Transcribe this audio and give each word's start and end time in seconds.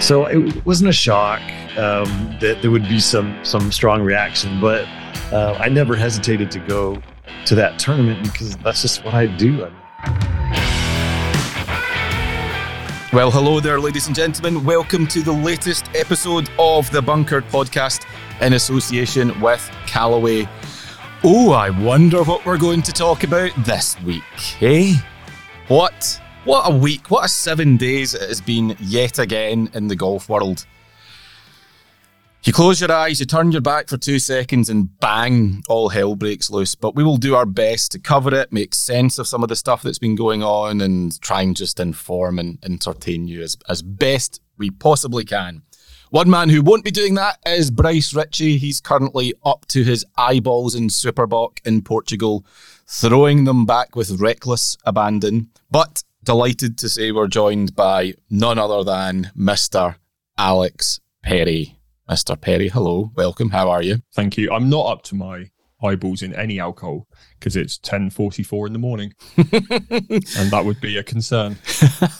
So 0.00 0.24
it 0.24 0.64
wasn't 0.64 0.88
a 0.88 0.94
shock 0.94 1.42
um, 1.76 2.08
that 2.40 2.60
there 2.62 2.70
would 2.70 2.88
be 2.88 2.98
some 3.00 3.38
some 3.44 3.70
strong 3.70 4.02
reaction, 4.02 4.58
but 4.58 4.88
uh, 5.30 5.58
I 5.60 5.68
never 5.68 5.94
hesitated 5.94 6.50
to 6.52 6.58
go 6.58 7.02
to 7.44 7.54
that 7.56 7.78
tournament 7.78 8.22
because 8.22 8.56
that's 8.56 8.80
just 8.80 9.04
what 9.04 9.12
I 9.12 9.26
do. 9.26 9.58
Well, 13.12 13.30
hello 13.30 13.60
there, 13.60 13.78
ladies 13.78 14.06
and 14.06 14.16
gentlemen. 14.16 14.64
Welcome 14.64 15.06
to 15.08 15.20
the 15.20 15.32
latest 15.32 15.84
episode 15.94 16.48
of 16.58 16.90
the 16.90 17.02
Bunkered 17.02 17.44
Podcast 17.48 18.06
in 18.40 18.54
association 18.54 19.38
with 19.38 19.70
Callaway. 19.86 20.48
Oh, 21.22 21.52
I 21.52 21.68
wonder 21.68 22.24
what 22.24 22.46
we're 22.46 22.56
going 22.56 22.80
to 22.82 22.92
talk 22.92 23.22
about 23.22 23.50
this 23.66 24.00
week, 24.00 24.22
eh? 24.62 24.94
What? 25.68 26.18
What 26.50 26.68
a 26.68 26.76
week, 26.76 27.12
what 27.12 27.24
a 27.24 27.28
seven 27.28 27.76
days 27.76 28.12
it 28.12 28.22
has 28.22 28.40
been 28.40 28.76
yet 28.80 29.20
again 29.20 29.70
in 29.72 29.86
the 29.86 29.94
golf 29.94 30.28
world. 30.28 30.66
You 32.42 32.52
close 32.52 32.80
your 32.80 32.90
eyes, 32.90 33.20
you 33.20 33.26
turn 33.26 33.52
your 33.52 33.60
back 33.60 33.86
for 33.86 33.96
two 33.96 34.18
seconds, 34.18 34.68
and 34.68 34.98
bang, 34.98 35.62
all 35.68 35.90
hell 35.90 36.16
breaks 36.16 36.50
loose. 36.50 36.74
But 36.74 36.96
we 36.96 37.04
will 37.04 37.18
do 37.18 37.36
our 37.36 37.46
best 37.46 37.92
to 37.92 38.00
cover 38.00 38.34
it, 38.34 38.52
make 38.52 38.74
sense 38.74 39.16
of 39.20 39.28
some 39.28 39.44
of 39.44 39.48
the 39.48 39.54
stuff 39.54 39.82
that's 39.82 40.00
been 40.00 40.16
going 40.16 40.42
on, 40.42 40.80
and 40.80 41.20
try 41.20 41.42
and 41.42 41.56
just 41.56 41.78
inform 41.78 42.40
and 42.40 42.58
entertain 42.64 43.28
you 43.28 43.42
as, 43.42 43.56
as 43.68 43.80
best 43.80 44.40
we 44.58 44.72
possibly 44.72 45.24
can. 45.24 45.62
One 46.10 46.28
man 46.28 46.48
who 46.48 46.62
won't 46.62 46.84
be 46.84 46.90
doing 46.90 47.14
that 47.14 47.38
is 47.46 47.70
Bryce 47.70 48.12
Ritchie. 48.12 48.58
He's 48.58 48.80
currently 48.80 49.34
up 49.44 49.66
to 49.68 49.84
his 49.84 50.04
eyeballs 50.18 50.74
in 50.74 50.90
Super 50.90 51.28
Bock 51.28 51.60
in 51.64 51.82
Portugal, 51.82 52.44
throwing 52.88 53.44
them 53.44 53.66
back 53.66 53.94
with 53.94 54.20
reckless 54.20 54.76
abandon. 54.84 55.50
But 55.70 56.02
delighted 56.22 56.78
to 56.78 56.88
say 56.88 57.12
we're 57.12 57.28
joined 57.28 57.74
by 57.74 58.14
none 58.28 58.58
other 58.58 58.84
than 58.84 59.30
Mr. 59.36 59.96
Alex 60.36 61.00
Perry. 61.22 61.78
Mr. 62.08 62.40
Perry, 62.40 62.68
hello, 62.68 63.12
welcome. 63.14 63.50
How 63.50 63.70
are 63.70 63.82
you? 63.82 64.02
Thank 64.12 64.36
you. 64.36 64.50
I'm 64.52 64.68
not 64.68 64.86
up 64.86 65.02
to 65.04 65.14
my 65.14 65.50
eyeballs 65.82 66.22
in 66.22 66.34
any 66.34 66.58
alcohol 66.58 67.06
because 67.38 67.56
it's 67.56 67.78
10:44 67.78 68.66
in 68.66 68.72
the 68.72 68.78
morning, 68.78 69.14
and 69.36 70.50
that 70.50 70.62
would 70.64 70.80
be 70.80 70.96
a 70.96 71.02
concern. 71.02 71.56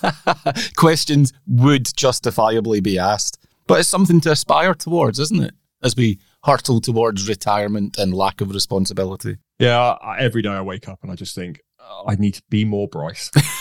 Questions 0.77 1.33
would 1.47 1.95
justifiably 1.97 2.81
be 2.81 2.99
asked, 2.99 3.45
but 3.67 3.81
it's 3.81 3.89
something 3.89 4.21
to 4.23 4.31
aspire 4.31 4.75
towards, 4.75 5.19
isn't 5.19 5.43
it? 5.43 5.55
As 5.83 5.97
we 5.97 6.21
hurtle 6.45 6.81
towards 6.81 7.29
retirement 7.29 7.99
and 7.99 8.15
lack 8.15 8.41
of 8.41 8.51
responsibility. 8.51 9.39
Yeah, 9.59 9.79
I, 9.79 10.21
every 10.21 10.43
day 10.43 10.51
I 10.51 10.63
wake 10.63 10.89
up 10.89 11.01
and 11.03 11.11
I 11.11 11.15
just 11.15 11.35
think 11.35 11.61
I 12.07 12.15
need 12.15 12.35
to 12.35 12.43
be 12.49 12.65
more 12.65 12.89
Bryce. 12.89 13.31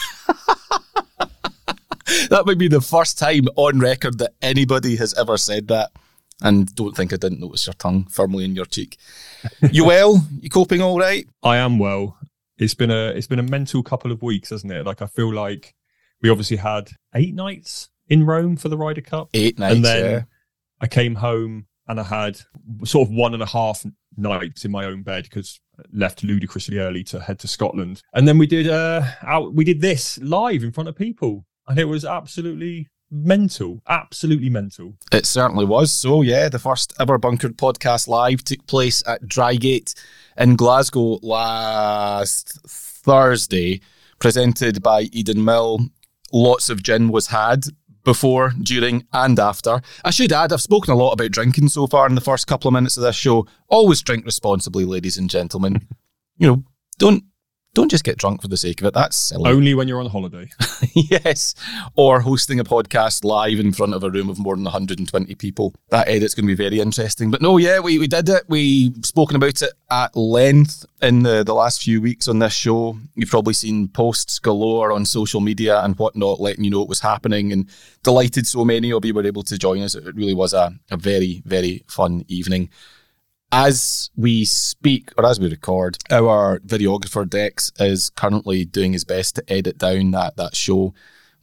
that 2.29 2.43
might 2.45 2.57
be 2.57 2.67
the 2.67 2.81
first 2.81 3.17
time 3.17 3.47
on 3.55 3.79
record 3.79 4.19
that 4.19 4.33
anybody 4.41 4.95
has 4.95 5.13
ever 5.15 5.37
said 5.37 5.67
that. 5.67 5.91
And 6.41 6.73
don't 6.75 6.95
think 6.95 7.11
I 7.11 7.17
didn't 7.17 7.41
notice 7.41 7.67
your 7.67 7.73
tongue 7.73 8.05
firmly 8.05 8.45
in 8.45 8.55
your 8.55 8.65
cheek. 8.65 8.97
You 9.71 9.85
well? 9.85 10.25
You 10.39 10.49
coping 10.49 10.81
all 10.81 10.97
right? 10.97 11.27
I 11.43 11.57
am 11.57 11.79
well. 11.79 12.17
It's 12.57 12.73
been 12.73 12.91
a 12.91 13.07
it's 13.09 13.27
been 13.27 13.39
a 13.39 13.43
mental 13.43 13.83
couple 13.83 14.11
of 14.11 14.21
weeks, 14.21 14.49
hasn't 14.49 14.71
it? 14.71 14.85
Like 14.85 15.01
I 15.01 15.07
feel 15.07 15.33
like 15.33 15.75
we 16.21 16.29
obviously 16.29 16.57
had 16.57 16.91
eight 17.13 17.33
nights 17.33 17.89
in 18.07 18.25
Rome 18.25 18.55
for 18.55 18.69
the 18.69 18.77
Ryder 18.77 19.01
Cup. 19.01 19.29
Eight 19.33 19.59
nights. 19.59 19.75
And 19.75 19.85
then 19.85 20.11
yeah. 20.11 20.21
I 20.81 20.87
came 20.87 21.15
home 21.15 21.67
and 21.89 21.99
I 21.99 22.03
had 22.03 22.39
sort 22.85 23.09
of 23.09 23.13
one 23.13 23.33
and 23.33 23.43
a 23.43 23.47
half 23.47 23.83
nights 24.15 24.63
in 24.63 24.71
my 24.71 24.85
own 24.85 25.01
bed 25.01 25.23
because 25.23 25.59
left 25.91 26.23
ludicrously 26.23 26.77
early 26.77 27.03
to 27.05 27.19
head 27.19 27.39
to 27.39 27.47
Scotland. 27.47 28.01
And 28.13 28.27
then 28.27 28.37
we 28.37 28.47
did 28.47 28.69
uh 28.69 29.03
out 29.23 29.53
we 29.53 29.65
did 29.65 29.81
this 29.81 30.17
live 30.19 30.63
in 30.63 30.71
front 30.71 30.87
of 30.87 30.95
people. 30.95 31.45
And 31.67 31.77
it 31.77 31.85
was 31.85 32.05
absolutely 32.05 32.87
mental. 33.11 33.81
Absolutely 33.87 34.49
mental. 34.49 34.93
It 35.11 35.25
certainly 35.25 35.65
was. 35.65 35.91
So 35.91 36.21
yeah, 36.21 36.47
the 36.47 36.59
first 36.59 36.93
ever 36.99 37.17
bunkered 37.17 37.57
podcast 37.57 38.07
live 38.07 38.43
took 38.43 38.65
place 38.67 39.03
at 39.07 39.23
Drygate 39.23 39.95
in 40.37 40.55
Glasgow 40.55 41.19
last 41.23 42.59
Thursday, 42.67 43.81
presented 44.19 44.83
by 44.83 45.03
Eden 45.11 45.43
Mill. 45.43 45.79
Lots 46.31 46.69
of 46.69 46.83
gin 46.83 47.09
was 47.09 47.27
had 47.27 47.65
before, 48.03 48.53
during, 48.61 49.05
and 49.13 49.39
after. 49.39 49.81
I 50.03 50.11
should 50.11 50.31
add, 50.31 50.53
I've 50.53 50.61
spoken 50.61 50.93
a 50.93 50.97
lot 50.97 51.11
about 51.11 51.31
drinking 51.31 51.69
so 51.69 51.87
far 51.87 52.07
in 52.07 52.15
the 52.15 52.21
first 52.21 52.47
couple 52.47 52.67
of 52.67 52.73
minutes 52.73 52.97
of 52.97 53.03
this 53.03 53.15
show. 53.15 53.47
Always 53.67 54.01
drink 54.01 54.25
responsibly, 54.25 54.85
ladies 54.85 55.17
and 55.17 55.29
gentlemen. 55.29 55.87
You 56.37 56.47
know, 56.47 56.63
don't 56.97 57.23
don't 57.75 57.91
just 57.91 58.03
get 58.03 58.17
drunk 58.17 58.41
for 58.41 58.47
the 58.47 58.57
sake 58.57 58.81
of 58.81 58.87
it. 58.87 58.93
That's 58.93 59.15
silly. 59.15 59.49
Only 59.49 59.73
when 59.75 59.87
you're 59.87 59.99
on 59.99 60.09
holiday. 60.09 60.49
yes. 60.93 61.53
Or 61.95 62.19
hosting 62.19 62.59
a 62.59 62.63
podcast 62.63 63.23
live 63.23 63.59
in 63.59 63.73
front 63.73 63.93
of 63.93 64.03
a 64.03 64.09
room 64.09 64.29
of 64.29 64.39
more 64.39 64.55
than 64.55 64.63
120 64.63 65.35
people. 65.35 65.75
That 65.89 66.07
edit's 66.07 66.33
going 66.33 66.47
to 66.47 66.55
be 66.55 66.63
very 66.63 66.79
interesting. 66.79 67.29
But 67.29 67.41
no, 67.41 67.57
yeah, 67.57 67.79
we, 67.79 67.99
we 67.99 68.07
did 68.07 68.27
it. 68.27 68.43
We've 68.47 69.05
spoken 69.05 69.35
about 69.35 69.61
it 69.61 69.71
at 69.91 70.15
length 70.15 70.85
in 71.01 71.21
the, 71.21 71.43
the 71.43 71.53
last 71.53 71.83
few 71.83 72.01
weeks 72.01 72.27
on 72.27 72.39
this 72.39 72.53
show. 72.53 72.97
You've 73.13 73.29
probably 73.29 73.53
seen 73.53 73.87
posts 73.87 74.39
galore 74.39 74.91
on 74.91 75.05
social 75.05 75.39
media 75.39 75.79
and 75.81 75.97
whatnot 75.97 76.39
letting 76.39 76.63
you 76.63 76.71
know 76.71 76.81
it 76.81 76.89
was 76.89 77.01
happening. 77.01 77.51
And 77.51 77.69
delighted 78.01 78.47
so 78.47 78.65
many 78.65 78.91
of 78.91 79.05
you 79.05 79.13
were 79.13 79.25
able 79.25 79.43
to 79.43 79.57
join 79.59 79.83
us. 79.83 79.93
It 79.93 80.15
really 80.15 80.33
was 80.33 80.53
a, 80.53 80.73
a 80.89 80.97
very, 80.97 81.43
very 81.45 81.83
fun 81.87 82.25
evening 82.27 82.69
as 83.51 84.09
we 84.15 84.45
speak 84.45 85.11
or 85.17 85.25
as 85.25 85.39
we 85.39 85.49
record, 85.49 85.97
our 86.11 86.59
videographer 86.59 87.27
Dex 87.27 87.71
is 87.79 88.09
currently 88.11 88.65
doing 88.65 88.93
his 88.93 89.03
best 89.03 89.35
to 89.35 89.43
edit 89.51 89.77
down 89.77 90.11
that 90.11 90.37
that 90.37 90.55
show. 90.55 90.93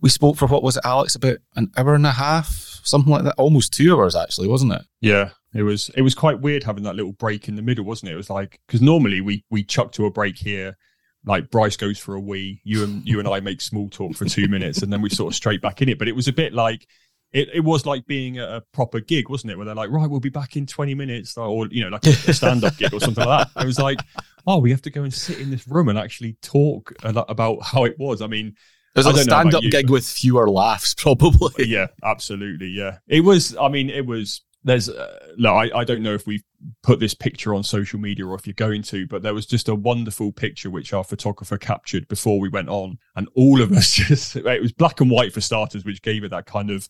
We 0.01 0.09
spoke 0.09 0.37
for 0.37 0.47
what 0.47 0.63
was 0.63 0.77
it, 0.77 0.85
Alex? 0.85 1.15
About 1.15 1.39
an 1.57 1.71
hour 1.77 1.95
and 1.95 2.07
a 2.07 2.13
half, 2.13 2.81
something 2.85 3.13
like 3.13 3.25
that. 3.25 3.35
Almost 3.39 3.73
two 3.73 3.97
hours, 3.97 4.15
actually, 4.15 4.49
wasn't 4.49 4.73
it? 4.73 4.83
Yeah, 5.01 5.31
it 5.55 5.63
was. 5.63 5.91
It 5.97 6.03
was 6.03 6.15
quite 6.15 6.41
weird 6.41 6.63
having 6.63 6.85
that 6.85 6.97
little 6.97 7.13
break 7.13 7.49
in 7.49 7.57
the 7.57 7.63
middle, 7.63 7.85
wasn't 7.85 8.11
it? 8.11 8.15
It 8.15 8.19
was 8.19 8.31
like 8.31 8.61
because 8.67 8.83
normally 8.83 9.21
we 9.21 9.45
we 9.51 9.65
chuck 9.65 9.93
to 9.93 10.07
a 10.07 10.11
break 10.11 10.37
here. 10.37 10.77
Like 11.25 11.51
Bryce 11.51 11.77
goes 11.77 11.99
for 11.99 12.15
a 12.15 12.21
wee, 12.21 12.61
you 12.63 12.85
and 12.85 13.07
you 13.07 13.19
and 13.19 13.27
I 13.27 13.41
make 13.41 13.61
small 13.61 13.89
talk 13.89 14.15
for 14.15 14.27
two 14.27 14.47
minutes, 14.49 14.83
and 14.83 14.93
then 14.93 15.03
we 15.03 15.11
sort 15.11 15.33
of 15.33 15.37
straight 15.37 15.61
back 15.61 15.83
in 15.83 15.89
it. 15.89 15.99
But 15.99 16.09
it 16.09 16.15
was 16.15 16.29
a 16.29 16.33
bit 16.33 16.53
like 16.53 16.87
it, 17.33 17.49
it 17.55 17.61
was 17.61 17.87
like 17.87 18.07
being 18.07 18.39
a, 18.39 18.57
a, 18.57 18.61
proper 18.73 19.01
gig, 19.01 19.29
wasn't 19.29 19.53
it? 19.53 19.57
Where 19.57 19.67
they're 19.67 19.75
like, 19.75 19.91
right, 19.91 20.09
we'll 20.09 20.21
be 20.21 20.29
back 20.29 20.57
in 20.57 20.67
20 20.67 20.95
minutes, 20.95 21.37
or, 21.37 21.67
you 21.69 21.83
know, 21.83 21.89
like 21.89 22.07
a, 22.07 22.13
stand 22.33 22.65
up 22.65 22.77
gig 22.77 22.95
or 22.95 23.01
something 23.01 23.25
like 23.25 23.49
that. 23.53 23.63
It 23.63 23.67
was 23.67 23.79
like, 23.79 24.01
oh, 24.47 24.59
we 24.59 24.71
have 24.71 24.83
to 24.83 24.91
go 24.91 25.03
and 25.03 25.13
sit 25.13 25.41
in 25.41 25.51
this 25.51 25.67
room 25.67 25.89
and 25.89 25.99
actually 25.99 26.35
talk 26.43 26.93
about 27.03 27.63
how 27.63 27.85
it 27.85 27.99
was. 27.99 28.23
I 28.23 28.27
mean, 28.27 28.55
it 28.95 29.05
was 29.05 29.07
a 29.07 29.23
stand 29.25 29.55
up 29.55 29.63
gig 29.63 29.91
with 29.91 30.07
fewer 30.07 30.49
laughs, 30.49 30.95
probably. 30.95 31.67
Yeah, 31.67 31.89
absolutely. 32.03 32.69
Yeah. 32.69 32.99
It 33.07 33.21
was, 33.21 33.57
I 33.57 33.69
mean, 33.69 33.91
it 33.91 34.07
was, 34.07 34.43
there's, 34.65 34.89
uh, 34.89 35.35
no, 35.37 35.55
I, 35.55 35.81
I 35.81 35.85
don't 35.85 36.03
know 36.03 36.15
if 36.15 36.27
we've 36.27 36.43
put 36.83 36.99
this 36.99 37.13
picture 37.13 37.55
on 37.55 37.63
social 37.63 38.01
media 38.01 38.27
or 38.27 38.35
if 38.35 38.47
you're 38.47 38.55
going 38.55 38.83
to, 38.83 39.07
but 39.07 39.23
there 39.23 39.35
was 39.35 39.47
just 39.47 39.69
a 39.69 39.75
wonderful 39.75 40.33
picture 40.33 40.71
which 40.71 40.93
our 40.93 41.05
photographer 41.05 41.59
captured 41.59 42.09
before 42.09 42.41
we 42.41 42.49
went 42.49 42.69
on. 42.69 42.99
And 43.15 43.29
all 43.35 43.61
of 43.61 43.71
us 43.73 43.93
just, 43.93 44.35
it 44.37 44.63
was 44.63 44.73
black 44.73 45.01
and 45.01 45.11
white 45.11 45.33
for 45.33 45.41
starters, 45.41 45.85
which 45.85 46.03
gave 46.03 46.25
it 46.25 46.31
that 46.31 46.47
kind 46.47 46.71
of 46.71 46.89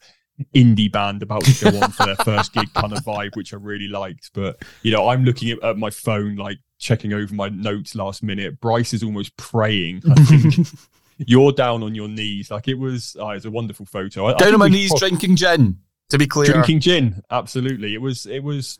indie 0.54 0.90
band 0.90 1.22
about 1.22 1.44
to 1.44 1.70
go 1.70 1.80
on 1.80 1.90
for 1.90 2.06
their 2.06 2.16
first 2.16 2.52
gig 2.52 2.72
kind 2.74 2.92
of 2.92 3.04
vibe, 3.04 3.36
which 3.36 3.52
I 3.52 3.56
really 3.56 3.88
liked. 3.88 4.30
But 4.34 4.62
you 4.82 4.92
know, 4.92 5.08
I'm 5.08 5.24
looking 5.24 5.50
at, 5.50 5.62
at 5.62 5.78
my 5.78 5.90
phone, 5.90 6.36
like 6.36 6.58
checking 6.78 7.12
over 7.12 7.34
my 7.34 7.48
notes 7.48 7.94
last 7.94 8.22
minute. 8.22 8.60
Bryce 8.60 8.92
is 8.92 9.02
almost 9.02 9.36
praying. 9.36 10.02
I 10.10 10.14
think 10.24 10.68
you're 11.18 11.52
down 11.52 11.82
on 11.82 11.94
your 11.94 12.08
knees. 12.08 12.50
Like 12.50 12.68
it 12.68 12.78
was, 12.78 13.16
oh, 13.18 13.30
it's 13.30 13.44
a 13.44 13.50
wonderful 13.50 13.86
photo. 13.86 14.26
I, 14.26 14.34
down 14.34 14.50
I 14.50 14.52
on 14.52 14.58
my 14.58 14.68
knees, 14.68 14.92
drinking 14.98 15.36
gin. 15.36 15.78
To 16.10 16.18
be 16.18 16.26
clear, 16.26 16.52
drinking 16.52 16.80
gin. 16.80 17.22
Absolutely, 17.30 17.94
it 17.94 18.00
was. 18.00 18.26
It 18.26 18.44
was 18.44 18.78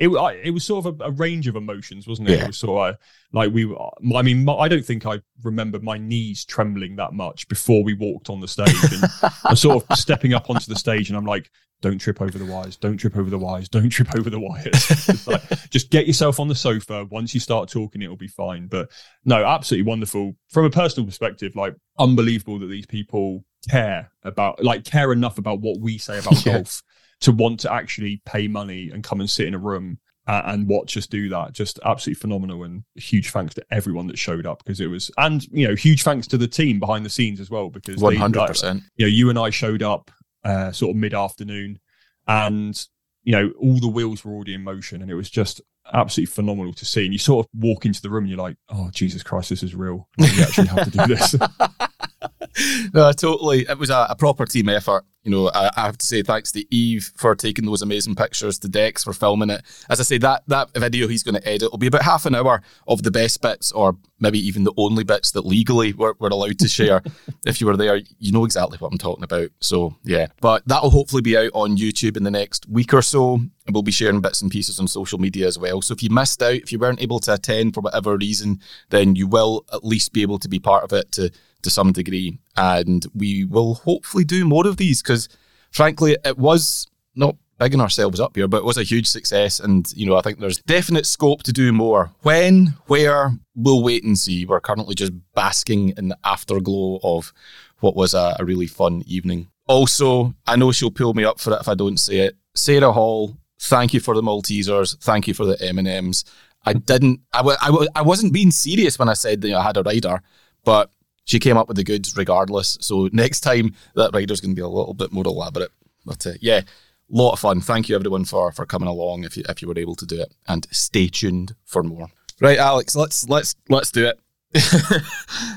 it 0.00 0.08
it 0.42 0.50
was 0.50 0.64
sort 0.64 0.86
of 0.86 1.00
a, 1.00 1.04
a 1.04 1.10
range 1.10 1.46
of 1.46 1.56
emotions, 1.56 2.08
wasn't 2.08 2.30
it? 2.30 2.38
Yeah. 2.38 2.44
It 2.44 2.46
was 2.48 2.58
sort 2.58 2.94
of 2.94 2.98
like 3.32 3.52
we. 3.52 3.76
I 4.16 4.22
mean, 4.22 4.48
I 4.48 4.66
don't 4.66 4.84
think 4.84 5.04
I 5.04 5.20
remember 5.42 5.78
my 5.78 5.98
knees 5.98 6.46
trembling 6.46 6.96
that 6.96 7.12
much 7.12 7.46
before 7.48 7.84
we 7.84 7.92
walked 7.92 8.30
on 8.30 8.40
the 8.40 8.48
stage. 8.48 8.74
And 8.92 9.32
I'm 9.44 9.56
sort 9.56 9.84
of 9.84 9.98
stepping 9.98 10.32
up 10.32 10.48
onto 10.48 10.72
the 10.72 10.78
stage, 10.78 11.10
and 11.10 11.18
I'm 11.18 11.26
like, 11.26 11.50
"Don't 11.82 11.98
trip 11.98 12.22
over 12.22 12.38
the 12.38 12.46
wires! 12.46 12.78
Don't 12.78 12.96
trip 12.96 13.14
over 13.14 13.28
the 13.28 13.38
wires! 13.38 13.68
Don't 13.68 13.90
trip 13.90 14.16
over 14.16 14.30
the 14.30 14.40
wires!" 14.40 14.72
just, 14.86 15.28
like, 15.28 15.42
just 15.68 15.90
get 15.90 16.06
yourself 16.06 16.40
on 16.40 16.48
the 16.48 16.54
sofa. 16.54 17.04
Once 17.10 17.34
you 17.34 17.40
start 17.40 17.68
talking, 17.68 18.00
it'll 18.00 18.16
be 18.16 18.26
fine. 18.26 18.68
But 18.68 18.90
no, 19.26 19.44
absolutely 19.44 19.86
wonderful 19.86 20.34
from 20.48 20.64
a 20.64 20.70
personal 20.70 21.06
perspective. 21.06 21.54
Like 21.54 21.74
unbelievable 21.98 22.58
that 22.60 22.68
these 22.68 22.86
people 22.86 23.44
care 23.68 24.10
about, 24.22 24.64
like, 24.64 24.84
care 24.84 25.12
enough 25.12 25.36
about 25.36 25.60
what 25.60 25.78
we 25.78 25.98
say 25.98 26.18
about 26.18 26.46
yeah. 26.46 26.54
golf 26.54 26.82
to 27.20 27.32
want 27.32 27.60
to 27.60 27.72
actually 27.72 28.22
pay 28.24 28.48
money 28.48 28.90
and 28.90 29.04
come 29.04 29.20
and 29.20 29.28
sit 29.28 29.46
in 29.46 29.54
a 29.54 29.58
room 29.58 29.98
and 30.26 30.68
watch 30.68 30.96
us 30.96 31.06
do 31.06 31.28
that. 31.28 31.52
Just 31.52 31.80
absolutely 31.84 32.20
phenomenal. 32.20 32.64
And 32.64 32.84
huge 32.94 33.30
thanks 33.30 33.54
to 33.54 33.64
everyone 33.70 34.06
that 34.08 34.18
showed 34.18 34.46
up 34.46 34.62
because 34.64 34.80
it 34.80 34.86
was, 34.86 35.10
and 35.18 35.44
you 35.50 35.66
know, 35.66 35.74
huge 35.74 36.02
thanks 36.02 36.26
to 36.28 36.38
the 36.38 36.48
team 36.48 36.78
behind 36.78 37.04
the 37.04 37.10
scenes 37.10 37.40
as 37.40 37.50
well 37.50 37.68
because 37.68 37.96
one 37.96 38.16
hundred 38.16 38.46
percent. 38.46 38.82
You 38.96 39.06
know, 39.06 39.10
you 39.10 39.30
and 39.30 39.38
I 39.38 39.50
showed 39.50 39.82
up 39.82 40.10
uh, 40.44 40.72
sort 40.72 40.90
of 40.90 40.96
mid 40.96 41.14
afternoon, 41.14 41.78
and 42.26 42.86
you 43.22 43.32
know, 43.32 43.52
all 43.58 43.78
the 43.80 43.88
wheels 43.88 44.24
were 44.24 44.32
already 44.32 44.54
in 44.54 44.62
motion, 44.62 45.02
and 45.02 45.10
it 45.10 45.14
was 45.14 45.30
just 45.30 45.60
absolutely 45.92 46.32
phenomenal 46.32 46.72
to 46.74 46.84
see. 46.84 47.04
And 47.04 47.12
you 47.12 47.18
sort 47.18 47.46
of 47.46 47.50
walk 47.54 47.84
into 47.84 48.00
the 48.00 48.10
room 48.10 48.24
and 48.24 48.30
you're 48.30 48.38
like, 48.38 48.56
oh, 48.68 48.90
Jesus 48.92 49.22
Christ, 49.22 49.50
this 49.50 49.62
is 49.62 49.74
real. 49.74 50.08
Like, 50.18 50.32
we 50.32 50.42
actually 50.42 50.68
have 50.68 50.84
to 50.84 50.98
do 50.98 51.06
this. 51.06 51.34
no, 52.94 53.12
totally. 53.12 53.66
It 53.68 53.78
was 53.78 53.90
a, 53.90 54.06
a 54.10 54.16
proper 54.16 54.46
team 54.46 54.68
effort. 54.68 55.04
You 55.22 55.30
know, 55.30 55.48
I, 55.48 55.70
I, 55.76 55.82
have 55.82 55.98
to 55.98 56.06
say 56.06 56.22
thanks 56.22 56.50
to 56.52 56.74
Eve 56.74 57.12
for 57.14 57.34
taking 57.34 57.66
those 57.66 57.82
amazing 57.82 58.14
pictures, 58.14 58.58
to 58.60 58.68
Dex 58.68 59.04
for 59.04 59.12
filming 59.12 59.50
it. 59.50 59.62
As 59.90 60.00
I 60.00 60.02
say, 60.02 60.16
that 60.18 60.44
that 60.46 60.70
video 60.74 61.08
he's 61.08 61.22
going 61.22 61.34
to 61.34 61.46
edit 61.46 61.70
will 61.70 61.78
be 61.78 61.88
about 61.88 62.02
half 62.02 62.24
an 62.24 62.34
hour 62.34 62.62
of 62.88 63.02
the 63.02 63.10
best 63.10 63.42
bits, 63.42 63.70
or 63.70 63.98
maybe 64.18 64.38
even 64.38 64.64
the 64.64 64.72
only 64.78 65.04
bits 65.04 65.32
that 65.32 65.44
legally 65.44 65.92
we're, 65.92 66.14
we're 66.18 66.28
allowed 66.28 66.58
to 66.60 66.68
share. 66.68 67.02
if 67.46 67.60
you 67.60 67.66
were 67.66 67.76
there, 67.76 68.00
you 68.18 68.32
know 68.32 68.46
exactly 68.46 68.78
what 68.78 68.92
I'm 68.92 68.98
talking 68.98 69.24
about. 69.24 69.50
So 69.60 69.94
yeah, 70.04 70.28
but 70.40 70.66
that'll 70.66 70.88
hopefully 70.88 71.22
be 71.22 71.36
out 71.36 71.50
on 71.52 71.76
YouTube 71.76 72.16
in 72.16 72.22
the 72.22 72.30
next 72.30 72.66
week 72.66 72.94
or 72.94 73.02
so, 73.02 73.34
and 73.34 73.74
we'll 73.74 73.82
be 73.82 73.92
sharing 73.92 74.22
bits 74.22 74.40
and 74.40 74.50
pieces 74.50 74.80
on 74.80 74.88
social 74.88 75.18
media 75.18 75.46
as 75.46 75.58
well. 75.58 75.82
So 75.82 75.92
if 75.92 76.02
you 76.02 76.08
missed 76.08 76.42
out, 76.42 76.54
if 76.54 76.72
you 76.72 76.78
weren't 76.78 77.02
able 77.02 77.20
to 77.20 77.34
attend 77.34 77.74
for 77.74 77.82
whatever 77.82 78.16
reason, 78.16 78.58
then 78.88 79.16
you 79.16 79.26
will 79.26 79.66
at 79.70 79.84
least 79.84 80.14
be 80.14 80.22
able 80.22 80.38
to 80.38 80.48
be 80.48 80.58
part 80.58 80.82
of 80.82 80.94
it 80.94 81.12
to 81.12 81.30
to 81.62 81.70
some 81.70 81.92
degree. 81.92 82.38
And 82.56 83.06
we 83.14 83.44
will 83.44 83.74
hopefully 83.74 84.24
do 84.24 84.44
more 84.44 84.66
of 84.66 84.76
these 84.76 85.02
because, 85.02 85.28
frankly, 85.70 86.16
it 86.24 86.38
was 86.38 86.86
not 87.14 87.36
bigging 87.58 87.80
ourselves 87.80 88.18
up 88.18 88.34
here, 88.36 88.48
but 88.48 88.58
it 88.58 88.64
was 88.64 88.78
a 88.78 88.82
huge 88.82 89.06
success. 89.06 89.60
And, 89.60 89.90
you 89.94 90.06
know, 90.06 90.16
I 90.16 90.22
think 90.22 90.40
there's 90.40 90.58
definite 90.62 91.06
scope 91.06 91.42
to 91.44 91.52
do 91.52 91.72
more. 91.72 92.10
When, 92.22 92.74
where, 92.86 93.32
we'll 93.54 93.82
wait 93.82 94.02
and 94.02 94.18
see. 94.18 94.46
We're 94.46 94.60
currently 94.60 94.94
just 94.94 95.12
basking 95.34 95.90
in 95.96 96.08
the 96.08 96.18
afterglow 96.24 97.00
of 97.02 97.32
what 97.80 97.94
was 97.94 98.14
a, 98.14 98.36
a 98.38 98.44
really 98.44 98.66
fun 98.66 99.02
evening. 99.06 99.48
Also, 99.66 100.34
I 100.46 100.56
know 100.56 100.72
she'll 100.72 100.90
pull 100.90 101.14
me 101.14 101.24
up 101.24 101.38
for 101.38 101.52
it 101.52 101.60
if 101.60 101.68
I 101.68 101.74
don't 101.74 101.98
say 101.98 102.20
it. 102.20 102.36
Sarah 102.56 102.92
Hall, 102.92 103.36
thank 103.60 103.94
you 103.94 104.00
for 104.00 104.14
the 104.14 104.22
Maltesers. 104.22 104.98
Thank 104.98 105.28
you 105.28 105.34
for 105.34 105.44
the 105.44 105.60
M&Ms. 105.62 106.24
I 106.64 106.72
didn't, 106.72 107.20
I, 107.32 107.38
w- 107.38 107.56
I, 107.60 107.66
w- 107.66 107.88
I 107.94 108.02
wasn't 108.02 108.32
being 108.32 108.50
serious 108.50 108.98
when 108.98 109.08
I 109.08 109.14
said 109.14 109.40
that 109.42 109.54
I 109.54 109.62
had 109.62 109.76
a 109.76 109.82
rider, 109.82 110.20
but 110.64 110.90
she 111.30 111.38
came 111.38 111.56
up 111.56 111.68
with 111.68 111.76
the 111.76 111.84
goods 111.84 112.16
regardless. 112.16 112.76
So 112.80 113.08
next 113.12 113.40
time 113.40 113.74
that 113.94 114.10
rider's 114.12 114.40
going 114.40 114.50
to 114.50 114.56
be 114.56 114.62
a 114.62 114.68
little 114.68 114.94
bit 114.94 115.12
more 115.12 115.24
elaborate. 115.24 115.70
But 116.04 116.26
uh, 116.26 116.32
yeah, 116.40 116.62
lot 117.08 117.32
of 117.32 117.38
fun. 117.38 117.60
Thank 117.60 117.88
you 117.88 117.94
everyone 117.94 118.24
for 118.24 118.50
for 118.50 118.66
coming 118.66 118.88
along 118.88 119.24
if 119.24 119.36
you 119.36 119.44
if 119.48 119.62
you 119.62 119.68
were 119.68 119.78
able 119.78 119.94
to 119.96 120.06
do 120.06 120.20
it, 120.20 120.34
and 120.48 120.66
stay 120.72 121.06
tuned 121.06 121.54
for 121.64 121.82
more. 121.82 122.08
Right, 122.40 122.58
Alex, 122.58 122.96
let's 122.96 123.28
let's 123.28 123.54
let's 123.68 123.92
do 123.92 124.06
it. 124.06 124.18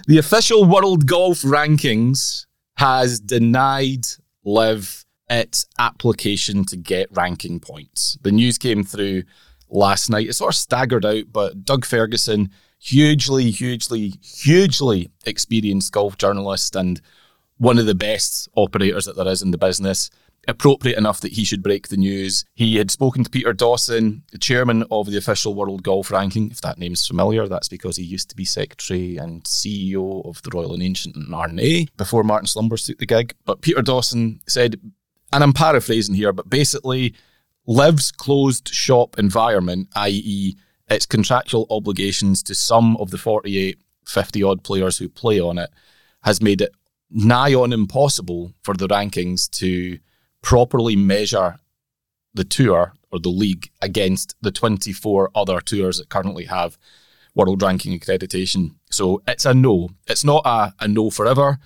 the 0.08 0.18
official 0.20 0.66
World 0.66 1.08
Golf 1.08 1.42
Rankings 1.42 2.46
has 2.78 3.20
denied 3.20 4.06
LIV 4.46 5.06
its 5.30 5.66
application 5.80 6.66
to 6.66 6.78
get 6.78 7.08
ranking 7.12 7.60
points. 7.60 8.20
The 8.22 8.32
news 8.32 8.60
came 8.60 8.84
through 8.84 9.24
last 9.70 10.10
night. 10.10 10.28
It 10.28 10.34
sort 10.34 10.54
of 10.54 10.58
staggered 10.58 11.06
out, 11.06 11.24
but 11.32 11.66
Doug 11.66 11.86
Ferguson 11.86 12.52
hugely, 12.84 13.50
hugely, 13.50 14.14
hugely 14.22 15.10
experienced 15.26 15.94
golf 15.94 16.18
journalist 16.18 16.76
and 16.76 17.02
one 17.58 17.80
of 17.80 17.86
the 17.86 17.96
best 17.96 18.50
operators 18.56 19.06
that 19.06 19.16
there 19.16 19.28
is 19.28 19.42
in 19.42 19.52
the 19.52 19.58
business. 19.58 20.10
Appropriate 20.46 20.98
enough 20.98 21.22
that 21.22 21.32
he 21.32 21.46
should 21.46 21.64
break 21.64 21.88
the 21.88 21.96
news. 21.96 22.44
He 22.54 22.76
had 22.76 22.92
spoken 22.92 23.24
to 23.24 23.30
Peter 23.30 23.54
Dawson, 23.54 24.24
the 24.34 24.38
chairman 24.38 24.84
of 24.92 25.10
the 25.10 25.16
official 25.16 25.56
World 25.56 25.84
Golf 25.84 26.12
Ranking. 26.12 26.52
If 26.52 26.60
that 26.60 26.78
name's 26.78 27.08
familiar, 27.08 27.48
that's 27.48 27.70
because 27.70 27.96
he 27.96 28.04
used 28.04 28.30
to 28.30 28.36
be 28.36 28.44
secretary 28.44 29.16
and 29.16 29.42
CEO 29.46 30.26
of 30.28 30.42
the 30.42 30.50
Royal 30.54 30.74
and 30.74 30.84
Ancient 30.84 31.16
in 31.16 31.34
R&A 31.34 31.88
before 31.96 32.26
Martin 32.26 32.48
Slumbers 32.48 32.86
took 32.86 32.98
the 32.98 33.06
gig. 33.06 33.34
But 33.46 33.62
Peter 33.62 33.82
Dawson 33.82 34.42
said, 34.46 34.82
and 35.32 35.42
I'm 35.42 35.54
paraphrasing 35.54 36.16
here, 36.16 36.34
but 36.34 36.50
basically, 36.50 37.16
LIV's 37.66 38.12
closed 38.12 38.68
shop 38.68 39.18
environment, 39.18 39.88
i.e., 39.96 40.58
its 40.94 41.06
contractual 41.06 41.68
obligations 41.70 42.44
to 42.44 42.56
some 42.56 42.96
of 42.98 43.12
the 43.12 43.18
48, 43.18 43.80
50 44.06 44.44
odd 44.44 44.64
players 44.64 44.98
who 44.98 45.10
play 45.10 45.40
on 45.40 45.58
it 45.58 45.70
has 46.24 46.42
made 46.42 46.62
it 46.62 46.74
nigh 47.10 47.54
on 47.54 47.74
impossible 47.74 48.54
for 48.64 48.74
the 48.74 48.88
rankings 48.88 49.50
to 49.50 50.00
properly 50.42 50.96
measure 50.96 51.58
the 52.34 52.44
tour 52.44 52.94
or 53.12 53.20
the 53.20 53.30
league 53.30 53.70
against 53.82 54.36
the 54.42 54.52
24 54.52 55.30
other 55.36 55.62
tours 55.62 55.98
that 55.98 56.10
currently 56.10 56.46
have 56.46 56.78
world 57.36 57.62
ranking 57.62 57.98
accreditation. 57.98 58.76
So 58.90 59.22
it's 59.28 59.46
a 59.46 59.54
no. 59.54 59.90
It's 60.08 60.24
not 60.24 60.42
a, 60.46 60.74
a 60.80 60.88
no 60.88 61.10
forever. 61.10 61.60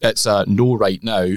It's 0.00 0.26
a 0.26 0.44
no 0.46 0.74
right 0.74 1.02
now. 1.02 1.34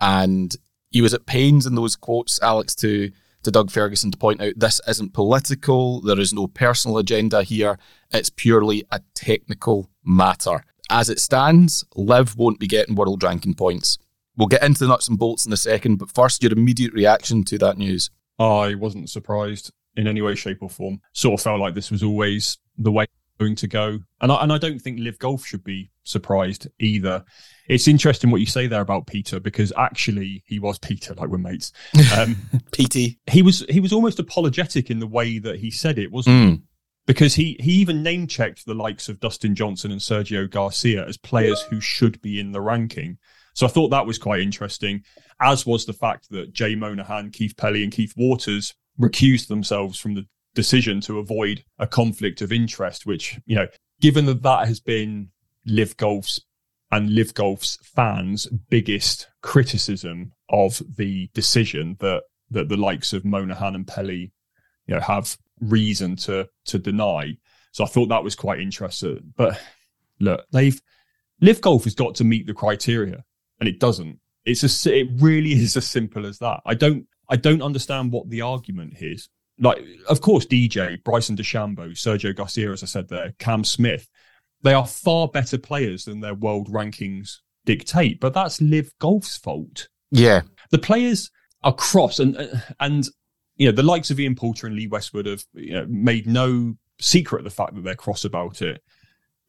And 0.00 0.54
he 0.90 1.02
was 1.02 1.14
at 1.14 1.26
pains 1.26 1.66
in 1.66 1.74
those 1.74 1.96
quotes, 1.96 2.40
Alex, 2.42 2.74
to 2.76 3.10
to 3.42 3.50
Doug 3.50 3.70
Ferguson 3.70 4.10
to 4.10 4.18
point 4.18 4.40
out 4.40 4.54
this 4.56 4.80
isn't 4.86 5.14
political, 5.14 6.00
there 6.00 6.20
is 6.20 6.32
no 6.32 6.46
personal 6.46 6.98
agenda 6.98 7.42
here, 7.42 7.78
it's 8.12 8.30
purely 8.30 8.84
a 8.90 9.00
technical 9.14 9.90
matter. 10.04 10.64
As 10.90 11.08
it 11.08 11.20
stands, 11.20 11.84
LIV 11.94 12.36
won't 12.36 12.58
be 12.58 12.66
getting 12.66 12.96
world 12.96 13.22
ranking 13.22 13.54
points. 13.54 13.98
We'll 14.36 14.48
get 14.48 14.62
into 14.62 14.80
the 14.80 14.88
nuts 14.88 15.08
and 15.08 15.18
bolts 15.18 15.46
in 15.46 15.52
a 15.52 15.56
second, 15.56 15.96
but 15.96 16.10
first, 16.10 16.42
your 16.42 16.52
immediate 16.52 16.92
reaction 16.92 17.44
to 17.44 17.58
that 17.58 17.78
news. 17.78 18.10
I 18.38 18.74
wasn't 18.74 19.10
surprised 19.10 19.70
in 19.96 20.06
any 20.06 20.22
way, 20.22 20.34
shape, 20.34 20.58
or 20.62 20.70
form. 20.70 21.00
Sort 21.12 21.38
of 21.38 21.44
felt 21.44 21.60
like 21.60 21.74
this 21.74 21.90
was 21.90 22.02
always 22.02 22.58
the 22.78 22.90
way 22.90 23.06
going 23.38 23.56
to 23.56 23.66
go. 23.66 23.98
And 24.20 24.30
I, 24.30 24.42
and 24.42 24.52
I 24.52 24.58
don't 24.58 24.78
think 24.78 25.00
LIV 25.00 25.18
Golf 25.18 25.46
should 25.46 25.64
be 25.64 25.90
surprised 26.04 26.68
either. 26.78 27.24
It's 27.70 27.86
interesting 27.86 28.32
what 28.32 28.40
you 28.40 28.46
say 28.46 28.66
there 28.66 28.80
about 28.80 29.06
Peter 29.06 29.38
because 29.38 29.72
actually 29.76 30.42
he 30.44 30.58
was 30.58 30.78
Peter, 30.80 31.14
like 31.14 31.28
we're 31.28 31.38
mates. 31.38 31.72
Um, 32.18 32.36
PT. 32.72 33.16
He 33.30 33.42
was 33.42 33.64
he 33.68 33.78
was 33.78 33.92
almost 33.92 34.18
apologetic 34.18 34.90
in 34.90 34.98
the 34.98 35.06
way 35.06 35.38
that 35.38 35.60
he 35.60 35.70
said 35.70 35.96
it, 35.96 36.10
wasn't 36.10 36.36
mm. 36.36 36.50
he? 36.54 36.62
Because 37.06 37.34
he 37.34 37.56
he 37.60 37.74
even 37.74 38.02
name 38.02 38.26
checked 38.26 38.66
the 38.66 38.74
likes 38.74 39.08
of 39.08 39.20
Dustin 39.20 39.54
Johnson 39.54 39.92
and 39.92 40.00
Sergio 40.00 40.50
Garcia 40.50 41.06
as 41.06 41.16
players 41.16 41.62
who 41.62 41.80
should 41.80 42.20
be 42.20 42.40
in 42.40 42.50
the 42.50 42.60
ranking. 42.60 43.18
So 43.54 43.66
I 43.66 43.68
thought 43.68 43.90
that 43.90 44.06
was 44.06 44.18
quite 44.18 44.40
interesting, 44.40 45.04
as 45.40 45.64
was 45.64 45.86
the 45.86 45.92
fact 45.92 46.30
that 46.30 46.52
Jay 46.52 46.74
Monahan, 46.74 47.30
Keith 47.30 47.56
Pelley, 47.56 47.84
and 47.84 47.92
Keith 47.92 48.14
Waters 48.16 48.74
recused 49.00 49.46
themselves 49.46 49.98
from 49.98 50.14
the 50.14 50.26
decision 50.54 51.00
to 51.02 51.18
avoid 51.18 51.64
a 51.78 51.86
conflict 51.86 52.42
of 52.42 52.52
interest, 52.52 53.06
which, 53.06 53.38
you 53.46 53.54
know, 53.54 53.68
given 54.00 54.26
that 54.26 54.42
that 54.42 54.66
has 54.66 54.80
been 54.80 55.30
LIV 55.66 55.96
Golf's 55.96 56.40
and 56.92 57.10
LIV 57.10 57.34
Golf's 57.34 57.78
fans' 57.82 58.46
biggest 58.46 59.28
criticism 59.42 60.32
of 60.48 60.82
the 60.96 61.30
decision 61.34 61.96
that 62.00 62.22
that 62.50 62.68
the 62.68 62.76
likes 62.76 63.12
of 63.12 63.24
Monahan 63.24 63.76
and 63.76 63.86
Pelley, 63.86 64.32
you 64.86 64.94
know, 64.94 65.00
have 65.00 65.36
reason 65.60 66.16
to 66.16 66.48
to 66.66 66.78
deny. 66.78 67.36
So 67.72 67.84
I 67.84 67.88
thought 67.88 68.08
that 68.08 68.24
was 68.24 68.34
quite 68.34 68.60
interesting. 68.60 69.32
But 69.36 69.60
look, 70.18 70.44
they've 70.52 70.80
LIV 71.40 71.60
Golf 71.60 71.84
has 71.84 71.94
got 71.94 72.14
to 72.16 72.24
meet 72.24 72.46
the 72.46 72.54
criteria, 72.54 73.24
and 73.60 73.68
it 73.68 73.78
doesn't. 73.78 74.18
It's 74.44 74.86
a 74.86 74.98
it 74.98 75.08
really 75.16 75.52
is 75.52 75.76
as 75.76 75.86
simple 75.86 76.26
as 76.26 76.38
that. 76.38 76.60
I 76.66 76.74
don't 76.74 77.06
I 77.28 77.36
don't 77.36 77.62
understand 77.62 78.12
what 78.12 78.28
the 78.28 78.40
argument 78.40 78.94
is 79.00 79.28
like, 79.60 79.84
of 80.08 80.20
course, 80.20 80.46
DJ, 80.46 81.02
Bryson 81.04 81.36
DeChambeau, 81.36 81.90
Sergio 81.90 82.34
Garcia, 82.34 82.72
as 82.72 82.82
I 82.82 82.86
said 82.86 83.08
there, 83.08 83.34
Cam 83.38 83.62
Smith, 83.62 84.08
they 84.62 84.74
are 84.74 84.86
far 84.86 85.28
better 85.28 85.58
players 85.58 86.04
than 86.04 86.20
their 86.20 86.34
world 86.34 86.68
rankings 86.68 87.38
dictate. 87.64 88.20
But 88.20 88.34
that's 88.34 88.60
LIV 88.60 88.92
Golf's 88.98 89.36
fault. 89.36 89.88
Yeah, 90.10 90.42
the 90.70 90.78
players 90.78 91.30
are 91.62 91.74
cross, 91.74 92.18
and 92.18 92.36
and 92.80 93.08
you 93.56 93.66
know 93.66 93.72
the 93.72 93.82
likes 93.82 94.10
of 94.10 94.18
Ian 94.18 94.34
Poulter 94.34 94.66
and 94.66 94.76
Lee 94.76 94.86
Westwood 94.86 95.26
have 95.26 95.44
you 95.54 95.72
know, 95.72 95.86
made 95.88 96.26
no 96.26 96.74
secret 97.00 97.40
of 97.40 97.44
the 97.44 97.50
fact 97.50 97.74
that 97.74 97.82
they're 97.82 97.94
cross 97.94 98.24
about 98.24 98.62
it. 98.62 98.82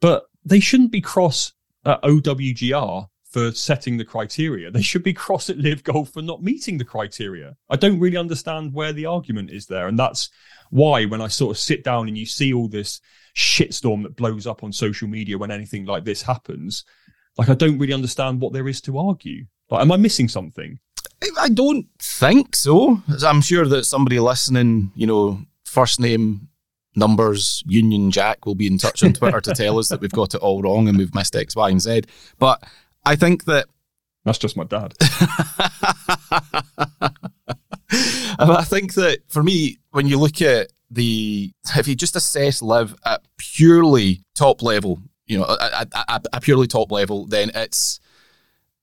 But 0.00 0.24
they 0.44 0.60
shouldn't 0.60 0.92
be 0.92 1.00
cross 1.00 1.52
at 1.84 2.02
OWGR 2.02 3.06
for 3.32 3.50
setting 3.50 3.96
the 3.96 4.04
criteria. 4.04 4.70
They 4.70 4.82
should 4.82 5.02
be 5.02 5.14
cross 5.14 5.48
at 5.48 5.56
LIV 5.56 5.84
Golf 5.84 6.10
for 6.10 6.20
not 6.20 6.42
meeting 6.42 6.76
the 6.76 6.84
criteria. 6.84 7.56
I 7.70 7.76
don't 7.76 7.98
really 7.98 8.18
understand 8.18 8.74
where 8.74 8.92
the 8.92 9.06
argument 9.06 9.50
is 9.50 9.66
there. 9.66 9.88
And 9.88 9.98
that's 9.98 10.28
why 10.70 11.06
when 11.06 11.22
I 11.22 11.28
sort 11.28 11.56
of 11.56 11.60
sit 11.60 11.82
down 11.82 12.08
and 12.08 12.16
you 12.16 12.26
see 12.26 12.52
all 12.52 12.68
this 12.68 13.00
shitstorm 13.34 14.02
that 14.02 14.16
blows 14.16 14.46
up 14.46 14.62
on 14.62 14.70
social 14.70 15.08
media 15.08 15.38
when 15.38 15.50
anything 15.50 15.86
like 15.86 16.04
this 16.04 16.20
happens, 16.20 16.84
like 17.38 17.48
I 17.48 17.54
don't 17.54 17.78
really 17.78 17.94
understand 17.94 18.40
what 18.40 18.52
there 18.52 18.68
is 18.68 18.82
to 18.82 18.98
argue. 18.98 19.46
Like, 19.70 19.80
am 19.80 19.92
I 19.92 19.96
missing 19.96 20.28
something? 20.28 20.78
I 21.38 21.48
don't 21.48 21.86
think 21.98 22.54
so. 22.54 23.02
I'm 23.24 23.40
sure 23.40 23.66
that 23.66 23.84
somebody 23.84 24.20
listening, 24.20 24.92
you 24.94 25.06
know, 25.06 25.40
first 25.64 26.00
name 26.00 26.48
numbers 26.94 27.62
Union 27.66 28.10
Jack 28.10 28.44
will 28.44 28.54
be 28.54 28.66
in 28.66 28.76
touch 28.76 29.02
on 29.02 29.14
Twitter 29.14 29.40
to 29.40 29.54
tell 29.54 29.78
us 29.78 29.88
that 29.88 30.00
we've 30.00 30.12
got 30.12 30.34
it 30.34 30.42
all 30.42 30.60
wrong 30.60 30.88
and 30.88 30.98
we've 30.98 31.14
missed 31.14 31.34
X, 31.34 31.56
Y, 31.56 31.70
and 31.70 31.80
Z. 31.80 32.02
But 32.38 32.62
I 33.04 33.16
think 33.16 33.44
that 33.44 33.66
that's 34.24 34.38
just 34.38 34.56
my 34.56 34.64
dad. 34.64 34.94
I 38.38 38.64
think 38.64 38.94
that 38.94 39.18
for 39.28 39.42
me, 39.42 39.78
when 39.90 40.06
you 40.06 40.18
look 40.18 40.40
at 40.40 40.72
the, 40.90 41.52
if 41.76 41.88
you 41.88 41.94
just 41.94 42.16
assess 42.16 42.62
LIV 42.62 42.94
at 43.04 43.22
purely 43.36 44.22
top 44.34 44.62
level, 44.62 45.00
you 45.26 45.38
know, 45.38 45.56
at, 46.08 46.26
a 46.32 46.40
purely 46.40 46.66
top 46.66 46.92
level, 46.92 47.26
then 47.26 47.50
it's 47.54 48.00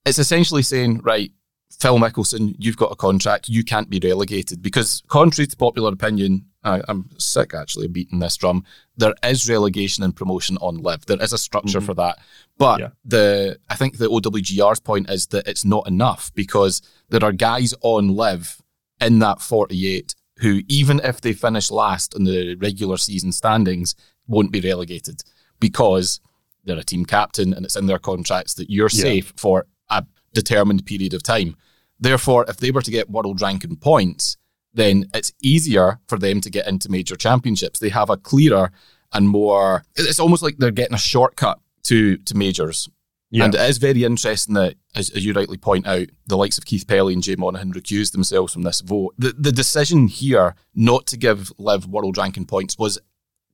it's 0.04 0.18
essentially 0.18 0.62
saying, 0.62 1.00
right, 1.02 1.32
Phil 1.78 1.98
Mickelson, 1.98 2.54
you've 2.58 2.76
got 2.76 2.92
a 2.92 2.96
contract, 2.96 3.48
you 3.48 3.64
can't 3.64 3.88
be 3.88 4.00
relegated 4.02 4.62
because, 4.62 5.02
contrary 5.08 5.46
to 5.46 5.56
popular 5.56 5.92
opinion, 5.92 6.46
I, 6.62 6.82
am 6.88 7.08
sick 7.18 7.54
actually 7.54 7.86
of 7.86 7.92
beating 7.92 8.18
this 8.18 8.36
drum. 8.36 8.64
There 8.96 9.14
is 9.24 9.48
relegation 9.48 10.04
and 10.04 10.14
promotion 10.14 10.56
on 10.58 10.78
LIV. 10.78 11.06
There 11.06 11.22
is 11.22 11.32
a 11.32 11.38
structure 11.38 11.78
mm-hmm. 11.78 11.86
for 11.86 11.94
that. 11.94 12.18
But 12.58 12.80
yeah. 12.80 12.88
the 13.04 13.58
I 13.68 13.76
think 13.76 13.98
the 13.98 14.08
OWGR's 14.08 14.80
point 14.80 15.10
is 15.10 15.28
that 15.28 15.48
it's 15.48 15.64
not 15.64 15.86
enough 15.86 16.30
because 16.34 16.82
there 17.08 17.24
are 17.24 17.32
guys 17.32 17.74
on 17.80 18.08
LIV 18.08 18.60
in 19.00 19.18
that 19.20 19.40
48 19.40 20.14
who, 20.40 20.62
even 20.68 21.00
if 21.04 21.20
they 21.20 21.32
finish 21.32 21.70
last 21.70 22.14
in 22.14 22.24
the 22.24 22.54
regular 22.56 22.96
season 22.96 23.32
standings, 23.32 23.94
won't 24.26 24.52
be 24.52 24.60
relegated 24.60 25.22
because 25.58 26.20
they're 26.64 26.78
a 26.78 26.84
team 26.84 27.04
captain 27.04 27.52
and 27.52 27.64
it's 27.64 27.76
in 27.76 27.86
their 27.86 27.98
contracts 27.98 28.54
that 28.54 28.70
you're 28.70 28.88
yeah. 28.92 29.02
safe 29.02 29.32
for 29.36 29.66
a 29.90 30.04
determined 30.32 30.86
period 30.86 31.14
of 31.14 31.22
time. 31.22 31.56
Therefore, 31.98 32.46
if 32.48 32.56
they 32.56 32.70
were 32.70 32.82
to 32.82 32.90
get 32.90 33.10
world 33.10 33.42
ranking 33.42 33.76
points, 33.76 34.38
then 34.72 35.06
it's 35.14 35.32
easier 35.42 36.00
for 36.06 36.18
them 36.18 36.40
to 36.40 36.50
get 36.50 36.66
into 36.66 36.90
major 36.90 37.16
championships. 37.16 37.78
They 37.78 37.88
have 37.88 38.10
a 38.10 38.16
clearer 38.16 38.70
and 39.12 39.28
more. 39.28 39.84
It's 39.96 40.20
almost 40.20 40.42
like 40.42 40.58
they're 40.58 40.70
getting 40.70 40.94
a 40.94 40.98
shortcut 40.98 41.60
to 41.84 42.16
to 42.18 42.36
majors. 42.36 42.88
Yeah. 43.32 43.44
And 43.44 43.54
it 43.54 43.60
is 43.60 43.78
very 43.78 44.02
interesting 44.02 44.56
that, 44.56 44.74
as, 44.96 45.10
as, 45.10 45.24
you 45.24 45.32
rightly 45.32 45.56
point 45.56 45.86
out, 45.86 46.08
the 46.26 46.36
likes 46.36 46.58
of 46.58 46.64
Keith 46.64 46.88
Pelley 46.88 47.14
and 47.14 47.22
Jay 47.22 47.36
Monahan 47.36 47.72
recused 47.72 48.10
themselves 48.10 48.52
from 48.52 48.62
this 48.62 48.80
vote. 48.80 49.14
The, 49.18 49.32
the 49.38 49.52
decision 49.52 50.08
here 50.08 50.56
not 50.74 51.06
to 51.06 51.16
give 51.16 51.52
Liv 51.56 51.86
world 51.86 52.18
ranking 52.18 52.44
points 52.44 52.76
was 52.76 52.98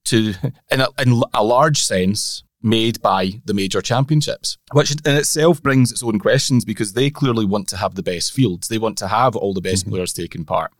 to, 0.06 0.32
in 0.70 0.80
a, 0.80 0.88
in 0.98 1.22
a 1.34 1.44
large 1.44 1.82
sense, 1.82 2.42
made 2.62 3.02
by 3.02 3.40
the 3.44 3.52
major 3.52 3.82
championships, 3.82 4.56
which 4.72 4.92
in 4.92 5.14
itself 5.14 5.62
brings 5.62 5.92
its 5.92 6.02
own 6.02 6.18
questions 6.18 6.64
because 6.64 6.94
they 6.94 7.10
clearly 7.10 7.44
want 7.44 7.68
to 7.68 7.76
have 7.76 7.96
the 7.96 8.02
best 8.02 8.32
fields. 8.32 8.68
They 8.68 8.78
want 8.78 8.96
to 8.98 9.08
have 9.08 9.36
all 9.36 9.52
the 9.52 9.60
best 9.60 9.82
mm-hmm. 9.82 9.92
players 9.92 10.14
taking 10.14 10.46
part. 10.46 10.72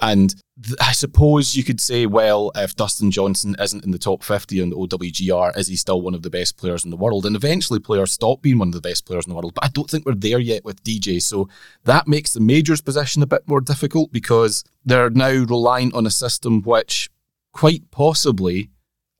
And 0.00 0.34
th- 0.62 0.76
I 0.80 0.92
suppose 0.92 1.56
you 1.56 1.62
could 1.62 1.80
say, 1.80 2.06
well, 2.06 2.50
if 2.54 2.74
Dustin 2.74 3.10
Johnson 3.10 3.54
isn't 3.58 3.84
in 3.84 3.90
the 3.90 3.98
top 3.98 4.22
50 4.22 4.62
on 4.62 4.70
the 4.70 4.76
OWGR, 4.76 5.56
is 5.56 5.68
he 5.68 5.76
still 5.76 6.00
one 6.00 6.14
of 6.14 6.22
the 6.22 6.30
best 6.30 6.56
players 6.56 6.84
in 6.84 6.90
the 6.90 6.96
world? 6.96 7.26
And 7.26 7.36
eventually 7.36 7.80
players 7.80 8.12
stop 8.12 8.42
being 8.42 8.58
one 8.58 8.68
of 8.68 8.74
the 8.74 8.80
best 8.80 9.06
players 9.06 9.26
in 9.26 9.30
the 9.30 9.36
world. 9.36 9.54
But 9.54 9.64
I 9.64 9.68
don't 9.68 9.90
think 9.90 10.06
we're 10.06 10.14
there 10.14 10.38
yet 10.38 10.64
with 10.64 10.82
DJ. 10.82 11.20
So 11.20 11.48
that 11.84 12.08
makes 12.08 12.32
the 12.32 12.40
majors 12.40 12.80
position 12.80 13.22
a 13.22 13.26
bit 13.26 13.46
more 13.46 13.60
difficult 13.60 14.12
because 14.12 14.64
they're 14.84 15.10
now 15.10 15.30
reliant 15.30 15.94
on 15.94 16.06
a 16.06 16.10
system 16.10 16.62
which 16.62 17.10
quite 17.52 17.90
possibly 17.90 18.70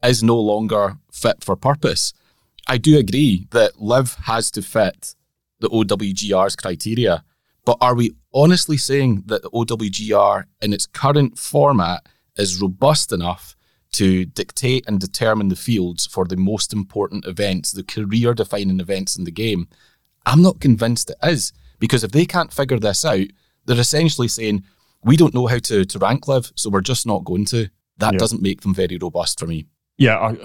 is 0.02 0.22
no 0.22 0.38
longer 0.38 0.96
fit 1.12 1.44
for 1.44 1.56
purpose. 1.56 2.12
I 2.66 2.78
do 2.78 2.96
agree 2.98 3.48
that 3.50 3.80
Liv 3.80 4.16
has 4.24 4.50
to 4.52 4.62
fit 4.62 5.14
the 5.58 5.68
OWGR's 5.68 6.56
criteria 6.56 7.24
but 7.64 7.78
are 7.80 7.94
we 7.94 8.12
honestly 8.34 8.76
saying 8.76 9.24
that 9.26 9.42
the 9.42 9.50
OWGR 9.50 10.44
in 10.60 10.72
its 10.72 10.86
current 10.86 11.38
format 11.38 12.06
is 12.36 12.60
robust 12.60 13.12
enough 13.12 13.56
to 13.92 14.24
dictate 14.24 14.84
and 14.86 15.00
determine 15.00 15.48
the 15.48 15.56
fields 15.56 16.06
for 16.06 16.24
the 16.24 16.36
most 16.36 16.72
important 16.72 17.26
events, 17.26 17.72
the 17.72 17.82
career 17.82 18.34
defining 18.34 18.80
events 18.80 19.16
in 19.16 19.24
the 19.24 19.32
game? 19.32 19.68
I'm 20.26 20.42
not 20.42 20.60
convinced 20.60 21.10
it 21.10 21.16
is, 21.22 21.52
because 21.78 22.04
if 22.04 22.12
they 22.12 22.26
can't 22.26 22.52
figure 22.52 22.78
this 22.78 23.04
out, 23.04 23.26
they're 23.66 23.80
essentially 23.80 24.28
saying, 24.28 24.64
we 25.02 25.16
don't 25.16 25.34
know 25.34 25.46
how 25.46 25.58
to, 25.58 25.84
to 25.84 25.98
rank 25.98 26.28
LIV, 26.28 26.52
so 26.54 26.70
we're 26.70 26.80
just 26.82 27.06
not 27.06 27.24
going 27.24 27.46
to. 27.46 27.68
That 27.98 28.14
yeah. 28.14 28.18
doesn't 28.18 28.42
make 28.42 28.60
them 28.60 28.74
very 28.74 28.98
robust 29.00 29.40
for 29.40 29.46
me. 29.46 29.66
Yeah, 29.98 30.18
I, 30.18 30.36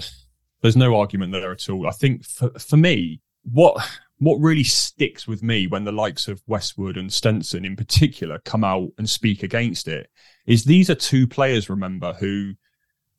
there's 0.61 0.75
no 0.75 0.95
argument 0.95 1.31
there 1.31 1.51
at 1.51 1.69
all. 1.69 1.87
I 1.87 1.91
think 1.91 2.25
for, 2.25 2.49
for 2.51 2.77
me, 2.77 3.21
what 3.43 3.77
what 4.19 4.37
really 4.37 4.63
sticks 4.63 5.27
with 5.27 5.43
me 5.43 5.67
when 5.67 5.83
the 5.83 5.91
likes 5.91 6.27
of 6.27 6.41
Westwood 6.47 6.97
and 6.97 7.11
Stenson 7.11 7.65
in 7.65 7.75
particular 7.75 8.39
come 8.45 8.63
out 8.63 8.89
and 8.97 9.09
speak 9.09 9.43
against 9.43 9.87
it 9.87 10.09
is 10.45 10.63
these 10.63 10.89
are 10.89 10.95
two 10.95 11.27
players, 11.27 11.69
remember, 11.69 12.13
who 12.13 12.53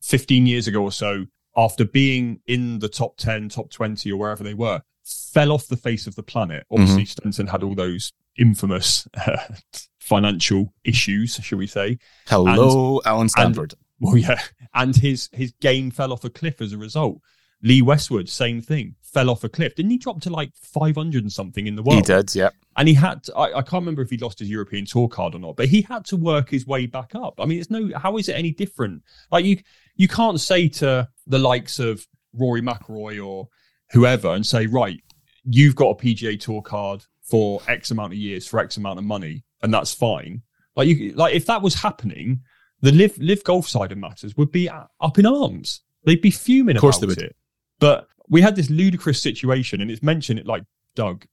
15 0.01 0.45
years 0.45 0.67
ago 0.67 0.81
or 0.81 0.91
so, 0.91 1.25
after 1.55 1.85
being 1.85 2.39
in 2.47 2.79
the 2.79 2.89
top 2.89 3.17
10, 3.17 3.49
top 3.49 3.69
20, 3.69 4.11
or 4.11 4.17
wherever 4.17 4.43
they 4.43 4.53
were, 4.53 4.81
fell 5.03 5.51
off 5.51 5.67
the 5.67 5.77
face 5.77 6.07
of 6.07 6.15
the 6.15 6.23
planet. 6.23 6.65
Obviously, 6.71 7.03
mm-hmm. 7.03 7.09
Stenson 7.09 7.47
had 7.47 7.63
all 7.63 7.75
those 7.75 8.13
infamous 8.37 9.07
uh, 9.25 9.37
financial 9.99 10.73
issues, 10.83 11.35
shall 11.35 11.57
we 11.57 11.67
say. 11.67 11.97
Hello, 12.27 12.97
and, 12.99 13.07
Allen 13.07 13.29
Stanford. 13.29 13.73
And, 13.73 13.81
well, 13.99 14.17
yeah. 14.17 14.41
And 14.73 14.95
his 14.95 15.29
his 15.33 15.53
game 15.59 15.89
fell 15.89 16.13
off 16.13 16.23
a 16.23 16.29
cliff 16.29 16.61
as 16.61 16.73
a 16.73 16.77
result. 16.77 17.19
Lee 17.63 17.81
Westwood, 17.81 18.29
same 18.29 18.61
thing, 18.61 18.95
fell 19.01 19.29
off 19.29 19.43
a 19.43 19.49
cliff. 19.49 19.75
Didn't 19.75 19.91
he 19.91 19.97
drop 19.97 20.21
to 20.21 20.29
like 20.29 20.51
500 20.55 21.23
and 21.23 21.31
something 21.31 21.65
in 21.65 21.75
the 21.75 21.83
world? 21.83 21.97
He 21.97 22.13
did, 22.13 22.35
yeah. 22.35 22.49
And 22.75 22.87
he 22.87 22.93
had, 22.93 23.23
to, 23.23 23.35
I, 23.35 23.57
I, 23.57 23.61
can't 23.61 23.81
remember 23.81 24.03
if 24.03 24.11
he 24.11 24.17
lost 24.17 24.37
his 24.37 24.49
European 24.49 24.85
tour 24.85 25.07
card 25.07 25.33
or 25.33 25.39
not, 25.39 25.55
but 25.55 25.67
he 25.67 25.81
had 25.81 26.05
to 26.05 26.17
work 26.17 26.49
his 26.49 26.67
way 26.67 26.85
back 26.85 27.15
up. 27.15 27.39
I 27.39 27.45
mean, 27.45 27.59
it's 27.59 27.71
no, 27.71 27.89
how 27.97 28.17
is 28.17 28.29
it 28.29 28.33
any 28.33 28.51
different? 28.51 29.01
Like 29.31 29.45
you, 29.45 29.57
you 29.95 30.07
can't 30.07 30.39
say 30.39 30.67
to 30.69 31.09
the 31.25 31.39
likes 31.39 31.79
of 31.79 32.05
Rory 32.33 32.61
McIlroy 32.61 33.25
or 33.25 33.49
whoever 33.91 34.29
and 34.29 34.45
say, 34.45 34.67
right, 34.67 35.01
you've 35.43 35.75
got 35.75 35.89
a 35.89 35.95
PGA 35.95 36.39
tour 36.39 36.61
card 36.61 37.03
for 37.23 37.61
X 37.67 37.91
amount 37.91 38.13
of 38.13 38.19
years 38.19 38.47
for 38.47 38.59
X 38.59 38.77
amount 38.77 38.99
of 38.99 39.05
money, 39.05 39.43
and 39.61 39.73
that's 39.73 39.93
fine. 39.93 40.41
Like 40.75 40.87
you, 40.87 41.13
like 41.13 41.33
if 41.33 41.45
that 41.47 41.61
was 41.61 41.75
happening, 41.75 42.41
the 42.81 42.91
LIV 42.91 43.17
LIV 43.17 43.43
golf 43.43 43.67
side 43.67 43.91
of 43.91 43.97
matters 43.97 44.37
would 44.37 44.51
be 44.51 44.69
up 44.69 45.17
in 45.17 45.25
arms. 45.25 45.81
They'd 46.03 46.21
be 46.21 46.31
fuming 46.31 46.77
of 46.77 46.81
course 46.81 46.97
about 46.97 47.07
they 47.17 47.23
would. 47.23 47.31
it. 47.31 47.35
But 47.79 48.07
we 48.29 48.41
had 48.41 48.55
this 48.55 48.69
ludicrous 48.69 49.21
situation, 49.21 49.81
and 49.81 49.89
it's 49.89 50.03
mentioned 50.03 50.39
it 50.39 50.45
like 50.45 50.63
Doug. 50.95 51.25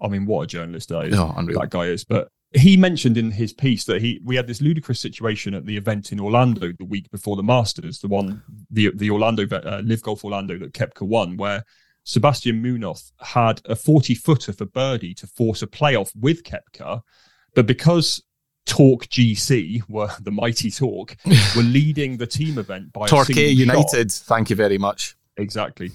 I 0.00 0.08
mean, 0.08 0.26
what 0.26 0.42
a 0.42 0.46
journalist 0.46 0.88
that 0.88 1.06
is. 1.06 1.18
Oh, 1.18 1.34
that 1.36 1.70
guy 1.70 1.86
is. 1.86 2.04
But 2.04 2.28
he 2.52 2.76
mentioned 2.76 3.18
in 3.18 3.30
his 3.30 3.52
piece 3.52 3.84
that 3.84 4.00
he 4.00 4.20
we 4.24 4.36
had 4.36 4.46
this 4.46 4.62
ludicrous 4.62 5.00
situation 5.00 5.54
at 5.54 5.66
the 5.66 5.76
event 5.76 6.12
in 6.12 6.20
Orlando 6.20 6.72
the 6.72 6.84
week 6.84 7.10
before 7.10 7.36
the 7.36 7.42
Masters, 7.42 7.98
the 7.98 8.08
one 8.08 8.42
the 8.70 8.90
the 8.94 9.10
Orlando 9.10 9.46
uh, 9.50 9.82
LIV 9.84 10.02
Golf 10.02 10.24
Orlando 10.24 10.58
that 10.58 10.72
Koepka 10.72 11.02
won, 11.06 11.36
where 11.36 11.64
Sebastian 12.04 12.62
Munoz 12.62 13.12
had 13.20 13.60
a 13.66 13.76
40 13.76 14.14
footer 14.14 14.52
for 14.54 14.64
birdie 14.64 15.14
to 15.14 15.26
force 15.26 15.60
a 15.60 15.66
playoff 15.66 16.10
with 16.16 16.42
Koepka, 16.42 17.02
but 17.54 17.66
because 17.66 18.22
Torque 18.64 19.06
GC 19.08 19.82
were 19.88 20.10
the 20.22 20.30
mighty 20.30 20.70
Torque 20.70 21.16
were 21.56 21.62
leading 21.62 22.16
the 22.16 22.26
team 22.26 22.58
event 22.58 22.94
by 22.94 23.08
Torquay 23.08 23.48
United. 23.48 24.10
Shot. 24.10 24.24
Thank 24.26 24.48
you 24.48 24.56
very 24.56 24.78
much. 24.78 25.17
Exactly. 25.38 25.92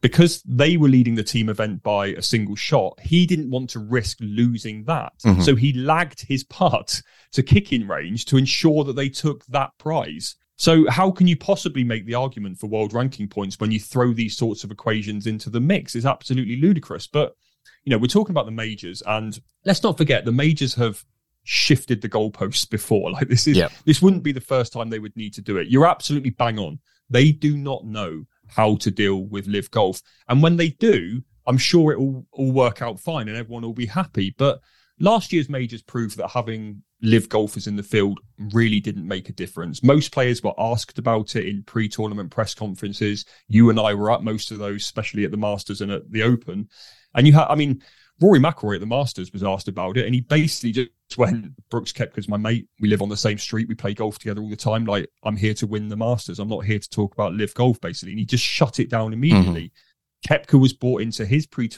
Because 0.00 0.42
they 0.42 0.76
were 0.76 0.88
leading 0.88 1.16
the 1.16 1.24
team 1.24 1.48
event 1.48 1.82
by 1.82 2.08
a 2.08 2.22
single 2.22 2.54
shot, 2.54 3.00
he 3.00 3.26
didn't 3.26 3.50
want 3.50 3.70
to 3.70 3.80
risk 3.80 4.18
losing 4.20 4.84
that. 4.84 5.12
Mm-hmm. 5.24 5.42
So 5.42 5.56
he 5.56 5.72
lagged 5.72 6.24
his 6.26 6.44
putt 6.44 7.02
to 7.32 7.42
kicking 7.42 7.88
range 7.88 8.24
to 8.26 8.36
ensure 8.36 8.84
that 8.84 8.94
they 8.94 9.08
took 9.08 9.44
that 9.46 9.70
prize. 9.78 10.36
So 10.56 10.88
how 10.90 11.10
can 11.10 11.26
you 11.26 11.36
possibly 11.36 11.84
make 11.84 12.04
the 12.04 12.14
argument 12.14 12.58
for 12.58 12.66
world 12.68 12.92
ranking 12.92 13.28
points 13.28 13.58
when 13.58 13.70
you 13.70 13.80
throw 13.80 14.12
these 14.12 14.36
sorts 14.36 14.64
of 14.64 14.70
equations 14.70 15.26
into 15.26 15.50
the 15.50 15.60
mix? 15.60 15.94
It's 15.94 16.06
absolutely 16.06 16.56
ludicrous. 16.56 17.06
But 17.06 17.34
you 17.84 17.90
know, 17.90 17.98
we're 17.98 18.06
talking 18.08 18.32
about 18.32 18.44
the 18.44 18.52
majors, 18.52 19.02
and 19.06 19.38
let's 19.64 19.82
not 19.82 19.96
forget 19.96 20.24
the 20.24 20.32
majors 20.32 20.74
have 20.74 21.04
shifted 21.44 22.02
the 22.02 22.08
goalposts 22.08 22.68
before. 22.68 23.10
Like 23.18 23.28
this 23.28 23.46
is 23.46 23.56
yep. 23.56 23.72
this 23.84 24.02
wouldn't 24.02 24.22
be 24.22 24.32
the 24.32 24.40
first 24.40 24.72
time 24.72 24.90
they 24.90 24.98
would 24.98 25.16
need 25.16 25.32
to 25.34 25.40
do 25.40 25.56
it. 25.56 25.68
You're 25.68 25.86
absolutely 25.86 26.30
bang 26.30 26.58
on. 26.58 26.78
They 27.08 27.32
do 27.32 27.56
not 27.56 27.84
know 27.84 28.26
how 28.48 28.76
to 28.76 28.90
deal 28.90 29.24
with 29.26 29.46
LIV 29.46 29.70
golf. 29.70 30.02
And 30.28 30.42
when 30.42 30.56
they 30.56 30.70
do, 30.70 31.22
I'm 31.46 31.58
sure 31.58 31.92
it 31.92 32.00
will 32.00 32.26
all 32.32 32.52
work 32.52 32.82
out 32.82 33.00
fine 33.00 33.28
and 33.28 33.36
everyone 33.36 33.62
will 33.62 33.72
be 33.72 33.86
happy. 33.86 34.34
But 34.36 34.60
last 35.00 35.32
year's 35.32 35.48
majors 35.48 35.82
proved 35.82 36.16
that 36.18 36.28
having 36.28 36.82
live 37.00 37.28
golfers 37.28 37.66
in 37.66 37.76
the 37.76 37.82
field 37.82 38.18
really 38.52 38.80
didn't 38.80 39.06
make 39.06 39.28
a 39.28 39.32
difference. 39.32 39.82
Most 39.82 40.12
players 40.12 40.42
were 40.42 40.54
asked 40.58 40.98
about 40.98 41.36
it 41.36 41.46
in 41.46 41.62
pre-tournament 41.62 42.30
press 42.30 42.54
conferences. 42.54 43.24
You 43.46 43.70
and 43.70 43.78
I 43.78 43.94
were 43.94 44.10
at 44.10 44.22
most 44.22 44.50
of 44.50 44.58
those, 44.58 44.82
especially 44.82 45.24
at 45.24 45.30
the 45.30 45.36
Masters 45.36 45.80
and 45.80 45.92
at 45.92 46.10
the 46.10 46.24
Open. 46.24 46.68
And 47.14 47.26
you 47.26 47.32
had, 47.32 47.46
I 47.46 47.54
mean, 47.54 47.82
Rory 48.20 48.40
McIlroy 48.40 48.74
at 48.74 48.80
the 48.80 48.86
Masters 48.86 49.32
was 49.32 49.44
asked 49.44 49.68
about 49.68 49.96
it, 49.96 50.06
and 50.06 50.14
he 50.14 50.20
basically 50.20 50.72
just 50.72 50.90
went, 51.16 51.52
"Brooks 51.70 51.92
Koepka's 51.92 52.28
my 52.28 52.36
mate. 52.36 52.66
We 52.80 52.88
LIV 52.88 53.02
on 53.02 53.08
the 53.08 53.16
same 53.16 53.38
street. 53.38 53.68
We 53.68 53.74
play 53.74 53.94
golf 53.94 54.18
together 54.18 54.40
all 54.40 54.50
the 54.50 54.56
time. 54.56 54.84
Like 54.84 55.08
I'm 55.22 55.36
here 55.36 55.54
to 55.54 55.66
win 55.66 55.88
the 55.88 55.96
Masters. 55.96 56.38
I'm 56.38 56.48
not 56.48 56.64
here 56.64 56.78
to 56.78 56.90
talk 56.90 57.14
about 57.14 57.34
live 57.34 57.54
golf." 57.54 57.80
Basically, 57.80 58.12
and 58.12 58.18
he 58.18 58.24
just 58.24 58.44
shut 58.44 58.80
it 58.80 58.90
down 58.90 59.12
immediately. 59.12 59.72
Mm-hmm. 60.26 60.34
Koepka 60.34 60.60
was 60.60 60.72
brought 60.72 61.02
into 61.02 61.24
his 61.24 61.46
pre. 61.46 61.70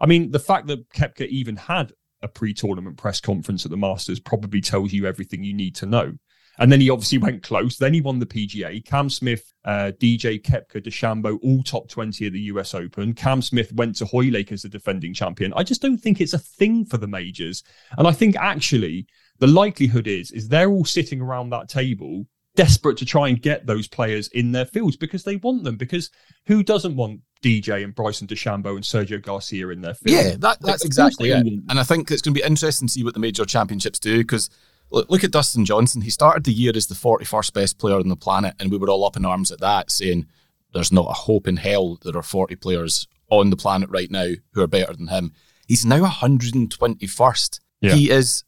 I 0.00 0.06
mean, 0.06 0.30
the 0.30 0.38
fact 0.38 0.66
that 0.66 0.88
Koepka 0.90 1.26
even 1.28 1.56
had 1.56 1.92
a 2.22 2.28
pre-tournament 2.28 2.96
press 2.96 3.20
conference 3.20 3.64
at 3.64 3.70
the 3.70 3.76
Masters 3.76 4.20
probably 4.20 4.60
tells 4.60 4.92
you 4.92 5.06
everything 5.06 5.44
you 5.44 5.54
need 5.54 5.74
to 5.76 5.86
know. 5.86 6.14
And 6.58 6.70
then 6.72 6.80
he 6.80 6.90
obviously 6.90 7.18
went 7.18 7.42
close. 7.42 7.76
Then 7.76 7.94
he 7.94 8.00
won 8.00 8.18
the 8.18 8.26
PGA. 8.26 8.84
Cam 8.84 9.10
Smith, 9.10 9.52
uh, 9.64 9.92
DJ 10.00 10.40
Koepka, 10.40 10.82
DeChambeau, 10.82 11.38
all 11.42 11.62
top 11.62 11.88
20 11.88 12.26
at 12.26 12.32
the 12.32 12.40
US 12.40 12.74
Open. 12.74 13.12
Cam 13.12 13.42
Smith 13.42 13.72
went 13.72 13.96
to 13.96 14.06
Hoylake 14.06 14.52
as 14.52 14.62
the 14.62 14.68
defending 14.68 15.12
champion. 15.12 15.52
I 15.56 15.62
just 15.62 15.82
don't 15.82 15.98
think 15.98 16.20
it's 16.20 16.32
a 16.34 16.38
thing 16.38 16.84
for 16.84 16.96
the 16.96 17.06
majors. 17.06 17.62
And 17.98 18.06
I 18.06 18.12
think 18.12 18.36
actually 18.36 19.06
the 19.38 19.46
likelihood 19.46 20.06
is, 20.06 20.30
is 20.30 20.48
they're 20.48 20.70
all 20.70 20.84
sitting 20.84 21.20
around 21.20 21.50
that 21.50 21.68
table 21.68 22.26
desperate 22.54 22.96
to 22.96 23.04
try 23.04 23.28
and 23.28 23.40
get 23.40 23.66
those 23.66 23.86
players 23.86 24.28
in 24.28 24.50
their 24.50 24.64
fields 24.64 24.96
because 24.96 25.22
they 25.22 25.36
want 25.36 25.62
them. 25.62 25.76
Because 25.76 26.10
who 26.46 26.62
doesn't 26.62 26.96
want 26.96 27.20
DJ 27.42 27.84
and 27.84 27.94
Bryson 27.94 28.26
DeChambeau 28.26 28.74
and 28.74 28.82
Sergio 28.82 29.22
Garcia 29.22 29.68
in 29.68 29.82
their 29.82 29.94
field? 29.94 30.16
Yeah, 30.16 30.36
that, 30.38 30.58
that's 30.60 30.84
exactly 30.84 31.30
it. 31.30 31.46
And 31.68 31.78
I 31.78 31.84
think 31.84 32.10
it's 32.10 32.22
going 32.22 32.34
to 32.34 32.40
be 32.40 32.46
interesting 32.46 32.88
to 32.88 32.92
see 32.92 33.04
what 33.04 33.14
the 33.14 33.20
major 33.20 33.44
championships 33.44 33.98
do 33.98 34.18
because 34.18 34.50
look, 34.90 35.08
look 35.10 35.24
at 35.24 35.30
Dustin 35.32 35.64
Johnson. 35.64 36.02
He 36.02 36.10
started 36.10 36.44
the 36.44 36.52
year 36.52 36.72
as 36.74 36.86
the 36.86 36.94
41st 36.94 37.52
best 37.52 37.78
player 37.78 37.96
on 37.96 38.08
the 38.08 38.16
planet, 38.16 38.54
and 38.58 38.70
we 38.70 38.78
were 38.78 38.88
all 38.90 39.04
up 39.04 39.16
in 39.16 39.24
arms 39.24 39.50
at 39.50 39.60
that, 39.60 39.90
saying 39.90 40.26
there's 40.72 40.92
not 40.92 41.08
a 41.08 41.12
hope 41.14 41.46
in 41.48 41.56
hell 41.56 41.98
there 42.02 42.16
are 42.16 42.22
40 42.22 42.56
players 42.56 43.06
on 43.30 43.50
the 43.50 43.56
planet 43.56 43.88
right 43.90 44.10
now 44.10 44.30
who 44.52 44.62
are 44.62 44.66
better 44.66 44.92
than 44.94 45.08
him. 45.08 45.32
He's 45.66 45.84
now 45.84 46.04
121st. 46.06 47.60
Yeah. 47.80 47.94
He 47.94 48.10
is 48.10 48.44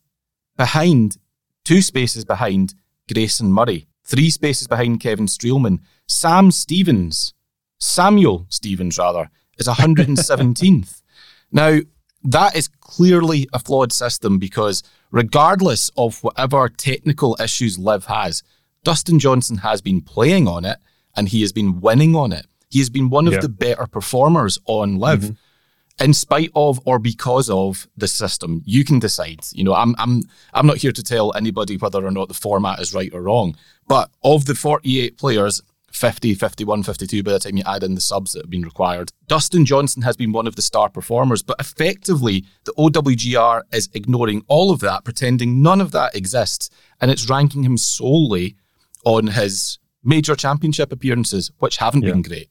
behind, 0.57 1.17
two 1.65 1.83
spaces 1.83 2.25
behind 2.25 2.75
Grayson 3.13 3.53
Murray, 3.53 3.89
three 4.05 4.31
spaces 4.31 4.67
behind 4.67 5.01
Kevin 5.01 5.27
Streelman. 5.27 5.81
Sam 6.07 6.51
Stevens, 6.51 7.35
Samuel 7.79 8.47
Stevens, 8.49 8.99
rather, 8.99 9.31
is 9.59 9.67
117th. 9.69 11.03
now, 11.53 11.81
that 12.25 12.57
is 12.57 12.69
clearly 12.81 13.49
a 13.53 13.59
flawed 13.59 13.93
system 13.93 14.39
because, 14.39 14.83
regardless 15.11 15.91
of 15.97 16.23
whatever 16.23 16.69
technical 16.69 17.37
issues 17.41 17.79
Liv 17.79 18.07
has, 18.07 18.43
Dustin 18.85 19.19
Johnson 19.19 19.59
has 19.59 19.81
been 19.81 20.01
playing 20.01 20.49
on 20.49 20.65
it 20.65 20.79
and 21.17 21.29
he 21.29 21.41
has 21.43 21.53
been 21.53 21.81
winning 21.81 22.17
on 22.17 22.33
it. 22.33 22.47
He 22.71 22.79
has 22.81 22.91
been 22.91 23.11
one 23.11 23.27
of 23.27 23.35
yeah. 23.35 23.41
the 23.41 23.49
better 23.49 23.87
performers 23.87 24.59
on 24.67 24.99
Liv. 24.99 25.21
Mm-hmm 25.21 25.33
in 26.01 26.15
spite 26.15 26.51
of 26.55 26.81
or 26.85 26.99
because 26.99 27.51
of 27.51 27.89
the 27.97 28.09
system. 28.09 28.63
You 28.65 28.85
can 28.85 28.99
decide. 28.99 29.41
You 29.53 29.65
know, 29.65 29.75
I'm 29.75 29.95
I'm 29.99 30.23
I'm 30.55 30.67
not 30.67 30.79
here 30.79 30.93
to 30.93 31.03
tell 31.03 31.35
anybody 31.35 31.77
whether 31.77 32.05
or 32.05 32.11
not 32.11 32.29
the 32.29 32.35
format 32.35 32.81
is 32.81 32.95
right 32.95 33.13
or 33.13 33.23
wrong. 33.23 33.57
But 33.87 34.11
of 34.23 34.47
the 34.47 34.55
48 34.55 35.19
players, 35.19 35.63
50, 35.99 36.35
51, 36.35 36.85
52 36.85 37.23
by 37.23 37.33
the 37.33 37.39
time 37.41 37.57
you 37.57 37.65
add 37.67 37.83
in 37.83 37.95
the 37.95 38.01
subs 38.01 38.33
that 38.33 38.43
have 38.43 38.51
been 38.51 38.63
required. 38.63 39.13
Dustin 39.27 39.67
Johnson 39.67 40.03
has 40.03 40.17
been 40.17 40.33
one 40.33 40.47
of 40.47 40.57
the 40.57 40.63
star 40.63 40.89
performers, 40.89 41.43
but 41.43 41.57
effectively 41.59 42.45
the 42.65 42.73
OWGR 42.75 43.63
is 43.73 43.89
ignoring 43.93 44.45
all 44.47 44.71
of 44.71 44.81
that, 44.81 45.05
pretending 45.05 45.61
none 45.61 45.81
of 45.81 45.91
that 45.93 46.15
exists, 46.15 46.71
and 47.01 47.11
it's 47.11 47.29
ranking 47.29 47.65
him 47.65 47.77
solely 47.77 48.57
on 49.05 49.27
his 49.27 49.79
major 50.05 50.37
championship 50.37 50.93
appearances, 50.93 51.51
which 51.59 51.79
haven't 51.79 52.03
yeah. 52.03 52.13
been 52.13 52.23
great. 52.23 52.51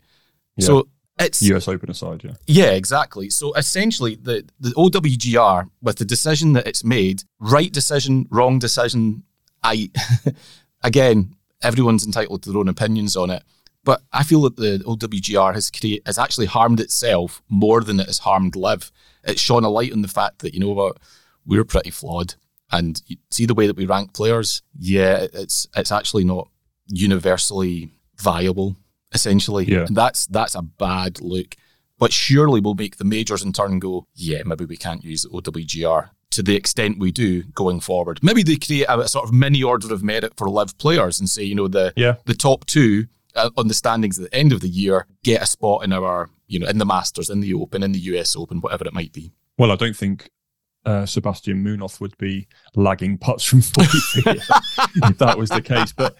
Yeah. 0.58 0.66
So 0.66 0.88
it's 1.18 1.42
US 1.42 1.68
Open 1.68 1.90
aside, 1.90 2.24
yeah. 2.24 2.34
Yeah, 2.46 2.72
exactly. 2.72 3.30
So 3.30 3.54
essentially, 3.54 4.16
the 4.16 4.44
the 4.60 4.72
OWGR 4.72 5.70
with 5.82 5.98
the 5.98 6.06
decision 6.06 6.54
that 6.54 6.68
it's 6.68 6.84
made, 6.84 7.24
right 7.40 7.72
decision, 7.72 8.28
wrong 8.30 8.60
decision. 8.60 9.24
I 9.64 9.90
again, 10.84 11.37
everyone's 11.62 12.06
entitled 12.06 12.44
to 12.44 12.52
their 12.52 12.60
own 12.60 12.68
opinions 12.68 13.16
on 13.16 13.30
it, 13.30 13.44
but 13.84 14.02
I 14.12 14.24
feel 14.24 14.42
that 14.42 14.58
the 14.58 14.82
OWGR 14.86 15.54
has 15.54 15.72
create 15.72 16.04
has 16.06 16.20
actually 16.20 16.48
harmed 16.48 16.80
itself 16.80 17.42
more 17.50 17.82
than 17.82 18.00
it 18.00 18.08
has 18.08 18.20
harmed 18.20 18.56
LIV. 18.56 18.92
It's 19.24 19.42
shone 19.42 19.64
a 19.64 19.70
light 19.70 19.94
on 19.94 20.02
the 20.02 20.08
fact 20.08 20.40
that 20.40 20.54
you 20.54 20.60
know 20.60 20.72
what 20.72 20.98
we're 21.46 21.66
pretty 21.66 21.92
flawed, 21.92 22.36
and 22.72 23.02
see 23.32 23.46
the 23.46 23.54
way 23.54 23.68
that 23.68 23.78
we 23.78 23.86
rank 23.86 24.14
players. 24.14 24.62
Yeah, 24.78 25.28
it's 25.34 25.68
it's 25.76 25.92
actually 25.92 26.24
not 26.24 26.50
universally 26.88 27.92
viable 28.18 28.76
essentially. 29.14 29.66
Yeah. 29.66 29.86
And 29.86 29.96
that's 29.96 30.28
that's 30.28 30.56
a 30.56 30.62
bad 30.62 31.22
look. 31.22 31.56
But 32.00 32.14
surely 32.14 32.62
we'll 32.62 32.76
make 32.76 32.98
the 32.98 33.04
majors 33.04 33.44
in 33.44 33.54
turn 33.54 33.80
go, 33.80 34.06
yeah, 34.14 34.44
maybe 34.46 34.66
we 34.66 34.78
can't 34.78 35.04
use 35.04 35.24
the 35.24 35.30
OWGR 35.30 36.10
to 36.38 36.44
the 36.44 36.56
extent 36.56 37.00
we 37.00 37.12
do 37.12 37.42
going 37.56 37.80
forward. 37.80 38.20
Maybe 38.22 38.44
they 38.44 38.58
create 38.58 38.86
a, 38.88 39.08
sort 39.08 39.26
of 39.26 39.34
mini 39.34 39.64
order 39.64 39.92
of 39.92 40.04
merit 40.04 40.34
for 40.38 40.48
LIV 40.48 40.78
players 40.78 41.20
and 41.20 41.28
say, 41.28 41.42
you 41.42 41.56
know, 41.56 41.68
the 41.68 41.94
yeah. 41.96 42.18
the 42.26 42.36
top 42.36 42.68
two 42.68 43.08
uh, 43.34 43.50
on 43.58 43.68
the 43.68 43.74
standings 43.74 44.20
at 44.20 44.30
the 44.30 44.38
end 44.38 44.54
of 44.54 44.62
the 44.62 44.70
year 44.70 45.08
get 45.24 45.42
a 45.42 45.48
spot 45.48 45.84
in 45.84 45.92
our, 45.92 46.30
you 46.46 46.60
know, 46.60 46.68
in 46.68 46.78
the 46.78 46.86
Masters, 46.86 47.32
in 47.32 47.40
the 47.40 47.56
Open, 47.56 47.82
in 47.82 47.92
the 47.92 48.00
US 48.12 48.36
Open, 48.36 48.62
whatever 48.62 48.86
it 48.86 48.94
might 48.94 49.12
be. 49.14 49.34
Well, 49.58 49.72
I 49.72 49.76
don't 49.76 49.96
think 49.96 50.30
uh, 50.86 51.08
Sebastian 51.08 51.64
Munoz 51.64 52.00
would 52.00 52.16
be 52.20 52.48
lagging 52.76 53.18
putts 53.18 53.44
from 53.44 53.62
40 53.64 53.90
feet 53.90 54.44
if 54.96 55.18
that 55.18 55.40
was 55.40 55.50
the 55.50 55.64
case. 55.64 55.92
But 55.92 56.18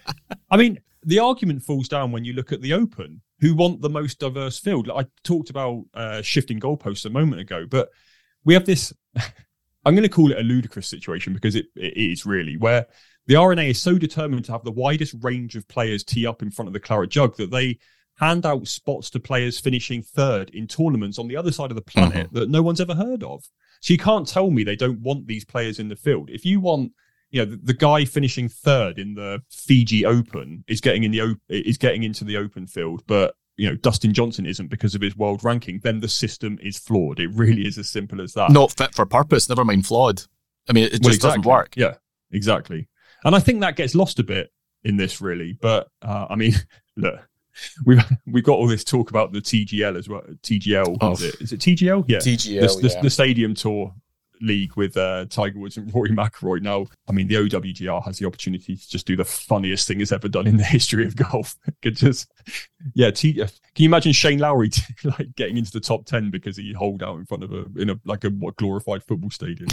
I 0.50 0.56
mean, 0.56 0.80
the 1.04 1.20
argument 1.20 1.62
falls 1.62 1.86
down 1.86 2.10
when 2.10 2.24
you 2.24 2.32
look 2.32 2.50
at 2.50 2.60
the 2.60 2.72
Open, 2.72 3.20
who 3.40 3.54
want 3.54 3.82
the 3.82 3.88
most 3.88 4.18
diverse 4.18 4.58
field. 4.58 4.88
Like 4.88 5.06
I 5.06 5.08
talked 5.22 5.50
about 5.50 5.84
uh, 5.94 6.22
shifting 6.22 6.58
goalposts 6.58 7.04
a 7.04 7.10
moment 7.10 7.40
ago, 7.40 7.66
but 7.70 7.90
we 8.44 8.54
have 8.54 8.66
this. 8.66 8.92
I'm 9.84 9.94
going 9.94 10.02
to 10.02 10.08
call 10.08 10.32
it 10.32 10.38
a 10.38 10.42
ludicrous 10.42 10.86
situation 10.86 11.32
because 11.32 11.54
it, 11.54 11.66
it 11.76 11.96
is 11.96 12.26
really 12.26 12.56
where 12.56 12.86
the 13.26 13.36
R&A 13.36 13.70
is 13.70 13.80
so 13.80 13.98
determined 13.98 14.44
to 14.46 14.52
have 14.52 14.64
the 14.64 14.72
widest 14.72 15.14
range 15.20 15.54
of 15.54 15.68
players 15.68 16.02
tee 16.02 16.26
up 16.26 16.42
in 16.42 16.50
front 16.50 16.68
of 16.68 16.72
the 16.72 16.80
claret 16.80 17.10
jug 17.10 17.36
that 17.36 17.50
they 17.50 17.78
hand 18.18 18.44
out 18.44 18.66
spots 18.66 19.10
to 19.10 19.20
players 19.20 19.60
finishing 19.60 20.02
third 20.02 20.50
in 20.50 20.66
tournaments 20.66 21.18
on 21.18 21.28
the 21.28 21.36
other 21.36 21.52
side 21.52 21.70
of 21.70 21.76
the 21.76 21.82
planet 21.82 22.26
mm-hmm. 22.26 22.36
that 22.36 22.50
no 22.50 22.62
one's 22.62 22.80
ever 22.80 22.94
heard 22.94 23.22
of. 23.22 23.44
So 23.80 23.92
you 23.92 23.98
can't 23.98 24.26
tell 24.26 24.50
me 24.50 24.64
they 24.64 24.76
don't 24.76 25.00
want 25.00 25.26
these 25.26 25.44
players 25.44 25.78
in 25.78 25.88
the 25.88 25.96
field. 25.96 26.30
If 26.30 26.44
you 26.44 26.60
want 26.60 26.92
you 27.30 27.44
know 27.44 27.50
the, 27.50 27.56
the, 27.58 27.74
guy 27.74 28.06
finishing 28.06 28.48
third 28.48 28.98
in 28.98 29.14
the 29.14 29.42
Fiji 29.50 30.06
Open 30.06 30.64
is 30.66 30.80
getting 30.80 31.04
in 31.04 31.10
the 31.10 31.36
is 31.48 31.76
getting 31.76 32.02
into 32.02 32.24
the 32.24 32.38
open 32.38 32.66
field, 32.66 33.02
but 33.06 33.34
you 33.58 33.68
know 33.68 33.76
Dustin 33.76 34.14
Johnson 34.14 34.46
isn't 34.46 34.68
because 34.68 34.94
of 34.94 35.02
his 35.02 35.16
world 35.16 35.44
ranking, 35.44 35.80
then 35.82 36.00
the 36.00 36.08
system 36.08 36.58
is 36.62 36.78
flawed. 36.78 37.20
It 37.20 37.28
really 37.34 37.66
is 37.66 37.76
as 37.76 37.90
simple 37.90 38.22
as 38.22 38.32
that. 38.34 38.50
Not 38.50 38.72
fit 38.72 38.94
for 38.94 39.04
purpose. 39.04 39.48
Never 39.48 39.64
mind 39.64 39.84
flawed. 39.84 40.22
I 40.68 40.72
mean, 40.72 40.84
it 40.84 40.90
just 40.92 41.02
well, 41.02 41.14
exactly. 41.14 41.28
doesn't 41.28 41.50
work. 41.50 41.76
Yeah, 41.76 41.94
exactly. 42.30 42.88
And 43.24 43.34
I 43.34 43.40
think 43.40 43.60
that 43.60 43.76
gets 43.76 43.94
lost 43.94 44.18
a 44.20 44.24
bit 44.24 44.52
in 44.84 44.96
this, 44.96 45.20
really. 45.20 45.52
But 45.52 45.88
uh, 46.00 46.26
I 46.30 46.36
mean, 46.36 46.54
look, 46.96 47.20
we've 47.84 48.02
we've 48.26 48.44
got 48.44 48.54
all 48.54 48.68
this 48.68 48.84
talk 48.84 49.10
about 49.10 49.32
the 49.32 49.40
TGL 49.40 49.98
as 49.98 50.08
well. 50.08 50.22
TGL 50.42 50.96
oh. 51.00 51.12
is 51.12 51.22
it? 51.22 51.34
Is 51.40 51.52
it 51.52 51.60
TGL? 51.60 52.04
Yeah, 52.06 52.18
TGL. 52.18 52.60
The, 52.60 52.88
the, 52.88 52.94
yeah. 52.94 53.02
the 53.02 53.10
stadium 53.10 53.54
tour 53.54 53.92
league 54.40 54.76
with 54.76 54.96
uh, 54.96 55.26
Tiger 55.26 55.58
Woods 55.58 55.76
and 55.76 55.92
Rory 55.94 56.10
McIlroy. 56.10 56.60
Now, 56.62 56.86
I 57.08 57.12
mean, 57.12 57.28
the 57.28 57.36
OWGR 57.36 58.04
has 58.04 58.18
the 58.18 58.26
opportunity 58.26 58.76
to 58.76 58.88
just 58.88 59.06
do 59.06 59.16
the 59.16 59.24
funniest 59.24 59.86
thing 59.88 60.00
it's 60.00 60.12
ever 60.12 60.28
done 60.28 60.46
in 60.46 60.56
the 60.56 60.64
history 60.78 61.06
of 61.06 61.16
golf. 61.16 61.56
Could 61.82 61.96
just, 61.96 62.30
yeah. 62.94 63.10
T- 63.10 63.34
can 63.34 63.48
you 63.76 63.88
imagine 63.88 64.12
Shane 64.12 64.38
Lowry 64.38 64.70
t- 64.70 64.82
like 65.04 65.34
getting 65.36 65.56
into 65.56 65.72
the 65.72 65.80
top 65.80 66.04
ten 66.06 66.30
because 66.30 66.56
he 66.56 66.72
holed 66.72 67.02
out 67.02 67.18
in 67.18 67.26
front 67.26 67.44
of 67.44 67.52
a 67.52 67.64
in 67.76 67.90
a 67.90 68.00
like 68.04 68.24
a 68.24 68.30
what 68.30 68.56
glorified 68.56 69.04
football 69.04 69.30
stadium? 69.30 69.68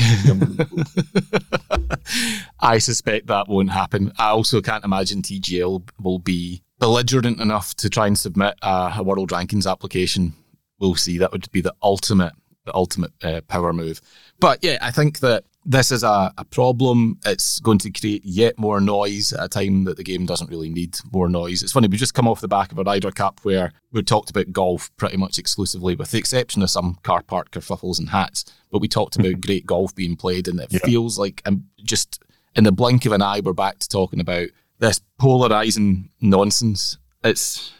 I 2.60 2.78
suspect 2.78 3.28
that 3.28 3.48
won't 3.48 3.72
happen. 3.72 4.12
I 4.18 4.30
also 4.30 4.62
can't 4.62 4.86
imagine 4.86 5.22
TGL 5.22 5.90
will 6.02 6.20
be 6.20 6.62
belligerent 6.80 7.40
enough 7.40 7.74
to 7.76 7.90
try 7.90 8.08
and 8.08 8.18
submit 8.18 8.56
a, 8.62 8.94
a 8.98 9.04
world 9.04 9.30
rankings 9.30 9.70
application. 9.70 10.34
We'll 10.80 10.96
see. 10.96 11.18
That 11.18 11.32
would 11.32 11.50
be 11.52 11.62
the 11.62 11.74
ultimate 11.82 12.34
the 12.66 12.76
ultimate 12.76 13.12
uh, 13.24 13.42
power 13.48 13.72
move. 13.72 14.02
But 14.40 14.64
yeah, 14.64 14.78
I 14.82 14.92
think 14.92 15.20
that 15.20 15.46
this 15.66 15.92
is 15.92 16.04
a, 16.04 16.32
a 16.38 16.46
problem. 16.46 17.20
It's 17.26 17.60
going 17.60 17.80
to 17.80 17.90
create 17.90 18.24
yet 18.24 18.60
more 18.60 18.80
noise 18.80 19.34
at 19.34 19.44
a 19.44 19.50
time 19.50 19.86
that 19.86 19.98
the 19.98 20.04
game 20.04 20.26
doesn't 20.26 20.50
really 20.50 20.70
need 20.70 20.98
more 21.12 21.28
noise. 21.28 21.64
It's 21.64 21.72
funny, 21.72 21.88
we 21.88 21.98
just 21.98 22.14
come 22.14 22.28
off 22.28 22.42
the 22.42 22.48
back 22.48 22.72
of 22.72 22.78
a 22.78 22.84
Ryder 22.84 23.12
Cup 23.12 23.40
where 23.44 23.74
we 23.92 24.04
talked 24.04 24.30
about 24.30 24.52
golf 24.52 24.96
pretty 24.98 25.18
much 25.18 25.40
exclusively, 25.40 25.96
with 25.96 26.12
the 26.12 26.20
exception 26.20 26.62
of 26.62 26.70
some 26.70 27.00
car 27.02 27.24
park 27.24 27.52
kerfuffles 27.52 27.98
and 27.98 28.10
hats. 28.10 28.46
But 28.72 28.80
we 28.80 28.88
talked 28.88 29.16
about 29.16 29.42
great 29.46 29.66
golf 29.66 29.96
being 29.96 30.16
played, 30.16 30.48
and 30.48 30.60
it 30.60 30.72
yeah. 30.72 30.80
feels 30.80 31.18
like 31.18 31.42
I'm 31.46 31.54
um, 31.54 31.66
just 31.84 32.24
in 32.56 32.64
the 32.64 32.72
blink 32.72 33.06
of 33.06 33.12
an 33.12 33.22
eye, 33.22 33.42
we're 33.44 33.54
back 33.54 33.80
to 33.80 33.90
talking 33.90 34.20
about 34.20 34.50
this 34.80 35.02
polarizing 35.18 36.10
nonsense. 36.22 36.98
It's 37.24 37.74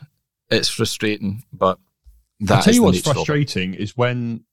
it's 0.50 0.70
frustrating, 0.70 1.44
but 1.54 1.80
I'll 2.50 2.62
tell 2.62 2.74
you 2.74 2.84
what's 2.84 3.02
frustrating 3.02 3.74
is 3.74 3.96
when 3.96 4.44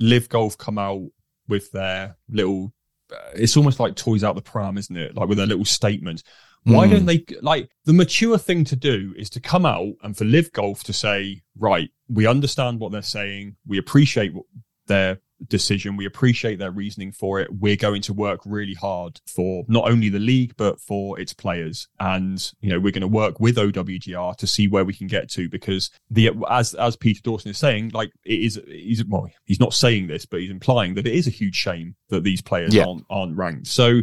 LIV 0.00 0.28
Golf 0.28 0.58
come 0.58 0.78
out 0.78 1.10
with 1.48 1.70
their 1.72 2.16
little. 2.28 2.72
Uh, 3.12 3.30
it's 3.34 3.56
almost 3.56 3.80
like 3.80 3.96
toys 3.96 4.22
out 4.22 4.34
the 4.34 4.42
pram, 4.42 4.76
isn't 4.76 4.96
it? 4.96 5.14
Like 5.14 5.28
with 5.28 5.38
their 5.38 5.46
little 5.46 5.64
statements. 5.64 6.22
Why 6.64 6.86
mm. 6.86 6.90
don't 6.90 7.06
they 7.06 7.24
like 7.40 7.70
the 7.84 7.92
mature 7.92 8.36
thing 8.36 8.64
to 8.64 8.76
do 8.76 9.14
is 9.16 9.30
to 9.30 9.40
come 9.40 9.64
out 9.64 9.94
and 10.02 10.16
for 10.16 10.24
LIV 10.24 10.52
Golf 10.52 10.84
to 10.84 10.92
say, 10.92 11.42
right, 11.58 11.88
we 12.08 12.26
understand 12.26 12.80
what 12.80 12.92
they're 12.92 13.02
saying, 13.02 13.56
we 13.66 13.78
appreciate 13.78 14.34
what 14.34 14.44
their 14.86 15.20
decision. 15.46 15.96
We 15.96 16.06
appreciate 16.06 16.58
their 16.58 16.70
reasoning 16.70 17.12
for 17.12 17.40
it. 17.40 17.48
We're 17.52 17.76
going 17.76 18.02
to 18.02 18.12
work 18.12 18.40
really 18.44 18.74
hard 18.74 19.20
for 19.26 19.64
not 19.68 19.88
only 19.88 20.08
the 20.08 20.18
league, 20.18 20.54
but 20.56 20.80
for 20.80 21.18
its 21.20 21.32
players. 21.32 21.88
And, 22.00 22.50
you 22.60 22.70
know, 22.70 22.80
we're 22.80 22.92
going 22.92 23.02
to 23.02 23.08
work 23.08 23.40
with 23.40 23.56
OWGR 23.56 24.36
to 24.36 24.46
see 24.46 24.68
where 24.68 24.84
we 24.84 24.94
can 24.94 25.06
get 25.06 25.28
to 25.30 25.48
because 25.48 25.90
the, 26.10 26.30
as, 26.50 26.74
as 26.74 26.96
Peter 26.96 27.20
Dawson 27.22 27.50
is 27.50 27.58
saying, 27.58 27.90
like 27.94 28.10
it 28.24 28.40
is, 28.40 28.60
he's, 28.66 29.04
well, 29.04 29.28
he's 29.44 29.60
not 29.60 29.74
saying 29.74 30.06
this, 30.06 30.26
but 30.26 30.40
he's 30.40 30.50
implying 30.50 30.94
that 30.94 31.06
it 31.06 31.14
is 31.14 31.26
a 31.26 31.30
huge 31.30 31.56
shame 31.56 31.94
that 32.08 32.24
these 32.24 32.42
players 32.42 32.74
yeah. 32.74 32.84
aren't, 32.84 33.04
aren't 33.10 33.36
ranked. 33.36 33.66
So, 33.68 34.00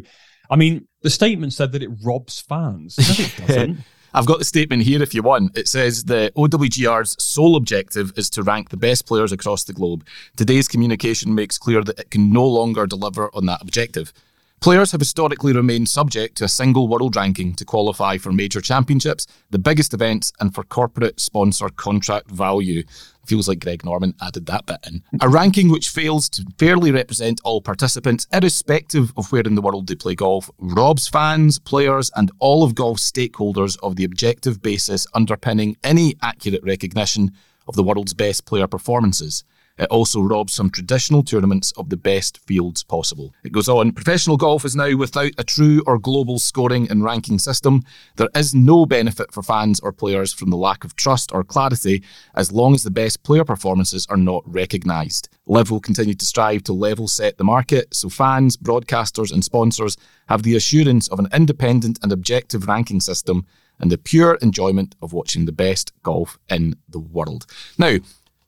I 0.50 0.56
mean, 0.56 0.88
the 1.02 1.10
statement 1.10 1.54
said 1.54 1.71
that 1.74 1.84
it 1.84 1.89
robs 2.04 2.39
fans. 2.39 2.98
No, 2.98 3.26
it 3.26 3.48
doesn't. 3.48 3.78
I've 4.15 4.25
got 4.25 4.39
the 4.39 4.45
statement 4.45 4.84
here 4.84 5.04
if 5.04 5.13
you 5.13 5.21
want. 5.23 5.58
It 5.58 5.67
says 5.67 6.06
the 6.06 6.32
OWGR's 6.38 7.21
sole 7.21 7.58
objective 7.58 8.13
is 8.17 8.30
to 8.30 8.43
rank 8.43 8.69
the 8.69 8.78
best 8.78 9.06
players 9.06 9.34
across 9.34 9.65
the 9.65 9.73
globe. 9.73 10.06
Today's 10.38 10.69
communication 10.69 11.36
makes 11.36 11.58
clear 11.58 11.84
that 11.84 11.99
it 11.99 12.12
can 12.12 12.32
no 12.32 12.47
longer 12.47 12.88
deliver 12.88 13.30
on 13.34 13.45
that 13.47 13.62
objective. 13.62 14.13
Players 14.62 14.91
have 14.94 15.02
historically 15.02 15.54
remained 15.54 15.89
subject 15.89 16.38
to 16.38 16.46
a 16.46 16.50
single 16.50 16.88
world 16.88 17.15
ranking 17.15 17.54
to 17.54 17.65
qualify 17.65 18.18
for 18.18 18.32
major 18.32 18.62
championships, 18.62 19.28
the 19.52 19.60
biggest 19.60 19.94
events, 19.94 20.34
and 20.39 20.56
for 20.56 20.63
corporate 20.63 21.20
sponsor 21.20 21.70
contract 21.70 22.32
value. 22.32 22.82
Feels 23.28 23.48
like 23.48 23.60
Greg 23.60 23.86
Norman 23.86 24.15
added 24.22 24.48
that 24.48 24.65
bit 24.65 24.80
in. 24.88 25.04
A 25.22 25.30
ranking 25.30 25.70
which 25.70 25.89
fails 25.89 26.30
to 26.30 26.46
fairly 26.58 26.91
represent 26.91 27.41
all 27.44 27.62
participants, 27.62 28.26
irrespective 28.34 29.13
of 29.18 29.32
where 29.32 29.44
in 29.44 29.54
the 29.54 29.62
world 29.62 29.86
they 29.86 29.96
play 29.96 30.15
golf, 30.15 30.50
robs 30.58 31.08
fans, 31.08 31.60
players, 31.60 32.10
and 32.15 32.32
all 32.39 32.63
of 32.63 32.74
golf's 32.74 33.12
stakeholders 33.12 33.78
of 33.84 33.98
the 33.98 34.04
objective 34.04 34.63
basis 34.63 35.06
underpinning 35.13 35.78
any 35.84 36.15
accurate 36.24 36.63
recognition 36.63 37.32
of 37.68 37.76
the 37.76 37.84
world's 37.84 38.13
best 38.15 38.46
player 38.46 38.68
performances. 38.68 39.44
It 39.77 39.89
also 39.89 40.21
robs 40.21 40.53
some 40.53 40.69
traditional 40.69 41.21
tournaments 41.21 41.73
of 41.73 41.89
the 41.89 41.97
best 41.97 42.38
fields 42.47 42.81
possible. 42.81 43.33
It 43.43 43.51
goes 43.51 43.67
on 43.67 43.91
professional 43.91 44.38
golf 44.38 44.63
is 44.63 44.75
now 44.75 44.95
without 44.95 45.31
a 45.38 45.43
true 45.43 45.83
or 45.85 45.99
global 45.99 46.39
scoring 46.39 46.89
and 46.89 47.03
ranking 47.03 47.39
system. 47.39 47.83
There 48.15 48.29
is 48.33 48.55
no 48.55 48.85
benefit 48.85 49.33
for 49.33 49.43
fans 49.43 49.81
or 49.81 49.91
players 49.91 50.31
from 50.31 50.49
the 50.49 50.55
lack 50.55 50.85
of 50.85 50.95
trust 50.95 51.33
or 51.33 51.43
clarity 51.43 52.03
as 52.35 52.53
long 52.53 52.73
as 52.73 52.83
the 52.83 52.91
best 52.91 53.23
player 53.23 53.43
performances 53.43 54.07
are 54.09 54.17
not 54.17 54.43
recognised. 54.45 55.27
LIV 55.45 55.71
will 55.71 55.81
continue 55.81 56.15
to 56.15 56.25
strive 56.25 56.63
to 56.63 56.73
level 56.73 57.09
set 57.09 57.38
the 57.38 57.43
market 57.43 57.93
so 57.93 58.07
fans, 58.07 58.55
broadcasters, 58.55 59.33
and 59.33 59.43
sponsors 59.43 59.97
have 60.29 60.43
the 60.43 60.55
assurance 60.55 61.09
of 61.09 61.19
an 61.19 61.27
independent 61.33 61.99
and 62.01 62.13
objective 62.13 62.67
ranking 62.67 63.01
system 63.01 63.45
and 63.79 63.91
the 63.91 63.97
pure 63.97 64.35
enjoyment 64.35 64.95
of 65.01 65.11
watching 65.11 65.43
the 65.43 65.51
best 65.51 65.91
golf 66.01 66.39
in 66.47 66.77
the 66.88 66.99
world. 66.99 67.45
Now, 67.77 67.97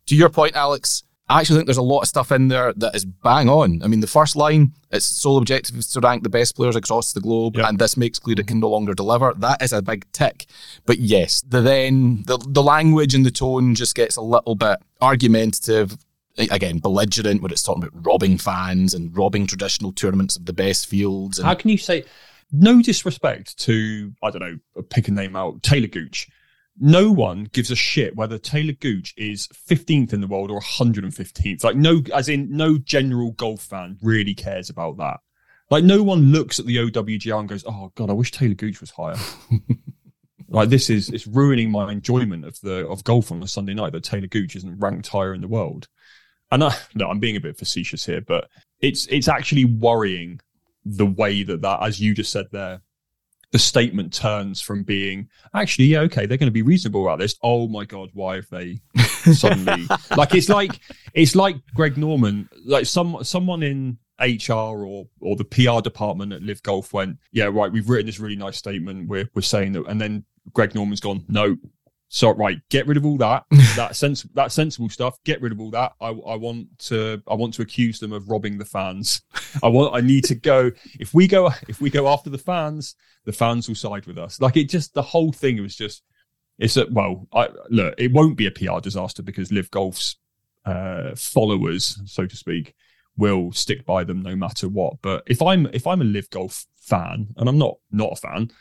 to 0.05 0.15
your 0.15 0.29
point, 0.29 0.55
Alex, 0.55 1.03
I 1.29 1.41
actually 1.41 1.57
think 1.57 1.67
there's 1.67 1.77
a 1.77 1.81
lot 1.81 2.01
of 2.01 2.07
stuff 2.07 2.31
in 2.31 2.47
there 2.47 2.73
that 2.73 2.95
is 2.95 3.03
bang 3.03 3.49
on. 3.49 3.81
I 3.83 3.87
mean, 3.87 3.99
the 3.99 4.07
first 4.07 4.35
line, 4.35 4.71
its 4.91 5.05
sole 5.05 5.37
objective 5.37 5.75
is 5.75 5.87
to 5.89 5.99
rank 5.99 6.23
the 6.23 6.29
best 6.29 6.55
players 6.55 6.75
across 6.75 7.11
the 7.11 7.19
globe, 7.19 7.57
yep. 7.57 7.67
and 7.67 7.79
this 7.79 7.97
makes 7.97 8.17
clear 8.17 8.35
it 8.39 8.47
can 8.47 8.61
no 8.61 8.69
longer 8.69 8.93
deliver. 8.93 9.33
That 9.33 9.61
is 9.61 9.73
a 9.73 9.81
big 9.81 10.09
tick. 10.13 10.45
But 10.85 10.99
yes, 10.99 11.41
the 11.41 11.61
then 11.61 12.23
the 12.27 12.37
the 12.37 12.63
language 12.63 13.13
and 13.13 13.25
the 13.25 13.31
tone 13.31 13.75
just 13.75 13.95
gets 13.95 14.15
a 14.15 14.21
little 14.21 14.55
bit 14.55 14.77
argumentative. 15.01 15.97
Again, 16.37 16.77
belligerent 16.77 17.41
when 17.41 17.51
it's 17.51 17.63
talking 17.63 17.83
about 17.83 18.05
robbing 18.05 18.37
fans 18.37 18.93
and 18.93 19.15
robbing 19.17 19.47
traditional 19.47 19.91
tournaments 19.91 20.37
of 20.37 20.45
the 20.45 20.53
best 20.53 20.85
fields. 20.85 21.39
And 21.39 21.47
How 21.47 21.55
can 21.55 21.71
you 21.71 21.79
say 21.79 22.05
no 22.51 22.81
disrespect 22.81 23.57
to 23.59 24.13
I 24.23 24.29
don't 24.29 24.41
know, 24.41 24.83
pick 24.89 25.07
a 25.07 25.11
name 25.11 25.35
out, 25.35 25.61
Taylor 25.63 25.87
Gooch 25.87 26.29
no 26.79 27.11
one 27.11 27.45
gives 27.45 27.71
a 27.71 27.75
shit 27.75 28.15
whether 28.15 28.37
Taylor 28.37 28.73
Gooch 28.73 29.13
is 29.17 29.47
15th 29.47 30.13
in 30.13 30.21
the 30.21 30.27
world 30.27 30.51
or 30.51 30.61
115th. 30.61 31.63
Like, 31.63 31.75
no, 31.75 32.01
as 32.13 32.29
in, 32.29 32.55
no 32.55 32.77
general 32.77 33.31
golf 33.31 33.61
fan 33.61 33.97
really 34.01 34.33
cares 34.33 34.69
about 34.69 34.97
that. 34.97 35.19
Like, 35.69 35.83
no 35.83 36.03
one 36.03 36.31
looks 36.31 36.59
at 36.59 36.65
the 36.65 36.77
OWGR 36.77 37.39
and 37.39 37.49
goes, 37.49 37.65
oh, 37.67 37.91
God, 37.95 38.09
I 38.09 38.13
wish 38.13 38.31
Taylor 38.31 38.53
Gooch 38.53 38.79
was 38.79 38.91
higher. 38.91 39.17
like, 40.49 40.69
this 40.69 40.89
is, 40.89 41.09
it's 41.09 41.27
ruining 41.27 41.71
my 41.71 41.91
enjoyment 41.91 42.45
of 42.45 42.59
the, 42.61 42.87
of 42.87 43.03
golf 43.03 43.31
on 43.31 43.43
a 43.43 43.47
Sunday 43.47 43.73
night 43.73 43.91
that 43.93 44.03
Taylor 44.03 44.27
Gooch 44.27 44.55
isn't 44.55 44.79
ranked 44.79 45.07
higher 45.07 45.33
in 45.33 45.41
the 45.41 45.47
world. 45.47 45.87
And 46.51 46.63
I, 46.63 46.75
no, 46.95 47.09
I'm 47.09 47.19
being 47.19 47.35
a 47.35 47.41
bit 47.41 47.57
facetious 47.57 48.05
here, 48.05 48.21
but 48.21 48.47
it's, 48.79 49.07
it's 49.07 49.27
actually 49.27 49.65
worrying 49.65 50.39
the 50.85 51.05
way 51.05 51.43
that 51.43 51.61
that, 51.61 51.83
as 51.83 51.99
you 51.99 52.13
just 52.13 52.31
said 52.31 52.45
there, 52.51 52.81
the 53.51 53.59
statement 53.59 54.13
turns 54.13 54.59
from 54.59 54.83
being 54.83 55.29
actually 55.53 55.85
yeah 55.85 56.01
okay 56.01 56.25
they're 56.25 56.37
going 56.37 56.47
to 56.47 56.51
be 56.51 56.61
reasonable 56.61 57.03
about 57.03 57.19
this. 57.19 57.35
Oh 57.41 57.67
my 57.67 57.85
god 57.85 58.09
why 58.13 58.35
have 58.35 58.49
they 58.49 58.79
suddenly 59.33 59.87
like 60.15 60.35
it's 60.35 60.49
like 60.49 60.79
it's 61.13 61.35
like 61.35 61.55
greg 61.73 61.97
norman 61.97 62.49
like 62.65 62.85
some 62.85 63.23
someone 63.23 63.63
in 63.63 63.97
hr 64.19 64.53
or 64.53 65.07
or 65.21 65.35
the 65.35 65.45
pr 65.45 65.81
department 65.81 66.33
at 66.33 66.41
LIV 66.41 66.63
golf 66.63 66.93
went 66.93 67.17
yeah 67.31 67.45
right 67.45 67.71
we've 67.71 67.89
written 67.89 68.07
this 68.07 68.19
really 68.19 68.35
nice 68.35 68.57
statement. 68.57 69.07
We're, 69.07 69.29
we're 69.33 69.41
saying 69.41 69.73
that 69.73 69.85
and 69.87 70.01
then 70.01 70.25
greg 70.53 70.75
norman's 70.75 70.99
gone 70.99 71.23
no 71.27 71.57
so 72.09 72.31
right, 72.31 72.59
get 72.69 72.87
rid 72.87 72.97
of 72.97 73.05
all 73.05 73.17
that. 73.17 73.45
that 73.75 73.95
sense 73.95 74.23
that 74.33 74.51
sensible 74.51 74.89
stuff. 74.89 75.17
Get 75.25 75.41
rid 75.41 75.51
of 75.51 75.59
all 75.59 75.71
that. 75.71 75.93
I, 75.99 76.09
I 76.09 76.35
want 76.35 76.67
to 76.79 77.21
I 77.27 77.33
want 77.33 77.53
to 77.55 77.61
accuse 77.61 77.99
them 77.99 78.13
of 78.13 78.29
robbing 78.29 78.57
the 78.57 78.65
fans. 78.65 79.21
I 79.63 79.67
want 79.67 79.93
I 79.93 80.01
need 80.01 80.23
to 80.25 80.35
go 80.35 80.71
if 80.99 81.13
we 81.13 81.27
go 81.27 81.51
if 81.67 81.81
we 81.81 81.89
go 81.89 82.07
after 82.07 82.29
the 82.29 82.37
fans, 82.37 82.95
the 83.25 83.33
fans 83.33 83.67
will 83.67 83.75
side 83.75 84.05
with 84.05 84.17
us. 84.17 84.39
Like 84.39 84.57
it 84.57 84.69
just 84.69 84.93
the 84.93 85.01
whole 85.01 85.31
thing 85.31 85.61
was 85.61 85.75
just 85.75 86.03
it's 86.57 86.77
a 86.77 86.87
well, 86.89 87.27
I 87.33 87.49
look, 87.69 87.93
it 87.97 88.11
won't 88.11 88.37
be 88.37 88.47
a 88.47 88.51
PR 88.51 88.79
disaster 88.81 89.21
because 89.21 89.51
LIV 89.51 89.71
Golf's 89.71 90.15
uh, 90.65 91.15
followers, 91.15 91.99
so 92.05 92.25
to 92.25 92.35
speak, 92.35 92.73
will 93.17 93.51
stick 93.51 93.85
by 93.85 94.03
them 94.03 94.21
no 94.21 94.35
matter 94.35 94.67
what. 94.67 94.95
But 95.01 95.23
if 95.27 95.41
I'm 95.41 95.67
if 95.67 95.85
I'm 95.85 96.01
a 96.01 96.05
LIV 96.05 96.29
Golf 96.29 96.65
fan, 96.79 97.33
and 97.37 97.49
I'm 97.49 97.57
not 97.57 97.77
not 97.91 98.13
a 98.13 98.15
fan, 98.15 98.51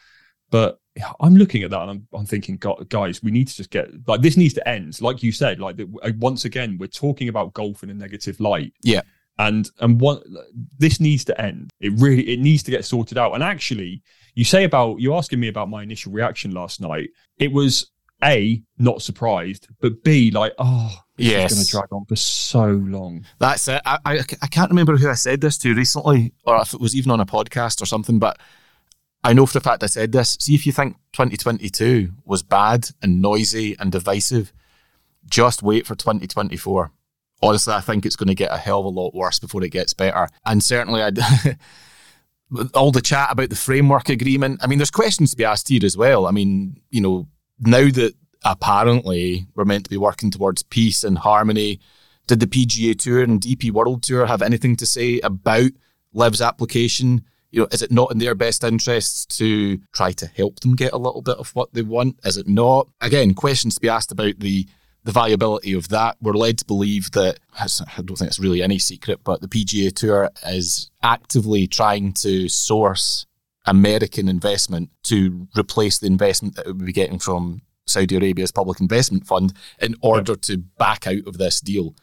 but 0.50 0.80
I'm 1.20 1.36
looking 1.36 1.62
at 1.62 1.70
that 1.70 1.82
and 1.82 1.90
I'm, 1.90 2.08
I'm 2.12 2.26
thinking, 2.26 2.60
guys, 2.88 3.22
we 3.22 3.30
need 3.30 3.48
to 3.48 3.56
just 3.56 3.70
get 3.70 3.88
like 4.06 4.22
this 4.22 4.36
needs 4.36 4.54
to 4.54 4.68
end. 4.68 5.00
Like 5.02 5.22
you 5.22 5.32
said, 5.32 5.60
like 5.60 5.78
uh, 5.80 6.12
once 6.18 6.44
again, 6.44 6.78
we're 6.78 6.86
talking 6.86 7.28
about 7.28 7.52
golf 7.52 7.82
in 7.82 7.90
a 7.90 7.94
negative 7.94 8.40
light. 8.40 8.72
Yeah. 8.82 9.02
And 9.38 9.70
and 9.80 10.00
what 10.00 10.22
this 10.78 10.98
needs 10.98 11.24
to 11.26 11.38
end. 11.38 11.70
It 11.80 11.92
really 11.96 12.26
it 12.30 12.40
needs 12.40 12.62
to 12.64 12.70
get 12.70 12.86
sorted 12.86 13.18
out. 13.18 13.34
And 13.34 13.42
actually, 13.42 14.02
you 14.34 14.44
say 14.44 14.64
about 14.64 15.00
you 15.00 15.14
asking 15.14 15.40
me 15.40 15.48
about 15.48 15.68
my 15.68 15.82
initial 15.82 16.12
reaction 16.12 16.52
last 16.52 16.80
night. 16.80 17.10
It 17.38 17.52
was 17.52 17.90
a 18.24 18.62
not 18.78 19.02
surprised, 19.02 19.68
but 19.80 20.02
b 20.02 20.30
like 20.30 20.54
oh 20.56 20.90
yes, 21.18 21.52
going 21.52 21.66
to 21.66 21.70
drag 21.70 21.92
on 21.92 22.06
for 22.06 22.16
so 22.16 22.64
long. 22.64 23.26
That's 23.38 23.68
it. 23.68 23.82
I, 23.84 23.98
I 24.06 24.20
I 24.40 24.46
can't 24.46 24.70
remember 24.70 24.96
who 24.96 25.10
I 25.10 25.14
said 25.14 25.42
this 25.42 25.58
to 25.58 25.74
recently, 25.74 26.32
or 26.44 26.58
if 26.62 26.72
it 26.72 26.80
was 26.80 26.96
even 26.96 27.10
on 27.10 27.20
a 27.20 27.26
podcast 27.26 27.82
or 27.82 27.86
something, 27.86 28.18
but 28.18 28.38
I 29.26 29.32
know 29.32 29.44
for 29.44 29.58
a 29.58 29.60
fact 29.60 29.82
I 29.82 29.86
said 29.86 30.12
this. 30.12 30.36
See 30.38 30.54
if 30.54 30.66
you 30.66 30.72
think 30.72 30.96
2022 31.12 32.12
was 32.24 32.44
bad 32.44 32.90
and 33.02 33.20
noisy 33.20 33.74
and 33.80 33.90
divisive, 33.90 34.52
just 35.28 35.64
wait 35.64 35.84
for 35.84 35.96
2024. 35.96 36.92
Honestly, 37.42 37.74
I 37.74 37.80
think 37.80 38.06
it's 38.06 38.14
going 38.14 38.28
to 38.28 38.36
get 38.36 38.52
a 38.52 38.56
hell 38.56 38.80
of 38.80 38.86
a 38.86 38.88
lot 38.88 39.14
worse 39.14 39.40
before 39.40 39.64
it 39.64 39.70
gets 39.70 39.92
better. 39.94 40.28
And 40.44 40.62
certainly, 40.62 41.02
I. 41.02 41.10
all 42.74 42.92
the 42.92 43.00
chat 43.00 43.32
about 43.32 43.50
the 43.50 43.56
framework 43.56 44.08
agreement. 44.08 44.60
I 44.62 44.68
mean, 44.68 44.78
there's 44.78 44.92
questions 44.92 45.32
to 45.32 45.36
be 45.36 45.44
asked 45.44 45.68
here 45.68 45.84
as 45.84 45.96
well. 45.96 46.26
I 46.26 46.30
mean, 46.30 46.80
you 46.90 47.00
know, 47.00 47.26
now 47.58 47.90
that 47.90 48.14
apparently 48.44 49.48
we're 49.56 49.64
meant 49.64 49.82
to 49.82 49.90
be 49.90 49.96
working 49.96 50.30
towards 50.30 50.62
peace 50.62 51.02
and 51.02 51.18
harmony, 51.18 51.80
did 52.28 52.38
the 52.38 52.46
PGA 52.46 52.96
Tour 52.96 53.24
and 53.24 53.40
DP 53.40 53.72
World 53.72 54.04
Tour 54.04 54.26
have 54.26 54.42
anything 54.42 54.76
to 54.76 54.86
say 54.86 55.18
about 55.20 55.72
LIV's 56.12 56.40
application? 56.40 57.24
You 57.56 57.62
know, 57.62 57.68
is 57.72 57.80
it 57.80 57.90
not 57.90 58.12
in 58.12 58.18
their 58.18 58.34
best 58.34 58.62
interests 58.62 59.24
to 59.38 59.78
try 59.94 60.12
to 60.12 60.26
help 60.26 60.60
them 60.60 60.76
get 60.76 60.92
a 60.92 60.98
little 60.98 61.22
bit 61.22 61.38
of 61.38 61.54
what 61.54 61.72
they 61.72 61.80
want? 61.80 62.20
Is 62.22 62.36
it 62.36 62.46
not? 62.46 62.86
Again, 63.00 63.32
questions 63.32 63.76
to 63.76 63.80
be 63.80 63.88
asked 63.88 64.12
about 64.12 64.38
the 64.38 64.66
the 65.04 65.12
viability 65.12 65.72
of 65.72 65.88
that. 65.88 66.16
We're 66.20 66.32
led 66.32 66.58
to 66.58 66.64
believe 66.64 67.12
that 67.12 67.38
I 67.58 67.66
don't 68.02 68.18
think 68.18 68.28
it's 68.28 68.40
really 68.40 68.60
any 68.60 68.78
secret, 68.78 69.20
but 69.22 69.40
the 69.40 69.48
PGA 69.48 69.94
Tour 69.94 70.30
is 70.44 70.90
actively 71.02 71.68
trying 71.68 72.12
to 72.14 72.48
source 72.48 73.24
American 73.66 74.28
investment 74.28 74.90
to 75.04 75.46
replace 75.56 75.98
the 75.98 76.08
investment 76.08 76.56
that 76.56 76.66
it 76.66 76.76
would 76.76 76.84
be 76.84 76.92
getting 76.92 77.20
from 77.20 77.62
Saudi 77.86 78.16
Arabia's 78.16 78.50
public 78.50 78.80
investment 78.80 79.26
fund 79.26 79.54
in 79.78 79.94
order 80.02 80.34
to 80.34 80.58
back 80.58 81.06
out 81.06 81.26
of 81.26 81.38
this 81.38 81.60
deal. 81.60 81.94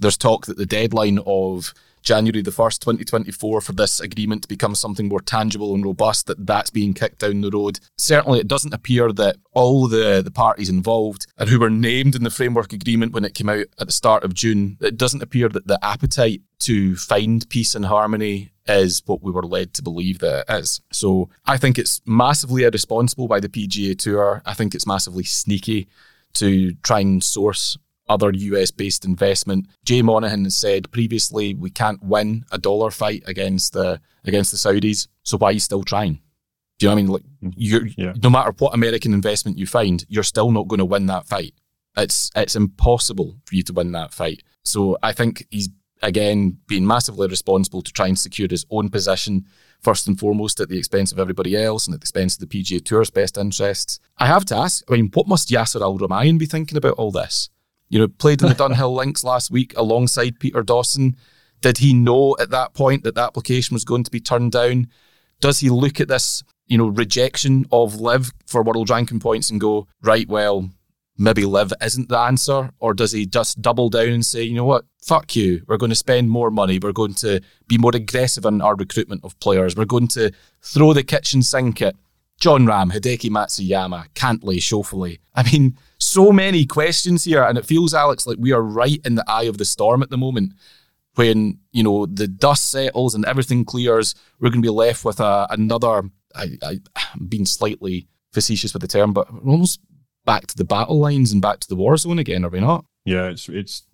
There's 0.00 0.18
talk 0.18 0.46
that 0.46 0.58
the 0.58 0.66
deadline 0.66 1.20
of 1.24 1.72
January 2.08 2.40
the 2.40 2.50
1st, 2.50 2.78
2024, 2.78 3.60
for 3.60 3.72
this 3.72 4.00
agreement 4.00 4.40
to 4.40 4.48
become 4.48 4.74
something 4.74 5.08
more 5.08 5.20
tangible 5.20 5.74
and 5.74 5.84
robust, 5.84 6.26
that 6.26 6.46
that's 6.46 6.70
being 6.70 6.94
kicked 6.94 7.18
down 7.18 7.42
the 7.42 7.50
road. 7.50 7.78
Certainly, 7.98 8.40
it 8.40 8.48
doesn't 8.48 8.72
appear 8.72 9.12
that 9.12 9.36
all 9.52 9.86
the, 9.88 10.22
the 10.24 10.30
parties 10.30 10.70
involved 10.70 11.26
and 11.36 11.50
who 11.50 11.60
were 11.60 11.68
named 11.68 12.14
in 12.14 12.24
the 12.24 12.30
framework 12.30 12.72
agreement 12.72 13.12
when 13.12 13.26
it 13.26 13.34
came 13.34 13.50
out 13.50 13.66
at 13.78 13.86
the 13.86 13.92
start 13.92 14.24
of 14.24 14.32
June, 14.32 14.78
it 14.80 14.96
doesn't 14.96 15.22
appear 15.22 15.50
that 15.50 15.66
the 15.66 15.78
appetite 15.84 16.40
to 16.60 16.96
find 16.96 17.46
peace 17.50 17.74
and 17.74 17.84
harmony 17.84 18.52
is 18.66 19.02
what 19.04 19.22
we 19.22 19.30
were 19.30 19.42
led 19.42 19.74
to 19.74 19.82
believe 19.82 20.20
that 20.20 20.46
it 20.48 20.54
is. 20.60 20.80
So 20.90 21.28
I 21.44 21.58
think 21.58 21.78
it's 21.78 22.00
massively 22.06 22.64
irresponsible 22.64 23.28
by 23.28 23.40
the 23.40 23.50
PGA 23.50 23.98
Tour. 23.98 24.40
I 24.46 24.54
think 24.54 24.74
it's 24.74 24.86
massively 24.86 25.24
sneaky 25.24 25.88
to 26.34 26.72
try 26.82 27.00
and 27.00 27.22
source 27.22 27.76
other 28.08 28.30
US 28.32 28.70
based 28.70 29.04
investment. 29.04 29.66
Jay 29.84 30.02
Monahan 30.02 30.44
has 30.44 30.56
said 30.56 30.90
previously 30.90 31.54
we 31.54 31.70
can't 31.70 32.02
win 32.02 32.44
a 32.50 32.58
dollar 32.58 32.90
fight 32.90 33.22
against 33.26 33.72
the 33.72 34.00
against 34.24 34.50
the 34.50 34.58
Saudis, 34.58 35.08
so 35.22 35.38
why 35.38 35.48
are 35.48 35.52
you 35.52 35.60
still 35.60 35.84
trying? 35.84 36.20
Do 36.78 36.86
you 36.86 36.90
know 36.90 36.94
what 36.94 36.98
I 36.98 37.02
mean? 37.02 37.12
Like 37.12 37.22
mm, 37.42 37.54
you 37.56 37.90
yeah. 37.96 38.12
no 38.22 38.30
matter 38.30 38.52
what 38.58 38.74
American 38.74 39.12
investment 39.12 39.58
you 39.58 39.66
find, 39.66 40.04
you're 40.08 40.22
still 40.22 40.50
not 40.50 40.68
going 40.68 40.78
to 40.78 40.84
win 40.84 41.06
that 41.06 41.26
fight. 41.26 41.54
It's 41.96 42.30
it's 42.36 42.56
impossible 42.56 43.36
for 43.44 43.54
you 43.54 43.62
to 43.64 43.72
win 43.72 43.92
that 43.92 44.12
fight. 44.12 44.42
So 44.64 44.98
I 45.02 45.12
think 45.12 45.46
he's 45.50 45.68
again 46.02 46.58
being 46.68 46.86
massively 46.86 47.26
responsible 47.26 47.82
to 47.82 47.92
try 47.92 48.06
and 48.06 48.18
secure 48.18 48.48
his 48.48 48.64
own 48.70 48.88
position 48.88 49.46
first 49.80 50.06
and 50.06 50.18
foremost 50.18 50.60
at 50.60 50.68
the 50.68 50.78
expense 50.78 51.12
of 51.12 51.18
everybody 51.18 51.56
else 51.56 51.86
and 51.86 51.94
at 51.94 52.00
the 52.00 52.04
expense 52.04 52.34
of 52.34 52.40
the 52.40 52.46
PGA 52.46 52.84
Tour's 52.84 53.10
best 53.10 53.36
interests. 53.36 54.00
I 54.18 54.26
have 54.26 54.44
to 54.46 54.56
ask, 54.56 54.84
I 54.88 54.94
mean, 54.94 55.10
what 55.14 55.28
must 55.28 55.50
Yasser 55.50 55.80
Al 55.80 55.98
Rumayyan 55.98 56.38
be 56.38 56.46
thinking 56.46 56.78
about 56.78 56.94
all 56.94 57.10
this? 57.10 57.50
You 57.88 58.00
know, 58.00 58.08
played 58.08 58.42
in 58.42 58.48
the 58.48 58.54
Dunhill 58.62 58.94
Links 58.94 59.24
last 59.24 59.50
week 59.50 59.74
alongside 59.76 60.40
Peter 60.40 60.62
Dawson. 60.62 61.16
Did 61.60 61.78
he 61.78 61.92
know 61.92 62.36
at 62.38 62.50
that 62.50 62.74
point 62.74 63.02
that 63.04 63.14
the 63.14 63.22
application 63.22 63.74
was 63.74 63.84
going 63.84 64.04
to 64.04 64.10
be 64.10 64.20
turned 64.20 64.52
down? 64.52 64.88
Does 65.40 65.60
he 65.60 65.70
look 65.70 66.00
at 66.00 66.08
this, 66.08 66.42
you 66.66 66.78
know, 66.78 66.88
rejection 66.88 67.66
of 67.72 68.00
LIV 68.00 68.32
for 68.46 68.62
world 68.62 68.90
ranking 68.90 69.20
points 69.20 69.50
and 69.50 69.60
go, 69.60 69.86
right, 70.02 70.28
well, 70.28 70.70
maybe 71.16 71.44
LIV 71.44 71.72
isn't 71.82 72.08
the 72.08 72.18
answer? 72.18 72.70
Or 72.78 72.94
does 72.94 73.12
he 73.12 73.26
just 73.26 73.60
double 73.60 73.88
down 73.88 74.08
and 74.08 74.24
say, 74.24 74.42
you 74.42 74.54
know 74.54 74.64
what, 74.64 74.84
fuck 75.02 75.34
you, 75.34 75.62
we're 75.66 75.76
going 75.76 75.90
to 75.90 75.96
spend 75.96 76.30
more 76.30 76.50
money, 76.50 76.78
we're 76.78 76.92
going 76.92 77.14
to 77.14 77.40
be 77.66 77.76
more 77.76 77.94
aggressive 77.94 78.44
in 78.44 78.60
our 78.62 78.76
recruitment 78.76 79.24
of 79.24 79.38
players, 79.40 79.76
we're 79.76 79.84
going 79.84 80.08
to 80.08 80.32
throw 80.62 80.92
the 80.92 81.02
kitchen 81.02 81.42
sink 81.42 81.82
at 81.82 81.96
Jon 82.40 82.66
Rahm, 82.66 82.92
Hideki 82.92 83.30
Matsuyama, 83.30 84.06
Cantlay, 84.14 84.58
Schauffele. 84.58 85.18
I 85.34 85.42
mean, 85.50 85.76
so 86.08 86.32
many 86.32 86.66
questions 86.66 87.24
here, 87.24 87.42
and 87.42 87.58
it 87.58 87.66
feels, 87.66 87.94
Alex, 87.94 88.26
like 88.26 88.38
we 88.38 88.52
are 88.52 88.62
right 88.62 89.00
in 89.04 89.14
the 89.14 89.24
eye 89.28 89.44
of 89.44 89.58
the 89.58 89.64
storm 89.64 90.02
at 90.02 90.10
the 90.10 90.18
moment. 90.18 90.54
When 91.14 91.58
you 91.72 91.82
know 91.82 92.06
the 92.06 92.28
dust 92.28 92.70
settles 92.70 93.14
and 93.14 93.24
everything 93.24 93.64
clears, 93.64 94.14
we're 94.38 94.50
going 94.50 94.62
to 94.62 94.66
be 94.66 94.70
left 94.70 95.04
with 95.04 95.18
a, 95.20 95.46
another. 95.50 96.02
I, 96.34 96.58
I, 96.62 96.80
I'm 97.14 97.26
being 97.26 97.46
slightly 97.46 98.06
facetious 98.32 98.72
with 98.72 98.82
the 98.82 98.88
term, 98.88 99.12
but 99.12 99.28
almost 99.44 99.80
back 100.24 100.46
to 100.46 100.56
the 100.56 100.64
battle 100.64 101.00
lines 101.00 101.32
and 101.32 101.42
back 101.42 101.58
to 101.58 101.68
the 101.68 101.74
war 101.74 101.96
zone 101.96 102.18
again, 102.18 102.44
are 102.44 102.50
we 102.50 102.60
not? 102.60 102.84
Yeah, 103.04 103.28
it's 103.28 103.48
it's 103.48 103.84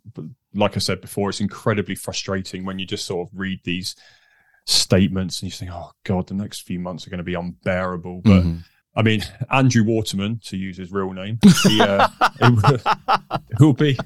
like 0.54 0.76
I 0.76 0.80
said 0.80 1.00
before, 1.00 1.30
it's 1.30 1.40
incredibly 1.40 1.94
frustrating 1.94 2.64
when 2.64 2.78
you 2.78 2.86
just 2.86 3.06
sort 3.06 3.28
of 3.28 3.38
read 3.38 3.60
these 3.64 3.94
statements 4.66 5.40
and 5.40 5.50
you 5.50 5.56
think, 5.56 5.70
oh 5.72 5.92
god, 6.04 6.26
the 6.26 6.34
next 6.34 6.62
few 6.62 6.78
months 6.78 7.06
are 7.06 7.10
going 7.10 7.18
to 7.18 7.24
be 7.24 7.34
unbearable. 7.34 8.22
But 8.22 8.42
mm-hmm. 8.42 8.58
I 8.96 9.02
mean, 9.02 9.22
Andrew 9.50 9.84
Waterman, 9.84 10.40
to 10.44 10.56
use 10.56 10.76
his 10.76 10.92
real 10.92 11.12
name, 11.12 11.38
he, 11.64 11.80
uh, 11.80 12.08
will 13.58 13.72
be 13.74 13.98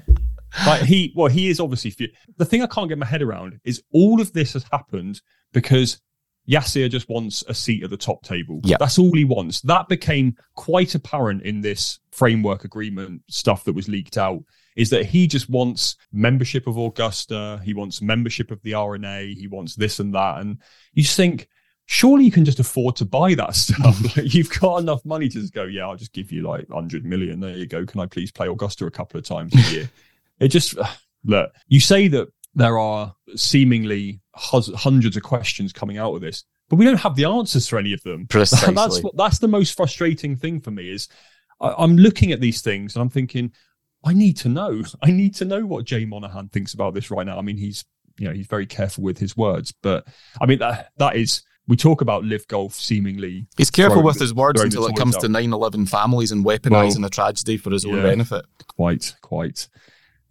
like 0.65 0.81
he. 0.81 1.13
Well, 1.15 1.27
he 1.27 1.49
is 1.49 1.59
obviously. 1.59 2.11
The 2.37 2.45
thing 2.45 2.61
I 2.61 2.67
can't 2.67 2.89
get 2.89 2.97
my 2.97 3.05
head 3.05 3.21
around 3.21 3.59
is 3.63 3.83
all 3.93 4.19
of 4.19 4.33
this 4.33 4.53
has 4.53 4.65
happened 4.71 5.21
because 5.53 6.01
Yasir 6.49 6.89
just 6.89 7.09
wants 7.09 7.43
a 7.47 7.53
seat 7.53 7.83
at 7.83 7.91
the 7.91 7.97
top 7.97 8.23
table. 8.23 8.59
Yeah. 8.63 8.77
That's 8.79 8.97
all 8.97 9.13
he 9.13 9.25
wants. 9.25 9.61
That 9.61 9.87
became 9.87 10.35
quite 10.55 10.95
apparent 10.95 11.43
in 11.43 11.61
this 11.61 11.99
framework 12.11 12.65
agreement 12.65 13.21
stuff 13.29 13.63
that 13.65 13.73
was 13.73 13.87
leaked 13.87 14.17
out 14.17 14.43
is 14.75 14.89
that 14.89 15.05
he 15.05 15.27
just 15.27 15.49
wants 15.49 15.95
membership 16.11 16.65
of 16.65 16.77
Augusta, 16.77 17.61
he 17.63 17.73
wants 17.73 18.01
membership 18.01 18.49
of 18.49 18.61
the 18.63 18.73
R&A, 18.73 19.33
he 19.35 19.47
wants 19.47 19.75
this 19.75 19.99
and 19.99 20.15
that. 20.15 20.39
And 20.39 20.57
you 20.93 21.03
just 21.03 21.17
think, 21.17 21.47
surely 21.91 22.23
you 22.23 22.29
can 22.29 22.45
just 22.45 22.59
afford 22.59 22.95
to 22.95 23.03
buy 23.03 23.33
that 23.33 23.55
stuff. 23.55 24.15
like, 24.15 24.31
you've 24.31 24.59
got 24.59 24.77
enough 24.77 25.03
money 25.03 25.27
to 25.27 25.41
just 25.41 25.53
go, 25.53 25.63
yeah, 25.63 25.87
I'll 25.87 25.95
just 25.95 26.13
give 26.13 26.31
you 26.31 26.43
like 26.43 26.69
100 26.69 27.03
million. 27.03 27.39
There 27.39 27.57
you 27.57 27.65
go. 27.65 27.83
Can 27.83 27.99
I 27.99 28.05
please 28.05 28.31
play 28.31 28.47
Augusta 28.47 28.85
a 28.85 28.91
couple 28.91 29.17
of 29.17 29.25
times 29.25 29.55
a 29.55 29.73
year? 29.73 29.89
it 30.39 30.49
just, 30.49 30.75
look, 31.25 31.51
you 31.67 31.79
say 31.79 32.07
that 32.09 32.27
there 32.53 32.77
are 32.77 33.15
seemingly 33.35 34.21
hundreds 34.35 35.17
of 35.17 35.23
questions 35.23 35.73
coming 35.73 35.97
out 35.97 36.13
of 36.13 36.21
this, 36.21 36.43
but 36.69 36.75
we 36.75 36.85
don't 36.85 36.99
have 36.99 37.15
the 37.15 37.25
answers 37.25 37.67
for 37.67 37.79
any 37.79 37.91
of 37.91 38.03
them. 38.03 38.27
Precisely. 38.29 38.75
That's 38.75 39.01
what, 39.01 39.17
that's 39.17 39.39
the 39.39 39.47
most 39.47 39.75
frustrating 39.75 40.35
thing 40.35 40.61
for 40.61 40.69
me 40.69 40.91
is 40.91 41.07
I, 41.59 41.73
I'm 41.75 41.97
looking 41.97 42.31
at 42.31 42.39
these 42.39 42.61
things 42.61 42.95
and 42.95 43.01
I'm 43.01 43.09
thinking, 43.09 43.51
I 44.05 44.13
need 44.13 44.37
to 44.37 44.49
know. 44.49 44.83
I 45.01 45.09
need 45.09 45.33
to 45.35 45.45
know 45.45 45.65
what 45.65 45.85
Jay 45.85 46.05
Monahan 46.05 46.49
thinks 46.49 46.75
about 46.75 46.93
this 46.93 47.09
right 47.09 47.25
now. 47.25 47.39
I 47.39 47.41
mean, 47.41 47.57
he's 47.57 47.83
you 48.19 48.27
know 48.27 48.33
he's 48.33 48.47
very 48.47 48.67
careful 48.67 49.03
with 49.03 49.17
his 49.17 49.35
words, 49.35 49.73
but 49.81 50.07
I 50.39 50.45
mean 50.45 50.59
that 50.59 50.91
that 50.97 51.15
is 51.15 51.41
we 51.69 51.77
talk 51.77 52.01
about 52.01 52.25
LIV 52.25 52.47
golf 52.47 52.73
seemingly. 52.73 53.45
He's 53.55 53.69
careful 53.69 54.01
with 54.01 54.19
his 54.19 54.33
words 54.33 54.59
until 54.59 54.87
it 54.87 54.95
comes 54.95 55.15
out. 55.15 55.21
to 55.21 55.27
9-11 55.27 55.87
families 55.87 56.31
and 56.31 56.43
weaponizing 56.43 56.97
well, 56.97 57.05
a 57.05 57.09
tragedy 57.09 57.57
for 57.57 57.69
his 57.69 57.85
own 57.85 57.97
yeah, 57.97 58.03
benefit. 58.03 58.43
Quite, 58.67 59.15
quite. 59.21 59.67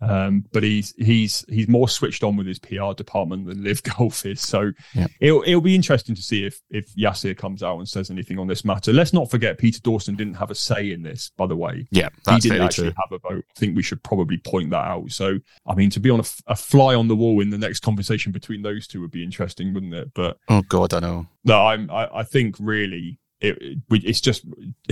Um, 0.01 0.45
but 0.53 0.63
he's 0.63 0.95
he's 0.97 1.45
he's 1.49 1.69
more 1.69 1.89
switched 1.89 2.23
on 2.23 2.37
with 2.37 2.47
his 2.47 2.59
PR 2.59 2.93
department 2.97 3.47
than 3.47 3.65
LIV 3.65 3.83
Golf 3.83 4.25
is. 4.25 4.41
So 4.41 4.73
yeah. 4.95 5.07
it'll 5.21 5.43
it'll 5.43 5.61
be 5.61 5.75
interesting 5.75 6.15
to 6.15 6.23
see 6.23 6.45
if 6.45 6.61
if 6.71 6.95
Yasir 6.95 7.37
comes 7.37 7.63
out 7.63 7.79
and 7.79 7.89
says 7.89 8.11
anything 8.11 8.39
on 8.39 8.47
this 8.47 8.65
matter. 8.65 8.93
Let's 8.93 9.13
not 9.13 9.31
forget 9.31 9.59
Peter 9.59 9.81
Dawson 9.81 10.15
didn't 10.15 10.35
have 10.35 10.51
a 10.51 10.55
say 10.55 10.93
in 10.93 11.03
this, 11.03 11.31
by 11.37 11.47
the 11.47 11.57
way. 11.57 11.87
Yeah, 11.91 12.09
he 12.31 12.39
didn't 12.39 12.63
actually 12.63 12.93
true. 12.93 13.03
have 13.11 13.21
a 13.21 13.29
vote. 13.29 13.45
I 13.51 13.59
think 13.59 13.77
we 13.77 13.83
should 13.83 14.03
probably 14.03 14.39
point 14.39 14.71
that 14.71 14.87
out. 14.87 15.11
So 15.11 15.39
I 15.67 15.75
mean, 15.75 15.91
to 15.91 16.01
be 16.01 16.11
on 16.11 16.21
a, 16.21 16.25
a, 16.47 16.57
fly 16.57 16.95
on 16.95 17.09
the 17.09 17.17
wall 17.17 17.41
in 17.41 17.51
the 17.51 17.59
next 17.59 17.81
conversation 17.81 18.31
between 18.31 18.63
those 18.63 18.87
two 18.87 19.01
would 19.01 19.11
be 19.11 19.25
interesting, 19.25 19.75
wouldn't 19.75 19.95
it? 19.95 20.13
But 20.15 20.39
oh 20.49 20.63
god, 20.63 20.95
I 20.95 21.01
know. 21.01 21.27
No, 21.45 21.67
I'm 21.67 21.91
I, 21.91 22.09
I 22.19 22.23
think 22.23 22.57
really 22.61 23.19
it, 23.41 23.59
it, 23.61 23.79
it's 23.91 24.21
just 24.21 24.45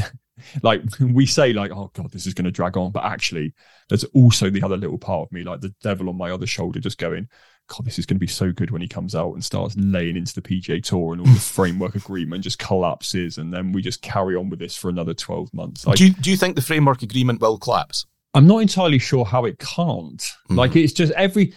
like 0.62 0.82
we 1.00 1.26
say 1.26 1.52
like 1.52 1.70
oh 1.72 1.90
god 1.94 2.10
this 2.10 2.26
is 2.26 2.34
going 2.34 2.44
to 2.44 2.50
drag 2.50 2.76
on 2.76 2.90
but 2.90 3.04
actually 3.04 3.54
there's 3.88 4.04
also 4.04 4.50
the 4.50 4.62
other 4.62 4.76
little 4.76 4.98
part 4.98 5.26
of 5.26 5.32
me 5.32 5.42
like 5.42 5.60
the 5.60 5.74
devil 5.82 6.08
on 6.08 6.16
my 6.16 6.30
other 6.30 6.46
shoulder 6.46 6.78
just 6.78 6.98
going 6.98 7.26
god 7.68 7.84
this 7.84 7.98
is 7.98 8.06
going 8.06 8.16
to 8.16 8.20
be 8.20 8.26
so 8.26 8.52
good 8.52 8.70
when 8.70 8.82
he 8.82 8.88
comes 8.88 9.14
out 9.14 9.32
and 9.32 9.44
starts 9.44 9.74
laying 9.76 10.16
into 10.16 10.34
the 10.34 10.42
pga 10.42 10.82
tour 10.82 11.12
and 11.12 11.20
all 11.20 11.32
the 11.32 11.40
framework 11.40 11.94
agreement 11.94 12.44
just 12.44 12.58
collapses 12.58 13.38
and 13.38 13.52
then 13.52 13.72
we 13.72 13.82
just 13.82 14.02
carry 14.02 14.36
on 14.36 14.48
with 14.48 14.58
this 14.58 14.76
for 14.76 14.88
another 14.88 15.14
12 15.14 15.52
months. 15.52 15.86
Like, 15.86 15.96
do, 15.96 16.06
you, 16.06 16.12
do 16.12 16.30
you 16.30 16.36
think 16.36 16.56
the 16.56 16.62
framework 16.62 17.02
agreement 17.02 17.40
will 17.40 17.58
collapse? 17.58 18.06
I'm 18.34 18.46
not 18.46 18.58
entirely 18.58 18.98
sure 18.98 19.24
how 19.24 19.46
it 19.46 19.58
can't. 19.58 20.18
Mm-hmm. 20.18 20.54
like 20.54 20.76
it's 20.76 20.92
just 20.92 21.12
every 21.12 21.54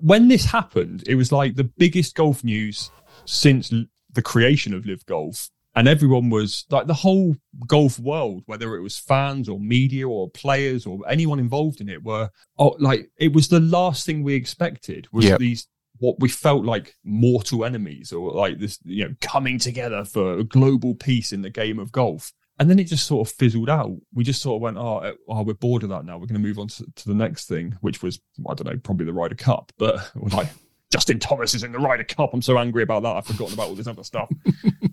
when 0.00 0.28
this 0.28 0.44
happened 0.44 1.04
it 1.06 1.14
was 1.14 1.32
like 1.32 1.54
the 1.54 1.64
biggest 1.64 2.14
golf 2.14 2.42
news 2.42 2.90
since 3.24 3.72
the 4.12 4.22
creation 4.22 4.74
of 4.74 4.84
LIV 4.84 5.06
golf 5.06 5.48
and 5.74 5.86
everyone 5.86 6.30
was 6.30 6.64
like 6.70 6.86
the 6.86 6.94
whole 6.94 7.36
golf 7.66 7.98
world, 7.98 8.42
whether 8.46 8.74
it 8.74 8.82
was 8.82 8.98
fans 8.98 9.48
or 9.48 9.60
media 9.60 10.08
or 10.08 10.30
players 10.30 10.86
or 10.86 10.98
anyone 11.08 11.38
involved 11.38 11.80
in 11.80 11.88
it, 11.88 12.02
were 12.02 12.30
oh, 12.58 12.76
like 12.78 13.10
it 13.16 13.32
was 13.32 13.48
the 13.48 13.60
last 13.60 14.04
thing 14.04 14.22
we 14.22 14.34
expected 14.34 15.06
was 15.12 15.26
yep. 15.26 15.38
these 15.38 15.68
what 15.98 16.18
we 16.18 16.28
felt 16.28 16.64
like 16.64 16.96
mortal 17.04 17.64
enemies 17.64 18.12
or 18.12 18.32
like 18.32 18.58
this 18.58 18.78
you 18.84 19.06
know 19.06 19.14
coming 19.20 19.58
together 19.58 20.04
for 20.04 20.38
a 20.38 20.44
global 20.44 20.94
peace 20.94 21.32
in 21.32 21.42
the 21.42 21.50
game 21.50 21.78
of 21.78 21.92
golf. 21.92 22.32
And 22.58 22.68
then 22.68 22.78
it 22.78 22.84
just 22.84 23.06
sort 23.06 23.26
of 23.26 23.34
fizzled 23.34 23.70
out. 23.70 23.96
We 24.12 24.22
just 24.22 24.42
sort 24.42 24.56
of 24.56 24.60
went, 24.60 24.76
oh, 24.76 24.98
eh, 24.98 25.12
oh 25.28 25.42
we're 25.42 25.54
bored 25.54 25.82
of 25.82 25.88
that 25.88 26.04
now. 26.04 26.18
We're 26.18 26.26
going 26.26 26.42
to 26.42 26.46
move 26.46 26.58
on 26.58 26.68
to, 26.68 26.84
to 26.94 27.08
the 27.08 27.14
next 27.14 27.48
thing, 27.48 27.78
which 27.80 28.02
was, 28.02 28.20
I 28.46 28.52
don't 28.52 28.66
know, 28.66 28.76
probably 28.76 29.06
the 29.06 29.14
Ryder 29.14 29.34
Cup. 29.34 29.72
But 29.78 30.10
like, 30.34 30.48
Justin 30.90 31.20
Thomas 31.20 31.54
is 31.54 31.62
in 31.62 31.72
the 31.72 31.78
Ryder 31.78 32.04
Cup. 32.04 32.34
I'm 32.34 32.42
so 32.42 32.58
angry 32.58 32.82
about 32.82 33.02
that. 33.04 33.16
I've 33.16 33.24
forgotten 33.24 33.54
about 33.54 33.68
all 33.68 33.74
this 33.76 33.86
other 33.86 34.04
stuff. 34.04 34.28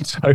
so 0.06 0.34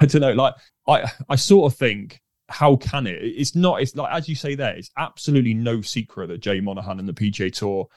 I 0.00 0.06
don't 0.06 0.20
know. 0.20 0.32
Like 0.32 0.54
I, 0.86 1.10
I 1.28 1.36
sort 1.36 1.72
of 1.72 1.78
think, 1.78 2.20
how 2.48 2.76
can 2.76 3.06
it? 3.06 3.18
It's 3.22 3.54
not. 3.54 3.82
It's 3.82 3.94
like 3.94 4.12
as 4.12 4.28
you 4.28 4.34
say 4.34 4.54
there. 4.54 4.76
It's 4.76 4.90
absolutely 4.96 5.54
no 5.54 5.80
secret 5.80 6.28
that 6.28 6.40
Jay 6.40 6.60
Monahan 6.60 6.98
and 6.98 7.08
the 7.08 7.12
PGA 7.12 7.52
Tour 7.52 7.88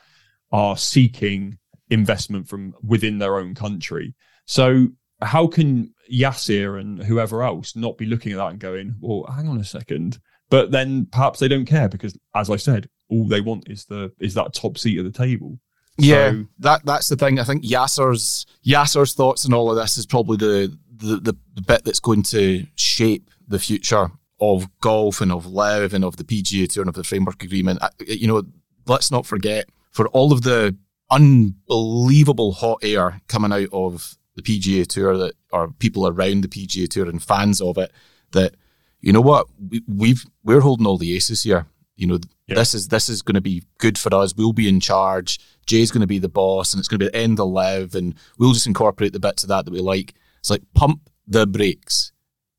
are 0.51 0.77
seeking 0.77 1.57
investment 1.89 2.47
from 2.47 2.73
within 2.83 3.17
their 3.17 3.37
own 3.37 3.55
country. 3.55 4.15
So 4.45 4.87
how 5.21 5.47
can 5.47 5.93
Yasir 6.11 6.79
and 6.79 7.01
whoever 7.01 7.43
else 7.43 7.75
not 7.75 7.97
be 7.97 8.05
looking 8.05 8.31
at 8.31 8.37
that 8.37 8.51
and 8.51 8.59
going, 8.59 8.95
"Well, 8.99 9.31
hang 9.31 9.47
on 9.47 9.59
a 9.59 9.63
second. 9.63 10.19
But 10.49 10.71
then 10.71 11.07
perhaps 11.11 11.39
they 11.39 11.47
don't 11.47 11.65
care 11.65 11.87
because, 11.87 12.17
as 12.35 12.49
I 12.49 12.55
said, 12.55 12.89
all 13.09 13.27
they 13.27 13.41
want 13.41 13.69
is 13.69 13.85
the 13.85 14.11
is 14.19 14.33
that 14.33 14.53
top 14.53 14.77
seat 14.77 14.97
at 14.97 15.05
the 15.05 15.11
table. 15.11 15.59
Yeah, 15.97 16.31
so, 16.31 16.45
that 16.59 16.85
that's 16.85 17.09
the 17.09 17.15
thing. 17.15 17.39
I 17.39 17.43
think 17.43 17.63
Yasser's 17.63 18.45
Yasir's 18.65 19.13
thoughts 19.13 19.45
and 19.45 19.53
all 19.53 19.69
of 19.69 19.77
this 19.77 19.97
is 19.97 20.05
probably 20.05 20.37
the, 20.37 20.77
the 20.99 21.17
the, 21.17 21.33
the 21.55 21.61
bit 21.61 21.83
that's 21.83 21.99
going 21.99 22.23
to 22.23 22.65
shape 22.75 23.29
the 23.47 23.59
future 23.59 24.11
of 24.39 24.69
golf 24.79 25.21
and 25.21 25.31
of 25.31 25.45
LIV 25.45 25.93
and 25.93 26.05
of 26.05 26.17
the 26.17 26.23
PGA 26.23 26.69
Tour 26.69 26.83
and 26.83 26.89
of 26.89 26.95
the 26.95 27.03
framework 27.03 27.43
agreement. 27.43 27.79
You 28.05 28.27
know, 28.27 28.43
let's 28.87 29.11
not 29.11 29.25
forget 29.25 29.65
for 29.91 30.07
all 30.09 30.31
of 30.31 30.43
the 30.43 30.77
unbelievable 31.11 32.53
hot 32.53 32.79
air 32.83 33.21
coming 33.27 33.51
out 33.51 33.69
of 33.73 34.17
the 34.35 34.41
PGA 34.41 34.87
Tour 34.87 35.17
that 35.17 35.35
are 35.51 35.69
people 35.79 36.07
around 36.07 36.41
the 36.41 36.47
PGA 36.47 36.87
Tour 36.87 37.09
and 37.09 37.21
fans 37.21 37.61
of 37.61 37.77
it 37.77 37.91
that 38.31 38.55
you 39.01 39.13
know 39.13 39.21
what 39.21 39.47
we, 39.69 39.81
we've 39.87 40.25
we're 40.43 40.61
holding 40.61 40.85
all 40.85 40.97
the 40.97 41.15
aces 41.15 41.43
here. 41.43 41.65
You 41.95 42.07
know, 42.07 42.19
yeah. 42.47 42.55
this 42.55 42.73
is 42.73 42.87
this 42.87 43.09
is 43.09 43.21
going 43.21 43.35
to 43.35 43.41
be 43.41 43.63
good 43.77 43.97
for 43.97 44.13
us. 44.15 44.33
We'll 44.35 44.53
be 44.53 44.69
in 44.69 44.79
charge. 44.79 45.39
Jay's 45.65 45.91
going 45.91 46.01
to 46.01 46.07
be 46.07 46.19
the 46.19 46.29
boss, 46.29 46.73
and 46.73 46.79
it's 46.79 46.87
going 46.87 46.99
to 46.99 47.05
be 47.05 47.11
the 47.11 47.17
end 47.17 47.39
of 47.39 47.49
LIV, 47.49 47.95
and 47.95 48.15
we'll 48.37 48.53
just 48.53 48.67
incorporate 48.67 49.13
the 49.13 49.19
bits 49.19 49.43
of 49.43 49.49
that 49.49 49.65
that 49.65 49.71
we 49.71 49.81
like. 49.81 50.13
It's 50.39 50.49
like 50.49 50.63
pump 50.73 51.09
the 51.27 51.45
brakes. 51.45 52.11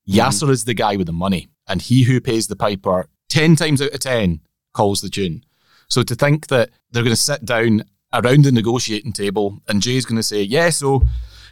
Mm. 0.08 0.50
Is 0.50 0.64
the 0.64 0.74
guy 0.74 0.96
with 0.96 1.06
the 1.06 1.12
money, 1.12 1.48
and 1.68 1.80
he 1.80 2.02
who 2.02 2.20
pays 2.20 2.48
the 2.48 2.56
piper 2.56 3.06
ten 3.28 3.54
times 3.54 3.80
out 3.80 3.92
of 3.92 4.00
ten 4.00 4.40
calls 4.72 5.00
the 5.00 5.08
tune. 5.08 5.44
So 5.88 6.02
to 6.02 6.14
think 6.14 6.48
that 6.48 6.70
they're 6.90 7.02
going 7.02 7.14
to 7.14 7.20
sit 7.20 7.44
down 7.44 7.84
around 8.12 8.44
the 8.44 8.52
negotiating 8.52 9.12
table, 9.12 9.60
and 9.68 9.82
Jay's 9.82 10.04
going 10.04 10.16
to 10.16 10.22
say, 10.22 10.42
"Yeah, 10.42 10.70
so 10.70 11.02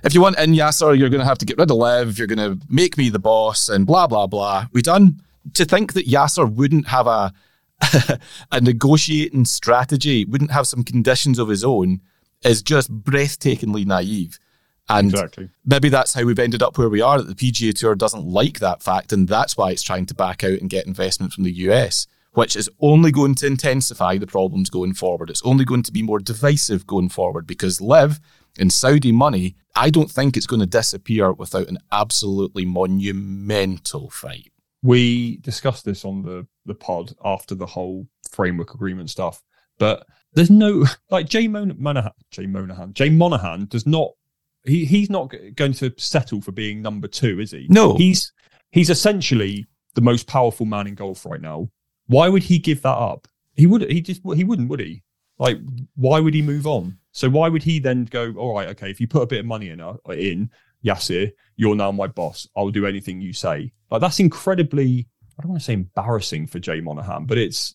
if 0.02 0.14
you 0.14 0.20
want 0.20 0.38
in 0.38 0.52
Yasser, 0.52 0.98
you're 0.98 1.08
going 1.08 1.20
to 1.20 1.26
have 1.26 1.38
to 1.38 1.46
get 1.46 1.58
rid 1.58 1.70
of 1.70 1.76
LIV. 1.76 2.18
You're 2.18 2.26
going 2.26 2.38
to 2.38 2.66
make 2.68 2.98
me 2.98 3.10
the 3.10 3.18
boss, 3.18 3.68
and 3.68 3.86
blah 3.86 4.06
blah 4.06 4.26
blah." 4.26 4.66
We 4.72 4.82
done. 4.82 5.20
To 5.54 5.64
think 5.64 5.94
that 5.94 6.06
Yasser 6.06 6.52
wouldn't 6.52 6.88
have 6.88 7.06
a 7.06 7.32
a 8.52 8.60
negotiating 8.60 9.44
strategy, 9.44 10.24
wouldn't 10.24 10.50
have 10.50 10.66
some 10.66 10.82
conditions 10.82 11.38
of 11.38 11.48
his 11.48 11.64
own, 11.64 12.00
is 12.42 12.62
just 12.62 13.02
breathtakingly 13.02 13.86
naive. 13.86 14.38
And 14.88 15.10
exactly. 15.10 15.50
maybe 15.66 15.88
that's 15.90 16.14
how 16.14 16.24
we've 16.24 16.38
ended 16.38 16.62
up 16.62 16.78
where 16.78 16.88
we 16.88 17.02
are, 17.02 17.20
that 17.20 17.36
the 17.36 17.52
PGA 17.52 17.74
Tour 17.74 17.94
doesn't 17.94 18.24
like 18.24 18.58
that 18.60 18.82
fact, 18.82 19.12
and 19.12 19.28
that's 19.28 19.56
why 19.56 19.70
it's 19.70 19.82
trying 19.82 20.06
to 20.06 20.14
back 20.14 20.42
out 20.42 20.60
and 20.60 20.70
get 20.70 20.86
investment 20.86 21.32
from 21.32 21.44
the 21.44 21.52
US. 21.52 22.06
which 22.32 22.54
is 22.54 22.70
only 22.80 23.10
going 23.10 23.34
to 23.34 23.46
intensify 23.46 24.16
the 24.16 24.26
problems 24.26 24.70
going 24.70 24.94
forward. 24.94 25.28
It's 25.28 25.42
only 25.42 25.64
going 25.64 25.82
to 25.82 25.92
be 25.92 26.02
more 26.02 26.20
divisive 26.20 26.86
going 26.86 27.08
forward 27.08 27.46
because 27.46 27.80
LIV 27.80 28.20
in 28.58 28.70
Saudi 28.70 29.12
money, 29.12 29.56
I 29.74 29.90
don't 29.90 30.10
think 30.10 30.36
it's 30.36 30.46
going 30.46 30.60
to 30.60 30.66
disappear 30.66 31.32
without 31.32 31.68
an 31.68 31.78
absolutely 31.90 32.64
monumental 32.64 34.10
fight. 34.10 34.52
We 34.82 35.38
discussed 35.38 35.84
this 35.84 36.04
on 36.04 36.22
the, 36.22 36.46
the 36.66 36.74
pod 36.74 37.14
after 37.24 37.54
the 37.54 37.66
whole 37.66 38.06
framework 38.30 38.74
agreement 38.74 39.10
stuff, 39.10 39.42
but 39.78 40.06
there's 40.34 40.50
no 40.50 40.84
like 41.10 41.28
Jay 41.28 41.48
Mon- 41.48 41.76
Monahan, 41.78 42.12
Jay 42.30 42.46
Monahan, 42.46 42.92
Jay 42.94 43.10
Monahan 43.10 43.66
does 43.66 43.86
not 43.86 44.12
he 44.64 44.84
he's 44.84 45.10
not 45.10 45.32
going 45.56 45.72
to 45.74 45.92
settle 45.96 46.40
for 46.40 46.52
being 46.52 46.82
number 46.82 47.08
two, 47.08 47.40
is 47.40 47.50
he? 47.52 47.66
No, 47.68 47.96
he's 47.96 48.32
he's 48.70 48.90
essentially 48.90 49.66
the 49.94 50.00
most 50.00 50.26
powerful 50.26 50.66
man 50.66 50.86
in 50.86 50.94
golf 50.94 51.24
right 51.26 51.40
now. 51.40 51.68
Why 52.06 52.28
would 52.28 52.42
he 52.42 52.58
give 52.58 52.82
that 52.82 52.96
up? 52.96 53.28
He 53.54 53.66
would 53.66 53.90
he 53.90 54.00
just 54.00 54.22
he 54.34 54.44
wouldn't, 54.44 54.68
would 54.68 54.80
he? 54.80 55.02
Like, 55.38 55.58
why 55.94 56.20
would 56.20 56.34
he 56.34 56.42
move 56.42 56.66
on? 56.66 56.98
So 57.12 57.28
why 57.28 57.48
would 57.48 57.62
he 57.62 57.78
then 57.78 58.04
go? 58.04 58.32
All 58.34 58.54
right, 58.54 58.68
okay. 58.68 58.90
If 58.90 59.00
you 59.00 59.08
put 59.08 59.22
a 59.22 59.26
bit 59.26 59.40
of 59.40 59.46
money 59.46 59.70
in, 59.70 59.80
uh, 59.80 59.96
in 60.10 60.50
Yasir, 60.84 61.32
you're 61.56 61.74
now 61.74 61.92
my 61.92 62.06
boss. 62.06 62.48
I'll 62.56 62.70
do 62.70 62.86
anything 62.86 63.20
you 63.20 63.32
say. 63.32 63.72
Like 63.90 64.00
that's 64.00 64.20
incredibly. 64.20 65.08
I 65.38 65.42
don't 65.42 65.50
want 65.50 65.60
to 65.60 65.64
say 65.64 65.74
embarrassing 65.74 66.48
for 66.48 66.58
Jay 66.58 66.80
Monahan, 66.80 67.26
but 67.26 67.38
it's 67.38 67.74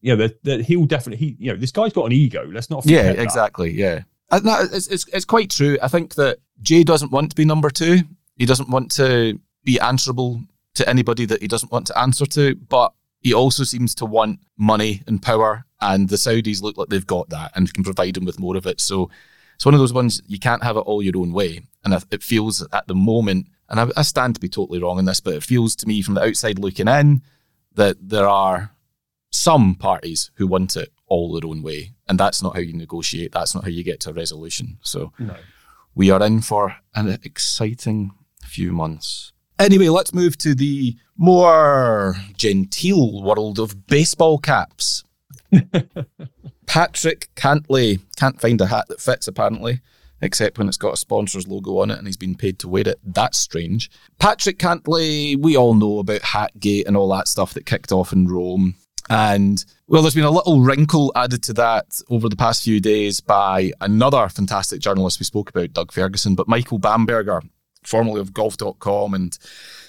you 0.00 0.14
know 0.14 0.26
that, 0.26 0.42
that 0.44 0.60
he'll 0.62 0.86
definitely 0.86 1.24
he 1.24 1.36
you 1.38 1.52
know 1.52 1.58
this 1.58 1.72
guy's 1.72 1.92
got 1.92 2.06
an 2.06 2.12
ego. 2.12 2.48
Let's 2.52 2.70
not 2.70 2.84
yeah 2.86 3.10
exactly 3.10 3.70
that. 3.72 3.78
yeah. 3.78 4.02
Uh, 4.30 4.40
no, 4.42 4.60
it's, 4.60 4.86
it's 4.88 5.06
it's 5.12 5.24
quite 5.24 5.50
true. 5.50 5.78
I 5.82 5.88
think 5.88 6.14
that 6.14 6.38
Jay 6.62 6.82
doesn't 6.82 7.12
want 7.12 7.30
to 7.30 7.36
be 7.36 7.44
number 7.44 7.70
two. 7.70 8.00
He 8.36 8.46
doesn't 8.46 8.70
want 8.70 8.90
to 8.92 9.38
be 9.64 9.78
answerable 9.80 10.42
to 10.74 10.88
anybody 10.88 11.24
that 11.26 11.42
he 11.42 11.48
doesn't 11.48 11.72
want 11.72 11.86
to 11.88 11.98
answer 11.98 12.26
to. 12.26 12.54
But 12.54 12.92
he 13.20 13.32
also 13.32 13.64
seems 13.64 13.94
to 13.96 14.06
want 14.06 14.40
money 14.56 15.02
and 15.06 15.22
power, 15.22 15.64
and 15.80 16.08
the 16.08 16.16
Saudis 16.16 16.62
look 16.62 16.76
like 16.76 16.88
they've 16.88 17.06
got 17.06 17.28
that 17.30 17.52
and 17.54 17.72
can 17.72 17.84
provide 17.84 18.16
him 18.16 18.24
with 18.24 18.40
more 18.40 18.56
of 18.56 18.66
it. 18.66 18.80
So 18.80 19.10
it's 19.54 19.64
one 19.64 19.74
of 19.74 19.80
those 19.80 19.92
ones 19.92 20.20
you 20.26 20.38
can't 20.38 20.64
have 20.64 20.76
it 20.76 20.80
all 20.80 21.02
your 21.02 21.16
own 21.16 21.32
way. 21.32 21.60
And 21.84 21.94
it 22.10 22.22
feels 22.22 22.66
at 22.72 22.86
the 22.86 22.94
moment, 22.94 23.48
and 23.68 23.78
I, 23.78 23.88
I 23.96 24.02
stand 24.02 24.34
to 24.34 24.40
be 24.40 24.48
totally 24.48 24.80
wrong 24.80 24.98
in 24.98 25.04
this, 25.04 25.20
but 25.20 25.34
it 25.34 25.42
feels 25.42 25.76
to 25.76 25.86
me 25.86 26.02
from 26.02 26.14
the 26.14 26.24
outside 26.24 26.58
looking 26.58 26.88
in 26.88 27.22
that 27.74 27.96
there 28.00 28.28
are 28.28 28.70
some 29.30 29.74
parties 29.74 30.30
who 30.36 30.46
want 30.46 30.76
it 30.76 30.92
all 31.14 31.32
their 31.32 31.48
own 31.48 31.62
way. 31.62 31.94
And 32.08 32.18
that's 32.18 32.42
not 32.42 32.54
how 32.54 32.60
you 32.60 32.72
negotiate. 32.72 33.32
That's 33.32 33.54
not 33.54 33.64
how 33.64 33.70
you 33.70 33.84
get 33.84 34.00
to 34.00 34.10
a 34.10 34.12
resolution. 34.12 34.78
So 34.82 35.12
no. 35.18 35.36
we 35.94 36.10
are 36.10 36.22
in 36.24 36.40
for 36.40 36.76
an 36.94 37.08
exciting 37.22 38.12
few 38.42 38.72
months. 38.72 39.32
Anyway, 39.58 39.88
let's 39.88 40.12
move 40.12 40.36
to 40.38 40.54
the 40.54 40.96
more 41.16 42.16
genteel 42.36 43.22
world 43.22 43.58
of 43.60 43.86
baseball 43.86 44.38
caps. 44.38 45.04
Patrick 46.66 47.28
Cantlay 47.36 48.00
can't 48.16 48.40
find 48.40 48.60
a 48.60 48.66
hat 48.66 48.86
that 48.88 49.00
fits 49.00 49.28
apparently, 49.28 49.80
except 50.20 50.58
when 50.58 50.66
it's 50.66 50.76
got 50.76 50.94
a 50.94 50.96
sponsor's 50.96 51.46
logo 51.46 51.78
on 51.78 51.90
it 51.92 51.98
and 51.98 52.08
he's 52.08 52.16
been 52.16 52.34
paid 52.34 52.58
to 52.58 52.68
wear 52.68 52.88
it. 52.88 52.98
That's 53.04 53.38
strange. 53.38 53.88
Patrick 54.18 54.58
Cantlay, 54.58 55.40
we 55.40 55.56
all 55.56 55.74
know 55.74 56.00
about 56.00 56.22
Hatgate 56.22 56.86
and 56.86 56.96
all 56.96 57.08
that 57.10 57.28
stuff 57.28 57.54
that 57.54 57.66
kicked 57.66 57.92
off 57.92 58.12
in 58.12 58.26
Rome. 58.26 58.74
And 59.10 59.64
well, 59.86 60.02
there's 60.02 60.14
been 60.14 60.24
a 60.24 60.30
little 60.30 60.60
wrinkle 60.60 61.12
added 61.14 61.42
to 61.44 61.52
that 61.54 62.00
over 62.08 62.28
the 62.28 62.36
past 62.36 62.62
few 62.62 62.80
days 62.80 63.20
by 63.20 63.72
another 63.80 64.28
fantastic 64.28 64.80
journalist 64.80 65.20
we 65.20 65.24
spoke 65.24 65.50
about, 65.50 65.72
Doug 65.72 65.92
Ferguson, 65.92 66.34
but 66.34 66.48
Michael 66.48 66.78
Bamberger, 66.78 67.42
formerly 67.82 68.20
of 68.20 68.32
golf.com 68.32 69.14
and 69.14 69.38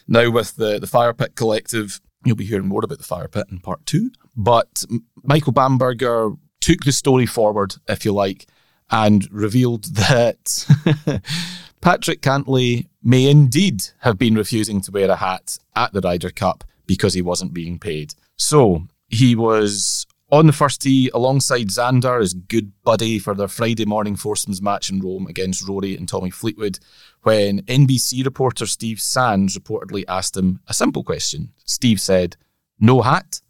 now 0.08 0.30
with 0.30 0.56
the, 0.56 0.80
the 0.80 0.88
Fire 0.88 1.13
Pit 1.13 1.36
Collective. 1.36 2.01
You'll 2.25 2.36
be 2.36 2.45
hearing 2.45 2.67
more 2.67 2.84
about 2.84 2.97
the 2.97 3.04
Fire 3.04 3.28
Pit 3.28 3.47
in 3.51 3.60
part 3.60 3.86
two. 3.86 4.12
But 4.36 4.84
Michael 5.23 5.54
Bamberger 5.54 6.32
took 6.60 6.84
the 6.84 6.91
story 6.91 7.25
forward, 7.25 7.75
if 7.88 8.04
you 8.04 8.12
like, 8.12 8.47
and 8.89 9.28
revealed 9.32 9.84
that 9.95 10.65
Patrick 11.82 12.21
Cantlay 12.21 12.88
may 13.04 13.30
indeed 13.30 13.84
have 13.99 14.17
been 14.17 14.36
refusing 14.36 14.82
to 14.82 14.91
wear 14.91 15.10
a 15.10 15.15
hat 15.15 15.58
at 15.75 15.93
the 15.93 16.01
Ryder 16.01 16.32
Cup 16.32 16.63
because 16.88 17.13
he 17.13 17.21
wasn't 17.21 17.54
being 17.54 17.80
paid. 17.80 18.15
So 18.36 18.88
he 19.08 19.36
was 19.36 20.06
on 20.32 20.48
the 20.48 20.54
first 20.54 20.82
tee 20.82 21.10
alongside 21.13 21.68
Xander, 21.68 22.20
his 22.20 22.34
good 22.34 22.72
buddy, 22.84 23.20
for 23.20 23.36
their 23.36 23.48
Friday 23.48 23.86
morning 23.86 24.15
foursomes 24.15 24.62
match 24.62 24.89
in 24.89 25.00
Rome 25.00 25.28
against 25.28 25.68
Rory 25.68 25.96
and 25.96 26.08
Tommy 26.08 26.32
Fleetwood, 26.32 26.80
when 27.22 27.62
NBC 27.63 28.26
reporter 28.26 28.65
Steve 28.65 29.00
Sands 29.00 29.58
reportedly 29.58 30.04
asked 30.08 30.36
him 30.36 30.60
a 30.68 30.74
simple 30.74 31.04
question. 31.04 31.54
Steve 31.63 32.02
said, 32.02 32.38
No 32.80 33.02
hat? 33.02 33.41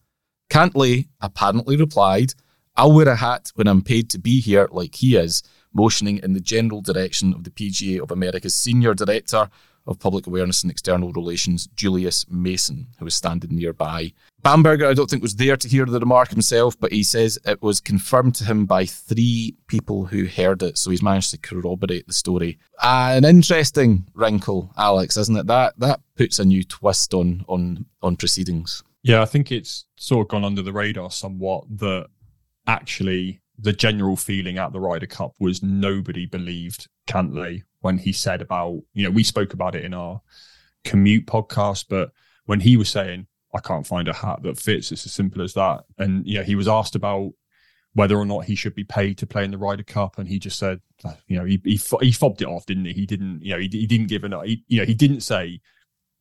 Cantlay 0.50 1.08
apparently 1.22 1.78
replied, 1.78 2.34
I'll 2.76 2.92
wear 2.92 3.08
a 3.08 3.16
hat 3.16 3.52
when 3.56 3.68
I'm 3.68 3.82
paid 3.82 4.10
to 4.12 4.20
be 4.20 4.42
here 4.42 4.68
like 4.70 4.96
he 4.96 5.16
is, 5.16 5.44
motioning 5.74 6.20
in 6.22 6.34
the 6.34 6.42
general 6.42 6.82
direction 6.82 7.34
of 7.34 7.46
the 7.46 7.50
PGA 7.50 8.02
of 8.02 8.12
America's 8.12 8.56
senior 8.56 8.94
director, 8.94 9.50
of 9.88 10.00
Public 10.00 10.28
Awareness 10.28 10.64
and 10.64 10.72
External 10.72 11.12
Relations, 11.12 11.68
Julius 11.76 12.26
Mason, 12.30 12.88
who 12.98 13.06
was 13.06 13.16
standing 13.16 13.56
nearby. 13.56 14.12
Bamberger, 14.42 14.88
I 14.88 14.94
don't 14.94 15.10
think, 15.10 15.22
was 15.22 15.36
there 15.36 15.58
to 15.58 15.68
hear 15.68 15.86
the 15.86 16.00
remark 16.00 16.30
himself, 16.30 16.80
but 16.80 16.92
he 16.92 17.04
says 17.04 17.40
it 17.46 17.62
was 17.62 17.82
confirmed 17.82 18.36
to 18.36 18.46
him 18.46 18.66
by 18.66 18.86
three 18.86 19.56
people 19.68 20.06
who 20.06 20.26
heard 20.26 20.62
it, 20.62 20.78
so 20.78 20.92
he's 20.92 21.02
managed 21.02 21.32
to 21.32 21.38
corroborate 21.38 22.08
the 22.08 22.14
story. 22.14 22.58
An 22.82 23.26
interesting 23.26 24.08
wrinkle, 24.14 24.72
Alex, 24.78 25.18
isn't 25.18 25.38
it? 25.38 25.48
That 25.48 25.80
that 25.80 26.02
puts 26.16 26.40
a 26.40 26.46
new 26.46 26.64
twist 26.64 27.14
on 27.14 27.46
on 27.48 27.86
on 28.02 28.16
proceedings. 28.16 28.84
Yeah, 29.04 29.22
I 29.22 29.26
think 29.26 29.52
it's 29.52 29.86
sort 29.98 30.26
of 30.26 30.30
gone 30.30 30.44
under 30.44 30.62
the 30.62 30.74
radar 30.74 31.12
somewhat 31.12 31.66
that 31.78 32.08
actually 32.68 33.40
the 33.58 33.74
general 33.74 34.16
feeling 34.16 34.58
at 34.58 34.74
the 34.74 34.80
Ryder 34.80 35.06
Cup 35.06 35.34
was 35.40 35.64
nobody 35.64 36.26
believed 36.26 36.88
Cantlay 37.08 37.64
when 37.86 38.00
he 38.00 38.12
said 38.12 38.42
about, 38.42 38.82
you 38.96 39.04
know, 39.04 39.12
we 39.12 39.24
spoke 39.24 39.54
about 39.54 39.76
it 39.76 39.86
in 39.86 39.94
our 39.94 40.20
commute 40.84 41.28
podcast, 41.28 41.86
but 41.88 42.10
when 42.48 42.60
he 42.60 42.78
was 42.78 42.90
saying, 42.90 43.28
I 43.54 43.60
can't 43.60 43.86
find 43.86 44.08
a 44.08 44.14
hat 44.14 44.42
that 44.42 44.58
fits, 44.58 44.92
it's 44.92 45.06
as 45.06 45.12
simple 45.12 45.44
as 45.44 45.54
that. 45.54 45.84
And, 46.00 46.26
you 46.26 46.40
know, 46.40 46.44
he 46.44 46.56
was 46.56 46.68
asked 46.68 46.96
about 46.96 47.34
whether 47.94 48.18
or 48.18 48.26
not 48.26 48.46
he 48.46 48.56
should 48.56 48.74
be 48.74 48.84
paid 48.84 49.20
to 49.20 49.28
play 49.28 49.44
in 49.44 49.52
the 49.52 49.60
Ryder 49.60 49.84
Cup. 49.84 50.18
And 50.18 50.28
he 50.28 50.40
just 50.40 50.58
said, 50.58 50.82
you 51.28 51.38
know, 51.38 51.46
he, 51.46 51.62
he, 51.64 51.80
he 52.02 52.12
fobbed 52.12 52.42
it 52.42 52.48
off, 52.48 52.66
didn't 52.66 52.86
he? 52.86 52.94
He 52.94 53.06
didn't, 53.06 53.44
you 53.44 53.54
know, 53.54 53.60
he, 53.60 53.68
he 53.68 53.86
didn't 53.86 54.08
give 54.08 54.24
an, 54.24 54.34
he, 54.44 54.64
you 54.68 54.80
know, 54.80 54.86
he 54.86 54.96
didn't 54.96 55.22
say, 55.22 55.62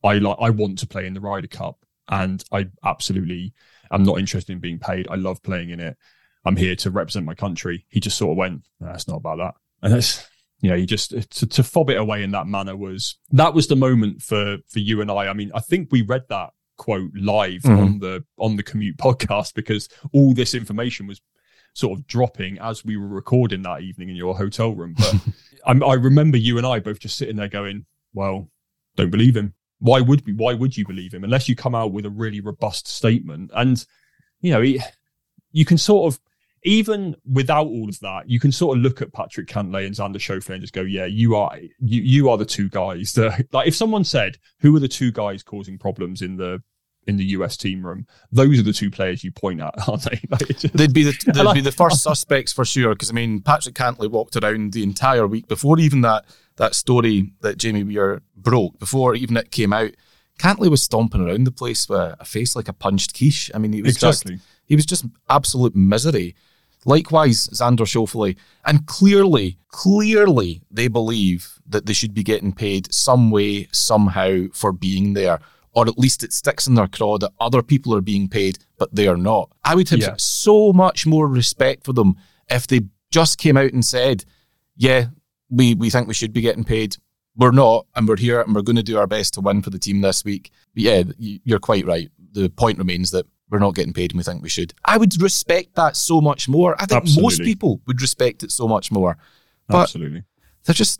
I 0.03 0.19
like, 0.19 0.37
I 0.39 0.51
want 0.51 0.77
to 0.79 0.87
play 0.87 1.07
in 1.07 1.15
the 1.15 1.19
Ryder 1.19 1.47
Cup 1.47 1.83
and 2.07 2.43
I 2.51 2.67
absolutely 2.83 3.55
am 3.91 4.03
not 4.03 4.19
interested 4.19 4.53
in 4.53 4.59
being 4.59 4.77
paid. 4.77 5.07
I 5.09 5.15
love 5.15 5.41
playing 5.41 5.71
in 5.71 5.79
it. 5.79 5.97
I'm 6.45 6.57
here 6.57 6.75
to 6.75 6.91
represent 6.91 7.25
my 7.25 7.33
country. 7.33 7.87
He 7.89 7.99
just 7.99 8.19
sort 8.19 8.33
of 8.33 8.37
went, 8.37 8.61
it's 8.81 9.07
not 9.07 9.17
about 9.17 9.37
that. 9.39 9.55
And 9.81 9.91
that's, 9.91 10.29
you 10.61 10.69
know, 10.69 10.75
you 10.75 10.85
just 10.85 11.11
to, 11.31 11.47
to 11.47 11.63
fob 11.63 11.89
it 11.89 11.97
away 11.97 12.23
in 12.23 12.31
that 12.31 12.47
manner 12.47 12.75
was 12.75 13.17
that 13.31 13.53
was 13.53 13.67
the 13.67 13.75
moment 13.75 14.21
for 14.21 14.57
for 14.67 14.79
you 14.79 15.01
and 15.01 15.11
I. 15.11 15.27
I 15.27 15.33
mean, 15.33 15.51
I 15.53 15.59
think 15.59 15.89
we 15.91 16.01
read 16.01 16.23
that 16.29 16.51
quote 16.77 17.11
live 17.15 17.61
mm-hmm. 17.61 17.83
on 17.83 17.99
the 17.99 18.23
on 18.37 18.55
the 18.55 18.63
commute 18.63 18.97
podcast 18.97 19.53
because 19.53 19.89
all 20.13 20.33
this 20.33 20.53
information 20.53 21.07
was 21.07 21.21
sort 21.73 21.99
of 21.99 22.07
dropping 22.07 22.57
as 22.59 22.85
we 22.85 22.95
were 22.97 23.07
recording 23.07 23.61
that 23.63 23.81
evening 23.81 24.09
in 24.09 24.15
your 24.15 24.35
hotel 24.35 24.73
room. 24.73 24.95
But 24.97 25.15
I, 25.65 25.85
I 25.85 25.93
remember 25.95 26.37
you 26.37 26.57
and 26.57 26.65
I 26.65 26.79
both 26.79 26.99
just 26.99 27.17
sitting 27.17 27.35
there 27.35 27.49
going, 27.49 27.85
"Well, 28.13 28.49
don't 28.95 29.11
believe 29.11 29.35
him. 29.35 29.53
Why 29.79 30.01
would 30.01 30.25
we? 30.25 30.33
Why 30.33 30.53
would 30.53 30.75
you 30.75 30.85
believe 30.85 31.13
him 31.13 31.23
unless 31.23 31.49
you 31.49 31.55
come 31.55 31.75
out 31.75 31.91
with 31.91 32.05
a 32.05 32.09
really 32.09 32.41
robust 32.41 32.87
statement?" 32.87 33.51
And 33.53 33.85
you 34.41 34.51
know, 34.51 34.61
he, 34.61 34.81
you 35.51 35.65
can 35.65 35.77
sort 35.77 36.13
of 36.13 36.19
even 36.65 37.15
without 37.31 37.67
all 37.67 37.87
of 37.87 37.99
that, 37.99 38.27
you 38.27 38.39
can 38.39 38.51
sort 38.51 38.77
of 38.77 38.83
look 38.83 39.01
at 39.01 39.13
Patrick 39.13 39.47
Cantlay 39.47 39.85
and 39.85 39.95
Xander 39.95 40.17
Schauffele 40.17 40.55
and 40.55 40.61
just 40.61 40.73
go, 40.73 40.81
yeah, 40.81 41.05
you 41.05 41.35
are 41.35 41.57
you 41.79 42.01
you 42.01 42.29
are 42.29 42.37
the 42.37 42.45
two 42.45 42.69
guys 42.69 43.13
that 43.13 43.47
like 43.53 43.67
if 43.67 43.75
someone 43.75 44.03
said 44.03 44.37
who 44.59 44.75
are 44.75 44.79
the 44.79 44.87
two 44.87 45.11
guys 45.11 45.43
causing 45.43 45.77
problems 45.77 46.21
in 46.21 46.35
the 46.37 46.61
in 47.07 47.17
the 47.17 47.25
US 47.25 47.55
team 47.55 47.85
room, 47.85 48.07
those 48.31 48.59
are 48.59 48.63
the 48.63 48.73
two 48.73 48.89
players 48.89 49.23
you 49.23 49.31
point 49.31 49.61
at, 49.61 49.75
aren't 49.87 50.03
they? 50.03 50.19
Like, 50.29 50.47
just, 50.57 50.75
they'd 50.75 50.93
be 50.93 51.03
the 51.03 51.31
they'd 51.31 51.53
be 51.53 51.61
the 51.61 51.71
first 51.71 52.01
suspects 52.01 52.51
for 52.51 52.65
sure. 52.65 52.95
Because 52.95 53.11
I 53.11 53.13
mean, 53.13 53.41
Patrick 53.41 53.75
Cantlay 53.75 54.09
walked 54.09 54.35
around 54.35 54.73
the 54.73 54.83
entire 54.83 55.27
week 55.27 55.47
before 55.47 55.79
even 55.79 56.01
that 56.01 56.25
that 56.55 56.73
story 56.73 57.31
that 57.41 57.57
Jamie 57.57 57.83
Weir 57.83 58.23
broke, 58.35 58.79
before 58.79 59.13
even 59.15 59.37
it 59.37 59.51
came 59.51 59.71
out. 59.71 59.91
Cantlay 60.39 60.69
was 60.69 60.83
stomping 60.83 61.21
around 61.21 61.45
the 61.45 61.51
place 61.51 61.87
with 61.87 62.15
a 62.19 62.25
face 62.25 62.55
like 62.55 62.67
a 62.67 62.73
punched 62.73 63.15
quiche. 63.15 63.51
I 63.53 63.59
mean, 63.59 63.71
he 63.71 63.81
was 63.83 63.95
exactly. 63.95 64.35
just 64.35 64.45
he 64.65 64.75
was 64.75 64.85
just 64.85 65.05
absolute 65.29 65.75
misery. 65.75 66.35
Likewise, 66.85 67.47
Xander 67.47 67.85
Schauffele. 67.85 68.37
And 68.63 68.85
clearly, 68.85 69.57
clearly, 69.69 70.61
they 70.71 70.87
believe 70.87 71.59
that 71.67 71.87
they 71.87 71.93
should 71.93 72.13
be 72.13 72.23
getting 72.23 72.53
paid 72.53 72.93
some 72.93 73.31
way, 73.31 73.67
somehow 73.71 74.45
for 74.53 74.71
being 74.71 75.13
there. 75.13 75.39
Or 75.73 75.87
at 75.87 75.97
least 75.97 76.23
it 76.23 76.31
sticks 76.31 76.67
in 76.67 76.75
their 76.75 76.87
craw 76.87 77.17
that 77.17 77.33
other 77.39 77.61
people 77.61 77.93
are 77.95 78.01
being 78.01 78.29
paid, 78.29 78.59
but 78.77 78.95
they 78.95 79.07
are 79.07 79.17
not. 79.17 79.51
I 79.63 79.75
would 79.75 79.89
have 79.89 79.99
yeah. 79.99 80.15
so 80.17 80.71
much 80.71 81.05
more 81.05 81.27
respect 81.27 81.83
for 81.83 81.91
them 81.91 82.15
if 82.49 82.67
they 82.67 82.81
just 83.11 83.37
came 83.37 83.57
out 83.57 83.73
and 83.73 83.83
said, 83.83 84.23
yeah, 84.77 85.07
we, 85.49 85.73
we 85.73 85.89
think 85.89 86.07
we 86.07 86.13
should 86.13 86.33
be 86.33 86.41
getting 86.41 86.63
paid. 86.63 86.97
We're 87.35 87.51
not, 87.51 87.87
and 87.95 88.07
we're 88.07 88.15
here, 88.15 88.39
and 88.39 88.55
we're 88.55 88.61
going 88.61 88.77
to 88.77 88.83
do 88.83 88.97
our 88.97 89.07
best 89.07 89.33
to 89.33 89.41
win 89.41 89.61
for 89.61 89.69
the 89.69 89.79
team 89.79 89.99
this 89.99 90.23
week. 90.23 90.51
But 90.73 90.83
yeah, 90.83 91.03
you're 91.17 91.59
quite 91.59 91.85
right. 91.85 92.09
The 92.31 92.49
point 92.49 92.77
remains 92.77 93.11
that 93.11 93.25
we're 93.49 93.59
not 93.59 93.75
getting 93.75 93.93
paid 93.93 94.11
and 94.11 94.17
we 94.17 94.23
think 94.23 94.41
we 94.41 94.49
should. 94.49 94.73
I 94.83 94.97
would 94.97 95.21
respect 95.21 95.75
that 95.75 95.95
so 95.95 96.21
much 96.21 96.49
more. 96.49 96.75
I 96.81 96.85
think 96.85 97.03
Absolutely. 97.03 97.23
most 97.23 97.41
people 97.41 97.81
would 97.85 98.01
respect 98.01 98.43
it 98.43 98.51
so 98.51 98.67
much 98.67 98.91
more. 98.91 99.17
But 99.67 99.83
Absolutely. 99.83 100.23
They're 100.65 100.73
just, 100.73 100.99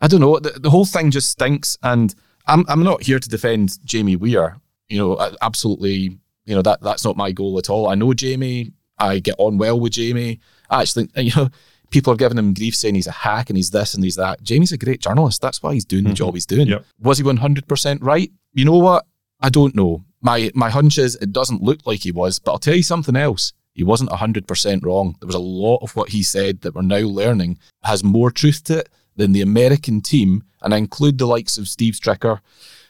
I 0.00 0.08
don't 0.08 0.20
know, 0.20 0.38
the, 0.38 0.50
the 0.50 0.70
whole 0.70 0.84
thing 0.84 1.10
just 1.10 1.30
stinks. 1.30 1.78
And 1.82 2.14
I'm, 2.46 2.64
I'm 2.68 2.82
not 2.82 3.02
here 3.02 3.18
to 3.18 3.28
defend 3.28 3.78
Jamie 3.84 4.16
Weir. 4.16 4.58
You 4.88 4.98
know, 4.98 5.32
absolutely, 5.42 6.18
you 6.44 6.54
know, 6.54 6.62
that 6.62 6.80
that's 6.80 7.04
not 7.04 7.16
my 7.16 7.32
goal 7.32 7.58
at 7.58 7.70
all. 7.70 7.88
I 7.88 7.94
know 7.94 8.12
Jamie. 8.14 8.72
I 8.98 9.18
get 9.18 9.34
on 9.38 9.58
well 9.58 9.78
with 9.78 9.92
Jamie. 9.92 10.40
I 10.70 10.82
actually, 10.82 11.08
you 11.16 11.32
know, 11.36 11.48
people 11.90 12.12
are 12.12 12.16
giving 12.16 12.38
him 12.38 12.54
grief 12.54 12.74
saying 12.74 12.94
he's 12.94 13.06
a 13.06 13.12
hack 13.12 13.50
and 13.50 13.56
he's 13.56 13.70
this 13.70 13.94
and 13.94 14.02
he's 14.02 14.16
that. 14.16 14.42
Jamie's 14.42 14.72
a 14.72 14.78
great 14.78 15.00
journalist. 15.00 15.42
That's 15.42 15.62
why 15.62 15.74
he's 15.74 15.84
doing 15.84 16.04
mm-hmm. 16.04 16.10
the 16.10 16.16
job 16.16 16.34
he's 16.34 16.46
doing. 16.46 16.68
Yep. 16.68 16.84
Was 17.00 17.18
he 17.18 17.24
100% 17.24 17.98
right? 18.00 18.30
You 18.52 18.64
know 18.64 18.78
what? 18.78 19.06
I 19.40 19.50
don't 19.50 19.74
know. 19.74 20.04
My 20.26 20.50
my 20.54 20.70
hunch 20.70 20.98
is 20.98 21.14
it 21.14 21.30
doesn't 21.30 21.62
look 21.62 21.86
like 21.86 22.00
he 22.00 22.10
was, 22.10 22.40
but 22.40 22.50
I'll 22.50 22.58
tell 22.58 22.74
you 22.74 22.82
something 22.82 23.14
else. 23.14 23.52
He 23.74 23.84
wasn't 23.84 24.10
100% 24.10 24.84
wrong. 24.84 25.14
There 25.20 25.26
was 25.28 25.36
a 25.36 25.38
lot 25.38 25.78
of 25.82 25.94
what 25.94 26.08
he 26.08 26.24
said 26.24 26.62
that 26.62 26.74
we're 26.74 26.82
now 26.82 27.06
learning 27.06 27.58
has 27.84 28.02
more 28.02 28.32
truth 28.32 28.64
to 28.64 28.78
it 28.78 28.88
than 29.14 29.30
the 29.30 29.42
American 29.42 30.00
team, 30.00 30.42
and 30.62 30.74
I 30.74 30.78
include 30.78 31.18
the 31.18 31.28
likes 31.28 31.58
of 31.58 31.68
Steve 31.68 31.94
Stricker 31.94 32.40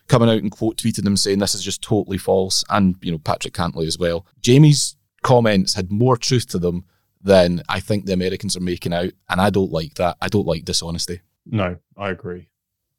coming 0.09 0.31
out 0.31 0.39
and 0.39 0.51
quote 0.51 0.79
tweeting 0.79 1.07
him 1.07 1.19
saying 1.19 1.41
this 1.41 1.55
is 1.55 1.63
just 1.63 1.83
totally 1.83 2.17
false, 2.17 2.65
and 2.71 2.97
you 3.03 3.13
know 3.13 3.19
Patrick 3.19 3.53
Cantlay 3.53 3.87
as 3.87 3.99
well. 3.99 4.25
Jamie's 4.41 4.97
comments 5.23 5.75
had 5.75 5.93
more 5.93 6.17
truth 6.17 6.49
to 6.49 6.59
them 6.59 6.87
than 7.21 7.63
I 7.69 7.81
think 7.81 8.07
the 8.07 8.15
Americans 8.15 8.57
are 8.57 8.61
making 8.61 8.95
out, 8.95 9.13
and 9.29 9.43
I 9.43 9.51
don't 9.51 9.73
like 9.73 9.95
that. 9.97 10.17
I 10.23 10.29
don't 10.29 10.47
like 10.47 10.65
dishonesty. 10.65 11.21
No, 11.45 11.77
I 11.99 12.09
agree. 12.09 12.49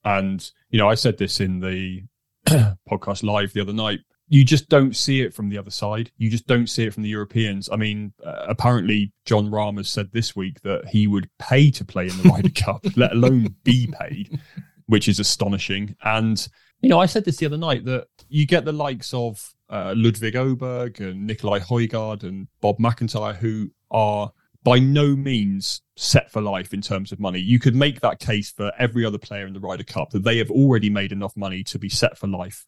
And 0.04 0.48
you 0.70 0.78
know, 0.78 0.88
I 0.88 0.94
said 0.94 1.18
this 1.18 1.40
in 1.40 1.60
the 1.60 2.04
podcast 2.88 3.24
live 3.24 3.54
the 3.54 3.62
other 3.62 3.74
night. 3.74 4.02
You 4.30 4.44
just 4.44 4.68
don't 4.68 4.96
see 4.96 5.22
it 5.22 5.34
from 5.34 5.50
the 5.50 5.58
other 5.58 5.72
side. 5.72 6.12
You 6.18 6.30
just 6.30 6.48
don't 6.48 6.68
see 6.68 6.84
it 6.84 6.94
from 6.94 7.04
the 7.04 7.10
Europeans. 7.10 7.70
I 7.72 7.78
mean, 7.78 8.14
uh, 8.26 8.46
apparently 8.48 9.14
Jon 9.26 9.50
Rahm 9.50 9.78
has 9.78 9.90
said 9.90 10.12
this 10.12 10.36
week 10.36 10.62
that 10.62 10.90
he 10.90 11.08
would 11.08 11.30
pay 11.40 11.72
to 11.72 11.86
play 11.86 12.08
in 12.08 12.18
the 12.18 12.30
Ryder 12.30 12.50
Cup, 12.50 12.86
let 12.98 13.14
alone 13.14 13.56
be 13.64 13.94
paid, 14.00 14.40
which 14.88 15.08
is 15.08 15.20
astonishing. 15.20 15.96
And 16.04 16.46
you 16.82 16.90
know, 16.90 17.00
I 17.00 17.06
said 17.06 17.26
this 17.26 17.38
the 17.38 17.46
other 17.46 17.58
night 17.58 17.86
that 17.86 18.08
you 18.30 18.46
get 18.46 18.66
the 18.66 18.72
likes 18.72 19.14
of 19.14 19.54
uh, 19.70 19.94
Ludvig 19.96 20.36
Åberg 20.36 21.00
and 21.00 21.26
Nikolai 21.26 21.60
Højgaard 21.60 22.24
and 22.24 22.48
Bob 22.62 22.78
McIntyre, 22.78 23.36
who 23.36 23.72
are 23.90 24.32
by 24.64 24.80
no 24.80 25.16
means 25.16 25.82
set 25.96 26.30
for 26.32 26.42
life 26.42 26.74
in 26.74 26.82
terms 26.82 27.12
of 27.12 27.20
money. 27.20 27.40
You 27.40 27.60
could 27.60 27.76
make 27.76 28.02
that 28.02 28.20
case 28.20 28.52
for 28.52 28.72
every 28.78 29.06
other 29.06 29.18
player 29.18 29.48
in 29.48 29.54
the 29.54 29.60
Ryder 29.60 29.84
Cup 29.84 30.12
that 30.12 30.24
they 30.24 30.38
have 30.38 30.52
already 30.52 30.90
made 30.90 31.12
enough 31.12 31.36
money 31.38 31.64
to 31.64 31.80
be 31.80 31.90
set 31.90 32.18
for 32.18 32.28
life, 32.28 32.66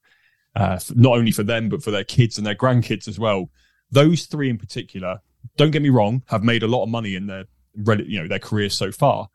uh, 0.56 0.80
not 0.95 1.18
only 1.18 1.32
for 1.32 1.43
them 1.43 1.70
but 1.70 1.84
for 1.84 1.91
their 1.91 2.04
kids 2.04 2.38
and 2.38 2.45
their 2.45 2.56
grandkids 2.56 3.08
as 3.08 3.20
well. 3.20 3.50
Those 3.91 4.26
three 4.26 4.50
in 4.50 4.58
particular, 4.58 5.20
don't 5.58 5.72
get 5.72 5.82
me 5.82 5.89
wrong, 5.89 6.24
have 6.28 6.43
made 6.43 6.64
a 6.64 6.68
lot 6.68 6.84
of 6.84 6.89
money 6.89 7.16
in 7.16 7.28
their 7.28 7.45
you 7.76 8.22
know 8.22 8.28
their 8.28 8.39
careers 8.39 8.74
so 8.74 8.91
far, 8.91 9.30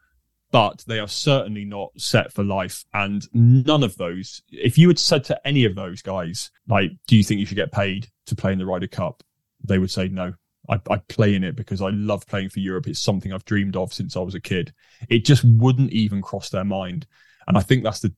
but 0.50 0.84
they 0.86 1.00
are 1.00 1.08
certainly 1.08 1.64
not 1.64 1.90
set 1.96 2.32
for 2.32 2.44
life. 2.44 2.84
And 2.92 3.26
none 3.32 3.82
of 3.82 3.96
those, 3.96 4.42
if 4.50 4.78
you 4.78 4.88
had 4.88 4.98
said 4.98 5.24
to 5.24 5.46
any 5.46 5.64
of 5.64 5.74
those 5.74 6.02
guys, 6.02 6.50
like, 6.68 6.92
do 7.06 7.16
you 7.16 7.24
think 7.24 7.40
you 7.40 7.46
should 7.46 7.56
get 7.56 7.72
paid 7.72 8.08
to 8.26 8.36
play 8.36 8.52
in 8.52 8.58
the 8.58 8.66
Ryder 8.66 8.86
Cup? 8.86 9.22
They 9.62 9.78
would 9.78 9.90
say 9.90 10.08
no. 10.08 10.34
I, 10.68 10.80
I, 10.88 10.96
play 10.96 11.34
in 11.34 11.44
it 11.44 11.56
because 11.56 11.82
I 11.82 11.90
love 11.90 12.26
playing 12.26 12.48
for 12.48 12.60
Europe. 12.60 12.86
It's 12.86 13.00
something 13.00 13.32
I've 13.32 13.44
dreamed 13.44 13.76
of 13.76 13.92
since 13.92 14.16
I 14.16 14.20
was 14.20 14.34
a 14.34 14.40
kid. 14.40 14.72
It 15.10 15.24
just 15.24 15.44
wouldn't 15.44 15.90
even 15.90 16.22
cross 16.22 16.48
their 16.48 16.64
mind, 16.64 17.06
and 17.46 17.58
I 17.58 17.60
think 17.60 17.84
that's 17.84 18.00
the 18.00 18.14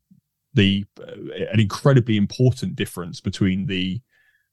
the 0.57 0.85
uh, 1.01 1.13
an 1.53 1.61
incredibly 1.61 2.17
important 2.17 2.75
difference 2.75 3.21
between 3.21 3.67
the 3.67 4.01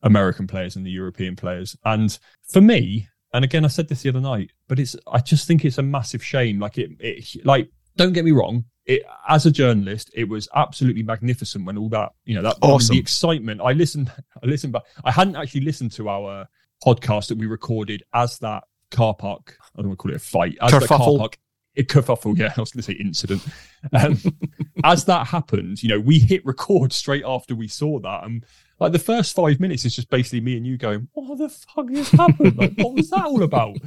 American 0.03 0.45
players 0.45 0.75
and 0.75 0.85
the 0.85 0.91
European 0.91 1.35
players. 1.35 1.75
And 1.85 2.17
for 2.51 2.61
me, 2.61 3.07
and 3.33 3.43
again, 3.43 3.65
I 3.65 3.69
said 3.69 3.87
this 3.87 4.03
the 4.03 4.09
other 4.09 4.21
night, 4.21 4.51
but 4.67 4.77
it's 4.79 4.95
I 5.11 5.19
just 5.19 5.47
think 5.47 5.65
it's 5.65 5.79
a 5.79 5.83
massive 5.83 6.23
shame. 6.23 6.59
Like 6.59 6.77
it, 6.77 6.91
it 6.99 7.45
like 7.45 7.69
don't 7.95 8.13
get 8.13 8.25
me 8.25 8.31
wrong. 8.31 8.65
It, 8.85 9.01
as 9.29 9.45
a 9.45 9.51
journalist, 9.51 10.11
it 10.13 10.25
was 10.25 10.49
absolutely 10.53 11.03
magnificent 11.03 11.65
when 11.65 11.77
all 11.77 11.87
that, 11.89 12.11
you 12.25 12.35
know, 12.35 12.41
that 12.41 12.57
awesome. 12.61 12.95
the 12.95 12.99
excitement. 12.99 13.61
I 13.61 13.71
listened, 13.71 14.11
I 14.43 14.45
listened, 14.45 14.73
but 14.73 14.85
I 15.05 15.11
hadn't 15.11 15.37
actually 15.37 15.61
listened 15.61 15.93
to 15.93 16.09
our 16.09 16.47
podcast 16.85 17.27
that 17.29 17.37
we 17.37 17.47
recorded 17.47 18.03
as 18.13 18.39
that 18.39 18.65
car 18.91 19.13
park. 19.13 19.57
I 19.73 19.81
don't 19.81 19.87
want 19.87 19.99
to 19.99 20.03
call 20.03 20.11
it 20.11 20.17
a 20.17 20.19
fight. 20.19 20.57
As 20.61 20.71
kerfuffle. 20.71 20.81
the 20.81 20.87
car 20.87 21.17
park, 21.17 21.37
a 21.75 21.83
kerfuffle. 21.83 22.37
Yeah, 22.37 22.53
I 22.55 22.61
was 22.61 22.71
going 22.71 22.83
to 22.83 22.91
say 22.91 22.93
incident. 22.93 23.45
Um, 23.93 24.17
as 24.83 25.05
that 25.05 25.27
happened, 25.27 25.81
you 25.81 25.89
know, 25.89 25.99
we 25.99 26.19
hit 26.19 26.45
record 26.45 26.93
straight 26.93 27.23
after 27.25 27.55
we 27.55 27.67
saw 27.67 27.99
that, 27.99 28.23
and 28.25 28.45
like 28.79 28.91
the 28.91 28.99
first 28.99 29.35
five 29.35 29.59
minutes 29.59 29.85
is 29.85 29.95
just 29.95 30.09
basically 30.09 30.41
me 30.41 30.57
and 30.57 30.65
you 30.65 30.77
going, 30.77 31.07
"What 31.13 31.37
the 31.37 31.49
fuck 31.49 31.89
has 31.91 32.09
happened? 32.09 32.57
Like, 32.57 32.73
what 32.77 32.93
was 32.93 33.09
that 33.09 33.25
all 33.25 33.43
about?" 33.43 33.77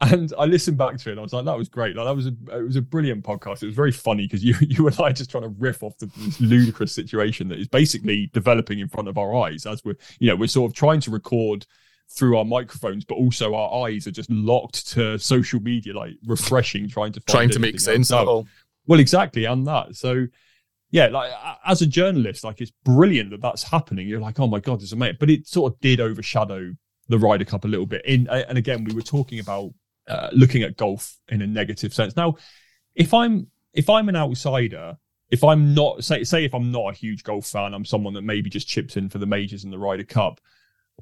And 0.00 0.32
I 0.38 0.44
listened 0.44 0.78
back 0.78 0.96
to 0.96 1.08
it 1.08 1.12
and 1.12 1.18
I 1.18 1.22
was 1.24 1.32
like, 1.32 1.44
that 1.44 1.58
was 1.58 1.68
great. 1.68 1.96
Like 1.96 2.06
that 2.06 2.14
was 2.14 2.26
a 2.26 2.56
it 2.56 2.62
was 2.62 2.76
a 2.76 2.82
brilliant 2.82 3.24
podcast. 3.24 3.64
It 3.64 3.66
was 3.66 3.74
very 3.74 3.90
funny 3.90 4.26
because 4.26 4.44
you 4.44 4.54
you 4.60 4.86
and 4.86 5.00
I 5.00 5.10
just 5.10 5.30
trying 5.30 5.42
to 5.42 5.48
riff 5.48 5.82
off 5.82 5.98
the, 5.98 6.06
this 6.18 6.40
ludicrous 6.40 6.94
situation 6.94 7.48
that 7.48 7.58
is 7.58 7.66
basically 7.66 8.30
developing 8.32 8.78
in 8.78 8.88
front 8.88 9.08
of 9.08 9.18
our 9.18 9.34
eyes 9.34 9.66
as 9.66 9.84
we're 9.84 9.96
you 10.20 10.28
know, 10.28 10.36
we're 10.36 10.46
sort 10.46 10.70
of 10.70 10.76
trying 10.76 11.00
to 11.00 11.10
record 11.10 11.66
through 12.10 12.38
our 12.38 12.44
microphones, 12.44 13.04
but 13.04 13.14
also 13.14 13.54
our 13.54 13.86
eyes 13.86 14.06
are 14.06 14.12
just 14.12 14.30
locked 14.30 14.88
to 14.88 15.18
social 15.18 15.60
media, 15.60 15.94
like 15.94 16.14
refreshing, 16.26 16.88
trying 16.88 17.12
to 17.12 17.20
trying 17.20 17.50
to 17.50 17.58
make 17.58 17.78
sense 17.80 18.10
of 18.10 18.28
it 18.28 18.46
Well, 18.86 19.00
exactly, 19.00 19.44
and 19.44 19.66
that. 19.66 19.94
So, 19.94 20.26
yeah, 20.90 21.08
like 21.08 21.30
as 21.66 21.82
a 21.82 21.86
journalist, 21.86 22.44
like 22.44 22.60
it's 22.60 22.72
brilliant 22.84 23.30
that 23.30 23.42
that's 23.42 23.62
happening. 23.62 24.08
You're 24.08 24.20
like, 24.20 24.40
oh 24.40 24.46
my 24.46 24.60
god, 24.60 24.82
it's 24.82 24.92
amazing. 24.92 25.18
But 25.20 25.30
it 25.30 25.46
sort 25.46 25.72
of 25.72 25.80
did 25.80 26.00
overshadow 26.00 26.72
the 27.08 27.18
Ryder 27.18 27.44
Cup 27.44 27.64
a 27.64 27.68
little 27.68 27.86
bit. 27.86 28.04
In 28.04 28.28
and 28.28 28.56
again, 28.56 28.84
we 28.84 28.94
were 28.94 29.02
talking 29.02 29.40
about 29.40 29.72
uh, 30.08 30.30
looking 30.32 30.62
at 30.62 30.76
golf 30.76 31.18
in 31.28 31.42
a 31.42 31.46
negative 31.46 31.92
sense. 31.92 32.16
Now, 32.16 32.36
if 32.94 33.12
I'm 33.12 33.48
if 33.74 33.90
I'm 33.90 34.08
an 34.08 34.16
outsider, 34.16 34.96
if 35.30 35.44
I'm 35.44 35.74
not 35.74 36.04
say 36.04 36.24
say 36.24 36.44
if 36.44 36.54
I'm 36.54 36.72
not 36.72 36.94
a 36.94 36.96
huge 36.96 37.22
golf 37.22 37.46
fan, 37.46 37.74
I'm 37.74 37.84
someone 37.84 38.14
that 38.14 38.22
maybe 38.22 38.48
just 38.48 38.66
chips 38.66 38.96
in 38.96 39.08
for 39.08 39.18
the 39.18 39.26
majors 39.26 39.64
and 39.64 39.72
the 39.72 39.78
Ryder 39.78 40.04
Cup. 40.04 40.40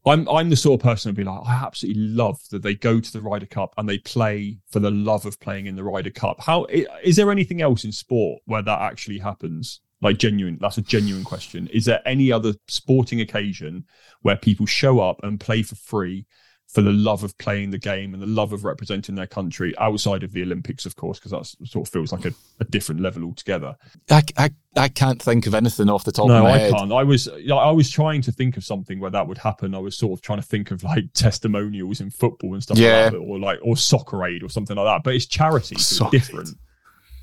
I'm 0.04 0.28
I'm 0.28 0.50
the 0.50 0.56
sort 0.56 0.80
of 0.80 0.84
person 0.84 1.10
who'd 1.10 1.16
be 1.16 1.24
like, 1.24 1.40
I 1.46 1.54
absolutely 1.54 2.02
love 2.02 2.38
that 2.50 2.62
they 2.62 2.74
go 2.74 3.00
to 3.00 3.12
the 3.12 3.20
Ryder 3.20 3.46
Cup 3.46 3.74
and 3.76 3.88
they 3.88 3.98
play 3.98 4.58
for 4.70 4.78
the 4.80 4.90
love 4.90 5.26
of 5.26 5.40
playing 5.40 5.66
in 5.66 5.76
the 5.76 5.84
Ryder 5.84 6.10
Cup. 6.10 6.40
How 6.40 6.66
is 7.02 7.16
there 7.16 7.30
anything 7.30 7.62
else 7.62 7.84
in 7.84 7.92
sport 7.92 8.42
where 8.44 8.62
that 8.62 8.80
actually 8.80 9.18
happens? 9.18 9.80
Like 10.02 10.18
genuine, 10.18 10.58
that's 10.60 10.76
a 10.76 10.82
genuine 10.82 11.24
question. 11.24 11.68
Is 11.68 11.86
there 11.86 12.02
any 12.06 12.30
other 12.30 12.52
sporting 12.68 13.20
occasion 13.22 13.84
where 14.20 14.36
people 14.36 14.66
show 14.66 15.00
up 15.00 15.20
and 15.22 15.40
play 15.40 15.62
for 15.62 15.74
free 15.74 16.26
for 16.68 16.82
the 16.82 16.92
love 16.92 17.22
of 17.22 17.36
playing 17.38 17.70
the 17.70 17.78
game 17.78 18.12
and 18.12 18.22
the 18.22 18.26
love 18.26 18.52
of 18.52 18.64
representing 18.64 19.14
their 19.14 19.26
country 19.26 19.72
outside 19.78 20.24
of 20.24 20.32
the 20.32 20.42
Olympics, 20.42 20.84
of 20.84 20.96
course, 20.96 21.18
because 21.18 21.30
that 21.30 21.68
sort 21.68 21.86
of 21.86 21.92
feels 21.92 22.12
like 22.12 22.24
a, 22.24 22.32
a, 22.58 22.64
different 22.64 23.00
level 23.00 23.22
altogether. 23.24 23.76
I, 24.10 24.22
I, 24.36 24.50
I 24.76 24.88
can't 24.88 25.22
think 25.22 25.46
of 25.46 25.54
anything 25.54 25.88
off 25.88 26.04
the 26.04 26.12
top 26.12 26.26
no, 26.26 26.38
of 26.38 26.42
my 26.42 26.50
I 26.50 26.58
head. 26.58 26.72
can't. 26.72 26.92
I 26.92 27.04
was 27.04 27.28
I 27.28 27.70
was 27.70 27.90
trying 27.90 28.20
to 28.22 28.32
think 28.32 28.56
of 28.56 28.64
something 28.64 28.98
where 28.98 29.12
that 29.12 29.28
would 29.28 29.38
happen. 29.38 29.74
I 29.74 29.78
was 29.78 29.96
sort 29.96 30.18
of 30.18 30.22
trying 30.22 30.40
to 30.40 30.46
think 30.46 30.72
of 30.72 30.82
like 30.82 31.12
testimonials 31.14 32.00
in 32.00 32.10
football 32.10 32.54
and 32.54 32.62
stuff 32.62 32.78
yeah. 32.78 33.04
like 33.04 33.12
that, 33.12 33.18
or 33.18 33.38
like 33.38 33.60
or 33.62 33.76
soccer 33.76 34.26
aid 34.26 34.42
or 34.42 34.48
something 34.48 34.76
like 34.76 34.86
that. 34.86 35.04
But 35.04 35.14
it's 35.14 35.26
charity, 35.26 35.76
so 35.78 36.06
it's 36.06 36.10
different. 36.10 36.50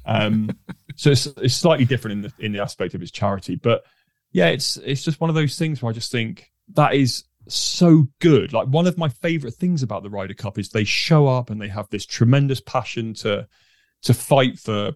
Um, 0.06 0.50
so 0.96 1.12
it's 1.12 1.26
it's 1.26 1.56
slightly 1.56 1.86
different 1.86 2.14
in 2.14 2.22
the 2.22 2.46
in 2.46 2.52
the 2.54 2.62
aspect 2.62 2.94
of 2.94 3.02
its 3.02 3.12
charity, 3.12 3.56
but 3.56 3.84
yeah, 4.32 4.48
it's 4.48 4.78
it's 4.78 5.04
just 5.04 5.20
one 5.20 5.30
of 5.30 5.36
those 5.36 5.58
things 5.58 5.82
where 5.82 5.89
I 5.89 5.94
just 5.94 6.12
think 6.12 6.50
that 6.76 6.96
is 6.96 7.26
so 7.48 8.08
good. 8.20 8.54
Like 8.54 8.68
one 8.68 8.88
of 8.88 8.98
my 8.98 9.10
favorite 9.10 9.56
things 9.56 9.84
about 9.84 10.04
the 10.04 10.10
Ryder 10.10 10.34
Cup 10.34 10.58
is 10.58 10.70
they 10.70 10.84
show 10.84 11.28
up 11.28 11.50
and 11.50 11.62
they 11.62 11.68
have 11.68 11.89
this 11.89 12.06
tremendous 12.06 12.62
passion 12.62 13.14
to 13.16 13.48
to 14.04 14.14
fight 14.14 14.60
for 14.60 14.91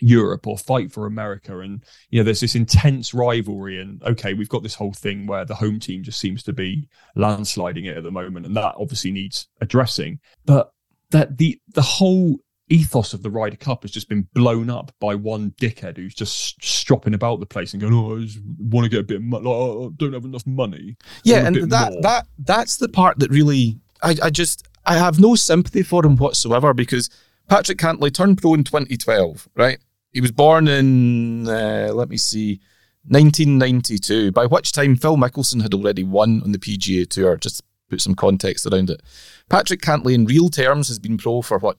Europe 0.00 0.46
or 0.46 0.58
fight 0.58 0.92
for 0.92 1.06
America. 1.06 1.60
And 1.60 1.84
you 2.10 2.20
know, 2.20 2.24
there's 2.24 2.40
this 2.40 2.54
intense 2.54 3.14
rivalry. 3.14 3.80
And 3.80 4.02
okay, 4.02 4.34
we've 4.34 4.48
got 4.48 4.62
this 4.62 4.74
whole 4.74 4.92
thing 4.92 5.26
where 5.26 5.44
the 5.44 5.54
home 5.54 5.78
team 5.78 6.02
just 6.02 6.18
seems 6.18 6.42
to 6.44 6.52
be 6.52 6.88
landsliding 7.16 7.86
it 7.86 7.96
at 7.96 8.02
the 8.02 8.10
moment, 8.10 8.46
and 8.46 8.56
that 8.56 8.74
obviously 8.78 9.12
needs 9.12 9.48
addressing. 9.60 10.20
But 10.44 10.72
that 11.10 11.38
the 11.38 11.60
the 11.74 11.82
whole 11.82 12.38
ethos 12.68 13.12
of 13.12 13.22
the 13.22 13.30
Ryder 13.30 13.56
Cup 13.56 13.82
has 13.82 13.90
just 13.90 14.08
been 14.08 14.28
blown 14.34 14.70
up 14.70 14.92
by 15.00 15.14
one 15.14 15.52
dickhead 15.60 15.96
who's 15.96 16.14
just 16.14 16.62
stropping 16.64 17.14
about 17.14 17.40
the 17.40 17.46
place 17.46 17.72
and 17.72 17.80
going, 17.80 17.94
"Oh, 17.94 18.16
I 18.16 18.20
just 18.20 18.40
want 18.58 18.84
to 18.84 18.90
get 18.90 19.00
a 19.00 19.04
bit, 19.04 19.16
of 19.16 19.22
money. 19.22 19.44
Like, 19.44 19.54
oh, 19.54 19.86
I 19.86 19.90
don't 19.96 20.12
have 20.12 20.24
enough 20.24 20.46
money." 20.46 20.96
Yeah, 21.24 21.46
and 21.46 21.70
that 21.70 21.92
more. 21.92 22.02
that 22.02 22.26
that's 22.38 22.76
the 22.76 22.88
part 22.88 23.18
that 23.18 23.30
really 23.30 23.80
I, 24.02 24.16
I 24.22 24.30
just 24.30 24.66
I 24.84 24.96
have 24.96 25.20
no 25.20 25.34
sympathy 25.34 25.82
for 25.82 26.04
him 26.04 26.16
whatsoever 26.16 26.74
because 26.74 27.10
Patrick 27.48 27.78
Cantlay 27.78 28.12
turned 28.12 28.38
pro 28.38 28.54
in 28.54 28.64
2012, 28.64 29.48
right? 29.56 29.78
He 30.12 30.20
was 30.20 30.32
born 30.32 30.68
in 30.68 31.48
uh, 31.48 31.90
let 31.92 32.08
me 32.08 32.16
see. 32.16 32.60
1992, 33.08 34.30
by 34.30 34.46
which 34.46 34.70
time 34.70 34.94
Phil 34.94 35.16
Mickelson 35.16 35.60
had 35.60 35.74
already 35.74 36.04
won 36.04 36.40
on 36.44 36.52
the 36.52 36.58
PGA 36.58 37.08
Tour, 37.08 37.36
just 37.36 37.58
to 37.58 37.64
put 37.90 38.00
some 38.00 38.14
context 38.14 38.64
around 38.64 38.90
it. 38.90 39.02
Patrick 39.50 39.80
Cantlay, 39.80 40.14
in 40.14 40.24
real 40.24 40.48
terms, 40.48 40.86
has 40.86 41.00
been 41.00 41.18
pro 41.18 41.42
for 41.42 41.58
what, 41.58 41.78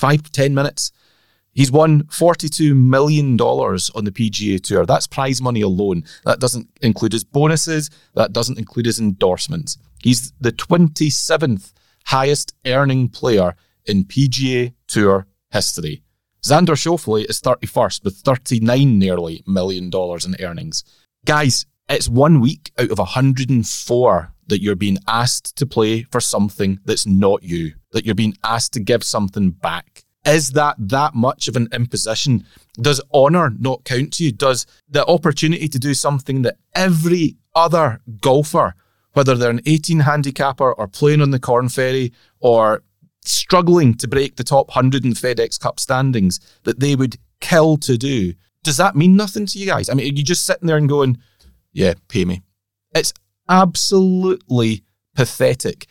five 0.00 0.32
10 0.32 0.54
minutes. 0.54 0.92
He's 1.52 1.70
won 1.70 2.04
$42 2.04 2.74
million 2.76 3.38
on 3.40 4.04
the 4.04 4.12
PGA 4.12 4.62
Tour. 4.62 4.86
That's 4.86 5.06
prize 5.06 5.42
money 5.42 5.60
alone. 5.60 6.04
That 6.24 6.40
doesn't 6.40 6.68
include 6.80 7.12
his 7.12 7.24
bonuses, 7.24 7.90
that 8.14 8.32
doesn't 8.32 8.58
include 8.58 8.86
his 8.86 9.00
endorsements. 9.00 9.76
He's 10.02 10.32
the 10.40 10.52
27th 10.52 11.72
highest 12.06 12.54
earning 12.64 13.08
player 13.08 13.56
in 13.84 14.04
PGA 14.04 14.72
Tour 14.86 15.26
history. 15.50 16.02
Xander 16.42 16.76
Schauffele 16.76 17.28
is 17.28 17.40
31st 17.42 18.04
with 18.04 18.16
39 18.16 18.98
nearly 18.98 19.42
million 19.46 19.90
dollars 19.90 20.24
in 20.24 20.36
earnings. 20.40 20.84
Guys, 21.26 21.66
it's 21.90 22.08
one 22.08 22.40
week 22.40 22.72
out 22.78 22.90
of 22.90 22.98
104 22.98 24.32
that 24.46 24.62
you're 24.62 24.76
being 24.76 24.98
asked 25.06 25.56
to 25.56 25.66
play 25.66 26.02
for 26.04 26.20
something 26.20 26.78
that's 26.84 27.06
not 27.06 27.42
you, 27.42 27.74
that 27.92 28.04
you're 28.04 28.14
being 28.14 28.36
asked 28.44 28.72
to 28.74 28.80
give 28.80 29.02
something 29.02 29.50
back. 29.50 30.04
Is 30.26 30.50
that 30.52 30.76
that 30.78 31.14
much 31.14 31.48
of 31.48 31.56
an 31.56 31.68
imposition? 31.72 32.44
Does 32.74 33.00
honour 33.12 33.50
not 33.58 33.84
count 33.84 34.12
to 34.14 34.24
you? 34.24 34.32
Does 34.32 34.66
the 34.88 35.06
opportunity 35.06 35.68
to 35.68 35.78
do 35.78 35.94
something 35.94 36.42
that 36.42 36.56
every 36.74 37.36
other 37.54 38.00
golfer, 38.20 38.74
whether 39.14 39.34
they're 39.34 39.50
an 39.50 39.62
18 39.66 40.00
handicapper 40.00 40.72
or 40.72 40.86
playing 40.86 41.22
on 41.22 41.30
the 41.30 41.40
Corn 41.40 41.68
Ferry 41.68 42.12
or 42.38 42.82
struggling 43.24 43.94
to 43.94 44.08
break 44.08 44.36
the 44.36 44.44
top 44.44 44.68
100 44.68 45.04
in 45.04 45.12
FedEx 45.12 45.58
Cup 45.58 45.80
standings, 45.80 46.38
that 46.64 46.80
they 46.80 46.94
would 46.94 47.16
kill 47.40 47.76
to 47.78 47.96
do, 47.96 48.34
does 48.62 48.76
that 48.76 48.94
mean 48.96 49.16
nothing 49.16 49.46
to 49.46 49.58
you 49.58 49.66
guys? 49.66 49.88
I 49.88 49.94
mean, 49.94 50.12
are 50.12 50.16
you 50.16 50.22
just 50.22 50.44
sitting 50.44 50.66
there 50.66 50.76
and 50.76 50.88
going, 50.88 51.18
yeah, 51.72 51.94
pay 52.08 52.24
me? 52.24 52.42
It's 52.94 53.12
absolutely 53.48 54.84
pathetic. 55.14 55.86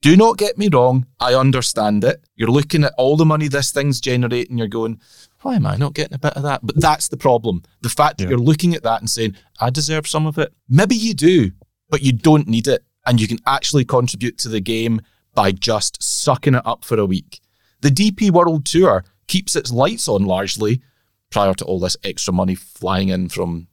Do 0.00 0.16
not 0.16 0.36
get 0.36 0.58
me 0.58 0.68
wrong, 0.68 1.06
I 1.20 1.34
understand 1.34 2.02
it. 2.02 2.24
You're 2.34 2.50
looking 2.50 2.82
at 2.82 2.92
all 2.98 3.16
the 3.16 3.24
money 3.24 3.46
this 3.46 3.70
thing's 3.70 4.00
generating, 4.00 4.58
you're 4.58 4.66
going, 4.66 5.00
why 5.42 5.54
am 5.54 5.66
I 5.66 5.76
not 5.76 5.94
getting 5.94 6.14
a 6.14 6.18
bit 6.18 6.34
of 6.34 6.42
that? 6.42 6.60
But 6.64 6.80
that's 6.80 7.06
the 7.08 7.16
problem. 7.16 7.62
The 7.82 7.88
fact 7.88 8.18
that 8.18 8.24
yeah. 8.24 8.30
you're 8.30 8.38
looking 8.38 8.74
at 8.74 8.82
that 8.82 9.00
and 9.00 9.08
saying, 9.08 9.36
I 9.60 9.70
deserve 9.70 10.08
some 10.08 10.26
of 10.26 10.38
it. 10.38 10.52
Maybe 10.68 10.96
you 10.96 11.14
do, 11.14 11.52
but 11.88 12.02
you 12.02 12.12
don't 12.12 12.48
need 12.48 12.66
it. 12.66 12.84
And 13.06 13.20
you 13.20 13.28
can 13.28 13.38
actually 13.46 13.84
contribute 13.84 14.38
to 14.38 14.48
the 14.48 14.60
game 14.60 15.00
by 15.34 15.52
just 15.52 16.02
sucking 16.02 16.54
it 16.54 16.66
up 16.66 16.84
for 16.84 16.98
a 16.98 17.06
week. 17.06 17.40
The 17.80 17.90
DP 17.90 18.30
World 18.30 18.64
Tour 18.64 19.04
keeps 19.28 19.56
its 19.56 19.72
lights 19.72 20.08
on 20.08 20.24
largely 20.24 20.82
prior 21.30 21.54
to 21.54 21.64
all 21.64 21.80
this 21.80 21.96
extra 22.04 22.34
money 22.34 22.54
flying 22.54 23.08
in 23.08 23.28
from 23.28 23.68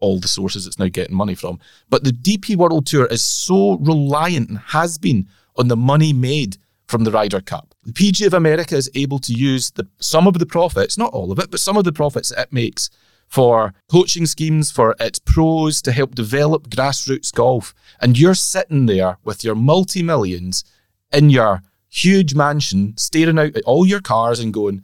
all 0.00 0.18
the 0.18 0.28
sources 0.28 0.66
it's 0.66 0.78
now 0.78 0.88
getting 0.88 1.16
money 1.16 1.34
from. 1.34 1.58
But 1.88 2.04
the 2.04 2.10
DP 2.10 2.56
World 2.56 2.86
Tour 2.86 3.06
is 3.06 3.22
so 3.22 3.76
reliant 3.78 4.48
and 4.48 4.58
has 4.58 4.98
been 4.98 5.28
on 5.56 5.68
the 5.68 5.76
money 5.76 6.12
made 6.12 6.56
from 6.86 7.04
the 7.04 7.10
Ryder 7.10 7.40
Cup. 7.40 7.74
The 7.84 7.92
PGA 7.92 8.26
of 8.26 8.34
America 8.34 8.76
is 8.76 8.90
able 8.94 9.20
to 9.20 9.32
use 9.32 9.70
the, 9.70 9.86
some 10.00 10.26
of 10.26 10.38
the 10.38 10.46
profits, 10.46 10.98
not 10.98 11.12
all 11.12 11.30
of 11.30 11.38
it, 11.38 11.50
but 11.50 11.60
some 11.60 11.76
of 11.76 11.84
the 11.84 11.92
profits 11.92 12.32
it 12.32 12.52
makes 12.52 12.90
for 13.28 13.72
coaching 13.88 14.26
schemes 14.26 14.72
for 14.72 14.96
its 14.98 15.20
pros 15.20 15.80
to 15.82 15.92
help 15.92 16.16
develop 16.16 16.68
grassroots 16.68 17.32
golf. 17.32 17.72
And 18.00 18.18
you're 18.18 18.34
sitting 18.34 18.86
there 18.86 19.18
with 19.22 19.44
your 19.44 19.54
multi 19.54 20.02
millions 20.02 20.64
in 21.12 21.30
your 21.30 21.62
huge 21.88 22.34
mansion, 22.34 22.96
staring 22.96 23.38
out 23.38 23.56
at 23.56 23.64
all 23.64 23.86
your 23.86 24.00
cars 24.00 24.40
and 24.40 24.52
going, 24.52 24.82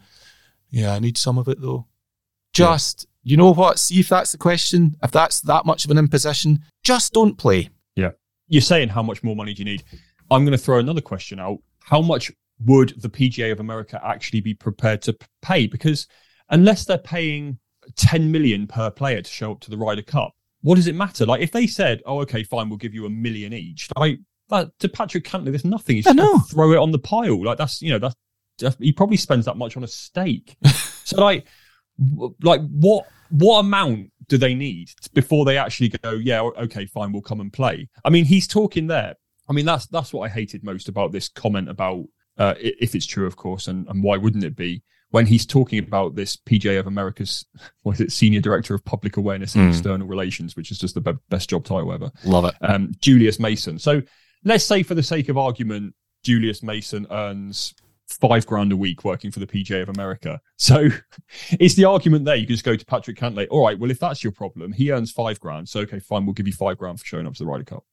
Yeah, 0.71 0.95
I 0.95 1.01
need 1.01 1.19
some 1.19 1.39
of 1.39 1.49
it 1.49 1.61
though. 1.61 1.87
Just. 2.53 3.07
You 3.27 3.37
know 3.37 3.53
what? 3.53 3.81
See 3.81 3.99
if 3.99 4.09
that's 4.09 4.31
the 4.31 4.39
question. 4.39 4.95
If 5.03 5.11
that's 5.11 5.41
that 5.41 5.67
much 5.67 5.85
of 5.85 5.91
an 5.91 5.99
imposition, 5.99 6.61
just 6.85 7.13
don't 7.13 7.37
play. 7.37 7.71
Yeah. 7.97 8.13
You're 8.47 8.63
saying 8.63 8.91
how 8.91 9.03
much 9.03 9.25
more 9.25 9.35
money 9.35 9.53
do 9.53 9.63
you 9.63 9.65
need? 9.65 9.83
I'm 10.31 10.45
going 10.45 10.57
to 10.57 10.65
throw 10.65 10.79
another 10.79 11.01
question 11.01 11.41
out. 11.41 11.59
How 11.81 12.01
much 12.01 12.31
would 12.65 12.95
the 13.03 13.09
PGA 13.09 13.51
of 13.51 13.59
America 13.59 14.01
actually 14.05 14.43
be 14.43 14.55
prepared 14.55 15.03
to 15.03 15.17
pay? 15.43 15.67
Because 15.67 16.07
unless 16.51 16.85
they're 16.85 16.99
paying 16.99 17.59
10 17.97 18.31
million 18.31 18.69
per 18.69 18.91
player 18.91 19.21
to 19.21 19.29
show 19.29 19.51
up 19.51 19.61
to 19.63 19.71
the 19.73 19.77
Ryder 19.77 20.03
Cup, 20.03 20.33
what 20.61 20.77
does 20.77 20.87
it 20.87 20.95
matter? 20.95 21.27
Like 21.27 21.43
if 21.43 21.51
they 21.51 21.67
said, 21.67 22.03
"Oh, 22.07 22.21
okay, 22.21 22.45
fine, 22.45 22.69
we'll 22.69 22.79
give 22.79 22.95
you 22.95 23.07
a 23.07 23.11
million 23.11 23.53
each," 23.53 23.89
like 23.97 24.21
that 24.51 24.71
to 24.79 24.89
Patrick 24.89 25.25
Cantlay, 25.25 25.47
there's 25.47 25.65
nothing. 25.65 25.97
He's 25.97 26.05
just 26.05 26.51
throw 26.53 26.73
it 26.73 26.79
on 26.79 26.93
the 26.93 26.99
pile. 27.01 27.45
Like 27.45 27.59
that's 27.59 27.83
you 27.83 27.91
know 27.91 27.99
that's, 27.99 28.15
that's 28.59 28.77
he 28.79 28.93
probably 28.93 29.17
spends 29.17 29.47
that 29.47 29.57
much 29.57 29.77
on 29.77 29.83
a 29.83 29.89
steak. 29.89 30.57
so 31.05 31.21
like, 31.21 31.47
like 32.41 32.61
what 32.69 33.07
what 33.31 33.61
amount 33.61 34.11
do 34.29 34.39
they 34.39 34.55
need 34.55 34.91
before 35.15 35.45
they 35.45 35.57
actually 35.59 35.89
go? 35.89 36.13
Yeah, 36.13 36.43
okay, 36.43 36.87
fine, 36.87 37.13
we'll 37.13 37.23
come 37.23 37.41
and 37.41 37.53
play. 37.53 37.89
I 38.05 38.11
mean, 38.11 38.25
he's 38.25 38.47
talking 38.47 38.87
there 38.87 39.15
I 39.49 39.53
mean, 39.53 39.65
that's 39.65 39.87
that's 39.87 40.13
what 40.13 40.29
I 40.29 40.33
hated 40.33 40.65
most 40.65 40.89
about 40.89 41.13
this 41.13 41.29
comment 41.29 41.69
about 41.69 42.05
uh, 42.39 42.55
if 42.59 42.95
it's 42.95 43.07
true, 43.07 43.27
of 43.27 43.37
course, 43.37 43.69
and, 43.69 43.89
and 43.89 44.03
why 44.03 44.17
wouldn't 44.17 44.45
it 44.45 44.57
be? 44.57 44.83
When 45.11 45.25
he's 45.25 45.47
talking 45.47 45.79
about 45.79 46.17
this 46.17 46.37
PGA 46.37 46.81
of 46.81 46.87
America's, 46.87 47.47
what 47.83 47.95
is 47.95 48.01
it, 48.01 48.13
Senior 48.13 48.41
Director 48.41 48.75
of 48.75 48.85
Public 48.85 49.17
Awareness 49.17 49.55
and 49.55 49.65
mm. 49.65 49.69
External 49.71 50.07
Relations, 50.07 50.57
which 50.57 50.71
is 50.71 50.79
just 50.79 50.95
the 50.95 51.01
be- 51.01 51.13
best 51.29 51.49
job 51.49 51.65
title 51.65 51.93
ever. 51.93 52.11
Love 52.25 52.47
it. 52.47 52.55
Um, 52.61 52.93
Julius 53.01 53.39
Mason. 53.39 53.79
So 53.79 54.03
let's 54.45 54.65
say, 54.65 54.83
for 54.83 54.95
the 54.95 55.03
sake 55.03 55.29
of 55.29 55.39
argument, 55.39 55.95
Julius 56.25 56.63
Mason 56.63 57.07
earns 57.11 57.75
five 58.07 58.47
grand 58.47 58.73
a 58.73 58.77
week 58.77 59.05
working 59.05 59.31
for 59.31 59.41
the 59.41 59.47
PGA 59.47 59.83
of 59.83 59.89
America. 59.89 60.41
So 60.57 60.89
it's 61.53 61.75
the 61.75 61.85
argument 61.85 62.25
there. 62.25 62.37
You 62.37 62.47
can 62.47 62.55
just 62.55 62.65
go 62.65 62.77
to 62.77 62.87
Patrick 62.87 63.19
Cantlay. 63.19 63.47
All 63.51 63.65
right, 63.65 63.79
well, 63.79 63.91
if 63.91 63.99
that's 63.99 64.23
your 64.23 64.33
problem, 64.33 64.73
he 64.73 64.93
earns 64.93 65.11
five 65.11 65.41
grand. 65.41 65.69
So, 65.69 65.81
okay, 65.81 65.99
fine, 65.99 66.25
we'll 66.27 66.35
give 66.35 66.47
you 66.47 66.53
five 66.53 66.79
grand 66.79 67.01
for 67.01 67.07
showing 67.07 67.27
up 67.27 67.35
to 67.35 67.45
the 67.45 67.47
Ryder 67.47 67.65
Cup. 67.65 67.85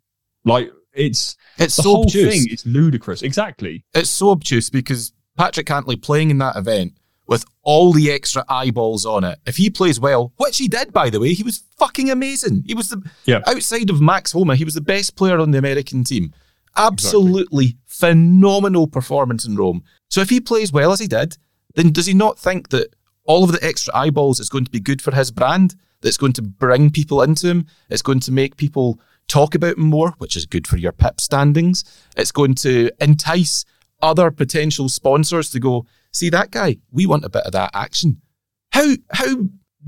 Like, 0.45 0.71
it's 0.93 1.35
it's 1.57 1.75
the 1.75 1.83
so 1.83 1.89
whole 1.89 2.03
obtuse. 2.03 2.33
thing 2.33 2.53
is 2.53 2.65
ludicrous. 2.65 3.21
Exactly. 3.21 3.85
It's 3.93 4.09
so 4.09 4.29
obtuse 4.29 4.69
because 4.69 5.13
Patrick 5.37 5.65
Cantlay 5.65 6.01
playing 6.01 6.29
in 6.29 6.37
that 6.39 6.55
event 6.55 6.93
with 7.25 7.45
all 7.63 7.93
the 7.93 8.11
extra 8.11 8.43
eyeballs 8.49 9.05
on 9.05 9.23
it. 9.23 9.39
If 9.45 9.57
he 9.57 9.69
plays 9.69 9.99
well, 9.99 10.33
which 10.37 10.57
he 10.57 10.67
did 10.67 10.93
by 10.93 11.09
the 11.09 11.19
way, 11.19 11.33
he 11.33 11.43
was 11.43 11.63
fucking 11.77 12.09
amazing. 12.09 12.63
He 12.67 12.75
was 12.75 12.89
the 12.89 13.01
yeah. 13.25 13.41
outside 13.47 13.89
of 13.89 14.01
Max 14.01 14.33
Homa, 14.33 14.55
he 14.55 14.65
was 14.65 14.75
the 14.75 14.81
best 14.81 15.15
player 15.15 15.39
on 15.39 15.51
the 15.51 15.57
American 15.57 16.03
team. 16.03 16.33
Absolutely 16.75 17.65
exactly. 17.65 17.82
Phenomenal 17.93 18.87
performance 18.87 19.45
in 19.45 19.55
Rome. 19.55 19.83
So 20.09 20.21
if 20.21 20.29
he 20.29 20.41
plays 20.41 20.73
well 20.73 20.91
as 20.91 20.99
he 20.99 21.07
did, 21.07 21.37
then 21.75 21.91
does 21.91 22.07
he 22.07 22.13
not 22.13 22.39
think 22.39 22.69
that 22.69 22.95
all 23.25 23.43
of 23.43 23.51
the 23.51 23.63
extra 23.63 23.95
eyeballs 23.95 24.39
is 24.39 24.49
going 24.49 24.65
to 24.65 24.71
be 24.71 24.79
good 24.79 25.01
for 25.01 25.13
his 25.13 25.31
brand? 25.31 25.75
That's 26.01 26.17
going 26.17 26.33
to 26.33 26.41
bring 26.41 26.89
people 26.89 27.21
into 27.21 27.47
him. 27.47 27.67
It's 27.89 28.01
going 28.01 28.19
to 28.21 28.31
make 28.31 28.57
people 28.57 28.99
talk 29.27 29.55
about 29.55 29.77
him 29.77 29.85
more, 29.85 30.15
which 30.17 30.35
is 30.35 30.45
good 30.45 30.67
for 30.67 30.77
your 30.77 30.91
PIP 30.91 31.21
standings. 31.21 31.85
It's 32.17 32.31
going 32.31 32.55
to 32.55 32.89
entice 32.99 33.63
other 34.01 34.31
potential 34.31 34.89
sponsors 34.89 35.49
to 35.51 35.59
go, 35.59 35.85
see 36.11 36.29
that 36.29 36.51
guy, 36.51 36.77
we 36.91 37.05
want 37.05 37.25
a 37.25 37.29
bit 37.29 37.43
of 37.43 37.53
that 37.53 37.71
action. 37.73 38.21
How 38.71 38.95
how 39.11 39.35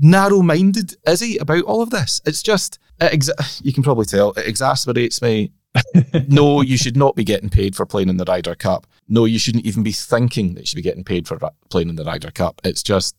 narrow 0.00 0.42
minded 0.42 0.96
is 1.06 1.20
he 1.20 1.38
about 1.38 1.64
all 1.64 1.82
of 1.82 1.90
this? 1.90 2.20
It's 2.24 2.42
just 2.42 2.78
it 3.00 3.12
exa- 3.12 3.60
you 3.62 3.72
can 3.72 3.82
probably 3.82 4.06
tell 4.06 4.30
it 4.30 4.46
exasperates 4.46 5.20
me. 5.20 5.52
No, 6.28 6.62
you 6.62 6.76
should 6.76 6.96
not 6.96 7.14
be 7.14 7.24
getting 7.24 7.50
paid 7.50 7.76
for 7.76 7.86
playing 7.86 8.08
in 8.08 8.16
the 8.16 8.24
Ryder 8.24 8.54
Cup. 8.54 8.86
No, 9.08 9.24
you 9.24 9.38
shouldn't 9.38 9.66
even 9.66 9.82
be 9.82 9.92
thinking 9.92 10.54
that 10.54 10.60
you 10.60 10.66
should 10.66 10.76
be 10.76 10.82
getting 10.82 11.04
paid 11.04 11.28
for 11.28 11.38
playing 11.70 11.88
in 11.88 11.96
the 11.96 12.04
Ryder 12.04 12.30
Cup. 12.30 12.60
It's 12.64 12.82
just 12.82 13.14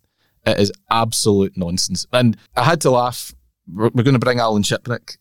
it 0.46 0.60
is 0.60 0.72
absolute 0.90 1.58
nonsense. 1.58 2.06
And 2.12 2.38
I 2.56 2.64
had 2.64 2.82
to 2.82 2.90
laugh. 2.90 3.34
We're, 3.72 3.90
we're 3.94 4.04
going 4.04 4.14
to 4.14 4.20
bring 4.20 4.40
Alan 4.40 4.64
Shipnuck 4.64 5.18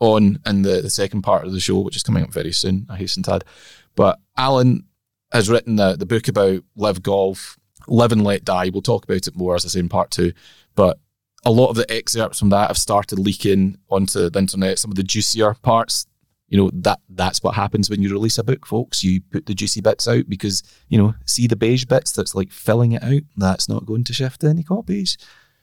on 0.00 0.38
in 0.46 0.62
the, 0.62 0.80
the 0.80 0.90
second 0.90 1.22
part 1.22 1.44
of 1.44 1.52
the 1.52 1.60
show, 1.60 1.80
which 1.80 1.96
is 1.96 2.02
coming 2.02 2.24
up 2.24 2.32
very 2.32 2.52
soon, 2.52 2.86
I 2.90 2.96
hasten 2.96 3.22
to 3.24 3.34
add. 3.34 3.44
But 3.94 4.18
Alan 4.36 4.84
has 5.32 5.48
written 5.48 5.76
the, 5.76 5.96
the 5.96 6.06
book 6.06 6.28
about 6.28 6.62
LIV 6.76 7.02
golf, 7.02 7.58
LIV 7.86 8.12
and 8.12 8.24
Let 8.24 8.44
Die. 8.44 8.70
We'll 8.72 8.82
talk 8.82 9.04
about 9.04 9.26
it 9.26 9.36
more, 9.36 9.54
as 9.54 9.64
I 9.64 9.68
say, 9.68 9.80
in 9.80 9.88
part 9.88 10.10
two. 10.10 10.32
But 10.74 10.98
a 11.44 11.50
lot 11.50 11.68
of 11.68 11.76
the 11.76 11.90
excerpts 11.90 12.38
from 12.38 12.50
that 12.50 12.68
have 12.68 12.78
started 12.78 13.18
leaking 13.18 13.78
onto 13.88 14.30
the 14.30 14.38
internet, 14.38 14.78
some 14.78 14.90
of 14.90 14.96
the 14.96 15.02
juicier 15.02 15.54
parts. 15.54 16.06
You 16.48 16.58
know, 16.58 16.70
that 16.74 17.00
that's 17.08 17.42
what 17.42 17.54
happens 17.54 17.88
when 17.88 18.02
you 18.02 18.10
release 18.10 18.38
a 18.38 18.44
book, 18.44 18.66
folks. 18.66 19.02
You 19.02 19.20
put 19.22 19.46
the 19.46 19.54
juicy 19.54 19.80
bits 19.80 20.06
out 20.06 20.28
because, 20.28 20.62
you 20.88 20.98
know, 20.98 21.14
see 21.26 21.46
the 21.46 21.56
beige 21.56 21.86
bits 21.86 22.12
that's 22.12 22.34
like 22.34 22.52
filling 22.52 22.92
it 22.92 23.02
out. 23.02 23.22
That's 23.36 23.68
not 23.68 23.86
going 23.86 24.04
to 24.04 24.12
shift 24.12 24.44
any 24.44 24.62
copies. 24.62 25.16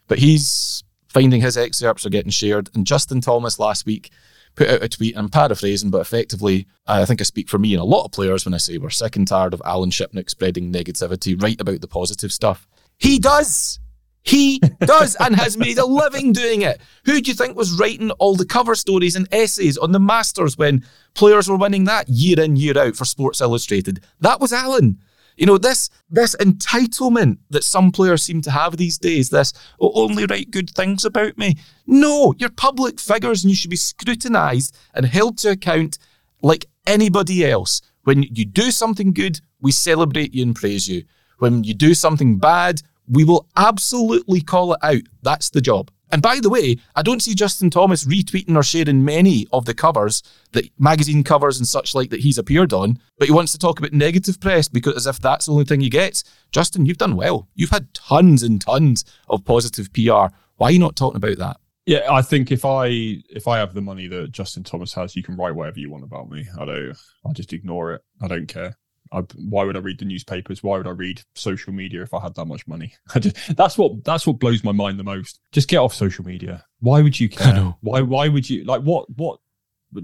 But 0.07 0.19
he's 0.19 0.83
finding 1.07 1.41
his 1.41 1.57
excerpts 1.57 2.05
are 2.05 2.09
getting 2.09 2.31
shared. 2.31 2.69
And 2.73 2.87
Justin 2.87 3.21
Thomas 3.21 3.59
last 3.59 3.85
week 3.85 4.11
put 4.55 4.69
out 4.69 4.83
a 4.83 4.89
tweet, 4.89 5.17
I'm 5.17 5.29
paraphrasing, 5.29 5.91
but 5.91 6.01
effectively, 6.01 6.67
I 6.87 7.05
think 7.05 7.21
I 7.21 7.23
speak 7.23 7.49
for 7.49 7.57
me 7.57 7.73
and 7.73 7.81
a 7.81 7.85
lot 7.85 8.05
of 8.05 8.11
players 8.11 8.45
when 8.45 8.53
I 8.53 8.57
say 8.57 8.77
we're 8.77 8.89
sick 8.89 9.15
and 9.15 9.27
tired 9.27 9.53
of 9.53 9.61
Alan 9.63 9.91
Shipnuck 9.91 10.29
spreading 10.29 10.71
negativity, 10.71 11.41
write 11.41 11.61
about 11.61 11.81
the 11.81 11.87
positive 11.87 12.31
stuff. 12.31 12.67
He 12.97 13.19
does! 13.19 13.79
He 14.23 14.59
does 14.79 15.15
and 15.15 15.35
has 15.35 15.57
made 15.57 15.77
a 15.77 15.85
living 15.85 16.31
doing 16.31 16.61
it. 16.61 16.79
Who 17.05 17.19
do 17.21 17.29
you 17.29 17.33
think 17.33 17.57
was 17.57 17.79
writing 17.79 18.11
all 18.11 18.35
the 18.35 18.45
cover 18.45 18.75
stories 18.75 19.15
and 19.15 19.27
essays 19.31 19.77
on 19.77 19.91
the 19.91 19.99
Masters 19.99 20.57
when 20.57 20.85
players 21.15 21.49
were 21.49 21.57
winning 21.57 21.85
that 21.85 22.07
year 22.07 22.39
in, 22.39 22.55
year 22.55 22.77
out 22.77 22.95
for 22.95 23.05
Sports 23.05 23.41
Illustrated? 23.41 24.03
That 24.19 24.39
was 24.39 24.53
Alan. 24.53 24.99
You 25.37 25.47
know, 25.47 25.57
this 25.57 25.89
this 26.09 26.35
entitlement 26.35 27.39
that 27.49 27.63
some 27.63 27.91
players 27.91 28.21
seem 28.21 28.41
to 28.43 28.51
have 28.51 28.77
these 28.77 28.99
days, 28.99 29.29
this 29.29 29.53
oh, 29.79 29.91
only 29.95 30.25
write 30.25 30.51
good 30.51 30.69
things 30.69 31.03
about 31.03 31.37
me. 31.37 31.57
No, 31.87 32.35
you're 32.37 32.49
public 32.49 32.99
figures 32.99 33.43
and 33.43 33.49
you 33.49 33.55
should 33.55 33.71
be 33.71 33.75
scrutinised 33.75 34.77
and 34.93 35.05
held 35.05 35.39
to 35.39 35.51
account 35.51 35.97
like 36.43 36.67
anybody 36.85 37.49
else. 37.49 37.81
When 38.03 38.23
you 38.23 38.45
do 38.45 38.71
something 38.71 39.13
good, 39.13 39.39
we 39.61 39.71
celebrate 39.71 40.33
you 40.33 40.43
and 40.43 40.55
praise 40.55 40.87
you. 40.87 41.05
When 41.39 41.63
you 41.63 41.73
do 41.73 41.93
something 41.95 42.37
bad, 42.37 42.81
We 43.11 43.25
will 43.25 43.47
absolutely 43.57 44.41
call 44.41 44.73
it 44.73 44.79
out. 44.81 45.01
That's 45.21 45.49
the 45.49 45.61
job. 45.61 45.91
And 46.11 46.21
by 46.21 46.39
the 46.39 46.49
way, 46.49 46.77
I 46.95 47.01
don't 47.01 47.21
see 47.21 47.33
Justin 47.33 47.69
Thomas 47.69 48.05
retweeting 48.05 48.55
or 48.55 48.63
sharing 48.63 49.05
many 49.05 49.47
of 49.53 49.65
the 49.65 49.73
covers, 49.73 50.23
that 50.51 50.69
magazine 50.79 51.23
covers 51.23 51.57
and 51.57 51.67
such 51.67 51.93
like 51.93 52.09
that 52.09 52.19
he's 52.21 52.37
appeared 52.37 52.73
on, 52.73 52.99
but 53.17 53.27
he 53.27 53.33
wants 53.33 53.51
to 53.53 53.57
talk 53.57 53.79
about 53.79 53.93
negative 53.93 54.39
press 54.39 54.67
because 54.67 54.95
as 54.95 55.07
if 55.07 55.19
that's 55.19 55.45
the 55.45 55.51
only 55.53 55.65
thing 55.65 55.81
he 55.81 55.89
gets. 55.89 56.23
Justin, 56.51 56.85
you've 56.85 56.97
done 56.97 57.15
well. 57.15 57.47
You've 57.53 57.69
had 57.69 57.93
tons 57.93 58.43
and 58.43 58.59
tons 58.59 59.05
of 59.29 59.45
positive 59.45 59.91
PR. 59.93 60.33
Why 60.57 60.67
are 60.67 60.71
you 60.71 60.79
not 60.79 60.95
talking 60.95 61.17
about 61.17 61.37
that? 61.37 61.57
Yeah, 61.85 62.07
I 62.11 62.21
think 62.21 62.51
if 62.51 62.63
I 62.63 62.87
if 62.87 63.47
I 63.47 63.57
have 63.57 63.73
the 63.73 63.81
money 63.81 64.07
that 64.07 64.31
Justin 64.31 64.63
Thomas 64.63 64.93
has, 64.93 65.15
you 65.15 65.23
can 65.23 65.35
write 65.35 65.55
whatever 65.55 65.79
you 65.79 65.89
want 65.89 66.03
about 66.03 66.29
me. 66.29 66.45
I 66.59 66.65
don't. 66.65 66.97
I 67.25 67.33
just 67.33 67.53
ignore 67.53 67.93
it. 67.93 68.01
I 68.21 68.27
don't 68.27 68.47
care. 68.47 68.77
I, 69.11 69.19
why 69.35 69.63
would 69.63 69.75
I 69.75 69.79
read 69.79 69.99
the 69.99 70.05
newspapers? 70.05 70.63
Why 70.63 70.77
would 70.77 70.87
I 70.87 70.91
read 70.91 71.21
social 71.35 71.73
media 71.73 72.01
if 72.01 72.13
I 72.13 72.21
had 72.21 72.35
that 72.35 72.45
much 72.45 72.65
money? 72.67 72.93
Just, 73.19 73.55
that's 73.57 73.77
what 73.77 74.03
that's 74.03 74.25
what 74.25 74.39
blows 74.39 74.63
my 74.63 74.71
mind 74.71 74.99
the 74.99 75.03
most. 75.03 75.39
Just 75.51 75.67
get 75.67 75.77
off 75.77 75.93
social 75.93 76.25
media. 76.25 76.65
Why 76.79 77.01
would 77.01 77.19
you 77.19 77.29
care? 77.29 77.75
Why 77.81 78.01
why 78.01 78.27
would 78.27 78.49
you 78.49 78.63
like 78.63 78.81
what 78.81 79.09
what? 79.17 79.39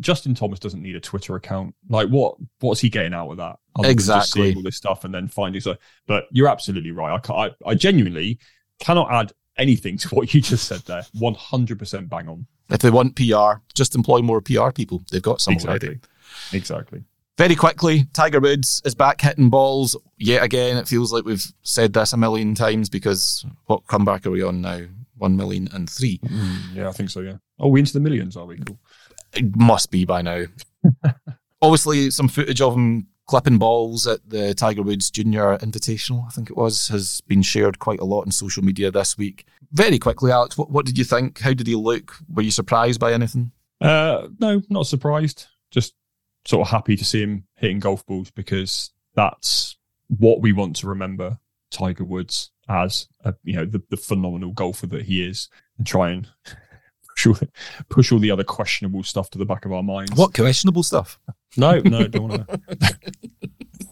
Justin 0.02 0.36
Thomas 0.36 0.60
doesn't 0.60 0.82
need 0.82 0.98
a 0.98 1.00
Twitter 1.00 1.36
account. 1.38 1.74
Like 1.88 2.10
what 2.10 2.36
what's 2.60 2.82
he 2.82 2.90
getting 2.90 3.14
out 3.14 3.32
of 3.32 3.38
that? 3.38 3.58
exactly. 3.86 4.54
all 4.54 4.62
this 4.62 4.76
stuff 4.76 5.06
and 5.06 5.14
then 5.14 5.30
finding 5.30 5.62
so. 5.62 5.78
But 6.08 6.26
you're 6.32 6.50
absolutely 6.50 6.92
right. 6.92 7.20
I 7.30 7.34
I, 7.34 7.52
I 7.66 7.76
genuinely 7.76 8.40
cannot 8.80 9.12
add 9.12 9.32
anything 9.58 9.98
to 10.00 10.10
what 10.10 10.34
you 10.34 10.42
just 10.42 10.68
said 10.68 10.82
there. 10.82 11.06
One 11.18 11.36
hundred 11.36 11.80
percent 11.80 12.10
bang 12.10 12.28
on. 12.28 12.46
If 12.70 12.80
they 12.80 12.90
want 12.90 13.16
PR, 13.16 13.62
just 13.74 13.96
employ 13.96 14.22
more 14.22 14.42
PR 14.42 14.72
people. 14.72 15.02
They've 15.10 15.22
got 15.22 15.40
some 15.40 15.54
exactly. 15.54 15.88
already. 15.88 16.02
Exactly. 16.52 17.04
Very 17.38 17.56
quickly, 17.56 18.06
Tiger 18.14 18.40
Woods 18.40 18.82
is 18.84 18.96
back 18.96 19.22
hitting 19.22 19.50
balls 19.50 19.96
yet 20.18 20.42
again. 20.42 20.76
It 20.78 20.88
feels 20.88 21.14
like 21.14 21.24
we've 21.24 21.46
said 21.62 21.94
this 21.94 22.14
a 22.14 22.18
million 22.18 22.56
times 22.56 22.90
because 22.90 23.46
what 23.68 23.86
comeback 23.86 24.26
are 24.26 24.32
we 24.32 24.42
on 24.42 24.62
now? 24.62 24.82
One 25.18 25.38
million 25.38 25.70
and 25.72 25.88
three. 25.88 26.18
Mm, 26.20 26.76
yeah, 26.76 26.90
I 26.90 26.92
think 26.92 27.12
so. 27.12 27.22
Yeah. 27.22 27.38
Oh, 27.60 27.68
we 27.68 27.80
into 27.80 27.94
the 27.94 28.00
millions, 28.00 28.36
are 28.36 28.46
we? 28.46 28.58
Cool. 28.58 28.80
It 29.34 29.56
must 29.56 29.92
be 29.92 30.04
by 30.04 30.24
now. 30.24 30.46
Obviously, 31.62 32.10
some 32.10 32.28
footage 32.28 32.62
of 32.62 32.74
him 32.74 33.08
clipping 33.28 33.60
balls 33.60 34.08
at 34.08 34.28
the 34.28 34.56
Tiger 34.56 34.82
Woods 34.82 35.12
Junior 35.12 35.58
Invitational, 35.58 36.26
I 36.26 36.30
think 36.30 36.50
it 36.50 36.58
was, 36.58 36.88
has 36.88 37.22
been 37.22 37.42
shared 37.44 37.78
quite 37.78 38.00
a 38.00 38.06
lot 38.06 38.22
on 38.22 38.32
social 38.32 38.64
media 38.64 38.90
this 38.90 39.18
week. 39.18 39.46
Very 39.72 40.00
quickly, 40.00 40.32
Alex, 40.32 40.58
what, 40.58 40.72
what 40.72 40.86
did 40.86 40.98
you 40.98 41.04
think? 41.04 41.40
How 41.40 41.54
did 41.54 41.68
he 41.68 41.76
look? 41.76 42.16
Were 42.34 42.42
you 42.42 42.52
surprised 42.52 43.00
by 43.00 43.14
anything? 43.14 43.52
Uh, 43.82 44.28
no, 44.40 44.62
not 44.70 44.88
surprised. 44.88 45.48
Just 45.70 45.94
sort 46.48 46.66
of 46.66 46.72
happy 46.72 46.96
to 46.96 47.04
see 47.04 47.22
him 47.22 47.44
hitting 47.56 47.80
golf 47.80 48.06
balls 48.06 48.32
because 48.32 48.92
that's 49.16 49.78
what 50.08 50.42
we 50.42 50.54
want 50.54 50.78
to 50.78 50.88
remember 50.88 51.38
Tiger 51.72 52.06
Woods 52.06 52.52
as 52.70 53.08
a, 53.26 53.36
you 53.44 53.56
know 53.56 53.66
the, 53.66 53.84
the 53.90 53.98
phenomenal 53.98 54.54
golfer 54.54 54.88
that 54.88 55.04
he 55.04 55.28
is, 55.28 55.50
and 55.78 55.86
try 55.86 56.10
and 56.12 56.28
push 57.10 57.28
all, 57.28 57.48
push 57.90 58.12
all 58.12 58.20
the 58.20 58.32
other 58.32 58.44
questionable 58.44 59.04
stuff 59.04 59.30
to 59.32 59.38
the 59.38 59.46
back 59.46 59.66
of 59.66 59.74
our 59.74 59.84
minds. 59.84 60.14
What 60.16 60.34
questionable 60.34 60.84
stuff? 60.84 61.20
No, 61.58 61.80
no, 61.80 62.08
don't 62.08 62.30
want 62.30 62.48
to. 62.48 62.98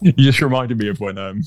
you 0.00 0.12
just 0.12 0.40
reminded 0.40 0.78
me 0.78 0.88
of 0.88 1.00
when 1.00 1.18
um, 1.18 1.42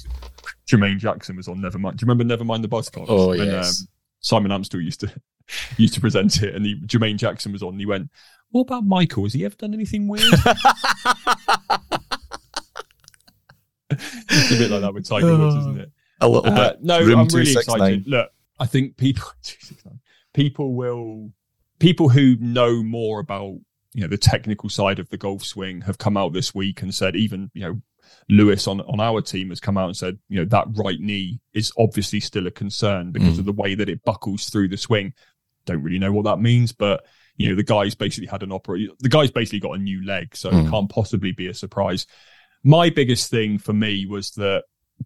Jermaine 0.67 0.99
Jackson 0.99 1.35
was 1.35 1.47
on 1.47 1.57
Nevermind. 1.57 1.97
Do 1.97 2.03
you 2.03 2.07
remember 2.07 2.23
Never 2.23 2.43
Mind 2.43 2.63
the 2.63 2.67
Buzzcocks? 2.67 3.05
Oh 3.07 3.29
when, 3.29 3.47
yes. 3.47 3.81
Um, 3.81 3.87
Simon 4.21 4.51
Amstell 4.51 4.83
used 4.83 4.99
to 5.01 5.11
used 5.77 5.93
to 5.95 6.01
present 6.01 6.41
it, 6.43 6.55
and 6.55 6.65
he, 6.65 6.79
Jermaine 6.81 7.17
Jackson 7.17 7.51
was 7.51 7.63
on. 7.63 7.69
and 7.73 7.79
He 7.79 7.85
went, 7.85 8.09
"What 8.51 8.61
about 8.61 8.85
Michael? 8.85 9.23
Has 9.23 9.33
he 9.33 9.45
ever 9.45 9.55
done 9.55 9.73
anything 9.73 10.07
weird?" 10.07 10.23
it's 13.91 14.51
a 14.51 14.57
bit 14.57 14.71
like 14.71 14.81
that 14.81 14.93
with 14.93 15.07
Tiger 15.07 15.37
Woods, 15.37 15.55
isn't 15.57 15.79
it? 15.79 15.91
A 16.21 16.27
little 16.27 16.51
Uh, 16.51 16.71
bit. 16.71 16.83
no, 16.83 16.99
Room 16.99 17.19
I'm 17.19 17.27
really 17.27 17.53
269. 17.53 17.59
excited. 17.75 18.07
Look, 18.07 18.29
I 18.59 18.65
think 18.65 18.97
people, 18.97 19.23
people 20.33 20.73
will, 20.75 21.31
people 21.79 22.09
who 22.09 22.35
know 22.39 22.83
more 22.83 23.19
about 23.19 23.55
you 23.93 24.01
know 24.01 24.07
the 24.07 24.17
technical 24.17 24.69
side 24.69 24.99
of 24.99 25.09
the 25.09 25.17
golf 25.17 25.43
swing 25.43 25.81
have 25.81 25.97
come 25.97 26.15
out 26.17 26.31
this 26.33 26.53
week 26.53 26.81
and 26.83 26.93
said 26.93 27.15
even 27.15 27.49
you 27.55 27.61
know 27.61 27.81
Lewis 28.29 28.67
on 28.67 28.81
on 28.81 28.99
our 28.99 29.21
team 29.21 29.49
has 29.49 29.59
come 29.59 29.77
out 29.77 29.87
and 29.87 29.97
said 29.97 30.17
you 30.29 30.39
know 30.39 30.45
that 30.45 30.67
right 30.75 30.99
knee 30.99 31.39
is 31.53 31.71
obviously 31.77 32.19
still 32.19 32.47
a 32.47 32.51
concern 32.51 33.11
because 33.11 33.35
Mm. 33.35 33.39
of 33.39 33.45
the 33.45 33.53
way 33.53 33.75
that 33.75 33.89
it 33.89 34.03
buckles 34.03 34.49
through 34.49 34.67
the 34.69 34.77
swing. 34.77 35.13
Don't 35.65 35.83
really 35.83 35.99
know 35.99 36.11
what 36.11 36.25
that 36.25 36.39
means, 36.39 36.71
but 36.71 37.05
you 37.37 37.49
know 37.49 37.55
the 37.55 37.63
guy's 37.63 37.95
basically 37.95 38.27
had 38.27 38.43
an 38.43 38.51
operate. 38.51 38.89
The 38.99 39.09
guy's 39.09 39.31
basically 39.31 39.59
got 39.59 39.77
a 39.77 39.81
new 39.81 40.03
leg, 40.05 40.35
so 40.35 40.49
Mm. 40.51 40.65
it 40.67 40.69
can't 40.69 40.89
possibly 40.89 41.31
be 41.31 41.47
a 41.47 41.53
surprise. 41.53 42.05
My 42.63 42.89
biggest 42.89 43.29
thing 43.31 43.57
for 43.57 43.73
me 43.73 44.05
was 44.05 44.31
that 44.31 44.63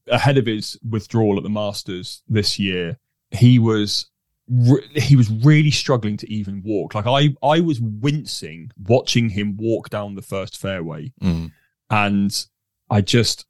ahead 0.08 0.38
of 0.40 0.46
his 0.48 0.78
withdrawal 0.88 1.38
at 1.38 1.44
the 1.44 1.50
Masters 1.50 2.24
this 2.28 2.58
year, 2.58 2.98
he 3.32 3.60
was 3.60 4.10
re- 4.50 4.88
he 4.96 5.16
was 5.16 5.30
really 5.30 5.70
struggling 5.72 6.18
to 6.18 6.32
even 6.34 6.64
walk. 6.66 6.96
Like 6.96 7.06
I 7.08 7.36
I 7.46 7.60
was 7.60 7.80
wincing 7.80 8.72
watching 8.88 9.30
him 9.30 9.56
walk 9.58 9.90
down 9.90 10.16
the 10.16 10.22
first 10.24 10.58
fairway, 10.58 11.12
Mm. 11.22 11.52
and 11.90 12.46
I 12.94 13.02
just 13.02 13.46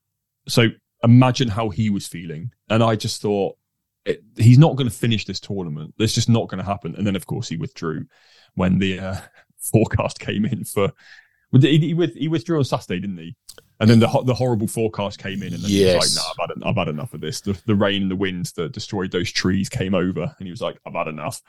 so 0.47 0.67
imagine 1.03 1.49
how 1.49 1.69
he 1.69 1.89
was 1.89 2.07
feeling, 2.07 2.51
and 2.69 2.81
I 2.81 2.95
just 2.95 3.21
thought 3.21 3.57
it, 4.05 4.23
he's 4.37 4.57
not 4.57 4.77
going 4.77 4.89
to 4.89 4.95
finish 4.95 5.25
this 5.25 5.41
tournament. 5.41 5.93
It's 5.99 6.13
just 6.13 6.29
not 6.29 6.47
going 6.47 6.59
to 6.59 6.65
happen. 6.65 6.95
And 6.95 7.05
then 7.05 7.17
of 7.17 7.25
course 7.25 7.49
he 7.49 7.57
withdrew 7.57 8.05
when 8.55 8.79
the 8.79 8.99
uh, 8.99 9.15
forecast 9.71 10.19
came 10.19 10.45
in 10.45 10.63
for. 10.63 10.93
He, 11.59 11.77
he, 11.77 12.07
he 12.15 12.27
withdrew 12.29 12.57
on 12.57 12.63
Saturday, 12.63 12.99
didn't 13.01 13.17
he? 13.17 13.35
And 13.79 13.89
then 13.89 13.99
the 13.99 14.07
the 14.25 14.33
horrible 14.33 14.67
forecast 14.67 15.19
came 15.19 15.43
in, 15.43 15.53
and 15.53 15.61
then 15.61 15.69
he 15.69 15.95
was 15.97 16.15
like, 16.15 16.23
"No, 16.23 16.43
I've 16.43 16.49
had, 16.49 16.69
I've 16.69 16.75
had 16.77 16.87
enough 16.87 17.13
of 17.13 17.21
this." 17.21 17.41
The, 17.41 17.59
the 17.65 17.75
rain 17.75 18.03
and 18.03 18.11
the 18.11 18.15
winds 18.15 18.53
that 18.53 18.71
destroyed 18.71 19.11
those 19.11 19.29
trees 19.31 19.67
came 19.67 19.93
over, 19.93 20.33
and 20.39 20.47
he 20.47 20.51
was 20.51 20.61
like, 20.61 20.79
"I've 20.85 20.93
had 20.93 21.09
enough." 21.09 21.41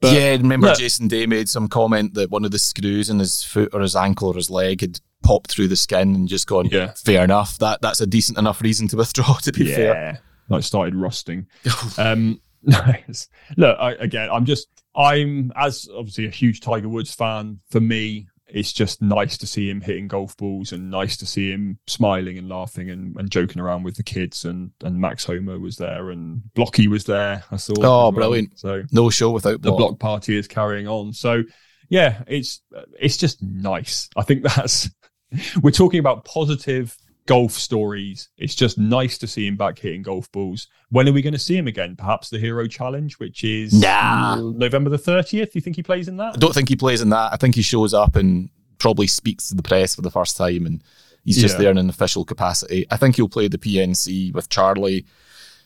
But- 0.00 0.12
yeah, 0.12 0.30
remember 0.32 0.68
look- 0.68 0.78
Jason 0.78 1.08
Day 1.08 1.26
made 1.26 1.48
some 1.48 1.68
comment 1.68 2.14
that 2.14 2.30
one 2.30 2.44
of 2.44 2.50
the 2.50 2.58
screws 2.58 3.08
in 3.10 3.18
his 3.18 3.42
foot 3.42 3.70
or 3.72 3.80
his 3.80 3.96
ankle 3.96 4.28
or 4.28 4.34
his 4.34 4.50
leg 4.50 4.82
had 4.82 5.00
popped 5.22 5.50
through 5.52 5.68
the 5.68 5.76
skin 5.76 6.14
and 6.14 6.28
just 6.28 6.46
gone, 6.46 6.66
Yeah. 6.66 6.92
fair 6.96 7.24
enough. 7.24 7.58
That 7.58 7.80
That's 7.82 8.00
a 8.00 8.06
decent 8.06 8.38
enough 8.38 8.60
reason 8.62 8.88
to 8.88 8.96
withdraw, 8.96 9.34
to 9.42 9.52
be 9.52 9.72
fair. 9.72 10.20
like 10.48 10.62
started 10.64 10.94
rusting. 10.94 11.46
Um, 11.98 12.40
nice. 12.62 13.28
Look, 13.56 13.76
I, 13.78 13.92
again, 13.92 14.28
I'm 14.30 14.44
just, 14.44 14.68
I'm 14.94 15.50
as 15.56 15.88
obviously 15.96 16.26
a 16.26 16.30
huge 16.30 16.60
Tiger 16.60 16.88
Woods 16.90 17.14
fan. 17.14 17.60
For 17.70 17.80
me, 17.80 18.26
it's 18.46 18.72
just 18.72 19.00
nice 19.00 19.38
to 19.38 19.46
see 19.46 19.70
him 19.70 19.80
hitting 19.80 20.08
golf 20.08 20.36
balls 20.36 20.72
and 20.72 20.90
nice 20.90 21.16
to 21.18 21.26
see 21.26 21.50
him 21.52 21.78
smiling 21.86 22.36
and 22.36 22.48
laughing 22.48 22.90
and, 22.90 23.16
and 23.16 23.30
joking 23.30 23.62
around 23.62 23.84
with 23.84 23.96
the 23.96 24.02
kids. 24.02 24.44
And 24.44 24.72
and 24.82 25.00
Max 25.00 25.24
Homa 25.24 25.58
was 25.58 25.76
there 25.76 26.10
and 26.10 26.42
Blocky 26.54 26.86
was 26.88 27.04
there. 27.04 27.44
I 27.50 27.56
saw. 27.56 27.74
Oh, 27.78 28.10
brilliant. 28.12 28.58
So 28.58 28.82
No 28.92 29.08
show 29.08 29.30
without 29.30 29.62
the 29.62 29.70
block. 29.70 29.78
block 29.78 29.98
party 30.00 30.36
is 30.36 30.48
carrying 30.48 30.88
on. 30.88 31.12
So 31.14 31.44
yeah, 31.88 32.24
it's 32.26 32.60
it's 32.98 33.16
just 33.16 33.40
nice. 33.42 34.10
I 34.16 34.22
think 34.22 34.42
that's 34.56 34.90
we're 35.62 35.70
talking 35.70 36.00
about 36.00 36.24
positive 36.24 36.96
golf 37.26 37.52
stories. 37.52 38.28
It's 38.38 38.54
just 38.54 38.78
nice 38.78 39.16
to 39.18 39.26
see 39.26 39.46
him 39.46 39.56
back 39.56 39.78
hitting 39.78 40.02
golf 40.02 40.30
balls. 40.32 40.66
When 40.90 41.08
are 41.08 41.12
we 41.12 41.22
going 41.22 41.32
to 41.34 41.38
see 41.38 41.56
him 41.56 41.68
again? 41.68 41.94
Perhaps 41.96 42.30
the 42.30 42.38
Hero 42.38 42.66
Challenge, 42.66 43.14
which 43.18 43.44
is 43.44 43.72
Nah. 43.72 44.36
November 44.36 44.90
the 44.90 44.98
thirtieth. 44.98 45.54
You 45.54 45.60
think 45.60 45.76
he 45.76 45.82
plays 45.82 46.08
in 46.08 46.16
that? 46.16 46.34
I 46.34 46.38
don't 46.38 46.54
think 46.54 46.68
he 46.68 46.76
plays 46.76 47.00
in 47.00 47.10
that. 47.10 47.32
I 47.32 47.36
think 47.36 47.54
he 47.54 47.62
shows 47.62 47.94
up 47.94 48.16
and 48.16 48.50
probably 48.78 49.06
speaks 49.06 49.48
to 49.50 49.54
the 49.54 49.62
press 49.62 49.94
for 49.94 50.02
the 50.02 50.10
first 50.10 50.36
time 50.36 50.66
and 50.66 50.82
he's 51.24 51.38
just 51.40 51.54
Yeah. 51.56 51.62
there 51.62 51.70
in 51.70 51.78
an 51.78 51.88
official 51.90 52.24
capacity. 52.24 52.86
I 52.90 52.96
think 52.96 53.16
he'll 53.16 53.28
play 53.28 53.46
the 53.46 53.58
PNC 53.58 54.32
with 54.32 54.48
Charlie. 54.48 55.04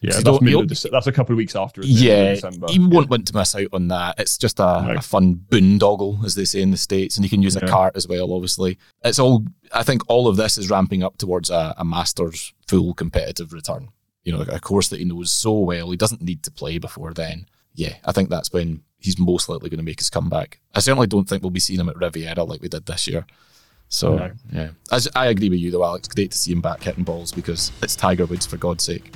Yeah, 0.04 0.20
that's, 0.20 0.40
middle 0.42 0.60
of 0.62 0.68
that's 0.68 1.06
a 1.06 1.12
couple 1.12 1.32
of 1.32 1.36
weeks 1.38 1.56
after. 1.56 1.80
Yeah, 1.84 2.34
December. 2.34 2.66
he 2.68 2.78
won't 2.78 3.08
want 3.10 3.26
to 3.28 3.36
miss 3.36 3.54
out 3.54 3.68
on 3.72 3.88
that. 3.88 4.16
It's 4.18 4.36
just 4.38 4.60
a, 4.60 4.84
No. 4.86 4.94
a 4.96 5.00
fun 5.00 5.36
boondoggle, 5.48 6.24
as 6.24 6.34
they 6.34 6.44
say 6.44 6.60
in 6.60 6.70
the 6.70 6.76
States, 6.76 7.16
and 7.16 7.24
you 7.24 7.30
can 7.30 7.42
use 7.42 7.56
a 7.56 7.66
cart 7.66 7.96
as 7.96 8.06
well, 8.08 8.32
obviously. 8.32 8.78
It's 9.04 9.18
all, 9.18 9.44
I 9.72 9.82
think 9.82 10.02
all 10.08 10.28
of 10.28 10.36
this 10.36 10.58
is 10.58 10.70
ramping 10.70 11.02
up 11.02 11.16
towards 11.18 11.50
a, 11.50 11.74
a 11.78 11.84
Masters 11.84 12.52
full 12.68 12.94
competitive 12.94 13.52
return. 13.52 13.88
You 14.24 14.32
know, 14.32 14.40
a 14.48 14.58
course 14.60 14.88
that 14.88 14.98
he 15.00 15.04
knows 15.04 15.30
so 15.30 15.58
well. 15.58 15.90
He 15.90 15.96
doesn't 15.96 16.22
need 16.22 16.42
to 16.44 16.50
play 16.50 16.78
before 16.78 17.12
then. 17.12 17.46
Yeah, 17.74 17.94
I 18.04 18.12
think 18.12 18.30
that's 18.30 18.52
when 18.52 18.82
he's 18.98 19.18
most 19.18 19.48
likely 19.48 19.68
going 19.68 19.78
to 19.78 19.84
make 19.84 20.00
his 20.00 20.08
comeback. 20.10 20.60
I 20.74 20.80
certainly 20.80 21.06
don't 21.06 21.28
think 21.28 21.42
we'll 21.42 21.50
be 21.50 21.60
seeing 21.60 21.80
him 21.80 21.88
at 21.90 21.96
Riviera 21.96 22.42
like 22.44 22.62
we 22.62 22.68
did 22.68 22.86
this 22.86 23.06
year. 23.06 23.26
So, 23.88 24.16
No. 24.16 24.30
yeah. 24.52 24.70
As, 24.90 25.08
I 25.14 25.26
agree 25.26 25.50
with 25.50 25.58
you, 25.60 25.70
though, 25.70 25.84
Alex. 25.84 26.08
Great 26.08 26.30
to 26.30 26.38
see 26.38 26.52
him 26.52 26.62
back 26.62 26.82
hitting 26.82 27.04
balls 27.04 27.32
because 27.32 27.70
it's 27.82 27.94
Tiger 27.96 28.24
Woods, 28.26 28.46
for 28.46 28.56
God's 28.56 28.82
sake. 28.84 29.12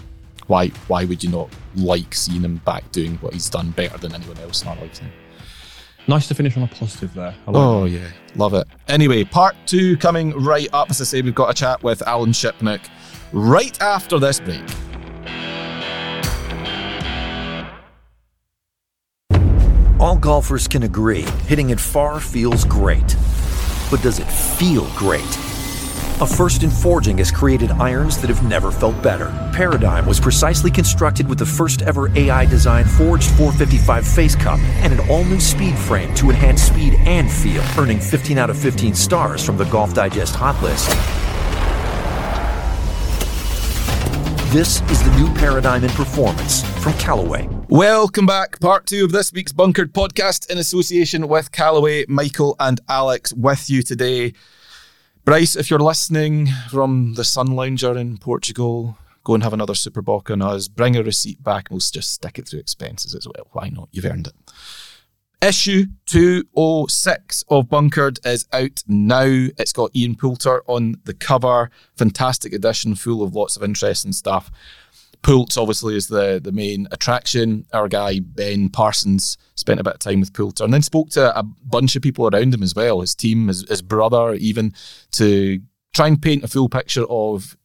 Why, 0.48 0.68
why 0.88 1.04
would 1.04 1.22
you 1.22 1.30
not 1.30 1.50
like 1.76 2.14
seeing 2.14 2.40
him 2.42 2.56
back 2.64 2.90
doing 2.90 3.16
what 3.18 3.34
he's 3.34 3.48
done 3.48 3.70
better 3.70 3.96
than 3.98 4.14
anyone 4.14 4.38
else 4.38 4.62
in 4.62 4.68
our 4.68 4.76
lifetime? 4.76 5.12
nice 6.08 6.26
to 6.26 6.34
finish 6.34 6.56
on 6.56 6.62
a 6.62 6.66
positive 6.68 7.12
there. 7.12 7.34
I 7.46 7.50
like 7.50 7.56
Oh, 7.62 7.84
yeah. 7.84 8.08
Love 8.34 8.54
it. 8.54 8.66
Anyway, 8.88 9.24
part 9.24 9.54
two 9.66 9.96
coming 9.98 10.32
right 10.42 10.68
up. 10.72 10.88
As 10.90 11.02
I 11.02 11.04
say, 11.04 11.20
we've 11.20 11.34
got 11.34 11.50
a 11.50 11.54
chat 11.54 11.82
with 11.82 12.00
Alan 12.08 12.30
Shipnuck 12.32 12.80
right 13.32 13.78
after 13.82 14.18
this 14.18 14.40
break. 14.40 14.64
All 20.00 20.16
golfers 20.16 20.66
can 20.66 20.84
agree 20.84 21.26
hitting 21.46 21.70
it 21.70 21.78
far 21.80 22.20
feels 22.20 22.64
great. 22.64 23.16
But 23.90 24.00
does 24.02 24.18
it 24.18 24.26
feel 24.26 24.86
great? 24.96 25.47
A 26.20 26.26
first 26.26 26.64
in 26.64 26.70
forging 26.70 27.18
has 27.18 27.30
created 27.30 27.70
irons 27.70 28.18
that 28.18 28.26
have 28.26 28.42
never 28.42 28.72
felt 28.72 29.00
better. 29.04 29.26
Paradigm 29.54 30.04
was 30.04 30.18
precisely 30.18 30.68
constructed 30.68 31.28
with 31.28 31.38
the 31.38 31.46
first 31.46 31.80
ever 31.82 32.10
AI 32.18 32.44
designed 32.44 32.90
forged 32.90 33.30
455 33.36 34.04
face 34.04 34.34
cup 34.34 34.58
and 34.82 34.92
an 34.92 35.08
all 35.08 35.22
new 35.22 35.38
speed 35.38 35.78
frame 35.78 36.12
to 36.16 36.30
enhance 36.30 36.62
speed 36.62 36.94
and 37.06 37.30
feel, 37.30 37.62
earning 37.78 38.00
15 38.00 38.36
out 38.36 38.50
of 38.50 38.58
15 38.58 38.94
stars 38.94 39.46
from 39.46 39.56
the 39.56 39.64
Golf 39.66 39.94
Digest 39.94 40.34
Hot 40.34 40.60
List. 40.60 40.88
This 44.52 44.80
is 44.90 45.00
the 45.04 45.16
new 45.18 45.32
paradigm 45.34 45.84
in 45.84 45.90
performance 45.90 46.64
from 46.82 46.94
Callaway. 46.94 47.48
Welcome 47.68 48.26
back. 48.26 48.58
Part 48.58 48.86
two 48.86 49.04
of 49.04 49.12
this 49.12 49.32
week's 49.32 49.52
Bunkered 49.52 49.92
podcast 49.92 50.50
in 50.50 50.58
association 50.58 51.28
with 51.28 51.52
Callaway, 51.52 52.06
Michael, 52.08 52.56
and 52.58 52.80
Alex 52.88 53.32
with 53.32 53.70
you 53.70 53.82
today. 53.84 54.32
Bryce, 55.28 55.56
if 55.56 55.68
you're 55.68 55.78
listening 55.78 56.46
from 56.70 57.12
the 57.12 57.22
Sun 57.22 57.48
Lounger 57.48 57.98
in 57.98 58.16
Portugal, 58.16 58.96
go 59.24 59.34
and 59.34 59.42
have 59.42 59.52
another 59.52 59.74
Super 59.74 60.00
Bock 60.00 60.30
on 60.30 60.40
us. 60.40 60.68
Bring 60.68 60.96
a 60.96 61.02
receipt 61.02 61.44
back 61.44 61.68
we'll 61.70 61.80
just 61.80 62.14
stick 62.14 62.38
it 62.38 62.48
through 62.48 62.60
expenses 62.60 63.14
as 63.14 63.26
well. 63.26 63.46
Why 63.52 63.68
not? 63.68 63.90
You've 63.92 64.06
earned 64.06 64.28
it. 64.28 64.32
Issue 65.46 65.84
206 66.06 67.44
of 67.50 67.68
Bunkered 67.68 68.20
is 68.24 68.48
out 68.54 68.82
now. 68.88 69.48
It's 69.58 69.74
got 69.74 69.94
Ian 69.94 70.16
Poulter 70.16 70.62
on 70.66 70.94
the 71.04 71.12
cover. 71.12 71.70
Fantastic 71.94 72.54
edition, 72.54 72.94
full 72.94 73.22
of 73.22 73.34
lots 73.34 73.54
of 73.54 73.62
interesting 73.62 74.12
stuff. 74.12 74.50
Poults 75.22 75.56
obviously 75.56 75.96
is 75.96 76.08
the, 76.08 76.40
the 76.42 76.52
main 76.52 76.86
attraction. 76.90 77.66
Our 77.72 77.88
guy 77.88 78.20
Ben 78.20 78.68
Parsons 78.68 79.36
spent 79.54 79.80
a 79.80 79.84
bit 79.84 79.94
of 79.94 80.00
time 80.00 80.20
with 80.20 80.32
Poulter 80.32 80.64
and 80.64 80.72
then 80.72 80.82
spoke 80.82 81.10
to 81.10 81.36
a 81.36 81.42
bunch 81.42 81.96
of 81.96 82.02
people 82.02 82.28
around 82.28 82.54
him 82.54 82.62
as 82.62 82.74
well, 82.74 83.00
his 83.00 83.14
team, 83.14 83.48
his, 83.48 83.68
his 83.68 83.82
brother, 83.82 84.34
even 84.34 84.74
to 85.12 85.60
try 85.94 86.06
and 86.06 86.22
paint 86.22 86.44
a 86.44 86.48
full 86.48 86.68
picture 86.68 87.04
of 87.10 87.56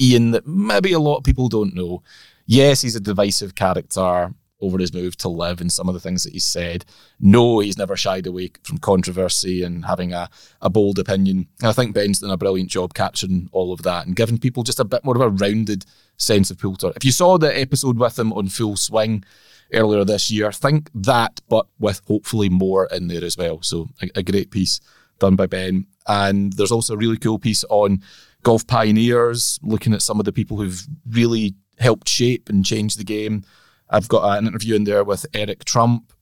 Ian 0.00 0.30
that 0.30 0.46
maybe 0.46 0.92
a 0.92 0.98
lot 0.98 1.18
of 1.18 1.24
people 1.24 1.48
don't 1.48 1.74
know. 1.74 2.02
Yes, 2.46 2.80
he's 2.80 2.96
a 2.96 3.00
divisive 3.00 3.54
character 3.54 4.34
over 4.60 4.78
his 4.78 4.92
move 4.92 5.16
to 5.16 5.28
LIV 5.28 5.60
and 5.60 5.72
some 5.72 5.88
of 5.88 5.94
the 5.94 6.00
things 6.00 6.24
that 6.24 6.32
he's 6.32 6.44
said. 6.44 6.84
No, 7.18 7.60
he's 7.60 7.78
never 7.78 7.96
shied 7.96 8.26
away 8.26 8.52
from 8.62 8.78
controversy 8.78 9.62
and 9.62 9.84
having 9.84 10.12
a, 10.12 10.28
a 10.60 10.70
bold 10.70 10.98
opinion. 10.98 11.48
And 11.60 11.68
I 11.68 11.72
think 11.72 11.94
Ben's 11.94 12.20
done 12.20 12.30
a 12.30 12.36
brilliant 12.36 12.70
job 12.70 12.94
capturing 12.94 13.48
all 13.52 13.72
of 13.72 13.82
that 13.82 14.06
and 14.06 14.16
giving 14.16 14.38
people 14.38 14.62
just 14.62 14.80
a 14.80 14.84
bit 14.84 15.04
more 15.04 15.16
of 15.16 15.22
a 15.22 15.28
rounded 15.28 15.86
sense 16.20 16.50
of 16.50 16.58
Poulter. 16.58 16.92
If 16.96 17.04
you 17.04 17.12
saw 17.12 17.38
the 17.38 17.58
episode 17.58 17.98
with 17.98 18.18
him 18.18 18.32
on 18.32 18.48
Full 18.48 18.76
Swing 18.76 19.24
earlier 19.72 20.04
this 20.04 20.30
year, 20.30 20.52
think 20.52 20.90
that, 20.94 21.40
but 21.48 21.66
with 21.78 22.02
hopefully 22.06 22.48
more 22.48 22.86
in 22.86 23.08
there 23.08 23.24
as 23.24 23.36
well. 23.36 23.62
So 23.62 23.88
a, 24.02 24.08
a 24.16 24.22
great 24.22 24.50
piece 24.50 24.80
done 25.18 25.36
by 25.36 25.46
Ben. 25.46 25.86
And 26.06 26.52
there's 26.54 26.72
also 26.72 26.94
a 26.94 26.98
really 26.98 27.18
cool 27.18 27.38
piece 27.38 27.64
on 27.68 28.02
golf 28.42 28.66
pioneers, 28.66 29.58
looking 29.62 29.92
at 29.92 30.02
some 30.02 30.18
of 30.18 30.24
the 30.24 30.32
people 30.32 30.56
who've 30.56 30.86
really 31.08 31.54
helped 31.78 32.08
shape 32.08 32.48
and 32.48 32.64
change 32.64 32.96
the 32.96 33.04
game 33.04 33.44
I've 33.90 34.08
got 34.08 34.22
uh, 34.22 34.38
an 34.38 34.46
interview 34.46 34.76
in 34.76 34.84
there 34.84 35.04
with 35.04 35.26
Eric 35.34 35.64
Trump. 35.64 36.12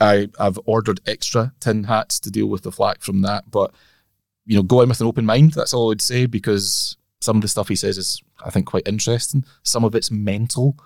I, 0.00 0.28
I've 0.38 0.58
ordered 0.64 1.00
extra 1.06 1.52
tin 1.60 1.84
hats 1.84 2.18
to 2.20 2.30
deal 2.30 2.46
with 2.46 2.62
the 2.62 2.72
flack 2.72 3.02
from 3.02 3.20
that. 3.22 3.50
But, 3.50 3.72
you 4.46 4.56
know, 4.56 4.62
go 4.62 4.80
in 4.80 4.88
with 4.88 5.00
an 5.00 5.06
open 5.06 5.26
mind. 5.26 5.52
That's 5.52 5.74
all 5.74 5.92
I'd 5.92 6.00
say 6.00 6.26
because 6.26 6.96
some 7.20 7.36
of 7.36 7.42
the 7.42 7.48
stuff 7.48 7.68
he 7.68 7.76
says 7.76 7.98
is, 7.98 8.22
I 8.44 8.50
think, 8.50 8.66
quite 8.66 8.86
interesting. 8.86 9.44
Some 9.62 9.84
of 9.84 9.94
it's 9.94 10.10
mental. 10.10 10.76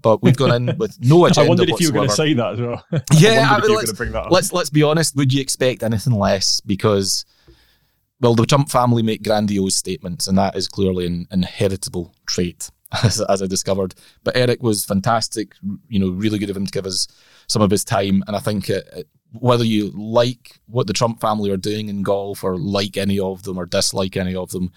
But 0.00 0.22
we've 0.22 0.36
gone 0.36 0.54
in 0.54 0.78
with 0.78 0.96
no 1.00 1.24
agenda. 1.26 1.46
I 1.46 1.48
wondered 1.48 1.70
if 1.70 1.80
you 1.80 1.88
were 1.88 1.94
going 1.94 2.08
to 2.08 2.14
say 2.14 2.32
that 2.34 2.54
as 2.54 2.60
well. 2.60 2.84
Yeah, 3.14 3.48
I 3.50 3.56
I 3.56 3.60
mean, 3.60 3.74
let's, 3.74 4.30
let's 4.30 4.52
let's 4.52 4.70
be 4.70 4.84
honest. 4.84 5.16
Would 5.16 5.32
you 5.32 5.40
expect 5.40 5.82
anything 5.82 6.12
less? 6.12 6.60
Because 6.60 7.24
well, 8.20 8.34
the 8.34 8.46
Trump 8.46 8.70
family 8.70 9.02
make 9.02 9.22
grandiose 9.22 9.76
statements, 9.76 10.26
and 10.26 10.36
that 10.38 10.56
is 10.56 10.68
clearly 10.68 11.06
an 11.06 11.26
inheritable 11.30 12.14
trait 12.26 12.70
as, 13.04 13.20
as 13.22 13.42
I 13.42 13.46
discovered. 13.46 13.94
But 14.24 14.36
Eric 14.36 14.62
was 14.62 14.84
fantastic, 14.84 15.54
you 15.88 15.98
know, 15.98 16.10
really 16.10 16.38
good 16.38 16.50
of 16.50 16.56
him 16.56 16.66
to 16.66 16.72
give 16.72 16.86
us 16.86 17.08
some 17.46 17.62
of 17.62 17.70
his 17.70 17.84
time. 17.84 18.22
And 18.26 18.36
I 18.36 18.40
think 18.40 18.68
it, 18.70 18.88
it, 18.92 19.08
whether 19.32 19.64
you 19.64 19.90
like 19.90 20.58
what 20.66 20.86
the 20.86 20.92
Trump 20.92 21.20
family 21.20 21.50
are 21.50 21.56
doing 21.56 21.88
in 21.88 22.02
golf 22.02 22.42
or 22.42 22.56
like 22.56 22.96
any 22.96 23.18
of 23.18 23.42
them 23.42 23.58
or 23.58 23.66
dislike 23.66 24.16
any 24.16 24.34
of 24.34 24.50
them, 24.50 24.72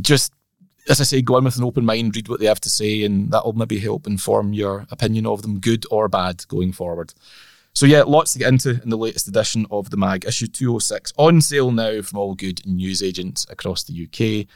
just 0.00 0.32
as 0.88 1.00
I 1.00 1.04
say, 1.04 1.20
go 1.20 1.36
in 1.36 1.44
with 1.44 1.58
an 1.58 1.64
open 1.64 1.84
mind, 1.84 2.16
read 2.16 2.28
what 2.28 2.40
they 2.40 2.46
have 2.46 2.60
to 2.62 2.70
say, 2.70 3.04
and 3.04 3.30
that'll 3.30 3.52
maybe 3.52 3.78
help 3.78 4.06
inform 4.06 4.54
your 4.54 4.86
opinion 4.90 5.26
of 5.26 5.42
them, 5.42 5.60
good 5.60 5.84
or 5.90 6.08
bad, 6.08 6.46
going 6.48 6.72
forward. 6.72 7.12
So 7.74 7.86
yeah, 7.86 8.02
lots 8.02 8.32
to 8.32 8.38
get 8.38 8.48
into 8.48 8.82
in 8.82 8.90
the 8.90 8.96
latest 8.96 9.28
edition 9.28 9.66
of 9.70 9.90
the 9.90 9.96
mag, 9.96 10.24
issue 10.24 10.46
206, 10.46 11.12
on 11.16 11.40
sale 11.40 11.70
now 11.70 12.02
from 12.02 12.18
all 12.18 12.34
good 12.34 12.66
news 12.66 13.02
agents 13.02 13.46
across 13.50 13.84
the 13.84 14.04
UK. 14.04 14.48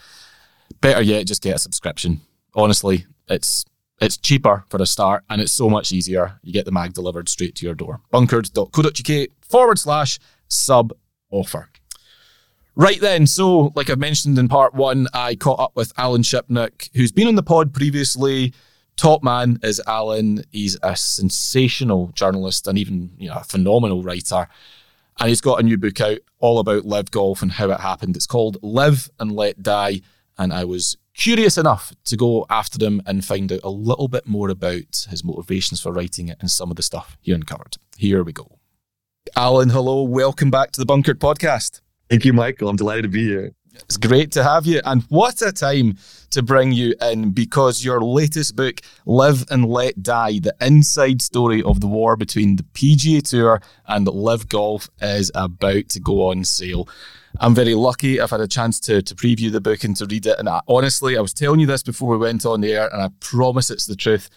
Better 0.80 1.02
yet, 1.02 1.26
just 1.26 1.42
get 1.42 1.56
a 1.56 1.58
subscription. 1.58 2.22
Honestly, 2.54 3.06
it's 3.28 3.64
it's 4.00 4.16
cheaper 4.16 4.64
for 4.68 4.82
a 4.82 4.86
start 4.86 5.22
and 5.30 5.40
it's 5.40 5.52
so 5.52 5.70
much 5.70 5.92
easier. 5.92 6.40
You 6.42 6.52
get 6.52 6.64
the 6.64 6.72
mag 6.72 6.92
delivered 6.92 7.28
straight 7.28 7.54
to 7.56 7.66
your 7.66 7.76
door. 7.76 8.00
Bunkered.co.uk 8.10 9.28
forward 9.42 9.78
slash 9.78 10.18
sub 10.48 10.92
offer. 11.30 11.68
Right 12.74 13.00
then, 13.00 13.26
so 13.26 13.72
like 13.74 13.90
I've 13.90 13.98
mentioned 13.98 14.38
in 14.38 14.48
part 14.48 14.74
one, 14.74 15.06
I 15.12 15.34
caught 15.34 15.60
up 15.60 15.76
with 15.76 15.92
Alan 15.98 16.22
Shipnuck, 16.22 16.88
who's 16.94 17.12
been 17.12 17.28
on 17.28 17.34
the 17.34 17.42
pod 17.42 17.74
previously. 17.74 18.54
Top 18.96 19.22
man 19.22 19.58
is 19.62 19.80
Alan. 19.86 20.44
He's 20.50 20.78
a 20.82 20.96
sensational 20.96 22.08
journalist 22.14 22.66
and 22.66 22.78
even 22.78 23.10
you 23.18 23.28
know 23.28 23.36
a 23.36 23.44
phenomenal 23.44 24.02
writer. 24.02 24.48
And 25.20 25.28
he's 25.28 25.42
got 25.42 25.60
a 25.60 25.62
new 25.62 25.76
book 25.76 26.00
out 26.00 26.20
all 26.38 26.58
about 26.58 26.86
LIV 26.86 27.10
golf 27.10 27.42
and 27.42 27.52
how 27.52 27.70
it 27.70 27.80
happened. 27.80 28.16
It's 28.16 28.26
called 28.26 28.56
LIV 28.62 29.10
and 29.20 29.32
Let 29.32 29.62
Die 29.62 30.00
and 30.38 30.52
I 30.52 30.64
was 30.64 30.96
curious 31.14 31.58
enough 31.58 31.92
to 32.06 32.16
go 32.16 32.46
after 32.48 32.82
him 32.82 33.02
and 33.04 33.22
find 33.22 33.52
out 33.52 33.60
a 33.62 33.68
little 33.68 34.08
bit 34.08 34.26
more 34.26 34.48
about 34.48 35.06
his 35.10 35.22
motivations 35.22 35.80
for 35.80 35.92
writing 35.92 36.28
it 36.28 36.38
and 36.40 36.50
some 36.50 36.70
of 36.70 36.76
the 36.76 36.82
stuff 36.82 37.18
he 37.20 37.32
uncovered. 37.32 37.76
Here 37.98 38.22
we 38.22 38.32
go. 38.32 38.58
Alan, 39.36 39.68
hello. 39.68 40.02
Welcome 40.02 40.50
back 40.50 40.72
to 40.72 40.80
the 40.80 40.86
Bunkered 40.86 41.20
podcast. 41.20 41.82
Thank 42.08 42.24
you, 42.24 42.32
Michael. 42.32 42.68
I'm 42.68 42.76
delighted 42.76 43.02
to 43.02 43.08
be 43.08 43.24
here. 43.24 43.54
It's 43.74 43.96
great 43.96 44.32
to 44.32 44.42
have 44.44 44.66
you. 44.66 44.80
And 44.84 45.02
what 45.04 45.40
a 45.42 45.52
time 45.52 45.96
to 46.30 46.42
bring 46.42 46.72
you 46.72 46.94
in 47.00 47.30
because 47.30 47.84
your 47.84 48.00
latest 48.00 48.54
book, 48.56 48.80
LIV 49.06 49.46
and 49.50 49.64
Let 49.64 50.02
Die, 50.02 50.38
the 50.40 50.54
inside 50.60 51.22
story 51.22 51.62
of 51.62 51.80
the 51.80 51.86
war 51.86 52.16
between 52.16 52.56
the 52.56 52.62
PGA 52.62 53.22
Tour 53.22 53.62
and 53.86 54.06
LIV 54.06 54.48
Golf, 54.48 54.90
is 55.00 55.30
about 55.34 55.88
to 55.90 56.00
go 56.00 56.28
on 56.28 56.44
sale. 56.44 56.88
I'm 57.40 57.54
very 57.54 57.74
lucky. 57.74 58.20
I've 58.20 58.30
had 58.30 58.40
a 58.40 58.48
chance 58.48 58.78
to, 58.80 59.00
to 59.02 59.14
preview 59.14 59.50
the 59.50 59.60
book 59.60 59.84
and 59.84 59.96
to 59.96 60.06
read 60.06 60.26
it. 60.26 60.38
And 60.38 60.48
I, 60.48 60.60
honestly, 60.68 61.16
I 61.16 61.20
was 61.22 61.32
telling 61.32 61.60
you 61.60 61.66
this 61.66 61.82
before 61.82 62.10
we 62.10 62.18
went 62.18 62.44
on 62.44 62.62
air, 62.64 62.88
and 62.92 63.02
I 63.02 63.08
promise 63.20 63.70
it's 63.70 63.86
the 63.86 63.96
truth. 63.96 64.28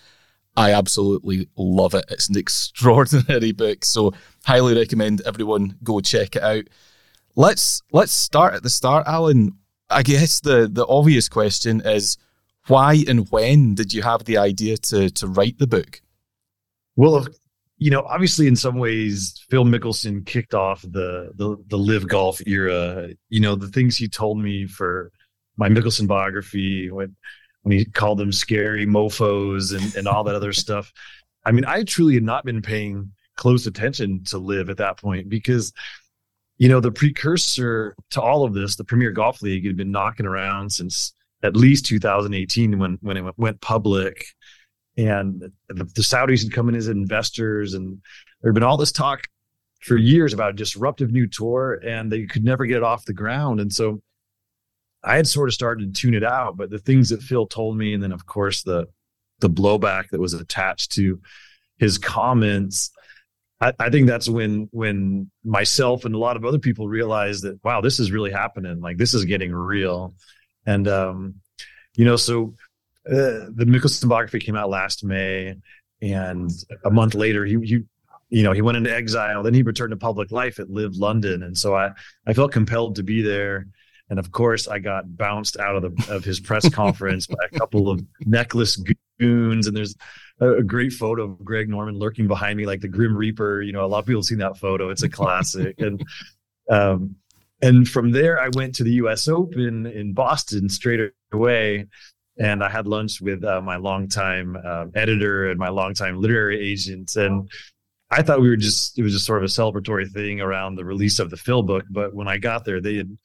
I 0.58 0.72
absolutely 0.72 1.50
love 1.58 1.94
it. 1.94 2.06
It's 2.10 2.30
an 2.30 2.38
extraordinary 2.38 3.52
book. 3.52 3.84
So 3.84 4.14
highly 4.46 4.78
recommend 4.78 5.22
everyone 5.22 5.78
go 5.84 6.00
check 6.00 6.38
it 6.38 6.44
out. 6.44 6.66
Let's 7.36 7.82
let's 7.92 8.14
start 8.14 8.54
at 8.54 8.64
the 8.64 8.70
start, 8.70 9.06
Alan. 9.08 9.58
I 9.90 10.04
guess 10.04 10.40
the 10.40 10.70
the 10.72 10.86
obvious 10.88 11.30
question 11.30 11.82
is 11.82 12.18
why 12.68 13.04
and 13.08 13.30
when 13.30 13.76
did 13.76 13.94
you 13.94 14.02
have 14.02 14.26
the 14.26 14.38
idea 14.38 14.78
to 14.78 15.10
to 15.10 15.28
write 15.28 15.60
the 15.60 15.68
book? 15.68 16.02
Well, 16.96 17.28
you 17.78 17.92
know, 17.92 18.04
obviously, 18.04 18.48
in 18.48 18.56
some 18.56 18.78
ways, 18.78 19.44
Phil 19.50 19.66
Mickelson 19.66 20.26
kicked 20.26 20.54
off 20.54 20.82
the 20.82 21.32
the 21.36 21.58
the 21.68 21.78
LIV 21.78 22.08
golf 22.08 22.42
era. 22.48 23.10
You 23.30 23.42
know, 23.42 23.56
the 23.56 23.68
things 23.68 23.98
he 23.98 24.08
told 24.08 24.40
me 24.40 24.66
for 24.66 25.12
my 25.58 25.68
Mickelson 25.68 26.08
biography 26.08 26.90
when 26.90 27.16
when 27.64 27.78
he 27.78 27.84
called 27.86 28.18
them 28.18 28.32
scary 28.32 28.86
mofo's 28.86 29.72
and 29.74 29.94
and 29.96 30.08
all 30.08 30.24
that 30.24 30.36
other 30.36 30.54
stuff. 30.66 30.94
I 31.46 31.52
mean, 31.52 31.66
I 31.66 31.84
truly 31.84 32.14
had 32.14 32.24
not 32.24 32.46
been 32.46 32.62
paying 32.62 33.12
close 33.36 33.68
attention 33.68 34.24
to 34.24 34.38
LIV 34.38 34.70
at 34.70 34.78
that 34.78 34.98
point 34.98 35.28
because 35.28 35.74
you 36.58 36.70
know 36.70 36.80
the 36.80 36.92
precursor 36.92 37.96
to 38.12 38.22
all 38.22 38.44
of 38.44 38.54
this, 38.54 38.76
the 38.76 38.84
Premier 38.84 39.12
Golf 39.12 39.42
League, 39.42 39.66
had 39.66 39.78
been 39.78 39.92
knocking 39.92 40.26
around 40.26 40.72
since 40.72 41.14
at 41.44 41.56
least 41.56 41.86
2018 41.86 42.80
when 42.80 42.98
when 43.02 43.18
it 43.18 43.38
went 43.38 43.62
public 43.62 44.26
and 44.98 45.42
the, 45.68 45.84
the 45.84 46.02
Saudis 46.02 46.44
had 46.44 46.54
come 46.54 46.70
in 46.70 46.76
as 46.76 46.88
investors, 46.88 47.74
and 47.74 48.02
there 48.42 48.52
had 48.52 48.56
been 48.56 48.64
all 48.64 48.78
this 48.78 48.92
talk 48.92 49.24
for 49.82 49.98
years 49.98 50.34
about 50.34 50.52
a 50.52 50.54
disruptive 50.54 51.12
new 51.12 51.28
tour, 51.28 51.80
and 51.86 52.12
they 52.12 52.26
could 52.26 52.44
never 52.44 52.66
get 52.66 52.78
it 52.78 52.84
off 52.84 53.06
the 53.06 53.14
ground. 53.14 53.60
And 53.60 53.72
so 53.72 54.02
I 55.04 55.18
had 55.18 55.28
sort 55.28 55.50
of 55.50 55.54
started 55.54 55.94
to 55.94 56.02
tune 56.02 56.16
it 56.16 56.24
out, 56.24 56.58
but 56.58 56.70
the 56.70 56.80
things 56.80 57.10
that 57.10 57.22
Phil 57.22 57.46
told 57.46 57.78
me, 57.78 57.94
and 57.94 58.02
then 58.02 58.12
of 58.12 58.26
course 58.26 58.64
the 58.64 58.88
the 59.40 59.50
blowback 59.50 60.10
that 60.10 60.22
was 60.22 60.34
attached 60.34 60.94
to 60.94 61.20
his 61.78 61.98
comments, 61.98 62.92
I, 63.62 63.74
I, 63.80 63.90
think 63.90 64.08
that's 64.08 64.28
when 64.28 64.68
when 64.72 65.32
myself 65.44 66.04
and 66.06 66.14
a 66.14 66.18
lot 66.18 66.36
of 66.36 66.44
other 66.44 66.60
people 66.60 66.88
realized 66.88 67.44
that 67.44 67.64
wow, 67.64 67.82
this 67.82 68.00
is 68.00 68.12
really 68.12 68.32
happening. 68.32 68.82
Like 68.82 68.98
this 68.98 69.14
is 69.14 69.26
getting 69.26 69.54
real, 69.54 70.14
and 70.66 70.88
um, 70.88 71.36
you 71.96 72.06
know, 72.06 72.16
so 72.16 72.56
uh, 73.08 73.48
the 73.54 73.66
Mickelson 73.66 74.10
biography 74.10 74.40
came 74.40 74.56
out 74.56 74.70
last 74.70 75.04
May, 75.04 75.56
and 76.02 76.52
a 76.84 76.92
month 76.92 77.16
later, 77.16 77.46
he, 77.46 77.58
he, 77.62 77.84
you 78.30 78.44
know, 78.44 78.52
he 78.52 78.62
went 78.62 78.78
into 78.78 78.94
exile. 78.94 79.44
Then 79.44 79.54
he 79.54 79.64
returned 79.64 79.92
to 79.92 79.98
public 79.98 80.32
life 80.32 80.60
at 80.60 80.70
LIV 80.70 80.96
London, 80.96 81.44
and 81.44 81.58
so 81.58 81.76
I, 81.76 81.92
I 82.28 82.34
felt 82.34 82.52
compelled 82.52 82.96
to 82.96 83.04
be 83.04 83.22
there. 83.22 83.68
And 84.10 84.20
of 84.20 84.32
course, 84.32 84.68
I 84.68 84.80
got 84.80 85.18
bounced 85.18 85.58
out 85.58 85.76
of 85.76 85.82
the 85.84 86.14
of 86.14 86.24
his 86.24 86.40
press 86.40 86.70
conference 86.70 87.28
by 87.28 87.44
a 87.52 87.58
couple 87.58 87.90
of 87.90 88.04
necklace 88.22 88.82
goons. 89.20 89.68
And 89.68 89.76
there's 89.76 89.96
a, 90.40 90.62
great 90.62 90.94
photo 90.94 91.24
of 91.24 91.44
Greg 91.44 91.70
Norman 91.70 91.98
lurking 91.98 92.28
behind 92.28 92.58
me, 92.58 92.66
like 92.66 92.82
the 92.82 92.88
Grim 92.88 93.16
Reaper. 93.16 93.62
You 93.62 93.72
know, 93.72 93.84
a 93.84 93.88
lot 93.88 94.00
of 94.00 94.06
people 94.06 94.22
have 94.22 94.26
seen 94.26 94.40
that 94.40 94.58
photo. 94.58 94.90
It's 94.90 95.04
a 95.04 95.10
classic. 95.10 95.80
and 95.80 96.06
um, 96.70 97.16
and 97.62 97.88
from 97.88 98.12
there, 98.12 98.40
I 98.40 98.50
went 98.54 98.76
to 98.76 98.84
the 98.84 98.94
U.S. 98.94 99.28
Open 99.28 99.86
in 99.88 100.14
Boston 100.14 100.70
straight 100.70 101.12
away, 101.32 101.88
and 102.38 102.64
I 102.64 102.70
had 102.70 102.86
lunch 102.86 103.22
with 103.22 103.44
uh, 103.44 103.62
my 103.62 103.78
longtime 103.78 104.58
um, 104.58 104.92
editor 104.94 105.50
and 105.50 105.60
my 105.60 105.70
longtime 105.70 106.22
literary 106.22 106.60
agent, 106.60 107.16
and 107.16 107.50
I 108.12 108.22
thought 108.22 108.42
we 108.42 108.50
were 108.50 108.58
just 108.58 109.00
it 109.00 109.04
was 109.04 109.14
just 109.14 109.26
sort 109.26 109.40
of 109.40 109.46
a 109.46 109.48
celebratory 109.48 110.10
thing 110.12 110.42
around 110.42 110.76
the 110.76 110.86
release 110.86 111.20
of 111.20 111.30
the 111.30 111.38
Phil 111.38 111.64
book. 111.64 111.86
But 111.90 112.14
when 112.14 112.28
I 112.28 112.38
got 112.38 112.66
there, 112.66 112.82
they 112.82 112.96
had 112.96 113.18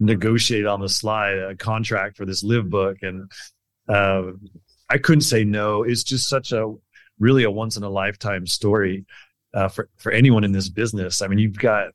negotiated 0.00 0.66
on 0.66 0.80
the 0.80 0.88
slide 0.88 1.38
a 1.38 1.56
contract 1.56 2.16
for 2.16 2.24
this 2.24 2.42
LIV 2.42 2.70
book, 2.70 2.98
and 3.02 3.30
uh, 3.88 4.32
I 4.88 4.98
couldn't 4.98 5.22
say 5.22 5.44
no. 5.44 5.82
It's 5.82 6.02
just 6.02 6.28
such 6.28 6.52
a 6.52 6.74
really 7.18 7.44
a 7.44 7.50
once 7.50 7.76
in 7.76 7.82
a 7.82 7.90
lifetime 7.90 8.46
story 8.46 9.04
uh, 9.54 9.68
for 9.68 9.88
for 9.96 10.12
anyone 10.12 10.44
in 10.44 10.52
this 10.52 10.68
business. 10.68 11.22
I 11.22 11.28
mean, 11.28 11.38
you've 11.38 11.58
got 11.58 11.90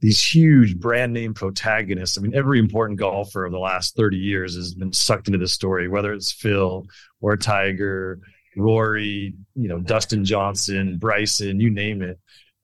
these 0.00 0.22
huge 0.22 0.78
brand 0.78 1.12
name 1.12 1.34
protagonists. 1.34 2.18
I 2.18 2.20
mean, 2.20 2.34
every 2.34 2.58
important 2.58 2.98
golfer 2.98 3.44
of 3.44 3.52
the 3.52 3.58
last 3.58 3.96
30 3.96 4.16
years 4.16 4.54
has 4.54 4.74
been 4.74 4.92
sucked 4.92 5.26
into 5.26 5.38
this 5.38 5.52
story, 5.52 5.88
whether 5.88 6.12
it's 6.12 6.30
Phil 6.30 6.86
or 7.20 7.36
Tiger, 7.36 8.20
Rory, 8.56 9.34
you 9.54 9.68
know, 9.68 9.80
Dustin 9.80 10.24
Johnson, 10.24 10.98
Bryson, 10.98 11.60
you 11.60 11.70
name 11.70 12.02
it. 12.02 12.18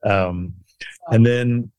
Um, 0.05 0.55
and 1.09 1.25
then 1.25 1.73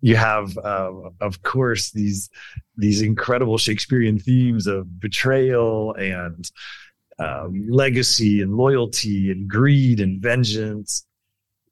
you 0.00 0.16
have, 0.16 0.56
uh, 0.58 0.92
of 1.20 1.42
course, 1.42 1.90
these 1.90 2.30
these 2.76 3.02
incredible 3.02 3.58
Shakespearean 3.58 4.18
themes 4.18 4.66
of 4.66 5.00
betrayal 5.00 5.94
and 5.94 6.50
um, 7.18 7.66
legacy 7.68 8.40
and 8.40 8.56
loyalty 8.56 9.30
and 9.30 9.48
greed 9.48 10.00
and 10.00 10.22
vengeance, 10.22 11.06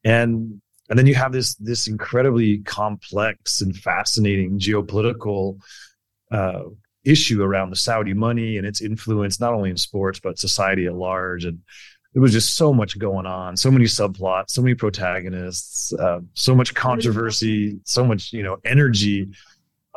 and 0.05 0.61
and 0.91 0.99
then 0.99 1.07
you 1.07 1.15
have 1.15 1.33
this 1.33 1.55
this 1.57 1.87
incredibly 1.87 2.59
complex 2.59 3.61
and 3.61 3.77
fascinating 3.77 4.59
geopolitical 4.59 5.59
uh, 6.31 6.65
issue 7.05 7.43
around 7.43 7.71
the 7.71 7.77
Saudi 7.77 8.13
money 8.13 8.59
and 8.59 8.67
its 8.67 8.81
influence 8.81 9.41
not 9.41 9.55
only 9.55 9.71
in 9.71 9.77
sports 9.77 10.21
but 10.21 10.39
society 10.39 10.87
at 10.87 10.95
large. 10.95 11.45
And 11.45 11.61
there 12.13 12.23
was 12.23 12.33
just 12.33 12.55
so 12.55 12.73
much 12.73 12.99
going 12.99 13.27
on, 13.27 13.57
so 13.57 13.71
many 13.71 13.85
subplots, 13.85 14.51
so 14.51 14.63
many 14.63 14.75
protagonists, 14.75 15.93
uh, 15.93 16.21
so 16.35 16.55
much 16.55 16.75
controversy, 16.75 17.79
so 17.85 18.05
much 18.05 18.33
you 18.33 18.43
know 18.43 18.57
energy. 18.65 19.29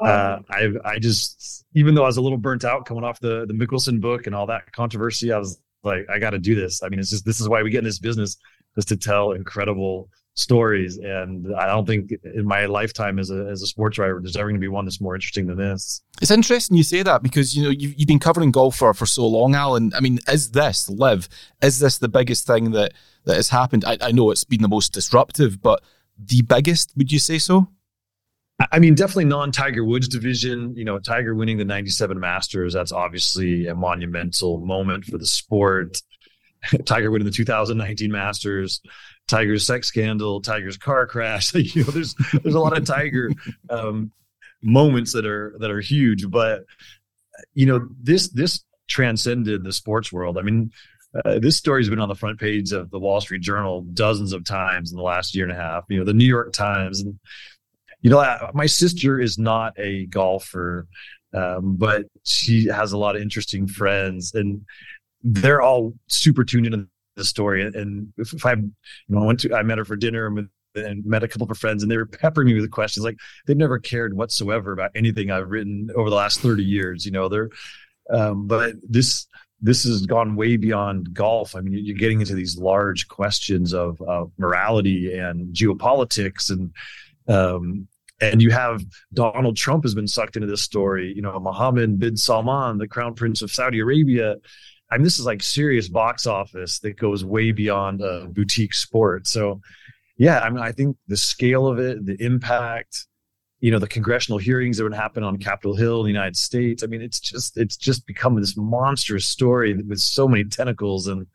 Uh, 0.02 0.40
I 0.50 0.70
I 0.84 1.00
just 1.00 1.66
even 1.74 1.96
though 1.96 2.04
I 2.04 2.08
was 2.08 2.18
a 2.18 2.22
little 2.22 2.38
burnt 2.38 2.66
out 2.66 2.86
coming 2.86 3.04
off 3.04 3.20
the 3.20 3.46
the 3.48 3.54
Mickelson 3.54 4.02
book 4.02 4.28
and 4.28 4.36
all 4.36 4.48
that 4.48 4.72
controversy, 4.72 5.32
I 5.32 5.38
was 5.38 5.60
like, 5.84 6.06
I 6.10 6.20
got 6.20 6.32
to 6.32 6.40
do 6.40 6.56
this. 6.56 6.84
I 6.84 6.90
mean, 6.90 7.00
it's 7.00 7.10
just 7.10 7.26
this 7.26 7.40
is 7.40 7.48
why 7.48 7.64
we 7.64 7.70
get 7.70 7.80
in 7.80 7.86
this 7.86 8.00
business, 8.00 8.38
is 8.78 8.86
to 8.86 8.98
tell 8.98 9.32
incredible 9.32 10.10
stories. 10.36 10.98
And 10.98 11.54
I 11.56 11.68
don't 11.68 11.86
think 11.86 12.12
in 12.24 12.46
my 12.46 12.66
lifetime 12.66 13.20
as 13.20 13.30
a 13.32 13.48
as 13.52 13.62
a 13.62 13.68
sports 13.68 13.98
writer, 13.98 14.20
there's 14.22 14.36
ever 14.36 14.48
going 14.48 14.56
to 14.56 14.62
be 14.62 14.68
one 14.68 14.86
that's 14.86 15.02
more 15.02 15.16
interesting 15.16 15.48
than 15.48 15.58
this. 15.58 16.02
It's 16.22 16.32
interesting 16.32 16.78
you 16.78 16.84
say 16.84 17.04
that 17.04 17.24
because 17.24 17.56
you 17.56 17.64
know 17.64 17.70
you've, 17.70 17.94
you've 17.98 18.08
been 18.08 18.20
covering 18.20 18.52
golf 18.52 18.78
for, 18.78 18.94
for 18.94 19.06
so 19.06 19.28
long, 19.28 19.56
Alan. 19.56 19.94
I 19.96 20.00
mean, 20.00 20.20
is 20.28 20.52
this 20.52 20.90
LIV? 20.90 21.28
Is 21.62 21.80
this 21.80 21.98
the 21.98 22.10
biggest 22.10 22.48
thing 22.48 22.72
that 22.72 22.94
that 23.26 23.36
has 23.36 23.50
happened? 23.50 23.86
I, 23.86 23.98
I 24.02 24.12
know 24.12 24.32
it's 24.32 24.44
been 24.44 24.62
the 24.62 24.68
most 24.68 24.94
disruptive, 24.94 25.62
but 25.62 25.84
the 26.18 26.42
biggest, 26.44 26.94
would 26.96 27.12
you 27.12 27.20
say 27.20 27.38
so? 27.38 27.68
I 28.72 28.80
mean, 28.80 28.94
definitely 28.94 29.26
non-Tiger 29.26 29.84
Woods 29.84 30.08
division. 30.08 30.76
You 30.76 30.86
know, 30.86 31.00
Tiger 31.00 31.34
winning 31.34 31.58
the 31.58 31.66
'97 31.66 32.20
Masters. 32.20 32.74
That's 32.74 32.92
obviously 32.92 33.68
a 33.68 33.76
monumental 33.76 34.60
moment 34.60 35.06
for 35.06 35.18
the 35.18 35.26
sport. 35.26 36.02
Tiger 36.86 37.10
winning 37.10 37.26
the 37.26 37.32
2019 37.32 38.12
Masters. 38.12 38.82
Tiger's 39.32 39.66
sex 39.66 39.88
scandal, 39.88 40.42
Tiger's 40.42 40.78
car 40.78 41.08
crash. 41.08 41.54
you 41.56 41.84
know, 41.84 41.92
there's 41.92 42.14
there's 42.44 42.56
a 42.56 42.60
lot 42.60 42.78
of 42.78 42.86
Tiger 42.86 43.32
um, 43.70 44.12
moments 44.62 45.14
that 45.14 45.26
are 45.26 45.56
that 45.60 45.72
are 45.72 45.80
huge, 45.80 46.30
but 46.30 46.66
you 47.54 47.66
know, 47.66 47.88
this 48.02 48.30
this 48.30 48.64
transcended 48.88 49.64
the 49.64 49.72
sports 49.72 50.12
world. 50.12 50.38
I 50.38 50.42
mean, 50.42 50.72
uh, 51.26 51.40
this 51.40 51.58
story's 51.58 51.90
been 51.90 52.00
on 52.00 52.10
the 52.10 52.16
front 52.16 52.40
page 52.40 52.74
of 52.74 52.92
the 52.92 53.00
Wall 53.00 53.22
Street 53.22 53.42
Journal 53.42 53.82
dozens 53.94 54.34
of 54.34 54.44
times 54.44 54.92
in 54.92 54.98
the 54.98 55.04
last 55.04 55.34
year 55.34 55.46
and 55.46 55.54
a 55.54 55.62
half. 55.62 55.86
You 55.88 56.00
know, 56.00 56.06
the 56.06 56.14
New 56.14 56.26
York 56.26 56.52
Times, 56.52 57.00
and 57.00 57.18
you 58.02 58.10
know, 58.10 58.20
I, 58.20 58.52
my 58.54 58.66
sister 58.66 59.20
is 59.20 59.38
not 59.38 59.74
a 59.80 60.08
golfer, 60.08 60.88
um, 61.34 61.78
but 61.78 62.06
she 62.24 62.66
has 62.66 62.92
a 62.92 62.98
lot 62.98 63.16
of 63.16 63.22
interesting 63.22 63.66
friends, 63.66 64.34
and 64.36 64.66
they're 65.24 65.62
all 65.62 65.94
super 66.08 66.44
tuned 66.44 66.66
into 66.66 66.88
the 67.22 67.26
story. 67.26 67.64
And 67.64 68.12
if, 68.18 68.46
I, 68.46 68.54
you 68.54 68.72
know, 69.08 69.22
I 69.24 69.26
went 69.26 69.40
to, 69.42 69.54
I 69.54 69.64
met 69.64 69.78
her 69.78 69.86
for 69.86 69.96
dinner 69.96 70.28
and, 70.28 70.50
and 70.76 71.06
met 71.06 71.24
a 71.24 71.28
couple 71.28 71.44
of 71.44 71.50
her 71.50 71.56
friends, 71.56 71.84
and 71.84 71.92
they 71.92 71.98
were 71.98 72.06
peppering 72.06 72.48
me 72.48 72.54
with 72.54 72.72
questions. 72.72 73.04
Like 73.04 73.18
they've 73.46 73.58
never 73.58 73.80
cared 73.80 74.16
whatsoever 74.16 74.72
about 74.72 74.92
anything 74.96 75.30
I've 75.30 75.50
written 75.50 75.90
over 75.96 76.10
the 76.10 76.16
last 76.16 76.40
thirty 76.40 76.64
years. 76.64 77.06
You 77.06 77.12
know, 77.12 77.30
they're, 77.30 77.50
um, 78.10 78.48
but 78.48 78.76
this 78.82 79.28
this 79.62 79.84
has 79.84 80.06
gone 80.06 80.36
way 80.36 80.58
beyond 80.58 81.14
golf. 81.14 81.56
I 81.56 81.62
mean, 81.62 81.74
you're 81.86 81.98
getting 81.98 82.22
into 82.22 82.34
these 82.34 82.58
large 82.58 83.08
questions 83.08 83.74
of, 83.74 84.02
of 84.02 84.32
morality 84.38 85.18
and 85.18 85.54
geopolitics, 85.54 86.50
and 86.50 86.74
um, 87.28 87.88
and 88.20 88.42
you 88.42 88.52
have 88.52 88.82
Donald 89.14 89.58
Trump 89.58 89.84
has 89.84 89.94
been 89.94 90.08
sucked 90.08 90.36
into 90.36 90.48
this 90.48 90.62
story. 90.62 91.14
You 91.14 91.22
know, 91.22 91.40
Mohammed 91.40 92.00
bin 92.00 92.18
Salman, 92.18 92.78
the 92.78 92.88
crown 92.88 93.14
prince 93.14 93.42
of 93.42 93.52
Saudi 93.52 93.80
Arabia, 93.80 94.38
I 94.92 94.98
mean, 94.98 95.04
this 95.04 95.20
is 95.20 95.26
like 95.26 95.42
serious 95.42 95.88
box 95.88 96.28
office 96.28 96.80
that 96.80 96.98
goes 96.98 97.24
way 97.24 97.52
beyond 97.52 98.02
a 98.02 98.28
boutique 98.28 98.74
sport. 98.74 99.26
So, 99.26 99.62
yeah, 100.18 100.40
I 100.40 100.50
mean, 100.50 100.60
I 100.60 100.74
think 100.74 100.98
the 101.08 101.18
scale 101.18 101.66
of 101.66 101.80
it, 101.80 102.06
the 102.06 102.22
impact, 102.24 103.08
you 103.62 103.72
know, 103.72 103.80
the 103.80 103.88
congressional 103.88 104.38
hearings 104.38 104.78
that 104.78 104.84
would 104.84 104.94
happen 104.94 105.24
on 105.24 105.38
Capitol 105.38 105.76
Hill 105.76 106.02
in 106.02 106.06
the 106.06 106.12
United 106.12 106.36
States. 106.36 106.84
I 106.84 106.88
mean, 106.88 107.02
it's 107.02 107.20
just 107.20 107.58
it's 107.58 107.78
just 107.78 108.06
become 108.06 108.36
this 108.36 108.58
monstrous 108.58 109.26
story 109.26 109.74
with 109.74 110.00
so 110.00 110.28
many 110.28 110.44
tentacles, 110.44 111.08
and 111.08 111.26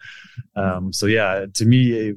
um, 0.55 0.93
so 0.93 1.07
yeah, 1.07 1.47
to 1.55 1.65
me, 1.65 1.93
it, 1.93 2.17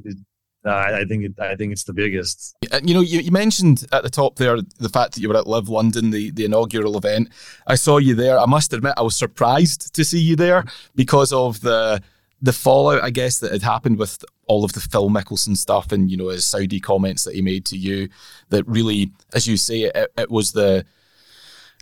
uh, 0.66 0.72
I 0.72 1.06
think 1.06 1.24
it, 1.24 1.40
I 1.40 1.56
think 1.56 1.72
it's 1.72 1.86
the 1.86 1.94
biggest. 1.94 2.56
You 2.84 2.94
know, 2.94 3.02
you, 3.02 3.20
you, 3.20 3.32
mentioned 3.32 3.86
at 3.94 4.04
the 4.04 4.10
top 4.10 4.36
there 4.36 4.58
the 4.78 4.90
fact 4.90 5.14
that 5.14 5.22
you 5.22 5.30
were 5.30 5.38
at 5.38 5.48
LIV 5.48 5.70
London, 5.70 6.12
the, 6.12 6.32
the 6.32 6.46
inaugural 6.46 6.98
event. 6.98 7.30
I 7.66 7.76
saw 7.76 7.98
you 7.98 8.14
there. 8.14 8.38
I 8.38 8.46
must 8.46 8.74
admit, 8.74 8.94
I 8.98 9.02
was 9.02 9.16
surprised 9.16 9.94
to 9.96 10.04
see 10.04 10.20
you 10.20 10.36
there 10.36 10.66
because 10.96 11.32
of 11.32 11.62
the 11.62 12.02
the 12.42 12.54
fallout, 12.54 13.04
I 13.04 13.10
guess, 13.10 13.40
that 13.40 13.52
had 13.52 13.64
happened 13.64 14.00
with 14.00 14.24
all 14.48 14.64
of 14.64 14.72
the 14.72 14.80
Phil 14.80 15.10
Mickelson 15.10 15.56
stuff 15.56 15.92
and 15.92 16.10
you 16.12 16.18
know 16.18 16.30
his 16.30 16.46
Saudi 16.46 16.80
comments 16.80 17.24
that 17.24 17.36
he 17.36 17.42
made 17.42 17.66
to 17.68 17.78
you. 17.78 18.10
That 18.50 18.68
really, 18.68 19.12
as 19.34 19.48
you 19.48 19.56
say, 19.56 19.84
it, 19.84 20.12
it 20.18 20.30
was 20.30 20.52
the 20.52 20.86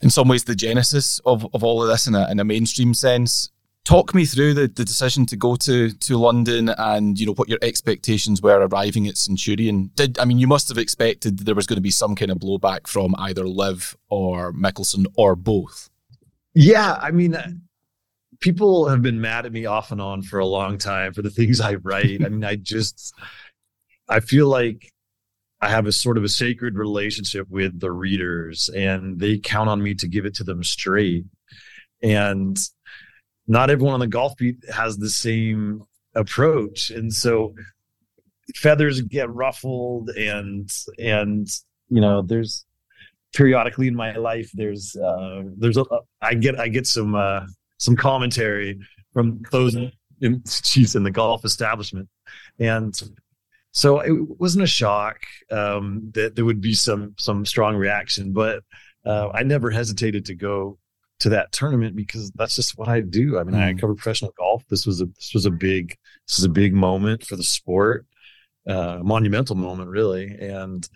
in 0.04 0.12
some 0.12 0.28
ways 0.28 0.44
the 0.44 0.56
genesis 0.56 1.20
of, 1.26 1.48
of 1.54 1.64
all 1.64 1.82
of 1.82 1.90
this 1.90 2.06
in 2.06 2.14
a, 2.14 2.30
in 2.30 2.40
a 2.40 2.44
mainstream 2.44 2.94
sense 2.94 3.50
talk 3.88 4.14
me 4.14 4.26
through 4.26 4.54
the, 4.54 4.68
the 4.68 4.84
decision 4.84 5.26
to 5.26 5.38
go 5.38 5.56
to 5.56 5.94
to 5.94 6.18
London 6.18 6.70
and 6.78 7.18
you 7.18 7.26
know 7.26 7.34
what 7.36 7.48
your 7.48 7.60
expectations 7.62 8.42
were 8.42 8.68
arriving 8.68 9.08
at 9.08 9.16
Centurion. 9.16 9.92
Did 9.96 10.20
I 10.20 10.26
mean 10.26 10.40
you 10.40 10.48
must 10.48 10.68
have 10.68 10.78
expected 10.78 11.40
there 11.40 11.56
was 11.56 11.66
going 11.66 11.78
to 11.78 11.82
be 11.82 11.90
some 11.90 12.14
kind 12.14 12.30
of 12.30 12.38
blowback 12.38 12.86
from 12.86 13.16
either 13.18 13.48
LIV 13.48 13.96
or 14.10 14.52
Mickelson 14.52 15.06
or 15.16 15.38
both. 15.38 15.90
Yeah, 16.54 17.00
I 17.02 17.12
mean 17.12 17.36
uh, 17.36 17.48
people 18.42 18.90
have 18.90 19.02
been 19.02 19.22
mad 19.22 19.46
at 19.46 19.54
me 19.54 19.66
off 19.66 19.92
and 19.94 20.02
on 20.02 20.22
for 20.22 20.40
a 20.40 20.46
long 20.46 20.78
time 20.78 21.14
for 21.14 21.22
the 21.22 21.30
things 21.30 21.62
I 21.62 21.76
write. 21.76 22.26
I 22.26 22.28
mean 22.28 22.44
I 22.44 22.58
just 22.58 23.14
I 24.10 24.20
feel 24.20 24.50
like 24.50 24.92
I 25.62 25.70
have 25.70 25.88
a 25.88 25.94
sort 25.94 26.18
of 26.18 26.26
a 26.26 26.30
sacred 26.30 26.78
relationship 26.78 27.48
with 27.50 27.80
the 27.80 27.92
readers 27.92 28.68
and 28.68 29.18
they 29.18 29.38
count 29.38 29.70
on 29.70 29.82
me 29.82 29.96
to 29.96 30.10
give 30.10 30.26
it 30.26 30.36
to 30.36 30.44
them 30.44 30.62
straight. 30.62 31.24
And 32.04 32.60
not 33.48 33.70
everyone 33.70 33.94
on 33.94 34.00
the 34.00 34.08
golf 34.08 34.36
beat 34.38 34.58
has 34.74 34.98
the 34.98 35.10
same 35.10 35.84
approach. 36.16 36.90
And 36.90 37.14
so 37.14 37.54
feathers 38.56 39.02
get 39.02 39.30
ruffled 39.30 40.10
and 40.12 40.70
and 41.00 41.48
you 41.90 42.02
know 42.02 42.22
there's 42.22 42.66
periodically 43.34 43.88
in 43.88 43.96
my 43.96 44.16
life 44.16 44.50
there's 44.54 44.96
uh 44.96 45.44
there's 45.58 45.76
a 45.76 45.84
i 46.22 46.34
get 46.34 46.58
i 46.58 46.68
get 46.70 46.88
some 46.88 47.14
uh 47.14 47.42
some 47.78 47.96
commentary 47.96 48.80
from 49.14 49.42
those 49.52 49.76
in 50.22 50.42
chiefs 50.64 50.96
in 50.96 51.04
the 51.04 51.12
golf 51.12 51.46
establishment. 51.46 52.08
And 52.60 53.00
so 53.72 54.00
it 54.00 54.40
wasn't 54.40 54.64
a 54.64 54.68
shock 54.68 55.20
um 55.52 56.12
that 56.14 56.36
there 56.36 56.46
would 56.46 56.62
be 56.62 56.74
some 56.74 57.14
some 57.18 57.46
strong 57.46 57.76
reaction 57.76 58.34
but 58.34 58.64
uh, 59.06 59.30
i 59.34 59.44
never 59.44 59.70
hesitated 59.70 60.26
to 60.26 60.36
go 60.36 60.78
to 61.20 61.30
that 61.30 61.52
tournament 61.52 61.96
because 61.96 62.32
that's 62.32 62.56
just 62.56 62.78
what 62.78 62.88
I 62.88 63.02
do. 63.02 63.40
I 63.40 63.44
mean. 63.44 63.56
I 63.56 63.74
cover 63.74 63.96
professional 63.96 64.34
golf. 64.38 64.64
This 64.70 64.86
was 64.86 65.02
a 65.02 65.06
this 65.06 65.32
was 65.34 65.46
a 65.46 65.52
big 65.52 65.98
this 66.28 66.40
is 66.40 66.46
a 66.46 66.50
big 66.50 66.74
moment 66.74 67.26
for 67.26 67.36
the 67.36 67.44
sport, 67.44 68.06
uh, 68.68 69.00
monumental 69.04 69.56
moment 69.56 69.90
really. 69.90 70.36
And 70.40 70.88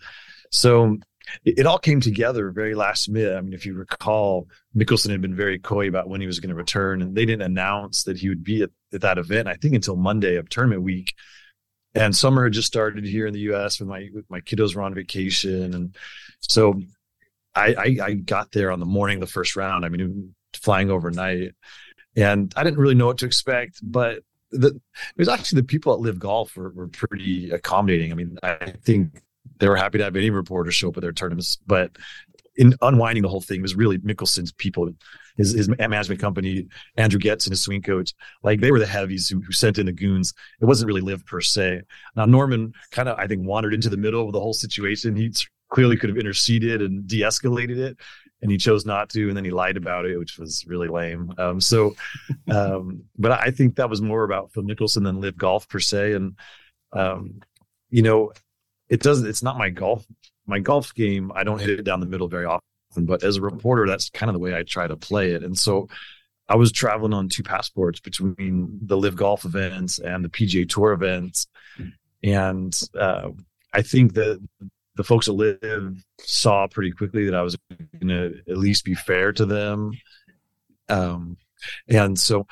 so 0.50 0.98
it, 1.44 1.60
it, 1.60 1.66
all 1.66 1.78
came 1.78 2.00
together 2.00 2.50
very 2.50 2.74
last 2.74 3.08
minute. 3.08 3.36
I 3.36 3.40
mean, 3.40 3.52
if 3.52 3.66
you 3.66 3.74
recall, 3.74 4.48
Mickelson 4.76 5.10
had 5.10 5.22
been 5.22 5.36
very 5.36 5.58
coy 5.58 5.88
about 5.88 6.08
when 6.08 6.20
he 6.20 6.26
was 6.26 6.40
going 6.40 6.50
to 6.50 6.54
return, 6.54 7.02
and 7.02 7.14
they 7.14 7.24
didn't 7.24 7.42
announce 7.42 8.04
that 8.04 8.18
he 8.18 8.28
would 8.28 8.44
be 8.44 8.62
at, 8.62 8.70
at 8.92 9.00
that 9.00 9.18
event. 9.18 9.48
I 9.48 9.54
think 9.54 9.74
until 9.74 9.96
Monday 9.96 10.36
of 10.36 10.48
tournament 10.48 10.82
week. 10.82 11.14
And 11.94 12.16
summer 12.16 12.44
had 12.44 12.54
just 12.54 12.68
started 12.68 13.04
here 13.04 13.26
in 13.26 13.34
the 13.34 13.40
U.S. 13.40 13.78
with 13.78 13.86
my 13.86 14.08
with 14.14 14.24
my 14.30 14.40
kiddos 14.40 14.74
were 14.74 14.80
on 14.80 14.94
vacation, 14.94 15.74
and 15.74 15.94
so 16.40 16.80
I, 17.54 17.74
I, 17.74 17.96
I 18.04 18.14
got 18.14 18.52
there 18.52 18.70
on 18.70 18.80
the 18.80 18.86
morning 18.86 19.16
of 19.16 19.28
the 19.28 19.32
first 19.32 19.56
round. 19.56 19.84
I 19.84 19.88
mean, 19.88 20.34
flying 20.54 20.90
overnight, 20.90 21.52
and 22.16 22.52
I 22.56 22.64
didn't 22.64 22.78
really 22.78 22.94
know 22.94 23.06
what 23.06 23.18
to 23.18 23.26
expect, 23.26 23.80
but 23.82 24.20
the, 24.50 24.68
it 24.68 24.80
was 25.16 25.28
actually 25.28 25.62
the 25.62 25.66
people 25.66 25.92
at 25.94 26.00
LIV 26.00 26.18
Golf 26.18 26.56
were, 26.56 26.70
were 26.70 26.88
pretty 26.88 27.50
accommodating. 27.50 28.12
I 28.12 28.14
mean, 28.14 28.38
I 28.42 28.74
think 28.84 29.22
they 29.58 29.68
were 29.68 29.76
happy 29.76 29.98
to 29.98 30.04
have 30.04 30.16
any 30.16 30.30
reporter 30.30 30.70
show 30.70 30.88
up 30.88 30.96
at 30.96 31.02
their 31.02 31.12
tournaments, 31.12 31.58
but 31.66 31.96
in 32.56 32.74
unwinding 32.82 33.22
the 33.22 33.28
whole 33.28 33.40
thing 33.40 33.62
was 33.62 33.74
really 33.74 33.98
Mickelson's 33.98 34.52
people, 34.52 34.90
his, 35.36 35.52
his 35.52 35.68
management 35.68 36.20
company, 36.20 36.66
Andrew 36.96 37.18
Getz 37.18 37.46
and 37.46 37.52
his 37.52 37.62
swing 37.62 37.80
coach. 37.80 38.12
Like 38.42 38.60
they 38.60 38.70
were 38.70 38.78
the 38.78 38.86
heavies 38.86 39.28
who, 39.28 39.40
who 39.40 39.52
sent 39.52 39.78
in 39.78 39.86
the 39.86 39.92
goons. 39.92 40.34
It 40.60 40.66
wasn't 40.66 40.88
really 40.88 41.00
LIV 41.00 41.24
per 41.24 41.40
se. 41.40 41.82
Now 42.14 42.26
Norman 42.26 42.74
kind 42.90 43.08
of 43.08 43.18
I 43.18 43.26
think 43.26 43.46
wandered 43.46 43.72
into 43.72 43.88
the 43.88 43.96
middle 43.96 44.26
of 44.26 44.32
the 44.32 44.40
whole 44.40 44.52
situation. 44.52 45.16
He 45.16 45.32
clearly 45.72 45.96
could 45.96 46.10
have 46.10 46.18
interceded 46.18 46.82
and 46.82 47.06
de-escalated 47.06 47.78
it, 47.78 47.96
and 48.42 48.50
he 48.50 48.58
chose 48.58 48.84
not 48.84 49.08
to, 49.08 49.28
and 49.28 49.36
then 49.36 49.44
he 49.44 49.50
lied 49.50 49.76
about 49.76 50.04
it, 50.04 50.18
which 50.18 50.38
was 50.38 50.64
really 50.66 50.88
lame. 50.88 51.32
Um, 51.38 51.60
so, 51.60 51.94
um, 52.50 53.04
but 53.18 53.32
I 53.32 53.50
think 53.50 53.76
that 53.76 53.90
was 53.90 54.02
more 54.02 54.24
about 54.24 54.52
Phil 54.52 54.62
Mickelson 54.62 55.04
than 55.04 55.20
LIV 55.20 55.38
Golf 55.38 55.68
per 55.68 55.80
se, 55.80 56.12
and 56.12 56.36
um, 56.92 57.40
you 57.88 58.02
know, 58.02 58.32
it 58.88 59.00
doesn't. 59.00 59.26
It's 59.26 59.42
not 59.42 59.58
my 59.58 59.70
golf. 59.70 60.06
My 60.46 60.58
golf 60.58 60.94
game. 60.94 61.32
I 61.34 61.42
don't 61.42 61.60
hit 61.60 61.70
it 61.70 61.84
down 61.84 62.00
the 62.00 62.06
middle 62.06 62.28
very 62.28 62.44
often, 62.44 63.06
but 63.06 63.24
as 63.24 63.36
a 63.36 63.40
reporter, 63.40 63.86
that's 63.86 64.10
kind 64.10 64.28
of 64.28 64.34
the 64.34 64.40
way 64.40 64.54
I 64.54 64.62
try 64.62 64.86
to 64.86 64.96
play 64.96 65.32
it, 65.32 65.42
and 65.42 65.58
so. 65.58 65.88
I 66.48 66.56
was 66.56 66.72
traveling 66.72 67.14
on 67.14 67.30
two 67.30 67.44
passports 67.44 68.00
between 68.00 68.78
the 68.82 68.96
LIV 68.96 69.16
Golf 69.16 69.44
events 69.46 70.00
and 70.00 70.22
the 70.22 70.28
PGA 70.28 70.68
Tour 70.68 70.92
events, 70.92 71.46
and 72.22 72.78
uh, 72.98 73.30
I 73.72 73.80
think 73.80 74.14
that 74.14 74.40
the 74.96 75.04
folks 75.04 75.26
that 75.26 75.32
LIV 75.32 76.04
saw 76.20 76.66
pretty 76.66 76.92
quickly 76.92 77.24
that 77.26 77.34
I 77.34 77.42
was 77.42 77.56
going 78.00 78.08
to 78.08 78.40
at 78.48 78.58
least 78.58 78.84
be 78.84 78.94
fair 78.94 79.32
to 79.32 79.46
them. 79.46 79.92
Um, 80.88 81.36
and 81.88 82.18
so 82.18 82.46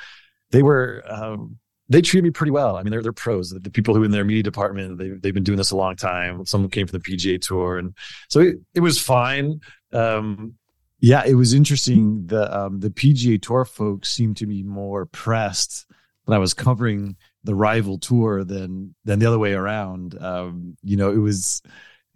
they 0.50 0.62
were, 0.62 1.04
um, 1.06 1.58
they 1.88 2.00
treated 2.00 2.24
me 2.24 2.30
pretty 2.30 2.52
well. 2.52 2.76
I 2.76 2.82
mean, 2.82 2.92
they're, 2.92 3.02
they're 3.02 3.12
pros. 3.12 3.50
The, 3.50 3.58
the 3.58 3.70
people 3.70 3.94
who 3.94 4.04
in 4.04 4.10
their 4.10 4.24
media 4.24 4.42
department, 4.42 4.96
they, 4.96 5.10
they've 5.10 5.34
been 5.34 5.44
doing 5.44 5.58
this 5.58 5.72
a 5.72 5.76
long 5.76 5.96
time. 5.96 6.46
Some 6.46 6.68
came 6.70 6.86
from 6.86 7.00
the 7.00 7.04
PGA 7.04 7.40
tour. 7.40 7.78
And 7.78 7.94
so 8.28 8.40
it, 8.40 8.56
it 8.74 8.80
was 8.80 9.00
fine. 9.00 9.60
Um, 9.92 10.54
yeah, 11.00 11.24
it 11.26 11.34
was 11.34 11.52
interesting. 11.52 12.26
The, 12.26 12.56
um, 12.56 12.80
the 12.80 12.90
PGA 12.90 13.40
tour 13.42 13.64
folks 13.64 14.08
seemed 14.10 14.36
to 14.38 14.46
be 14.46 14.62
more 14.62 15.06
pressed 15.06 15.86
when 16.24 16.36
I 16.36 16.38
was 16.38 16.54
covering 16.54 17.16
the 17.42 17.54
rival 17.54 17.98
tour 17.98 18.44
than, 18.44 18.94
than 19.04 19.18
the 19.18 19.26
other 19.26 19.38
way 19.38 19.54
around. 19.54 20.16
Um, 20.22 20.76
you 20.82 20.96
know, 20.96 21.10
it 21.10 21.18
was, 21.18 21.62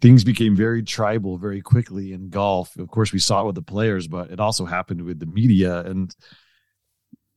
things 0.05 0.23
became 0.23 0.55
very 0.55 0.83
tribal 0.83 1.35
very 1.35 1.61
quickly 1.61 2.13
in 2.13 2.29
golf. 2.29 2.77
Of 2.77 2.89
course, 2.89 3.11
we 3.11 3.17
saw 3.17 3.41
it 3.41 3.45
with 3.47 3.55
the 3.55 3.63
players, 3.63 4.07
but 4.07 4.29
it 4.29 4.39
also 4.39 4.63
happened 4.63 5.01
with 5.01 5.17
the 5.19 5.25
media. 5.25 5.79
And, 5.79 6.15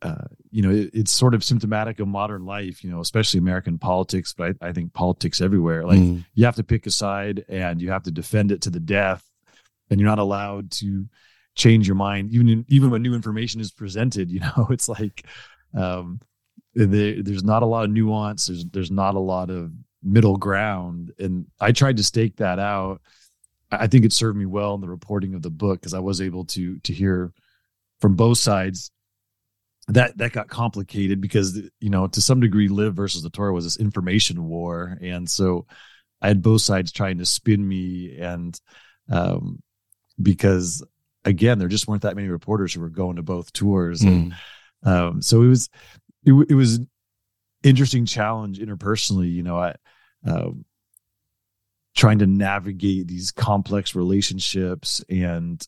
uh, 0.02 0.26
you 0.50 0.60
know, 0.60 0.70
it, 0.70 0.90
it's 0.92 1.10
sort 1.10 1.32
of 1.32 1.42
symptomatic 1.42 1.98
of 1.98 2.08
modern 2.08 2.44
life, 2.44 2.84
you 2.84 2.90
know, 2.90 3.00
especially 3.00 3.38
American 3.38 3.78
politics, 3.78 4.34
but 4.36 4.54
I, 4.60 4.68
I 4.68 4.72
think 4.72 4.92
politics 4.92 5.40
everywhere. 5.40 5.86
Like 5.86 5.98
mm. 5.98 6.22
you 6.34 6.44
have 6.44 6.56
to 6.56 6.62
pick 6.62 6.86
a 6.86 6.90
side 6.90 7.42
and 7.48 7.80
you 7.80 7.90
have 7.90 8.02
to 8.02 8.10
defend 8.10 8.52
it 8.52 8.60
to 8.62 8.70
the 8.70 8.80
death, 8.80 9.24
and 9.88 9.98
you're 9.98 10.10
not 10.10 10.18
allowed 10.18 10.70
to 10.72 11.06
change 11.54 11.88
your 11.88 11.96
mind, 11.96 12.32
even 12.32 12.50
in, 12.50 12.66
even 12.68 12.90
when 12.90 13.00
new 13.00 13.14
information 13.14 13.62
is 13.62 13.72
presented. 13.72 14.30
You 14.38 14.40
know, 14.40 14.68
it's 14.68 14.90
like 14.90 15.24
um, 15.74 16.20
there, 16.74 17.22
there's 17.22 17.44
not 17.44 17.62
a 17.62 17.66
lot 17.66 17.84
of 17.84 17.90
nuance. 17.92 18.48
There's 18.48 18.66
there's 18.66 18.90
not 18.90 19.14
a 19.14 19.20
lot 19.20 19.48
of 19.48 19.72
middle 20.02 20.36
ground. 20.36 21.12
And 21.18 21.46
I 21.60 21.72
tried 21.72 21.96
to 21.98 22.04
stake 22.04 22.36
that 22.36 22.58
out. 22.58 23.00
I 23.70 23.86
think 23.86 24.04
it 24.04 24.12
served 24.12 24.38
me 24.38 24.46
well 24.46 24.74
in 24.74 24.80
the 24.80 24.88
reporting 24.88 25.34
of 25.34 25.42
the 25.42 25.50
book 25.50 25.80
because 25.80 25.94
I 25.94 25.98
was 25.98 26.20
able 26.20 26.44
to 26.46 26.78
to 26.80 26.92
hear 26.92 27.32
from 28.00 28.16
both 28.16 28.38
sides. 28.38 28.90
That 29.88 30.18
that 30.18 30.32
got 30.32 30.48
complicated 30.48 31.20
because 31.20 31.56
you 31.80 31.90
know 31.90 32.06
to 32.08 32.20
some 32.20 32.40
degree, 32.40 32.68
live 32.68 32.94
versus 32.94 33.22
the 33.22 33.30
tour 33.30 33.52
was 33.52 33.64
this 33.64 33.78
information 33.78 34.44
war, 34.44 34.98
and 35.00 35.28
so 35.28 35.66
I 36.20 36.28
had 36.28 36.42
both 36.42 36.62
sides 36.62 36.92
trying 36.92 37.18
to 37.18 37.26
spin 37.26 37.66
me, 37.66 38.18
and 38.18 38.58
um, 39.10 39.62
because 40.20 40.84
again, 41.24 41.58
there 41.58 41.68
just 41.68 41.88
weren't 41.88 42.02
that 42.02 42.16
many 42.16 42.28
reporters 42.28 42.74
who 42.74 42.80
were 42.80 42.90
going 42.90 43.16
to 43.16 43.22
both 43.22 43.52
tours, 43.52 44.02
mm. 44.02 44.08
and 44.08 44.34
um, 44.82 45.22
so 45.22 45.42
it 45.42 45.48
was 45.48 45.70
it, 46.24 46.32
it 46.50 46.54
was 46.54 46.80
interesting 47.62 48.04
challenge 48.04 48.58
interpersonally. 48.58 49.32
You 49.32 49.42
know, 49.42 49.58
I 49.58 49.76
um, 50.26 50.64
trying 51.94 52.18
to 52.20 52.26
navigate 52.26 53.08
these 53.08 53.30
complex 53.30 53.94
relationships, 53.94 55.04
and 55.08 55.66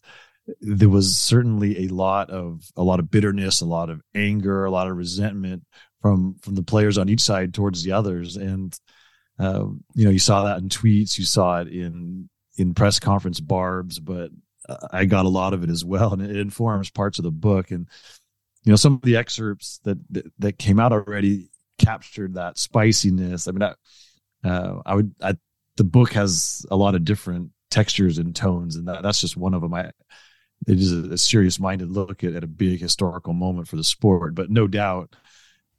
there 0.61 0.89
was 0.89 1.17
certainly 1.17 1.87
a 1.87 1.89
lot 1.89 2.31
of 2.31 2.65
a 2.77 2.83
lot 2.83 3.01
of 3.01 3.11
bitterness, 3.11 3.61
a 3.61 3.67
lot 3.67 3.91
of 3.91 4.01
anger, 4.15 4.65
a 4.65 4.71
lot 4.71 4.89
of 4.89 4.97
resentment 4.97 5.65
from 6.03 6.37
from 6.43 6.55
the 6.55 6.63
players 6.63 6.99
on 6.99 7.09
each 7.09 7.21
side 7.21 7.55
towards 7.55 7.83
the 7.83 7.93
others, 7.93 8.37
and 8.37 8.79
um, 9.41 9.83
you 9.95 10.05
know, 10.05 10.11
you 10.11 10.19
saw 10.19 10.45
that 10.45 10.59
in 10.59 10.69
tweets, 10.69 11.19
you 11.19 11.25
saw 11.25 11.61
it 11.61 11.69
in 11.69 12.29
in 12.57 12.75
press 12.75 13.01
conference 13.01 13.41
barbs, 13.41 13.99
but 13.99 14.31
I 14.93 15.07
got 15.07 15.25
a 15.25 15.31
lot 15.31 15.55
of 15.55 15.65
it 15.65 15.71
as 15.71 15.85
well, 15.85 16.13
and 16.15 16.23
it 16.23 16.37
informs 16.37 16.91
parts 16.91 17.19
of 17.19 17.25
the 17.25 17.31
book. 17.31 17.71
And 17.71 17.89
you 18.65 18.71
know, 18.71 18.77
some 18.77 18.95
of 18.95 19.03
the 19.03 19.17
excerpts 19.17 19.81
that 19.85 19.99
that, 20.11 20.33
that 20.39 20.59
came 20.59 20.79
out 20.79 20.93
already 20.93 21.49
captured 21.79 22.35
that 22.35 22.59
spiciness. 22.59 23.49
I 23.49 23.53
mean, 23.53 23.73
uh, 24.45 24.81
I 24.85 24.95
would, 24.95 25.15
I, 25.23 25.35
the 25.77 25.85
book 25.85 26.13
has 26.13 26.65
a 26.71 26.77
lot 26.77 26.95
of 26.95 27.05
different 27.05 27.51
textures 27.71 28.19
and 28.19 28.35
tones, 28.35 28.77
and 28.77 28.89
that, 28.89 29.03
that's 29.03 29.21
just 29.21 29.37
one 29.37 29.55
of 29.55 29.63
them. 29.63 29.75
I, 29.75 29.91
it 30.67 30.79
is 30.79 30.93
a, 30.93 31.13
a 31.13 31.19
serious 31.19 31.59
minded 31.59 31.91
look 31.91 32.25
at, 32.25 32.35
at, 32.35 32.45
a 32.45 32.49
big 32.49 32.81
historical 32.81 33.33
moment 33.33 33.69
for 33.69 33.77
the 33.77 33.85
sport, 33.85 34.35
but 34.35 34.51
no 34.51 34.67
doubt, 34.67 35.15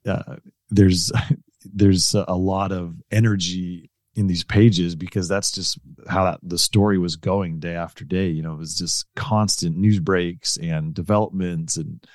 uh, 0.07 0.37
there's, 0.69 1.11
there's 1.65 2.15
a 2.15 2.35
lot 2.35 2.71
of 2.71 2.95
energy 3.11 3.91
in 4.15 4.27
these 4.27 4.43
pages 4.43 4.95
because 4.95 5.27
that's 5.27 5.51
just 5.51 5.79
how 6.09 6.25
that, 6.25 6.39
the 6.43 6.57
story 6.57 6.97
was 6.97 7.15
going 7.15 7.59
day 7.59 7.75
after 7.75 8.03
day. 8.03 8.27
You 8.27 8.41
know, 8.41 8.53
it 8.53 8.59
was 8.59 8.77
just 8.77 9.05
constant 9.15 9.77
news 9.77 9.99
breaks 9.99 10.57
and 10.57 10.93
developments 10.93 11.77
and, 11.77 12.05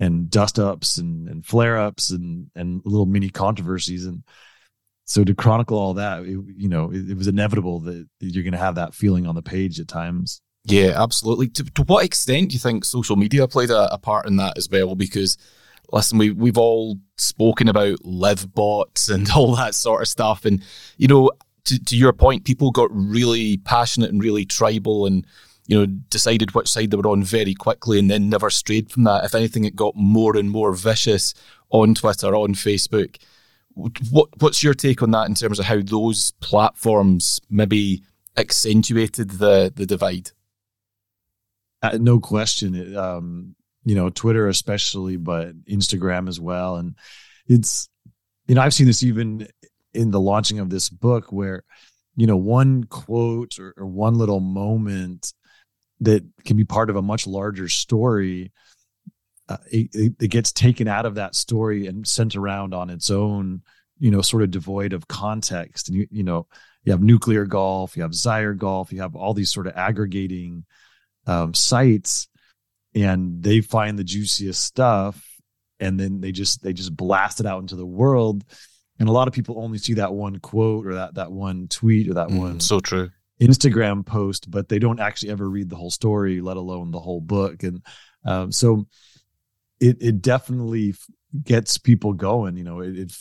and 0.00 0.28
dust 0.28 0.58
ups 0.58 0.98
and, 0.98 1.28
and 1.28 1.46
flare 1.46 1.78
ups 1.78 2.10
and, 2.10 2.50
and 2.56 2.82
little 2.84 3.06
mini 3.06 3.28
controversies. 3.28 4.06
And 4.06 4.24
so 5.06 5.24
to 5.24 5.34
chronicle 5.34 5.78
all 5.78 5.94
that, 5.94 6.22
it, 6.22 6.38
you 6.56 6.68
know, 6.68 6.90
it, 6.90 7.10
it 7.10 7.16
was 7.16 7.28
inevitable 7.28 7.80
that 7.80 8.06
you're 8.20 8.42
going 8.42 8.52
to 8.52 8.58
have 8.58 8.74
that 8.74 8.92
feeling 8.92 9.26
on 9.26 9.36
the 9.36 9.42
page 9.42 9.80
at 9.80 9.88
times. 9.88 10.42
Yeah, 10.64 11.00
absolutely. 11.00 11.48
To, 11.50 11.64
to 11.64 11.82
what 11.84 12.04
extent 12.04 12.50
do 12.50 12.54
you 12.54 12.58
think 12.58 12.84
social 12.84 13.14
media 13.14 13.46
played 13.46 13.70
a, 13.70 13.92
a 13.94 13.98
part 13.98 14.26
in 14.26 14.36
that 14.36 14.58
as 14.58 14.68
well? 14.68 14.96
Because 14.96 15.38
listen, 15.92 16.18
we 16.18 16.32
we've 16.32 16.58
all 16.58 16.98
spoken 17.16 17.68
about 17.68 18.04
LIV 18.04 18.52
bots 18.52 19.08
and 19.08 19.30
all 19.36 19.54
that 19.54 19.76
sort 19.76 20.02
of 20.02 20.08
stuff, 20.08 20.44
and 20.44 20.60
you 20.96 21.06
know, 21.06 21.30
to, 21.66 21.82
to 21.84 21.96
your 21.96 22.12
point, 22.12 22.44
people 22.44 22.72
got 22.72 22.90
really 22.90 23.58
passionate 23.58 24.10
and 24.10 24.22
really 24.22 24.44
tribal 24.44 25.06
and 25.06 25.24
you 25.68 25.78
know, 25.78 25.86
decided 25.86 26.54
which 26.54 26.68
side 26.68 26.90
they 26.90 26.96
were 26.96 27.08
on 27.08 27.24
very 27.24 27.54
quickly 27.54 27.98
and 27.98 28.10
then 28.10 28.28
never 28.28 28.50
strayed 28.50 28.90
from 28.90 29.04
that. 29.04 29.24
If 29.24 29.34
anything, 29.34 29.64
it 29.64 29.74
got 29.74 29.96
more 29.96 30.36
and 30.36 30.50
more 30.50 30.72
vicious 30.72 31.34
on 31.70 31.94
Twitter, 31.94 32.34
on 32.34 32.54
Facebook. 32.54 33.16
What 33.76 34.28
What's 34.40 34.62
your 34.62 34.74
take 34.74 35.02
on 35.02 35.10
that 35.10 35.28
in 35.28 35.34
terms 35.34 35.58
of 35.58 35.66
how 35.66 35.80
those 35.82 36.32
platforms 36.40 37.40
maybe 37.50 38.02
accentuated 38.36 39.30
the 39.32 39.72
the 39.74 39.84
divide? 39.84 40.30
Uh, 41.82 41.98
no 42.00 42.18
question. 42.18 42.74
It, 42.74 42.96
um, 42.96 43.54
you 43.84 43.94
know, 43.94 44.08
Twitter 44.08 44.48
especially, 44.48 45.16
but 45.16 45.54
Instagram 45.66 46.28
as 46.28 46.40
well. 46.40 46.76
And 46.76 46.96
it's, 47.46 47.88
you 48.48 48.54
know, 48.54 48.62
I've 48.62 48.74
seen 48.74 48.86
this 48.86 49.02
even 49.02 49.46
in 49.94 50.10
the 50.10 50.20
launching 50.20 50.58
of 50.58 50.70
this 50.70 50.88
book 50.88 51.30
where, 51.30 51.62
you 52.16 52.26
know, 52.26 52.36
one 52.36 52.84
quote 52.84 53.58
or, 53.58 53.74
or 53.76 53.86
one 53.86 54.14
little 54.14 54.40
moment 54.40 55.32
that 56.00 56.24
can 56.44 56.56
be 56.56 56.64
part 56.64 56.90
of 56.90 56.96
a 56.96 57.02
much 57.02 57.26
larger 57.26 57.68
story 57.68 58.52
uh, 59.48 59.56
it, 59.70 60.14
it, 60.20 60.28
gets 60.28 60.52
taken 60.52 60.88
out 60.88 61.06
of 61.06 61.14
that 61.14 61.34
story 61.34 61.86
and 61.86 62.06
sent 62.06 62.34
around 62.34 62.74
on 62.74 62.90
its 62.90 63.10
own 63.10 63.62
you 63.98 64.10
know 64.10 64.20
sort 64.20 64.42
of 64.42 64.50
devoid 64.50 64.92
of 64.92 65.08
context. 65.08 65.88
And 65.88 65.98
you 65.98 66.06
you 66.10 66.22
know 66.22 66.46
you 66.84 66.92
have 66.92 67.00
NUCLR 67.00 67.48
golf 67.48 67.96
you 67.96 68.02
have 68.02 68.12
Zyre 68.12 68.56
golf 68.56 68.92
you 68.92 69.00
have 69.00 69.16
all 69.16 69.34
these 69.34 69.52
sort 69.52 69.66
of 69.66 69.76
aggregating 69.76 70.64
um, 71.26 71.54
sites 71.54 72.28
and 72.94 73.42
they 73.42 73.60
find 73.60 73.98
the 73.98 74.04
juiciest 74.04 74.62
stuff 74.62 75.22
and 75.80 75.98
then 76.00 76.20
they 76.20 76.32
just 76.32 76.62
they 76.62 76.72
just 76.72 76.96
blast 76.96 77.40
it 77.40 77.46
out 77.46 77.60
into 77.60 77.76
the 77.76 77.86
world. 77.86 78.44
And 78.98 79.08
a 79.08 79.12
lot 79.12 79.28
of 79.28 79.34
people 79.34 79.62
only 79.62 79.78
see 79.78 79.94
that 79.94 80.14
one 80.14 80.38
quote 80.38 80.86
or 80.86 80.94
that 80.94 81.14
that 81.14 81.30
one 81.30 81.68
tweet 81.68 82.08
or 82.08 82.14
that 82.14 82.28
mm, 82.28 82.38
one 82.38 82.60
so 82.60 82.80
true. 82.80 83.10
Instagram 83.40 84.04
post, 84.04 84.50
but 84.50 84.68
they 84.68 84.78
don't 84.78 85.00
actually 85.00 85.30
ever 85.30 85.48
read 85.48 85.68
the 85.68 85.76
whole 85.76 85.90
story, 85.90 86.40
let 86.40 86.56
alone 86.56 86.90
the 86.90 87.00
whole 87.00 87.20
book. 87.20 87.62
And 87.62 87.82
um, 88.24 88.50
so 88.50 88.86
it 89.80 89.98
it 90.00 90.22
definitely 90.22 90.94
gets 91.42 91.78
people 91.78 92.12
going. 92.12 92.56
You 92.56 92.64
know, 92.64 92.80
it, 92.80 92.98
it 92.98 93.12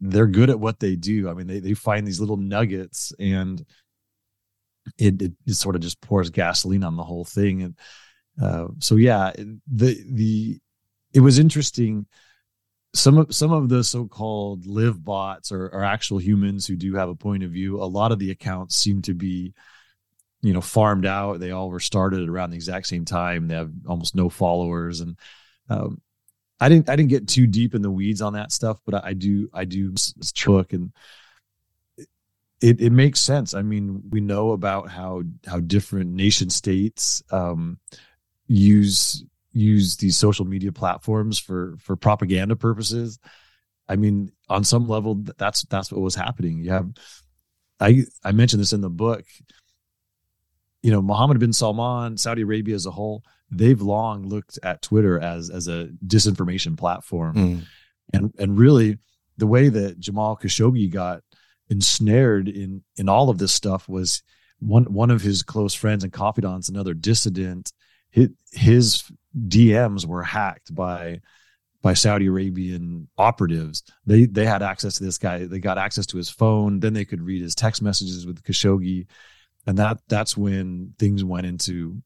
they're 0.00 0.26
good 0.26 0.50
at 0.50 0.60
what 0.60 0.80
they 0.80 0.96
do. 0.96 1.28
I 1.28 1.34
mean, 1.34 1.46
they 1.46 1.60
they 1.60 1.74
find 1.74 2.06
these 2.06 2.20
little 2.20 2.36
nuggets 2.36 3.12
and 3.18 3.64
it, 4.98 5.22
it, 5.22 5.54
sort 5.54 5.76
of 5.76 5.80
just 5.80 6.00
pours 6.00 6.30
gasoline 6.30 6.82
on 6.82 6.96
the 6.96 7.04
whole 7.04 7.24
thing. 7.24 7.62
And 7.62 7.78
uh, 8.42 8.68
so 8.80 8.96
yeah, 8.96 9.32
the 9.72 10.04
the 10.10 10.58
it 11.12 11.20
was 11.20 11.38
interesting 11.38 12.06
some 12.94 13.18
of 13.18 13.34
some 13.34 13.52
of 13.52 13.68
the 13.68 13.82
so-called 13.82 14.66
LIV 14.66 15.02
bots 15.02 15.50
are, 15.50 15.66
are 15.66 15.84
actual 15.84 16.18
humans 16.18 16.66
who 16.66 16.76
do 16.76 16.94
have 16.94 17.08
a 17.08 17.14
point 17.14 17.42
of 17.42 17.50
view. 17.50 17.82
A 17.82 17.84
lot 17.84 18.12
of 18.12 18.18
the 18.18 18.30
accounts 18.30 18.76
seem 18.76 19.00
to 19.02 19.14
be, 19.14 19.54
you 20.42 20.52
know, 20.52 20.60
farmed 20.60 21.06
out. 21.06 21.40
They 21.40 21.52
all 21.52 21.70
were 21.70 21.80
started 21.80 22.28
around 22.28 22.50
the 22.50 22.56
exact 22.56 22.86
same 22.86 23.04
time. 23.04 23.48
They 23.48 23.54
have 23.54 23.72
almost 23.86 24.14
no 24.14 24.28
followers, 24.28 25.00
and 25.00 25.16
um, 25.68 26.00
I 26.60 26.68
didn't 26.68 26.88
I 26.88 26.96
didn't 26.96 27.10
get 27.10 27.26
too 27.26 27.46
deep 27.46 27.74
in 27.74 27.82
the 27.82 27.90
weeds 27.90 28.22
on 28.22 28.34
that 28.34 28.52
stuff, 28.52 28.80
but 28.84 29.04
I 29.04 29.14
do 29.14 29.48
I 29.52 29.64
do 29.64 29.94
look 30.46 30.72
and 30.72 30.92
it 32.60 32.80
it 32.80 32.90
makes 32.90 33.20
sense. 33.20 33.52
I 33.52 33.62
mean, 33.62 34.02
we 34.10 34.20
know 34.20 34.52
about 34.52 34.88
how 34.88 35.22
how 35.46 35.58
different 35.58 36.12
nation 36.12 36.48
states 36.48 37.22
um, 37.32 37.78
use 38.46 39.24
use 39.52 39.96
these 39.96 40.16
social 40.16 40.44
media 40.44 40.72
platforms 40.72 41.38
for 41.38 41.76
for 41.80 41.96
propaganda 41.96 42.54
purposes. 42.56 43.18
I 43.88 43.96
mean 43.96 44.30
on 44.48 44.62
some 44.62 44.88
level 44.88 45.24
that's 45.36 45.64
that's 45.64 45.90
what 45.90 46.00
was 46.00 46.14
happening. 46.14 46.62
You 46.62 46.70
have 46.70 46.90
i 47.80 48.04
i 48.22 48.30
mentioned 48.30 48.62
this 48.62 48.72
in 48.72 48.80
the 48.80 48.90
book. 48.90 49.24
You 50.82 50.92
know 50.92 51.02
mohammed 51.02 51.40
bin 51.40 51.52
salman 51.52 52.16
saudi 52.16 52.42
arabia 52.42 52.74
as 52.74 52.86
a 52.86 52.90
whole 52.90 53.24
they've 53.52 53.82
long 53.82 54.26
looked 54.26 54.58
at 54.62 54.82
twitter 54.82 55.20
as 55.20 55.50
as 55.50 55.68
a 55.68 55.88
disinformation 56.06 56.76
platform 56.76 57.34
mm. 57.34 57.62
and 58.12 58.32
and 58.38 58.58
really 58.58 58.98
the 59.36 59.46
way 59.46 59.68
that 59.68 59.98
jamal 60.00 60.36
khashoggi 60.36 60.90
got 60.90 61.22
ensnared 61.68 62.48
in 62.48 62.82
in 62.96 63.08
all 63.08 63.30
of 63.30 63.38
this 63.38 63.52
stuff 63.52 63.88
was 63.88 64.22
one 64.58 64.84
one 64.84 65.10
of 65.10 65.22
his 65.22 65.42
close 65.42 65.74
friends 65.74 66.04
and 66.04 66.12
confidants 66.12 66.68
another 66.68 66.94
dissident 66.94 67.72
his, 68.12 68.28
his 68.52 69.04
DMs 69.36 70.06
were 70.06 70.22
hacked 70.22 70.72
by 70.74 71.20
by 71.80 71.94
Saudi 71.94 72.26
Arabian 72.26 73.08
operatives. 73.18 73.82
They 74.06 74.26
they 74.26 74.46
had 74.46 74.62
access 74.62 74.98
to 74.98 75.04
this 75.04 75.18
guy. 75.18 75.46
They 75.46 75.58
got 75.58 75.78
access 75.78 76.06
to 76.06 76.16
his 76.16 76.30
phone. 76.30 76.78
Then 76.78 76.92
they 76.92 77.04
could 77.04 77.22
read 77.22 77.42
his 77.42 77.56
text 77.56 77.82
messages 77.82 78.24
with 78.24 78.42
Khashoggi, 78.44 79.06
and 79.66 79.78
that 79.78 79.98
that's 80.08 80.36
when 80.36 80.94
things 80.98 81.24
went 81.24 81.46
into 81.46 82.02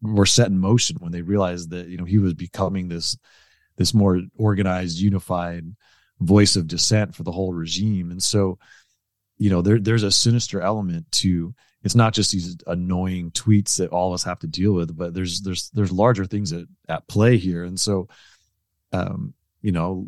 were 0.00 0.26
set 0.26 0.48
in 0.48 0.58
motion 0.58 0.96
when 1.00 1.12
they 1.12 1.22
realized 1.22 1.70
that 1.70 1.88
you 1.88 1.96
know 1.96 2.04
he 2.04 2.18
was 2.18 2.34
becoming 2.34 2.88
this 2.88 3.16
this 3.78 3.94
more 3.94 4.20
organized, 4.36 4.98
unified 4.98 5.64
voice 6.20 6.56
of 6.56 6.66
dissent 6.66 7.14
for 7.14 7.22
the 7.22 7.32
whole 7.32 7.52
regime. 7.52 8.10
And 8.10 8.22
so, 8.22 8.58
you 9.38 9.48
know, 9.50 9.62
there 9.62 9.78
there's 9.78 10.02
a 10.02 10.10
sinister 10.10 10.60
element 10.60 11.10
to 11.12 11.54
it's 11.84 11.94
not 11.94 12.12
just 12.12 12.32
these 12.32 12.56
annoying 12.66 13.30
tweets 13.30 13.78
that 13.78 13.90
all 13.90 14.08
of 14.08 14.14
us 14.14 14.24
have 14.24 14.40
to 14.40 14.48
deal 14.48 14.72
with, 14.72 14.96
but 14.96 15.14
there's 15.14 15.40
there's 15.40 15.70
there's 15.70 15.92
larger 15.92 16.26
things 16.26 16.52
at, 16.52 16.64
at 16.88 17.06
play 17.08 17.38
here. 17.38 17.64
And 17.64 17.78
so 17.78 18.08
um, 18.92 19.32
you 19.62 19.72
know, 19.72 20.06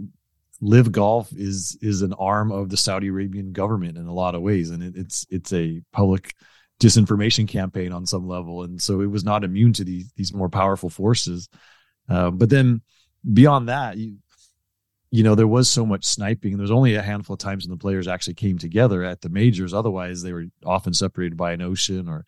LIV 0.61 0.93
golf 0.93 1.33
is 1.33 1.79
is 1.81 2.03
an 2.03 2.13
arm 2.15 2.51
of 2.51 2.69
the 2.69 2.77
Saudi 2.77 3.07
Arabian 3.07 3.53
government 3.53 3.97
in 3.97 4.07
a 4.07 4.13
lot 4.13 4.35
of 4.35 4.43
ways. 4.43 4.71
And 4.71 4.83
it, 4.83 4.97
it's 4.97 5.27
it's 5.31 5.53
a 5.53 5.81
public 5.93 6.35
disinformation 6.81 7.47
campaign 7.47 7.93
on 7.93 8.07
some 8.07 8.27
level. 8.27 8.63
And 8.63 8.81
so 8.81 9.01
it 9.03 9.11
was 9.11 9.23
not 9.23 9.45
immune 9.45 9.73
to 9.75 9.85
these 9.85 10.11
these 10.17 10.35
more 10.35 10.49
powerful 10.49 10.91
forces. 10.91 11.49
Uh, 12.09 12.31
but 12.31 12.51
then 12.51 12.81
beyond 13.33 13.69
that, 13.69 13.97
you 13.97 14.17
you 15.13 15.25
know, 15.25 15.35
there 15.35 15.47
was 15.47 15.69
so 15.69 15.85
much 15.85 16.05
sniping. 16.05 16.57
There's 16.57 16.71
only 16.71 16.95
a 16.95 17.03
handful 17.03 17.35
of 17.35 17.41
times 17.41 17.67
when 17.67 17.77
the 17.77 17.81
players 17.81 18.07
actually 18.07 18.35
came 18.35 18.59
together 18.59 19.03
at 19.03 19.21
the 19.21 19.29
majors. 19.29 19.75
Otherwise, 19.75 20.23
they 20.23 20.33
were 20.33 20.47
often 20.65 20.95
separated 20.95 21.37
by 21.37 21.53
an 21.53 21.63
ocean 21.63 22.09
or 22.09 22.25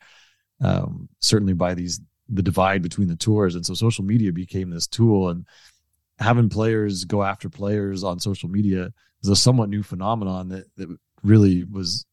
um, 0.61 1.09
certainly 1.20 1.55
by 1.55 1.74
these 1.74 2.00
the 2.28 2.42
divide 2.42 2.82
between 2.82 3.09
the 3.09 3.16
tours. 3.16 3.55
And 3.55 3.64
so 3.64 3.74
social 3.74 4.05
media 4.05 4.32
became 4.32 4.70
this 4.70 4.86
tool, 4.86 5.28
and 5.28 5.46
having 6.18 6.48
players 6.48 7.05
go 7.05 7.22
after 7.22 7.48
players 7.48 8.05
on 8.05 8.18
social 8.20 8.48
media 8.48 8.92
is 9.22 9.28
a 9.28 9.36
somewhat 9.36 9.68
new 9.68 9.82
phenomenon 9.82 10.48
that 10.48 10.66
that 10.76 10.88
really 11.22 11.64
was, 11.64 12.05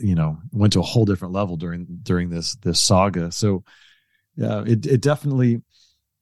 you 0.00 0.14
know, 0.14 0.38
went 0.52 0.72
to 0.74 0.80
a 0.80 0.82
whole 0.82 1.04
different 1.04 1.34
level 1.34 1.56
during 1.56 1.86
during 2.02 2.30
this 2.30 2.56
this 2.56 2.80
saga. 2.80 3.32
So, 3.32 3.64
yeah, 4.36 4.62
it 4.66 4.86
it 4.86 5.00
definitely 5.00 5.62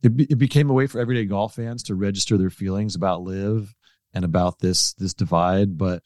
it, 0.02 0.16
be, 0.16 0.24
it 0.24 0.38
became 0.38 0.70
a 0.70 0.74
way 0.74 0.86
for 0.86 1.00
everyday 1.00 1.24
golf 1.24 1.54
fans 1.54 1.84
to 1.84 1.94
register 1.94 2.36
their 2.36 2.50
feelings 2.50 2.94
about 2.96 3.22
LIV 3.22 3.74
and 4.14 4.24
about 4.24 4.58
this 4.58 4.92
this 4.94 5.14
divide 5.14 5.78
but 5.78 6.02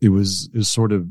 it 0.00 0.08
was 0.08 0.48
it 0.52 0.58
was 0.58 0.68
sort 0.68 0.92
of 0.92 1.08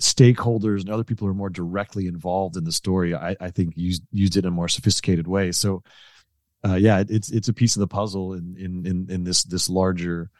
stakeholders 0.00 0.80
and 0.80 0.90
other 0.90 1.04
people 1.04 1.26
who 1.26 1.32
are 1.32 1.36
more 1.36 1.50
directly 1.50 2.06
involved 2.06 2.56
in 2.56 2.64
the 2.64 2.72
story 2.72 3.14
i, 3.14 3.36
I 3.40 3.50
think 3.50 3.76
used 3.76 4.02
used 4.12 4.36
it 4.36 4.44
in 4.44 4.48
a 4.48 4.52
more 4.52 4.68
sophisticated 4.68 5.26
way 5.26 5.52
so 5.52 5.82
uh, 6.64 6.74
yeah 6.74 7.02
it's 7.08 7.30
it's 7.30 7.48
a 7.48 7.52
piece 7.52 7.76
of 7.76 7.80
the 7.80 7.88
puzzle 7.88 8.34
in 8.34 8.56
in 8.58 8.86
in, 8.86 9.10
in 9.10 9.24
this 9.24 9.44
this 9.44 9.68
larger 9.68 10.30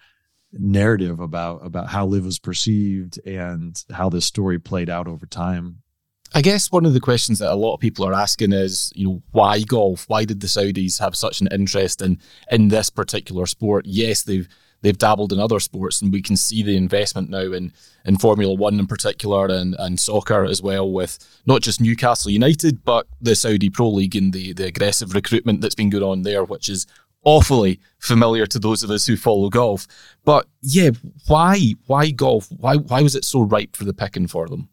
narrative 0.53 1.21
about 1.21 1.65
about 1.65 1.89
how 1.89 2.07
LIV 2.07 2.25
was 2.25 2.39
perceived 2.39 3.19
and 3.27 3.85
how 3.91 4.09
this 4.09 4.25
story 4.25 4.59
played 4.59 4.89
out 4.89 5.07
over 5.07 5.27
time 5.27 5.83
I 6.35 6.43
guess 6.43 6.71
one 6.71 6.85
of 6.85 6.93
the 6.93 7.01
questions 7.01 7.39
that 7.39 7.53
a 7.53 7.57
lot 7.57 7.75
of 7.75 7.81
people 7.81 8.07
are 8.07 8.13
asking 8.13 8.53
is, 8.53 8.93
you 8.95 9.09
know, 9.09 9.23
why 9.31 9.63
golf? 9.63 10.05
Why 10.09 10.25
did 10.25 10.41
the 10.41 10.47
Saudis 10.47 11.01
have 11.01 11.17
such 11.17 11.41
an 11.41 11.49
interest 11.51 12.03
in 12.03 12.21
in 12.51 12.69
this 12.69 12.91
particular 12.91 13.47
sport? 13.47 13.87
Yes, 13.87 14.23
they've 14.23 14.49
they've 14.83 14.99
dabbled 14.99 15.33
in 15.33 15.41
other 15.41 15.59
sports, 15.59 16.03
and 16.03 16.13
we 16.13 16.21
can 16.21 16.37
see 16.37 16.63
the 16.63 16.77
investment 16.77 17.31
now 17.31 17.53
in 17.53 17.73
in 18.05 18.19
Formula 18.19 18.53
One 18.53 18.79
in 18.79 18.87
particular, 18.87 19.47
and 19.47 19.75
and 19.79 19.99
soccer 19.99 20.45
as 20.45 20.61
well, 20.61 20.91
with 20.91 21.19
not 21.47 21.63
just 21.63 21.81
Newcastle 21.81 22.31
United, 22.31 22.85
but 22.85 23.07
the 23.21 23.35
Saudi 23.35 23.71
Pro 23.71 23.89
League 23.89 24.17
and 24.17 24.33
the 24.33 24.53
the 24.53 24.67
aggressive 24.67 25.15
recruitment 25.15 25.63
that's 25.63 25.75
been 25.75 25.91
going 25.91 26.05
on 26.05 26.23
there, 26.23 26.45
which 26.45 26.69
is 26.69 26.87
awfully 27.29 27.79
familiar 27.99 28.47
to 28.47 28.59
those 28.59 28.83
of 28.83 28.91
us 28.91 29.07
who 29.07 29.15
follow 29.15 29.51
golf. 29.51 29.87
But 30.25 30.47
yeah, 30.63 30.91
why 31.27 31.75
why 31.87 32.11
golf? 32.11 32.49
Why 32.51 32.77
why 32.77 33.03
was 33.03 33.15
it 33.15 33.25
so 33.25 33.41
ripe 33.41 33.77
for 33.77 33.85
the 33.85 33.93
picking 33.93 34.27
for 34.27 34.49
them? 34.49 34.71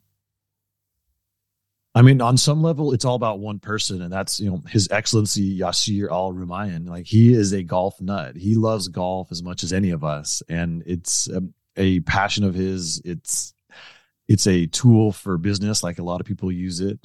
I 1.93 2.01
mean, 2.01 2.21
on 2.21 2.37
some 2.37 2.61
level, 2.61 2.93
it's 2.93 3.05
all 3.05 3.15
about 3.15 3.39
one 3.39 3.59
person, 3.59 4.01
and 4.01 4.11
that's 4.11 4.39
you 4.39 4.49
know 4.49 4.61
His 4.69 4.87
Excellency 4.89 5.59
Yasir 5.59 6.09
Al 6.09 6.33
Rumayyan. 6.33 6.87
Like 6.87 7.05
he 7.05 7.33
is 7.33 7.53
a 7.53 7.63
golf 7.63 7.99
nut. 7.99 8.37
He 8.37 8.55
loves 8.55 8.87
golf 8.87 9.31
as 9.31 9.43
much 9.43 9.63
as 9.63 9.73
any 9.73 9.91
of 9.91 10.03
us, 10.03 10.41
and 10.47 10.81
it's 10.85 11.27
a, 11.27 11.41
a 11.75 11.99
passion 12.01 12.45
of 12.45 12.53
his. 12.53 13.01
It's 13.03 13.53
it's 14.27 14.47
a 14.47 14.67
tool 14.67 15.11
for 15.11 15.37
business, 15.37 15.83
like 15.83 15.99
a 15.99 16.03
lot 16.03 16.21
of 16.21 16.27
people 16.27 16.51
use 16.51 16.79
it, 16.79 16.99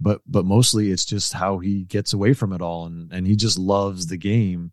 but 0.00 0.20
but 0.26 0.44
mostly 0.44 0.90
it's 0.90 1.04
just 1.04 1.32
how 1.32 1.58
he 1.58 1.84
gets 1.84 2.12
away 2.12 2.32
from 2.32 2.52
it 2.52 2.60
all, 2.60 2.86
and 2.86 3.12
and 3.12 3.26
he 3.26 3.36
just 3.36 3.58
loves 3.58 4.06
the 4.06 4.16
game. 4.16 4.72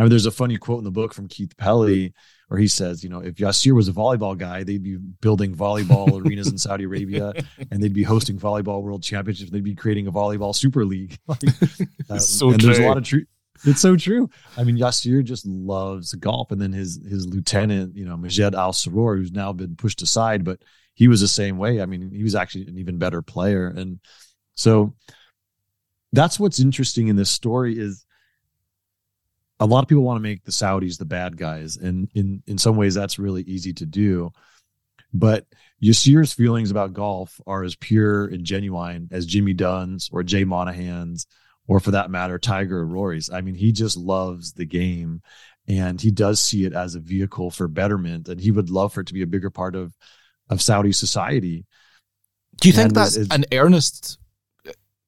I 0.00 0.02
mean, 0.04 0.10
there's 0.10 0.24
a 0.24 0.30
funny 0.30 0.56
quote 0.56 0.78
in 0.78 0.84
the 0.84 0.90
book 0.90 1.12
from 1.12 1.28
Keith 1.28 1.54
Pelley 1.58 2.14
where 2.48 2.58
he 2.58 2.68
says, 2.68 3.04
you 3.04 3.10
know, 3.10 3.20
if 3.20 3.34
Yasir 3.34 3.72
was 3.72 3.86
a 3.86 3.92
volleyball 3.92 4.36
guy, 4.36 4.64
they'd 4.64 4.82
be 4.82 4.96
building 4.96 5.54
volleyball 5.54 6.24
arenas 6.26 6.48
in 6.48 6.56
Saudi 6.56 6.84
Arabia 6.84 7.34
and 7.70 7.82
they'd 7.82 7.92
be 7.92 8.02
hosting 8.02 8.38
volleyball 8.38 8.82
world 8.82 9.02
championships. 9.02 9.50
They'd 9.50 9.62
be 9.62 9.74
creating 9.74 10.06
a 10.06 10.12
volleyball 10.12 10.54
super 10.54 10.86
league. 10.86 11.18
like, 11.26 11.42
um, 12.10 12.18
so 12.18 12.48
and 12.48 12.58
true. 12.58 12.68
there's 12.68 12.78
a 12.78 12.88
lot 12.88 12.96
of 12.96 13.04
truth. 13.04 13.26
It's 13.66 13.82
so 13.82 13.94
true. 13.94 14.30
I 14.56 14.64
mean, 14.64 14.78
Yasir 14.78 15.22
just 15.22 15.44
loves 15.44 16.14
golf. 16.14 16.50
And 16.50 16.58
then 16.58 16.72
his 16.72 16.98
his 17.06 17.26
lieutenant, 17.26 17.94
you 17.94 18.06
know, 18.06 18.16
Majed 18.16 18.54
Al 18.54 18.72
Sorour, 18.72 19.18
who's 19.18 19.32
now 19.32 19.52
been 19.52 19.76
pushed 19.76 20.00
aside, 20.00 20.44
but 20.44 20.62
he 20.94 21.08
was 21.08 21.20
the 21.20 21.28
same 21.28 21.58
way. 21.58 21.82
I 21.82 21.84
mean, 21.84 22.10
he 22.10 22.22
was 22.22 22.34
actually 22.34 22.68
an 22.68 22.78
even 22.78 22.96
better 22.96 23.20
player. 23.20 23.68
And 23.68 24.00
so 24.54 24.94
that's 26.14 26.40
what's 26.40 26.58
interesting 26.58 27.08
in 27.08 27.16
this 27.16 27.28
story 27.28 27.78
is 27.78 28.06
a 29.60 29.66
lot 29.66 29.82
of 29.82 29.88
people 29.88 30.02
want 30.02 30.16
to 30.16 30.22
make 30.22 30.42
the 30.42 30.50
Saudis 30.50 30.98
the 30.98 31.04
bad 31.04 31.36
guys, 31.36 31.76
and 31.76 32.08
in 32.14 32.42
in 32.46 32.58
some 32.58 32.76
ways 32.76 32.94
that's 32.94 33.18
really 33.18 33.42
easy 33.42 33.72
to 33.74 33.86
do. 33.86 34.30
But 35.12 35.46
Yasir's 35.82 36.32
feelings 36.32 36.70
about 36.70 36.94
golf 36.94 37.40
are 37.46 37.62
as 37.62 37.76
pure 37.76 38.26
and 38.26 38.44
genuine 38.44 39.08
as 39.12 39.26
Jimmy 39.26 39.52
Dunne's 39.52 40.08
or 40.12 40.22
Jay 40.22 40.44
Monahan's, 40.44 41.26
or 41.68 41.78
for 41.78 41.90
that 41.90 42.10
matter, 42.10 42.38
Tiger 42.38 42.78
or 42.78 42.86
Rory's. 42.86 43.30
I 43.30 43.42
mean, 43.42 43.54
he 43.54 43.72
just 43.72 43.96
loves 43.96 44.52
the 44.52 44.66
game, 44.66 45.20
and 45.68 46.00
he 46.00 46.10
does 46.10 46.40
see 46.40 46.64
it 46.64 46.72
as 46.72 46.94
a 46.94 47.00
vehicle 47.00 47.50
for 47.50 47.68
betterment, 47.68 48.28
and 48.28 48.40
he 48.40 48.50
would 48.50 48.70
love 48.70 48.94
for 48.94 49.02
it 49.02 49.08
to 49.08 49.14
be 49.14 49.22
a 49.22 49.26
bigger 49.26 49.50
part 49.50 49.76
of 49.76 49.94
of 50.48 50.62
Saudi 50.62 50.92
society. 50.92 51.66
Do 52.60 52.68
you 52.68 52.72
think 52.72 52.88
and 52.88 52.96
that's 52.96 53.16
an 53.16 53.44
earnest 53.52 54.19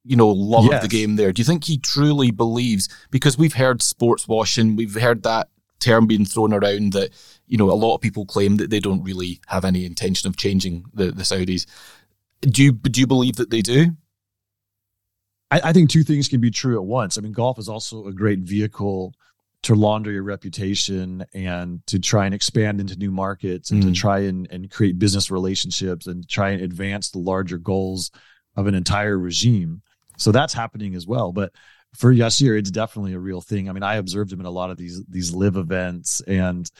you 0.05 0.17
know, 0.17 0.29
love 0.29 0.65
yes. 0.65 0.75
of 0.75 0.83
the 0.83 0.97
game 0.97 1.17
there. 1.17 1.33
Do 1.33 1.41
you 1.41 1.45
think 1.45 1.65
he 1.65 1.79
truly 1.79 2.31
believes? 2.31 2.89
Because 3.11 3.39
we've 3.39 3.55
heard 3.55 3.83
sports 3.83 4.27
washing, 4.27 4.77
we've 4.77 5.01
heard 5.01 5.23
that 5.23 5.49
term 5.79 6.07
being 6.07 6.25
thrown 6.25 6.53
around 6.53 6.93
that, 6.93 7.11
you 7.47 7.59
know, 7.59 7.71
a 7.71 7.75
lot 7.75 7.95
of 7.95 8.01
people 8.01 8.25
claim 8.25 8.57
that 8.57 8.71
they 8.71 8.81
don't 8.81 9.03
really 9.03 9.41
have 9.49 9.65
any 9.65 9.85
intention 9.85 10.29
of 10.29 10.37
changing 10.37 10.85
the, 10.95 11.13
the 11.13 11.23
Saudis. 11.23 11.67
Do 12.41 12.63
you 12.63 12.73
do 12.73 13.01
you 13.01 13.07
believe 13.07 13.37
that 13.37 13.51
they 13.51 13.63
do? 13.63 13.97
I, 15.51 15.61
I 15.65 15.73
think 15.73 15.91
two 15.91 16.03
things 16.03 16.29
can 16.29 16.41
be 16.41 16.51
true 16.51 16.77
at 16.77 16.85
once. 16.85 17.17
I 17.17 17.21
mean, 17.21 17.33
golf 17.33 17.59
is 17.59 17.69
also 17.69 18.07
a 18.07 18.13
great 18.13 18.41
vehicle 18.41 19.15
to 19.63 19.75
launder 19.77 20.11
your 20.11 20.25
reputation 20.25 21.25
and 21.35 21.87
to 21.87 22.01
try 22.01 22.27
and 22.27 22.35
expand 22.35 22.81
into 22.81 22.97
new 22.97 23.13
markets 23.13 23.71
and 23.71 23.83
mm. 23.83 23.87
to 23.87 23.93
try 23.93 24.21
and, 24.21 24.51
and 24.51 24.71
create 24.71 24.99
business 24.99 25.31
relationships 25.31 26.09
and 26.09 26.29
try 26.29 26.51
and 26.51 26.63
advance 26.63 27.11
the 27.11 27.19
larger 27.19 27.59
goals 27.59 28.11
of 28.57 28.67
an 28.67 28.75
entire 28.75 29.17
regime. 29.17 29.83
So 30.17 30.33
that's 30.33 30.55
happening 30.55 30.95
as 30.95 31.07
well. 31.07 31.33
But 31.33 31.53
for 31.95 32.13
Yasir, 32.13 32.59
it's 32.59 32.71
definitely 32.71 33.15
a 33.15 33.19
real 33.19 33.41
thing. 33.41 33.69
I 33.69 33.73
mean, 33.73 33.83
I 33.83 33.97
observed 33.97 34.33
him 34.33 34.41
in 34.41 34.47
a 34.47 34.51
lot 34.51 34.71
of 34.71 34.77
these 34.77 35.05
these 35.07 35.35
LIV 35.35 35.57
events, 35.57 36.21
and 36.23 36.71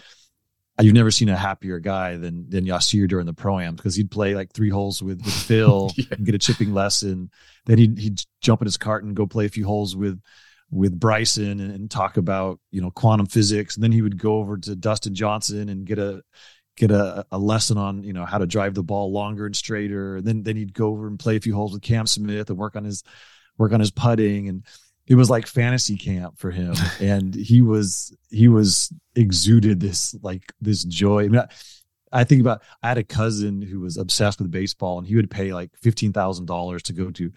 you've 0.81 0.95
never 0.95 1.11
seen 1.11 1.29
a 1.29 1.37
happier 1.37 1.79
guy 1.79 2.17
than 2.17 2.49
than 2.49 2.65
Yasir 2.65 3.09
during 3.09 3.27
the 3.27 3.35
pro 3.35 3.59
am 3.59 3.77
because 3.77 3.95
he'd 3.95 4.11
play 4.11 4.35
like 4.35 4.53
three 4.53 4.71
holes 4.71 5.03
with, 5.03 5.23
with 5.23 5.35
Phil 5.47 5.91
yeah. 5.97 6.07
and 6.13 6.25
get 6.25 6.35
a 6.35 6.39
chipping 6.39 6.73
lesson. 6.73 7.31
Then 7.67 7.79
he'd 7.79 7.99
he'd 7.99 8.21
jump 8.41 8.63
in 8.63 8.67
his 8.67 8.79
cart 8.79 9.05
and 9.05 9.15
go 9.17 9.27
play 9.27 9.47
a 9.47 9.51
few 9.51 9.67
holes 9.67 9.95
with 9.95 10.21
with 10.71 10.99
Bryson 10.99 11.61
and, 11.61 11.71
and, 11.71 11.91
talk 11.91 12.17
about 12.17 12.59
you 12.71 12.81
know 12.81 12.91
quantum 12.91 13.27
physics. 13.27 13.77
And 13.77 13.85
then 13.85 13.93
he 13.93 14.01
would 14.01 14.19
go 14.19 14.37
over 14.37 14.57
to 14.57 14.75
Dustin 14.75 15.15
Johnson 15.15 15.69
and 15.69 15.85
get 15.85 15.99
a 15.99 16.23
get 16.77 16.91
a, 16.91 17.27
a 17.31 17.39
lesson 17.39 17.77
on 17.77 18.03
you 18.03 18.13
know 18.13 18.25
how 18.25 18.39
to 18.39 18.47
drive 18.47 18.75
the 18.75 18.83
ball 18.83 19.13
longer 19.13 19.47
and 19.47 19.57
straighter. 19.57 20.17
And 20.17 20.27
then 20.27 20.43
then 20.43 20.57
he'd 20.57 20.75
go 20.75 20.89
over 20.89 21.07
and 21.07 21.19
play 21.19 21.37
a 21.37 21.41
few 21.41 21.55
holes 21.55 21.73
with 21.73 21.83
Cam 21.83 22.07
Smith 22.07 22.51
and 22.51 22.59
work 22.59 22.77
on 22.77 22.85
his 22.85 23.03
work 23.59 23.73
on 23.73 23.81
his 23.81 23.91
putting. 23.91 24.49
And 24.49 24.65
it 25.07 25.15
was 25.15 25.31
like 25.31 25.47
fantasy 25.47 25.97
camp 25.97 26.39
for 26.39 26.51
him. 26.51 26.75
And 27.01 27.35
he 27.35 27.63
was 27.63 28.17
he 28.31 28.49
was 28.49 28.93
exuded 29.15 29.81
this 29.81 30.15
like 30.23 30.53
this 30.61 30.85
joy. 30.85 31.25
I, 31.25 31.29
mean, 31.29 31.41
I, 31.41 31.49
I 32.13 32.25
think 32.25 32.41
about 32.41 32.63
i 32.83 32.89
had 32.89 32.99
a 32.99 33.05
cousin 33.05 33.63
who 33.63 33.81
was 33.81 33.97
obsessed 33.97 34.41
with 34.41 34.51
baseball 34.51 34.99
and 34.99 35.07
he 35.07 35.17
would 35.17 35.31
pay 35.31 35.53
like 35.55 35.71
$15000 35.83 36.83
to 36.83 36.93
go 36.93 37.11
to 37.11 37.33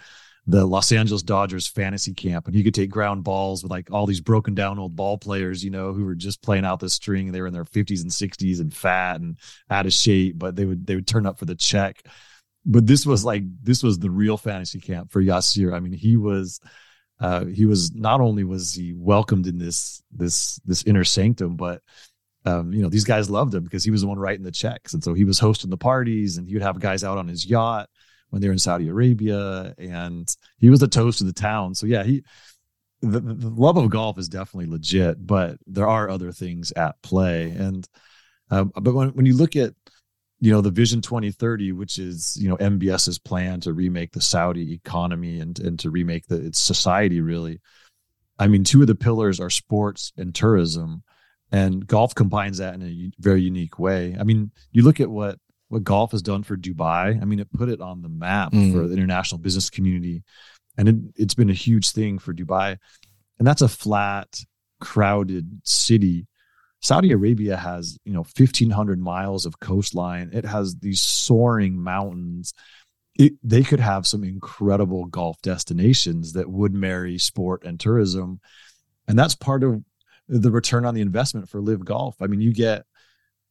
the 0.48 0.66
Los 0.66 0.92
Angeles 0.92 1.24
Dodgers 1.24 1.68
fantasy 1.68 2.14
camp, 2.14 2.46
and 2.46 2.56
he 2.56 2.64
could 2.64 2.76
take 2.76 2.92
ground 2.92 3.24
balls 3.24 3.64
with 3.64 3.72
like 3.72 3.92
all 3.92 4.06
these 4.06 4.22
broken 4.22 4.54
down 4.54 4.78
old 4.78 4.96
ball 4.96 5.18
players, 5.18 5.64
you 5.64 5.72
know, 5.72 5.92
who 5.92 6.06
were 6.06 6.16
just 6.16 6.42
playing 6.42 6.66
out 6.66 6.80
the 6.80 6.90
string. 6.90 7.32
They 7.32 7.42
were 7.42 7.48
in 7.48 7.54
their 7.54 7.66
fifties 7.66 8.04
and 8.04 8.14
sixties 8.14 8.60
and 8.60 8.74
fat 8.74 9.22
and 9.22 9.38
out 9.70 9.88
of 9.88 9.94
shape, 9.94 10.38
but 10.38 10.56
they 10.56 10.66
would 10.66 10.86
they 10.86 10.96
would 10.96 11.08
turn 11.08 11.26
up 11.26 11.40
for 11.40 11.46
the 11.46 11.56
check. 11.56 12.06
But 12.64 12.86
this 12.86 13.06
was 13.06 13.26
like 13.26 13.44
this 13.64 13.82
was 13.82 13.98
the 13.98 14.12
real 14.12 14.38
fantasy 14.38 14.80
camp 14.80 15.12
for 15.12 15.22
Yasir. 15.22 15.74
I 15.74 15.80
mean, 15.80 15.94
he 15.94 16.16
was 16.16 16.60
uh, 17.20 17.46
he 17.46 17.66
was 17.66 17.96
not 17.96 18.22
only 18.22 18.44
was 18.44 18.74
he 18.74 18.94
welcomed 18.94 19.48
in 19.48 19.58
this 19.58 20.04
this 20.12 20.60
this 20.66 20.84
inner 20.84 21.04
sanctum, 21.04 21.56
but 21.56 21.82
um, 22.46 22.72
you 22.72 22.84
know 22.84 22.90
these 22.90 23.04
guys 23.04 23.32
loved 23.32 23.56
him 23.56 23.64
because 23.64 23.84
he 23.84 23.90
was 23.90 24.02
the 24.02 24.08
one 24.08 24.20
writing 24.20 24.44
the 24.44 24.52
checks, 24.52 24.94
and 24.94 25.04
so 25.04 25.16
he 25.16 25.24
was 25.24 25.40
hosting 25.40 25.72
the 25.72 25.78
parties, 25.78 26.38
and 26.38 26.48
he 26.48 26.54
would 26.54 26.62
have 26.62 26.80
guys 26.80 27.04
out 27.04 27.18
on 27.18 27.28
his 27.28 27.48
yacht 27.48 27.90
when 28.36 28.42
they 28.42 28.50
were 28.50 28.54
in 28.54 28.60
Saudi 28.60 28.90
Arabia, 28.90 29.74
and 29.78 30.28
he 30.58 30.70
was 30.70 30.82
the 30.82 30.90
toast 30.90 31.22
of 31.22 31.28
the 31.28 31.32
town. 31.32 31.74
So 31.74 31.86
yeah, 31.86 32.04
he 32.04 32.22
the, 33.00 33.22
the 33.22 33.48
love 33.48 33.78
of 33.78 33.90
golf 33.90 34.18
is 34.18 34.28
definitely 34.28 34.70
legit, 34.70 35.26
but 35.26 35.56
there 35.68 35.88
are 35.88 36.10
other 36.10 36.34
things 36.34 36.74
at 36.74 37.02
play, 37.02 37.52
and 37.52 37.88
um, 38.52 38.74
but 38.76 38.94
when 38.94 39.08
when 39.12 39.26
you 39.26 39.38
look 39.38 39.56
at 39.56 39.74
you 40.42 40.52
know 40.52 40.60
the 40.60 40.70
vision 40.70 41.00
2030 41.02 41.72
which 41.72 41.98
is 41.98 42.36
you 42.36 42.50
know 42.50 42.58
mbs's 42.58 43.18
plan 43.18 43.62
to 43.62 43.72
remake 43.72 44.12
the 44.12 44.22
saudi 44.22 44.74
economy 44.74 45.40
and 45.40 45.58
and 45.60 45.80
to 45.80 45.90
remake 45.90 46.28
the 46.28 46.36
its 46.36 46.60
society 46.60 47.22
really 47.22 47.62
i 48.38 48.46
mean 48.46 48.66
two 48.66 48.82
of 48.82 48.88
the 48.88 48.96
pillars 48.96 49.40
are 49.40 49.50
sports 49.50 50.12
and 50.18 50.36
tourism 50.36 51.04
and 51.54 51.88
golf 51.88 52.14
combines 52.14 52.58
that 52.58 52.76
in 52.76 52.84
a 52.84 53.12
very 53.18 53.42
unique 53.42 53.80
way 53.80 54.14
i 54.20 54.24
mean 54.24 54.52
you 54.74 54.84
look 54.84 55.00
at 55.00 55.10
what 55.10 55.40
what 55.76 55.84
golf 55.84 56.14
has 56.14 56.22
done 56.22 56.42
for 56.42 56.56
dubai 56.56 57.22
i 57.22 57.26
mean 57.26 57.40
it 57.40 57.52
put 57.52 57.68
it 57.68 57.82
on 57.82 58.02
the 58.02 58.08
map 58.08 58.54
mm. 58.54 58.72
for 58.72 58.88
the 58.88 58.94
international 58.94 59.40
business 59.40 59.70
community 59.70 60.24
and 60.78 60.88
it, 60.88 60.96
it's 61.18 61.34
been 61.34 61.50
a 61.50 61.54
huge 61.54 61.92
thing 61.92 62.18
for 62.18 62.34
dubai 62.34 62.78
and 63.38 63.46
that's 63.46 63.62
a 63.62 63.68
flat 63.68 64.40
crowded 64.80 65.60
city 65.66 66.28
Saudi 66.82 67.12
Arabia 67.12 67.58
has, 67.58 67.98
you 68.06 68.14
know, 68.14 68.20
1500 68.20 69.00
miles 69.00 69.48
of 69.48 69.60
coastline. 69.60 70.30
It 70.32 70.46
has 70.46 70.76
these 70.76 71.02
soaring 71.02 71.82
mountains. 71.82 72.54
It, 73.18 73.34
they 73.42 73.64
could 73.64 73.80
have 73.80 74.06
some 74.06 74.24
incredible 74.24 75.06
golf 75.06 75.42
destinations 75.42 76.34
that 76.34 76.48
would 76.48 76.76
marry 76.76 77.18
sport 77.18 77.64
and 77.64 77.80
tourism. 77.80 78.40
And 79.08 79.18
that's 79.18 79.34
part 79.34 79.64
of 79.64 79.82
the 80.28 80.52
return 80.52 80.86
on 80.86 80.94
the 80.94 81.02
investment 81.02 81.50
for 81.50 81.60
LIV 81.60 81.86
Golf. 81.86 82.22
I 82.22 82.28
mean, 82.28 82.40
you 82.40 82.54
get, 82.54 82.86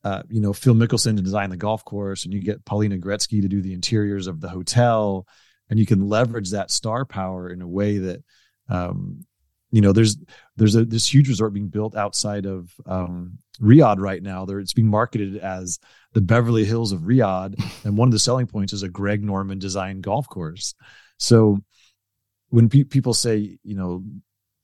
uh, 0.05 0.23
you 0.29 0.41
know, 0.41 0.53
Phil 0.53 0.75
Mickelson 0.75 1.17
to 1.17 1.23
design 1.23 1.49
the 1.49 1.57
golf 1.57 1.85
course, 1.85 2.25
and 2.25 2.35
you 2.35 2.41
get 2.41 2.65
Paulina 2.67 2.99
Gretzky 2.99 3.41
to 3.41 3.49
do 3.49 3.63
the 3.63 3.73
interiors 3.73 4.27
of 4.27 4.41
the 4.41 4.51
hotel, 4.51 5.27
and 5.71 5.79
you 5.79 5.87
can 5.87 6.09
leverage 6.09 6.51
that 6.51 6.71
star 6.71 7.07
power 7.07 7.49
in 7.49 7.63
a 7.63 7.69
way 7.69 7.99
that 7.99 8.23
um, 8.69 9.25
you 9.71 9.81
know 9.81 9.93
there's 9.93 10.19
there's 10.57 10.77
a 10.77 10.85
this 10.85 11.13
huge 11.13 11.29
resort 11.29 11.55
being 11.55 11.69
built 11.69 11.97
outside 11.97 12.45
of 12.45 12.71
um, 12.85 13.39
Riyadh 13.61 13.99
right 13.99 14.23
now. 14.23 14.45
There 14.45 14.61
it's 14.61 14.75
being 14.75 14.89
marketed 14.89 15.39
as 15.39 15.79
the 16.13 16.21
Beverly 16.21 16.67
Hills 16.67 16.93
of 16.93 17.01
Riyadh, 17.01 17.59
and 17.85 17.97
one 17.97 18.09
of 18.09 18.13
the 18.13 18.19
selling 18.19 18.47
points 18.47 18.75
is 18.75 18.83
a 18.83 18.91
Greg 18.91 19.25
Norman 19.25 19.59
designed 19.59 20.03
golf 20.03 20.29
course. 20.29 20.75
So 21.19 21.61
when 22.51 22.69
pe- 22.69 22.85
people 22.85 23.15
say 23.15 23.59
you 23.65 23.75
know 23.75 24.05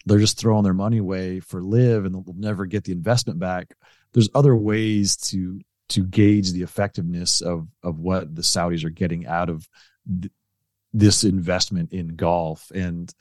they're 0.04 0.18
just 0.18 0.38
throwing 0.38 0.64
their 0.64 0.74
money 0.74 0.98
away 0.98 1.40
for 1.40 1.62
LIV 1.62 2.04
and 2.04 2.14
they'll 2.14 2.34
never 2.36 2.66
get 2.66 2.84
the 2.84 2.92
investment 2.92 3.38
back, 3.38 3.74
there's 4.12 4.30
other 4.34 4.56
ways 4.56 5.16
to 5.16 5.60
to 5.90 6.04
gauge 6.04 6.52
the 6.52 6.62
effectiveness 6.62 7.40
of 7.40 7.68
of 7.82 7.98
what 7.98 8.34
the 8.34 8.42
Saudis 8.42 8.84
are 8.84 8.90
getting 8.90 9.26
out 9.26 9.50
of 9.50 9.68
th- 10.20 10.32
this 10.92 11.24
investment 11.24 11.92
in 11.92 12.16
golf 12.16 12.70
and 12.74 13.12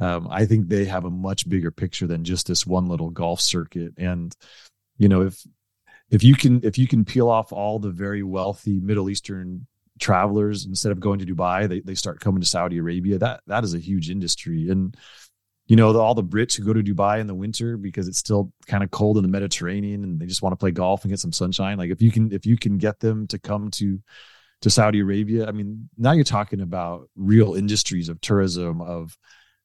um, 0.00 0.26
I 0.30 0.46
think 0.46 0.68
they 0.68 0.84
have 0.86 1.04
a 1.04 1.10
much 1.10 1.48
bigger 1.48 1.70
picture 1.70 2.08
than 2.08 2.24
just 2.24 2.48
this 2.48 2.66
one 2.66 2.86
little 2.86 3.10
golf 3.10 3.40
circuit. 3.40 3.94
And 3.96 4.34
you 4.98 5.08
know, 5.08 5.22
if 5.22 5.46
if 6.10 6.24
you 6.24 6.34
can 6.34 6.60
if 6.64 6.76
you 6.76 6.88
can 6.88 7.04
peel 7.04 7.28
off 7.28 7.52
all 7.52 7.78
the 7.78 7.90
very 7.90 8.22
wealthy 8.22 8.80
Middle 8.80 9.08
Eastern 9.08 9.66
travelers 10.00 10.66
instead 10.66 10.90
of 10.90 10.98
going 10.98 11.20
to 11.20 11.26
Dubai, 11.26 11.68
they 11.68 11.80
they 11.80 11.94
start 11.94 12.20
coming 12.20 12.40
to 12.40 12.46
Saudi 12.48 12.78
Arabia. 12.78 13.18
That 13.18 13.42
that 13.46 13.62
is 13.62 13.74
a 13.74 13.78
huge 13.78 14.10
industry. 14.10 14.70
And 14.70 14.96
you 15.72 15.76
know, 15.76 15.94
the, 15.94 15.98
all 15.98 16.14
the 16.14 16.22
Brits 16.22 16.54
who 16.54 16.64
go 16.64 16.74
to 16.74 16.82
Dubai 16.82 17.18
in 17.18 17.26
the 17.26 17.34
winter 17.34 17.78
because 17.78 18.06
it's 18.06 18.18
still 18.18 18.52
kind 18.66 18.84
of 18.84 18.90
cold 18.90 19.16
in 19.16 19.22
the 19.22 19.28
Mediterranean 19.30 20.04
and 20.04 20.20
they 20.20 20.26
just 20.26 20.42
want 20.42 20.52
to 20.52 20.56
play 20.58 20.70
golf 20.70 21.02
and 21.02 21.10
get 21.10 21.18
some 21.18 21.32
sunshine. 21.32 21.78
Like 21.78 21.90
if 21.90 22.02
you 22.02 22.10
can 22.10 22.30
if 22.30 22.44
you 22.44 22.58
can 22.58 22.76
get 22.76 23.00
them 23.00 23.26
to 23.28 23.38
come 23.38 23.70
to 23.70 23.98
to 24.60 24.68
Saudi 24.68 25.00
Arabia, 25.00 25.48
I 25.48 25.52
mean, 25.52 25.88
now 25.96 26.12
you're 26.12 26.24
talking 26.24 26.60
about 26.60 27.08
real 27.16 27.54
industries 27.54 28.10
of 28.10 28.20
tourism 28.20 28.82
of 28.82 29.16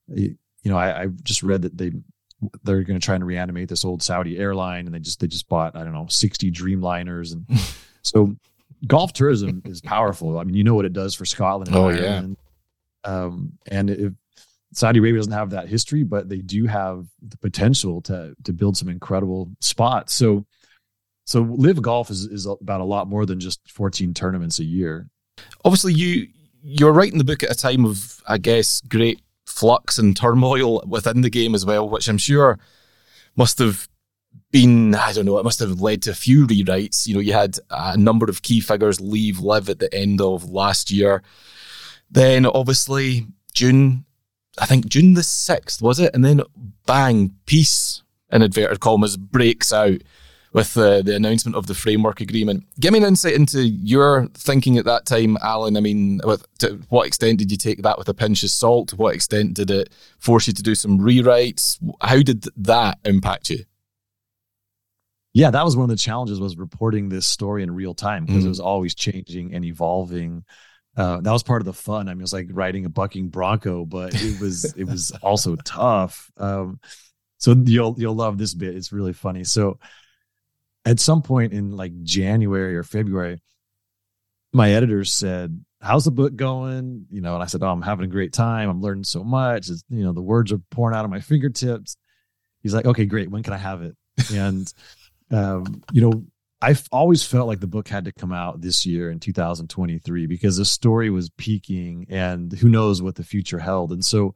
you 0.08 0.38
know, 0.64 0.78
I, 0.78 1.02
I 1.02 1.08
just 1.24 1.44
read 1.44 1.64
that 1.64 1.78
they 1.78 1.92
they're 2.64 2.84
going 2.84 2.98
to 2.98 3.06
try 3.06 3.16
and 3.16 3.28
reanimate 3.28 3.68
this 3.68 3.84
old 3.84 4.02
Saudi 4.02 4.38
airline, 4.38 4.86
and 4.86 4.96
they 4.96 5.00
just 5.00 5.20
they 5.20 5.28
just 5.28 5.50
bought 5.50 5.76
I 5.76 5.84
don't 5.84 5.92
know 5.92 6.08
sixty 6.08 6.50
Dreamliners, 6.50 7.34
and 7.34 7.46
so 8.02 8.34
golf 8.88 9.12
tourism 9.12 9.62
is 9.66 9.82
powerful. 9.82 10.40
I 10.40 10.46
mean, 10.46 10.56
you 10.56 10.64
know 10.64 10.76
what 10.76 10.86
it 10.86 10.94
does 10.94 11.16
for 11.16 11.26
Scotland. 11.26 11.76
oh 11.76 11.90
yeah, 11.90 12.24
um, 13.04 13.58
and 13.68 13.90
if 13.90 14.14
Saudi 14.78 15.00
Arabia 15.00 15.18
doesn't 15.18 15.34
have 15.34 15.50
that 15.50 15.68
history, 15.68 16.04
but 16.04 16.30
they 16.30 16.38
do 16.38 16.68
have 16.68 17.08
the 17.28 17.38
potential 17.38 18.00
to 18.02 18.36
to 18.44 18.54
build 18.54 18.78
some 18.78 18.90
incredible 18.90 19.50
spots. 19.60 20.14
So, 20.14 20.46
so 21.26 21.42
LIV 21.42 21.82
Golf 21.82 22.12
is 22.12 22.26
is 22.26 22.46
about 22.46 22.82
a 22.82 22.86
lot 22.86 23.08
more 23.08 23.26
than 23.26 23.40
just 23.40 23.60
fourteen 23.72 24.14
tournaments 24.14 24.60
a 24.60 24.64
year. 24.64 25.10
Obviously, 25.66 25.94
you 25.94 26.28
you're 26.62 26.94
writing 26.94 27.18
the 27.18 27.24
book 27.24 27.42
at 27.42 27.50
a 27.50 27.56
time 27.56 27.86
of, 27.86 28.22
I 28.28 28.38
guess, 28.38 28.82
great 28.82 29.20
flux 29.48 29.98
and 29.98 30.16
turmoil 30.16 30.84
within 30.88 31.22
the 31.22 31.32
game 31.32 31.56
as 31.56 31.66
well, 31.66 31.90
which 31.90 32.08
I'm 32.08 32.20
sure 32.20 32.60
must 33.36 33.58
have 33.58 33.88
been, 34.52 34.94
I 34.94 35.12
don't 35.12 35.26
know, 35.26 35.40
it 35.40 35.44
must 35.44 35.60
have 35.60 35.82
led 35.82 36.04
to 36.04 36.12
a 36.12 36.14
few 36.16 36.46
rewrites. 36.46 37.08
You 37.08 37.16
know, 37.16 37.20
you 37.20 37.34
had 37.34 37.58
a 37.72 37.98
number 37.98 38.28
of 38.30 38.44
key 38.44 38.60
figures 38.60 39.02
leave 39.02 39.40
LIV 39.40 39.70
at 39.70 39.80
the 39.80 39.92
end 39.92 40.22
of 40.22 40.50
last 40.50 40.92
year. 40.92 41.24
Then 42.12 42.46
obviously 42.46 43.26
June, 43.54 44.06
I 44.58 44.66
think 44.66 44.88
June 44.88 45.14
the 45.14 45.22
6th, 45.22 45.82
was 45.82 46.00
it? 46.00 46.14
And 46.14 46.24
then 46.24 46.42
bang, 46.86 47.36
peace 47.46 48.04
in 48.32 48.42
inverted 48.42 48.80
commas 48.80 49.18
breaks 49.18 49.72
out 49.72 50.02
with 50.54 50.74
the, 50.74 51.04
the 51.04 51.16
announcement 51.16 51.56
of 51.56 51.68
the 51.68 51.74
framework 51.74 52.22
agreement. 52.22 52.64
Give 52.80 52.92
me 52.92 53.00
an 53.00 53.06
insight 53.06 53.34
into 53.34 53.62
your 53.62 54.28
thinking 54.34 54.78
at 54.78 54.86
that 54.86 55.06
time, 55.06 55.38
Alan. 55.42 55.78
I 55.78 55.82
mean, 55.82 56.20
with, 56.24 56.46
to 56.60 56.80
what 56.90 57.06
extent 57.06 57.40
did 57.40 57.52
you 57.52 57.58
take 57.58 57.84
that 57.84 57.98
with 57.98 58.10
a 58.10 58.14
pinch 58.14 58.44
of 58.44 58.50
salt? 58.50 58.90
To 58.90 58.96
what 58.96 59.14
extent 59.14 59.54
did 59.54 59.70
it 59.70 59.94
force 60.18 60.48
you 60.48 60.54
to 60.54 60.64
do 60.64 60.74
some 60.74 61.00
rewrites? 61.00 61.78
How 62.02 62.22
did 62.22 62.46
that 62.58 62.98
impact 63.06 63.50
you? 63.50 63.66
Yeah, 65.34 65.52
that 65.52 65.64
was 65.64 65.78
one 65.78 65.84
of 65.84 65.90
the 65.90 65.98
challenges 65.98 66.40
was 66.40 66.58
reporting 66.58 67.10
this 67.10 67.28
story 67.28 67.62
in 67.62 67.70
real 67.70 67.94
time 67.94 68.26
because 68.26 68.40
mm-hmm. 68.40 68.48
it 68.48 68.50
was 68.50 68.60
always 68.60 68.96
changing 68.96 69.54
and 69.54 69.64
evolving. 69.64 70.44
Uh, 70.98 71.22
that 71.22 71.32
was 71.32 71.44
part 71.44 71.62
of 71.62 71.66
the 71.66 71.74
fun. 71.74 72.10
I 72.10 72.14
mean, 72.14 72.22
it 72.22 72.24
was 72.24 72.34
like 72.34 72.48
riding 72.50 72.86
a 72.86 72.90
bucking 72.90 73.30
bronco, 73.30 73.86
but 73.86 74.14
it 74.16 74.42
was 74.42 74.74
it 74.76 74.86
was 74.86 75.12
also 75.22 75.56
tough. 75.58 76.32
Um, 76.38 76.80
so 77.38 77.56
you'll 77.66 77.96
you'll 78.00 78.16
love 78.16 78.40
this 78.40 78.56
bit. 78.56 78.76
It's 78.76 78.92
really 78.92 79.14
funny. 79.14 79.44
So 79.44 79.80
at 80.86 81.00
some 81.00 81.22
point 81.22 81.54
in 81.54 81.78
like 81.78 82.02
January 82.02 82.76
or 82.76 82.84
February, 82.84 83.40
my 84.54 84.72
editor 84.72 85.04
said, 85.04 85.64
how's 85.82 86.06
the 86.06 86.12
book 86.12 86.36
going? 86.36 87.06
You 87.12 87.22
know, 87.22 87.36
and 87.36 87.44
I 87.44 87.46
said, 87.46 87.62
oh, 87.62 87.70
I'm 87.70 87.82
having 87.82 88.06
a 88.06 88.12
great 88.12 88.34
time. 88.34 88.70
I'm 88.70 88.82
learning 88.82 89.04
so 89.04 89.24
much. 89.24 89.70
It's, 89.70 89.84
you 89.90 90.04
know, 90.04 90.14
the 90.14 90.22
words 90.22 90.52
are 90.52 90.62
pouring 90.72 90.98
out 90.98 91.06
of 91.06 91.12
my 91.12 91.20
fingertips. 91.20 91.98
He's 92.64 92.74
like, 92.74 92.86
okay, 92.86 93.06
great. 93.06 93.30
When 93.30 93.44
can 93.44 93.54
I 93.54 93.58
have 93.58 93.84
it? 93.84 93.96
And, 94.34 94.74
um, 95.30 95.84
you 95.92 96.02
know, 96.02 96.26
I've 96.62 96.88
always 96.92 97.24
felt 97.24 97.48
like 97.48 97.60
the 97.60 97.68
book 97.68 97.88
had 97.88 98.06
to 98.06 98.12
come 98.12 98.32
out 98.32 98.62
this 98.62 98.86
year 98.86 99.12
in 99.12 99.20
2023 99.20 100.26
because 100.26 100.58
the 100.58 100.66
story 100.66 101.10
was 101.10 101.30
peaking 101.30 102.08
and 102.10 102.52
who 102.52 102.68
knows 102.68 103.02
what 103.02 103.16
the 103.16 103.24
future 103.24 103.60
held. 103.60 103.92
And 103.92 104.04
so 104.04 104.34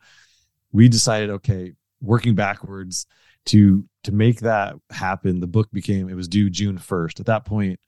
we 0.71 0.87
decided, 0.87 1.31
okay, 1.31 1.73
working 1.99 2.35
backwards 2.35 3.07
to 3.47 3.85
to 4.03 4.11
make 4.11 4.41
that 4.41 4.75
happen, 4.91 5.39
the 5.39 5.47
book 5.47 5.71
became 5.71 6.09
it 6.09 6.15
was 6.15 6.27
due 6.27 6.49
June 6.49 6.77
1st. 6.77 7.19
At 7.19 7.25
that 7.27 7.45
point, 7.45 7.79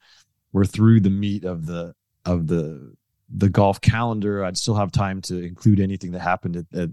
we're 0.52 0.64
through 0.64 1.00
the 1.00 1.10
meat 1.10 1.44
of 1.44 1.66
the 1.66 1.94
of 2.24 2.48
the 2.48 2.94
the 3.28 3.48
golf 3.48 3.80
calendar. 3.80 4.44
I'd 4.44 4.56
still 4.56 4.74
have 4.74 4.90
time 4.90 5.22
to 5.22 5.38
include 5.38 5.78
anything 5.78 6.12
that 6.12 6.20
happened 6.20 6.56
at, 6.56 6.78
at 6.78 6.90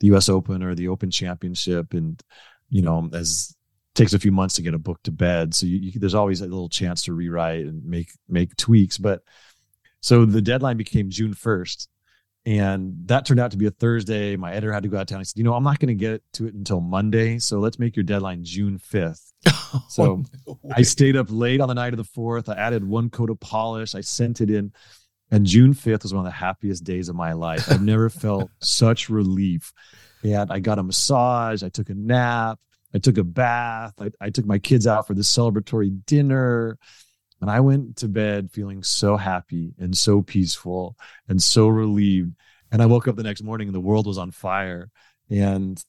the 0.00 0.06
US 0.14 0.30
Open 0.30 0.62
or 0.62 0.74
the 0.74 0.88
Open 0.88 1.10
Championship 1.10 1.92
and 1.92 2.22
you 2.70 2.82
know, 2.82 3.08
as 3.12 3.54
takes 3.98 4.14
a 4.14 4.18
few 4.18 4.32
months 4.32 4.54
to 4.54 4.62
get 4.62 4.74
a 4.74 4.78
book 4.78 5.02
to 5.02 5.12
bed. 5.12 5.54
So 5.54 5.66
you, 5.66 5.78
you, 5.78 6.00
there's 6.00 6.14
always 6.14 6.40
a 6.40 6.46
little 6.46 6.68
chance 6.68 7.02
to 7.02 7.12
rewrite 7.12 7.66
and 7.66 7.84
make 7.84 8.10
make 8.28 8.56
tweaks. 8.56 8.96
But 8.96 9.22
so 10.00 10.24
the 10.24 10.40
deadline 10.40 10.76
became 10.76 11.10
June 11.10 11.34
1st. 11.34 11.88
And 12.46 12.94
that 13.06 13.26
turned 13.26 13.40
out 13.40 13.50
to 13.50 13.58
be 13.58 13.66
a 13.66 13.70
Thursday. 13.70 14.36
My 14.36 14.52
editor 14.52 14.72
had 14.72 14.84
to 14.84 14.88
go 14.88 14.96
out 14.96 15.02
of 15.02 15.06
town. 15.08 15.20
I 15.20 15.24
said, 15.24 15.36
you 15.36 15.44
know, 15.44 15.52
I'm 15.52 15.64
not 15.64 15.80
going 15.80 15.88
to 15.88 15.94
get 15.94 16.22
to 16.34 16.46
it 16.46 16.54
until 16.54 16.80
Monday. 16.80 17.38
So 17.40 17.58
let's 17.58 17.78
make 17.78 17.94
your 17.94 18.04
deadline 18.04 18.42
June 18.44 18.78
5th. 18.78 19.32
So 19.90 20.24
oh, 20.46 20.58
no 20.64 20.72
I 20.74 20.80
stayed 20.80 21.14
up 21.14 21.26
late 21.28 21.60
on 21.60 21.68
the 21.68 21.74
night 21.74 21.92
of 21.92 21.98
the 21.98 22.20
4th. 22.20 22.48
I 22.48 22.58
added 22.58 22.82
one 22.82 23.10
coat 23.10 23.28
of 23.28 23.38
polish. 23.38 23.94
I 23.94 24.00
sent 24.00 24.40
it 24.40 24.48
in. 24.48 24.72
And 25.30 25.44
June 25.44 25.74
5th 25.74 26.04
was 26.04 26.14
one 26.14 26.24
of 26.24 26.32
the 26.32 26.38
happiest 26.38 26.84
days 26.84 27.10
of 27.10 27.16
my 27.16 27.34
life. 27.34 27.70
I've 27.70 27.82
never 27.82 28.08
felt 28.08 28.50
such 28.62 29.10
relief. 29.10 29.74
And 30.22 30.50
I 30.50 30.60
got 30.60 30.78
a 30.78 30.82
massage. 30.82 31.62
I 31.62 31.68
took 31.68 31.90
a 31.90 31.94
nap. 31.94 32.58
I 32.94 32.98
took 32.98 33.18
a 33.18 33.24
bath. 33.24 33.94
I, 34.00 34.10
I 34.20 34.30
took 34.30 34.46
my 34.46 34.58
kids 34.58 34.86
out 34.86 35.06
for 35.06 35.14
the 35.14 35.22
celebratory 35.22 36.04
dinner. 36.06 36.78
And 37.40 37.50
I 37.50 37.60
went 37.60 37.96
to 37.98 38.08
bed 38.08 38.50
feeling 38.50 38.82
so 38.82 39.16
happy 39.16 39.74
and 39.78 39.96
so 39.96 40.22
peaceful 40.22 40.96
and 41.28 41.40
so 41.42 41.68
relieved. 41.68 42.34
And 42.72 42.82
I 42.82 42.86
woke 42.86 43.06
up 43.06 43.16
the 43.16 43.22
next 43.22 43.42
morning 43.42 43.68
and 43.68 43.74
the 43.74 43.80
world 43.80 44.06
was 44.06 44.18
on 44.18 44.30
fire. 44.30 44.90
And 45.30 45.82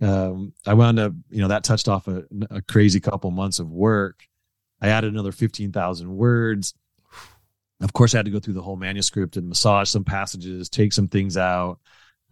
um, 0.00 0.52
I 0.66 0.74
wound 0.74 0.98
up, 0.98 1.12
you 1.30 1.42
know, 1.42 1.48
that 1.48 1.64
touched 1.64 1.88
off 1.88 2.08
a, 2.08 2.24
a 2.50 2.62
crazy 2.62 3.00
couple 3.00 3.30
months 3.30 3.58
of 3.58 3.70
work. 3.70 4.26
I 4.80 4.88
added 4.88 5.12
another 5.12 5.32
15,000 5.32 6.16
words. 6.16 6.74
Of 7.80 7.92
course, 7.92 8.14
I 8.14 8.18
had 8.18 8.26
to 8.26 8.32
go 8.32 8.40
through 8.40 8.54
the 8.54 8.62
whole 8.62 8.76
manuscript 8.76 9.36
and 9.36 9.48
massage 9.48 9.90
some 9.90 10.04
passages, 10.04 10.68
take 10.70 10.92
some 10.92 11.08
things 11.08 11.36
out 11.36 11.78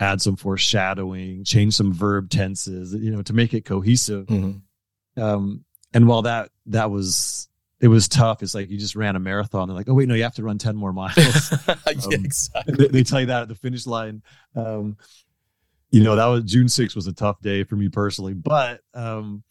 add 0.00 0.20
some 0.20 0.36
foreshadowing, 0.36 1.44
change 1.44 1.74
some 1.74 1.92
verb 1.92 2.30
tenses, 2.30 2.94
you 2.94 3.10
know, 3.10 3.22
to 3.22 3.32
make 3.32 3.54
it 3.54 3.64
cohesive. 3.64 4.26
Mm-hmm. 4.26 5.22
Um, 5.22 5.64
and 5.92 6.08
while 6.08 6.22
that 6.22 6.50
that 6.66 6.90
was 6.90 7.48
it 7.80 7.88
was 7.88 8.08
tough, 8.08 8.42
it's 8.42 8.54
like 8.54 8.70
you 8.70 8.78
just 8.78 8.96
ran 8.96 9.16
a 9.16 9.20
marathon. 9.20 9.68
They're 9.68 9.76
like, 9.76 9.88
oh 9.88 9.94
wait, 9.94 10.08
no, 10.08 10.14
you 10.14 10.22
have 10.24 10.34
to 10.36 10.42
run 10.42 10.58
ten 10.58 10.76
more 10.76 10.92
miles. 10.92 11.52
um, 11.68 11.76
yeah, 11.86 12.18
exactly. 12.18 12.74
They, 12.74 12.88
they, 12.88 13.02
tell 13.02 13.20
you 13.20 13.26
that 13.26 13.42
at 13.42 13.48
the 13.48 13.54
finish 13.54 13.86
line. 13.86 14.22
Um, 14.56 14.96
you 15.90 16.02
know, 16.02 16.16
that 16.16 16.26
was 16.26 16.42
June 16.44 16.66
6th 16.66 16.96
was 16.96 17.06
a 17.06 17.12
tough 17.12 17.40
day 17.40 17.62
for 17.62 17.76
me 17.76 17.88
personally, 17.88 18.34
but 18.34 18.80
um, 18.94 19.44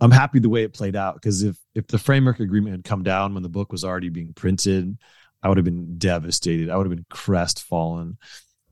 I'm 0.00 0.10
happy 0.10 0.38
the 0.38 0.48
way 0.48 0.62
it 0.62 0.72
played 0.72 0.96
out 0.96 1.14
because 1.14 1.42
if 1.42 1.58
if 1.74 1.86
the 1.88 1.98
framework 1.98 2.40
agreement 2.40 2.72
had 2.72 2.84
come 2.84 3.02
down 3.02 3.34
when 3.34 3.42
the 3.42 3.50
book 3.50 3.70
was 3.70 3.84
already 3.84 4.08
being 4.08 4.32
printed, 4.32 4.96
I 5.42 5.48
would 5.48 5.58
have 5.58 5.64
been 5.64 5.98
devastated. 5.98 6.70
I 6.70 6.76
would 6.76 6.86
have 6.86 6.96
been 6.96 7.06
crestfallen 7.10 8.16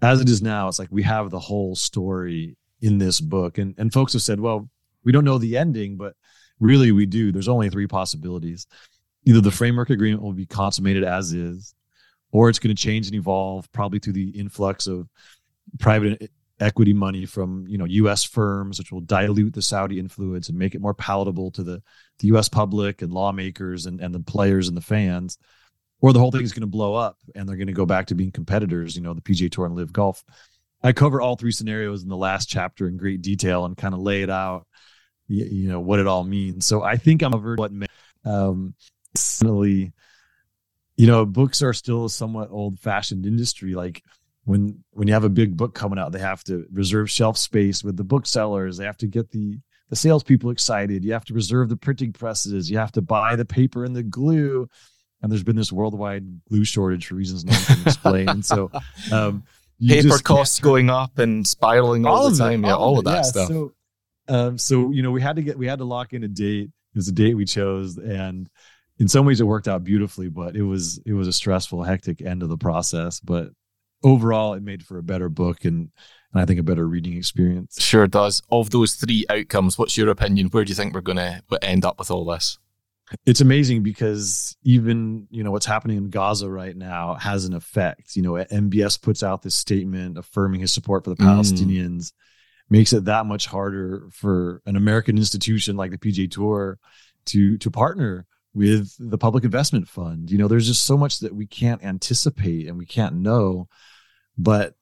as 0.02 0.20
it 0.20 0.28
is 0.28 0.42
now, 0.42 0.68
it's 0.68 0.78
like 0.78 0.88
we 0.90 1.02
have 1.02 1.30
the 1.30 1.40
whole 1.40 1.74
story 1.74 2.56
in 2.80 2.98
this 2.98 3.20
book. 3.20 3.58
And 3.58 3.74
and 3.78 3.92
folks 3.92 4.12
have 4.12 4.22
said, 4.22 4.40
well, 4.40 4.68
we 5.04 5.12
don't 5.12 5.24
know 5.24 5.38
the 5.38 5.56
ending, 5.56 5.96
but 5.96 6.14
really 6.60 6.92
we 6.92 7.06
do. 7.06 7.32
There's 7.32 7.48
only 7.48 7.70
three 7.70 7.86
possibilities. 7.86 8.66
Either 9.24 9.40
the 9.40 9.50
framework 9.50 9.90
agreement 9.90 10.22
will 10.22 10.32
be 10.32 10.46
consummated 10.46 11.04
as 11.04 11.32
is, 11.32 11.74
or 12.30 12.48
it's 12.48 12.58
going 12.58 12.74
to 12.74 12.82
change 12.82 13.06
and 13.06 13.16
evolve, 13.16 13.70
probably 13.72 13.98
through 13.98 14.12
the 14.14 14.30
influx 14.30 14.86
of 14.86 15.08
private 15.78 16.30
equity 16.60 16.92
money 16.92 17.24
from 17.24 17.66
you 17.68 17.78
know 17.78 17.84
U.S. 17.84 18.24
firms, 18.24 18.78
which 18.78 18.92
will 18.92 19.00
dilute 19.00 19.54
the 19.54 19.62
Saudi 19.62 19.98
influence 19.98 20.48
and 20.48 20.58
make 20.58 20.74
it 20.74 20.80
more 20.80 20.94
palatable 20.94 21.50
to 21.52 21.62
the 21.62 21.82
the 22.20 22.28
U.S. 22.28 22.48
public 22.48 23.02
and 23.02 23.12
lawmakers 23.12 23.86
and 23.86 24.00
and 24.00 24.14
the 24.14 24.20
players 24.20 24.68
and 24.68 24.76
the 24.76 24.82
fans 24.82 25.38
or 26.00 26.12
the 26.12 26.18
whole 26.18 26.30
thing 26.30 26.42
is 26.42 26.52
going 26.52 26.60
to 26.62 26.66
blow 26.66 26.94
up 26.94 27.18
and 27.34 27.48
they're 27.48 27.56
going 27.56 27.66
to 27.66 27.72
go 27.72 27.86
back 27.86 28.06
to 28.06 28.14
being 28.14 28.30
competitors, 28.30 28.96
you 28.96 29.02
know, 29.02 29.14
the 29.14 29.20
PGA 29.20 29.50
Tour 29.50 29.66
and 29.66 29.74
LIV 29.74 29.92
Golf. 29.92 30.24
I 30.82 30.92
cover 30.92 31.20
all 31.20 31.36
three 31.36 31.50
scenarios 31.50 32.02
in 32.02 32.08
the 32.08 32.16
last 32.16 32.48
chapter 32.48 32.86
in 32.86 32.96
great 32.96 33.20
detail 33.20 33.64
and 33.64 33.76
kind 33.76 33.94
of 33.94 34.00
lay 34.00 34.22
it 34.22 34.30
out, 34.30 34.66
you, 35.26 35.44
you 35.44 35.68
know, 35.68 35.80
what 35.80 35.98
it 35.98 36.06
all 36.06 36.22
means. 36.22 36.66
So 36.66 36.82
I 36.82 36.96
think 36.96 37.22
I'm 37.22 37.34
over 37.34 37.56
what 37.56 37.72
um, 38.24 38.74
definitely, 39.14 39.92
you 40.96 41.06
know, 41.08 41.26
books 41.26 41.62
are 41.62 41.72
still 41.72 42.04
a 42.04 42.10
somewhat 42.10 42.50
old 42.50 42.78
fashioned 42.78 43.26
industry. 43.26 43.74
Like 43.74 44.04
when 44.44 44.84
when 44.92 45.08
you 45.08 45.14
have 45.14 45.24
a 45.24 45.28
big 45.28 45.56
book 45.56 45.74
coming 45.74 45.98
out, 45.98 46.12
they 46.12 46.20
have 46.20 46.44
to 46.44 46.64
reserve 46.72 47.10
shelf 47.10 47.36
space 47.36 47.82
with 47.82 47.96
the 47.96 48.04
booksellers. 48.04 48.76
They 48.76 48.84
have 48.84 48.98
to 48.98 49.08
get 49.08 49.30
the 49.30 49.58
the 49.90 49.96
salespeople 49.96 50.50
excited. 50.50 51.04
You 51.04 51.12
have 51.12 51.24
to 51.24 51.34
reserve 51.34 51.70
the 51.70 51.76
printing 51.76 52.12
presses. 52.12 52.70
You 52.70 52.78
have 52.78 52.92
to 52.92 53.02
buy 53.02 53.36
the 53.36 53.44
paper 53.44 53.84
and 53.84 53.96
the 53.96 54.02
glue 54.02 54.68
and 55.22 55.32
there's 55.32 55.42
been 55.42 55.56
this 55.56 55.72
worldwide 55.72 56.44
glue 56.48 56.64
shortage 56.64 57.06
for 57.06 57.14
reasons 57.14 57.44
no 57.44 57.52
one 57.52 57.62
can 57.64 57.82
explain. 57.86 58.42
so, 58.42 58.70
um, 59.12 59.42
paper 59.86 60.18
costs 60.18 60.60
going 60.60 60.90
up 60.90 61.18
and 61.18 61.46
spiraling 61.46 62.06
all, 62.06 62.16
all 62.16 62.30
the 62.30 62.38
time. 62.38 62.62
That, 62.62 62.68
yeah, 62.68 62.74
all, 62.74 62.94
all 62.94 62.98
of 62.98 63.04
that 63.06 63.16
yeah. 63.16 63.22
stuff. 63.22 63.48
So, 63.48 63.72
um, 64.28 64.58
so 64.58 64.90
you 64.90 65.02
know, 65.02 65.10
we 65.10 65.22
had 65.22 65.36
to 65.36 65.42
get 65.42 65.58
we 65.58 65.66
had 65.66 65.78
to 65.78 65.84
lock 65.84 66.12
in 66.12 66.24
a 66.24 66.28
date. 66.28 66.70
It 66.94 66.96
was 66.96 67.08
a 67.08 67.12
date 67.12 67.34
we 67.34 67.44
chose, 67.44 67.96
and 67.96 68.48
in 68.98 69.08
some 69.08 69.26
ways 69.26 69.40
it 69.40 69.44
worked 69.44 69.68
out 69.68 69.84
beautifully. 69.84 70.28
But 70.28 70.56
it 70.56 70.62
was 70.62 71.00
it 71.04 71.12
was 71.12 71.28
a 71.28 71.32
stressful, 71.32 71.82
hectic 71.82 72.22
end 72.22 72.42
of 72.42 72.48
the 72.48 72.58
process. 72.58 73.20
But 73.20 73.50
overall, 74.02 74.54
it 74.54 74.62
made 74.62 74.84
for 74.84 74.98
a 74.98 75.02
better 75.02 75.28
book 75.28 75.64
and. 75.64 75.90
And 76.30 76.42
I 76.42 76.44
think 76.44 76.60
a 76.60 76.62
better 76.62 76.86
reading 76.86 77.16
experience. 77.16 77.80
Sure 77.80 78.06
does. 78.06 78.42
Of 78.50 78.68
those 78.68 78.96
three 78.96 79.24
outcomes, 79.30 79.78
what's 79.78 79.96
your 79.96 80.10
opinion? 80.10 80.48
Where 80.48 80.62
do 80.62 80.68
you 80.68 80.74
think 80.74 80.92
we're 80.92 81.00
going 81.00 81.16
to 81.16 81.42
end 81.62 81.86
up 81.86 81.98
with 81.98 82.10
all 82.10 82.26
this? 82.26 82.58
It's 83.24 83.40
amazing 83.40 83.82
because 83.82 84.56
even 84.62 85.26
you 85.30 85.42
know 85.42 85.50
what's 85.50 85.66
happening 85.66 85.96
in 85.96 86.10
Gaza 86.10 86.48
right 86.48 86.76
now 86.76 87.14
has 87.14 87.44
an 87.44 87.54
effect. 87.54 88.16
You 88.16 88.22
know, 88.22 88.32
MBS 88.32 89.00
puts 89.00 89.22
out 89.22 89.42
this 89.42 89.54
statement 89.54 90.18
affirming 90.18 90.60
his 90.60 90.72
support 90.72 91.04
for 91.04 91.10
the 91.10 91.16
mm. 91.16 91.26
Palestinians, 91.26 92.12
makes 92.70 92.92
it 92.92 93.06
that 93.06 93.26
much 93.26 93.46
harder 93.46 94.08
for 94.12 94.62
an 94.66 94.76
American 94.76 95.16
institution 95.16 95.76
like 95.76 95.90
the 95.90 95.98
PGA 95.98 96.30
Tour 96.30 96.78
to 97.26 97.58
to 97.58 97.70
partner 97.70 98.26
with 98.54 98.94
the 98.98 99.18
Public 99.18 99.44
Investment 99.44 99.88
Fund. 99.88 100.30
You 100.30 100.38
know, 100.38 100.48
there's 100.48 100.66
just 100.66 100.84
so 100.84 100.96
much 100.96 101.20
that 101.20 101.34
we 101.34 101.46
can't 101.46 101.84
anticipate 101.84 102.66
and 102.66 102.78
we 102.78 102.86
can't 102.86 103.16
know, 103.16 103.68
but 104.36 104.74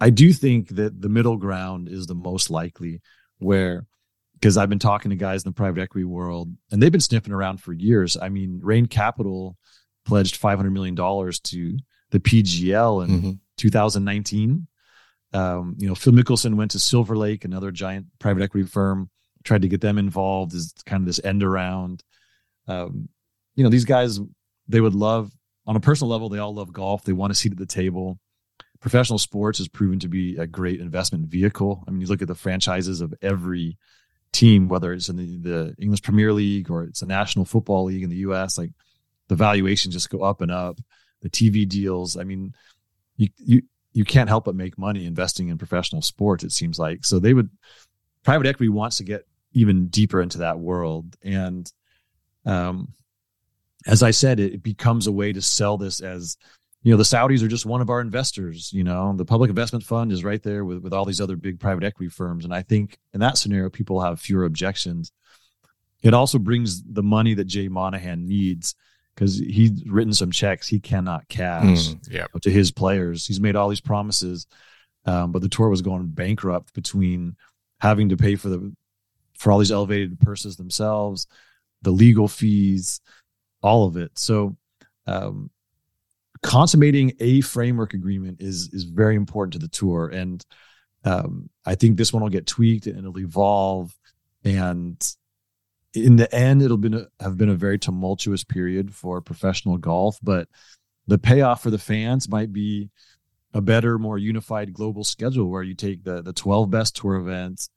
I 0.00 0.10
do 0.10 0.32
think 0.32 0.68
that 0.70 1.00
the 1.00 1.08
middle 1.08 1.36
ground 1.36 1.88
is 1.88 2.06
the 2.06 2.14
most 2.14 2.50
likely 2.50 3.00
where 3.38 3.86
because 4.44 4.58
I've 4.58 4.68
been 4.68 4.78
talking 4.78 5.08
to 5.08 5.16
guys 5.16 5.42
in 5.42 5.48
the 5.48 5.54
private 5.54 5.80
equity 5.80 6.04
world 6.04 6.54
and 6.70 6.82
they've 6.82 6.92
been 6.92 7.00
sniffing 7.00 7.32
around 7.32 7.62
for 7.62 7.72
years. 7.72 8.14
I 8.20 8.28
mean, 8.28 8.60
Raine 8.62 8.84
Capital 8.84 9.56
pledged 10.04 10.38
$500 10.38 10.70
million 10.70 10.94
to 10.94 11.78
the 12.10 12.20
PGL 12.20 13.04
in 13.04 13.10
mm-hmm. 13.10 13.30
2019. 13.56 14.66
Um, 15.32 15.76
you 15.78 15.88
know, 15.88 15.94
Phil 15.94 16.12
Mickelson 16.12 16.56
went 16.56 16.72
to 16.72 16.78
Silver 16.78 17.16
Lake, 17.16 17.46
another 17.46 17.70
giant 17.70 18.04
private 18.18 18.42
equity 18.42 18.68
firm, 18.68 19.08
tried 19.44 19.62
to 19.62 19.68
get 19.68 19.80
them 19.80 19.96
involved 19.96 20.52
as 20.52 20.74
kind 20.84 21.00
of 21.00 21.06
this 21.06 21.24
end 21.24 21.42
around. 21.42 22.04
Um, 22.68 23.08
you 23.54 23.64
know, 23.64 23.70
these 23.70 23.86
guys, 23.86 24.20
they 24.68 24.82
would 24.82 24.94
love, 24.94 25.32
on 25.66 25.74
a 25.74 25.80
personal 25.80 26.10
level, 26.10 26.28
they 26.28 26.38
all 26.38 26.54
love 26.54 26.70
golf. 26.70 27.02
They 27.02 27.14
want 27.14 27.32
a 27.32 27.34
seat 27.34 27.52
at 27.52 27.58
the 27.58 27.64
table. 27.64 28.18
Professional 28.78 29.18
sports 29.18 29.56
has 29.56 29.68
proven 29.68 30.00
to 30.00 30.08
be 30.08 30.36
a 30.36 30.46
great 30.46 30.80
investment 30.80 31.28
vehicle. 31.28 31.82
I 31.88 31.92
mean, 31.92 32.02
you 32.02 32.08
look 32.08 32.20
at 32.20 32.28
the 32.28 32.34
franchises 32.34 33.00
of 33.00 33.14
every 33.22 33.78
team, 34.34 34.68
whether 34.68 34.92
it's 34.92 35.08
in 35.08 35.16
the, 35.16 35.36
the 35.38 35.74
English 35.78 36.02
Premier 36.02 36.32
League 36.32 36.70
or 36.70 36.82
it's 36.82 37.02
a 37.02 37.06
National 37.06 37.44
Football 37.44 37.84
League 37.84 38.02
in 38.02 38.10
the 38.10 38.16
U.S., 38.16 38.58
like 38.58 38.72
the 39.28 39.36
valuations 39.36 39.94
just 39.94 40.10
go 40.10 40.22
up 40.22 40.40
and 40.40 40.50
up. 40.50 40.78
The 41.22 41.30
TV 41.30 41.66
deals, 41.66 42.18
I 42.18 42.24
mean, 42.24 42.54
you 43.16 43.28
you 43.38 43.62
you 43.94 44.04
can't 44.04 44.28
help 44.28 44.44
but 44.44 44.54
make 44.54 44.76
money 44.76 45.06
investing 45.06 45.48
in 45.48 45.56
professional 45.56 46.02
sports. 46.02 46.44
It 46.44 46.52
seems 46.52 46.78
like 46.78 47.04
so 47.06 47.18
they 47.18 47.32
would 47.32 47.48
private 48.24 48.46
equity 48.46 48.68
wants 48.68 48.98
to 48.98 49.04
get 49.04 49.26
even 49.52 49.86
deeper 49.86 50.20
into 50.20 50.38
that 50.38 50.58
world, 50.58 51.16
and 51.22 51.72
um, 52.44 52.92
as 53.86 54.02
I 54.02 54.10
said, 54.10 54.38
it 54.38 54.62
becomes 54.62 55.06
a 55.06 55.12
way 55.12 55.32
to 55.32 55.40
sell 55.40 55.78
this 55.78 56.00
as 56.00 56.36
you 56.84 56.92
know 56.92 56.96
the 56.96 57.02
saudis 57.02 57.42
are 57.42 57.48
just 57.48 57.66
one 57.66 57.80
of 57.80 57.90
our 57.90 58.00
investors 58.00 58.72
you 58.72 58.84
know 58.84 59.12
the 59.16 59.24
public 59.24 59.48
investment 59.48 59.84
fund 59.84 60.12
is 60.12 60.22
right 60.22 60.42
there 60.42 60.64
with, 60.64 60.78
with 60.78 60.92
all 60.92 61.04
these 61.04 61.20
other 61.20 61.34
big 61.36 61.58
private 61.58 61.82
equity 61.82 62.08
firms 62.08 62.44
and 62.44 62.54
i 62.54 62.62
think 62.62 62.98
in 63.12 63.20
that 63.20 63.36
scenario 63.38 63.68
people 63.70 64.00
have 64.00 64.20
fewer 64.20 64.44
objections 64.44 65.10
it 66.02 66.14
also 66.14 66.38
brings 66.38 66.82
the 66.84 67.02
money 67.02 67.34
that 67.34 67.46
jay 67.46 67.66
monahan 67.68 68.26
needs 68.28 68.74
because 69.14 69.38
he's 69.38 69.70
written 69.86 70.12
some 70.12 70.30
checks 70.30 70.68
he 70.68 70.78
cannot 70.80 71.26
cash 71.28 71.88
Mm, 71.88 72.10
yeah. 72.10 72.26
to 72.42 72.50
his 72.50 72.72
players. 72.72 73.24
He's 73.26 73.40
made 73.40 73.54
all 73.54 73.68
these 73.68 73.80
promises, 73.80 74.48
um, 75.06 75.30
but 75.30 75.40
the 75.40 75.48
tour 75.48 75.68
was 75.68 75.82
going 75.82 76.08
bankrupt 76.08 76.74
between 76.74 77.36
having 77.78 78.08
to 78.08 78.16
pay 78.16 78.34
for 78.34 78.48
the 78.48 78.74
for 79.38 79.52
all 79.52 79.60
these 79.60 79.70
elevated 79.70 80.18
purses 80.18 80.56
themselves, 80.56 81.28
the 81.82 81.92
legal 81.92 82.26
fees, 82.26 83.00
all 83.62 83.86
of 83.86 83.96
it. 83.96 84.10
So, 84.18 84.56
um, 85.06 85.48
consummating 86.44 87.14
a 87.20 87.40
framework 87.40 87.94
agreement 87.94 88.40
is 88.40 88.68
is 88.72 88.84
very 88.84 89.16
important 89.16 89.54
to 89.54 89.58
the 89.58 89.68
tour, 89.68 90.08
and 90.08 90.44
um, 91.04 91.48
I 91.64 91.74
think 91.74 91.96
this 91.96 92.12
one 92.12 92.22
will 92.22 92.30
get 92.30 92.46
tweaked 92.46 92.86
and 92.86 92.98
it'll 92.98 93.18
evolve. 93.18 93.92
And 94.44 95.02
in 95.94 96.16
the 96.16 96.32
end, 96.34 96.62
it'll 96.62 96.84
a, 96.94 97.06
have 97.18 97.38
been 97.38 97.48
a 97.48 97.54
very 97.54 97.78
tumultuous 97.78 98.44
period 98.44 98.94
for 98.94 99.20
professional 99.22 99.78
golf, 99.78 100.18
but 100.22 100.48
the 101.06 101.18
payoff 101.18 101.62
for 101.62 101.70
the 101.70 101.78
fans 101.78 102.28
might 102.28 102.52
be 102.52 102.90
a 103.54 103.62
better, 103.62 103.98
more 103.98 104.18
unified 104.18 104.72
global 104.74 105.04
schedule 105.04 105.48
where 105.48 105.62
you 105.62 105.74
take 105.74 106.04
the 106.04 106.22
the 106.22 106.32
12 106.34 106.70
best 106.70 106.94
tour 106.94 107.16
events, 107.16 107.70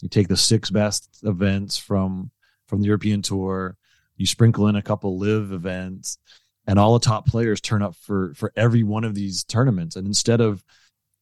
you 0.00 0.08
take 0.08 0.28
the 0.28 0.36
six 0.36 0.70
best 0.70 1.20
events 1.24 1.76
from 1.76 2.30
from 2.68 2.80
the 2.80 2.86
European 2.86 3.20
tour, 3.20 3.76
you 4.16 4.24
sprinkle 4.24 4.68
in 4.68 4.76
a 4.76 4.82
couple 4.82 5.18
LIV 5.18 5.52
events, 5.52 6.18
and 6.66 6.78
all 6.78 6.94
the 6.94 7.04
top 7.04 7.26
players 7.26 7.60
turn 7.60 7.82
up 7.82 7.94
for 7.96 8.34
for 8.34 8.52
every 8.56 8.82
one 8.82 9.04
of 9.04 9.14
these 9.14 9.44
tournaments. 9.44 9.96
And 9.96 10.06
instead 10.06 10.40
of 10.40 10.64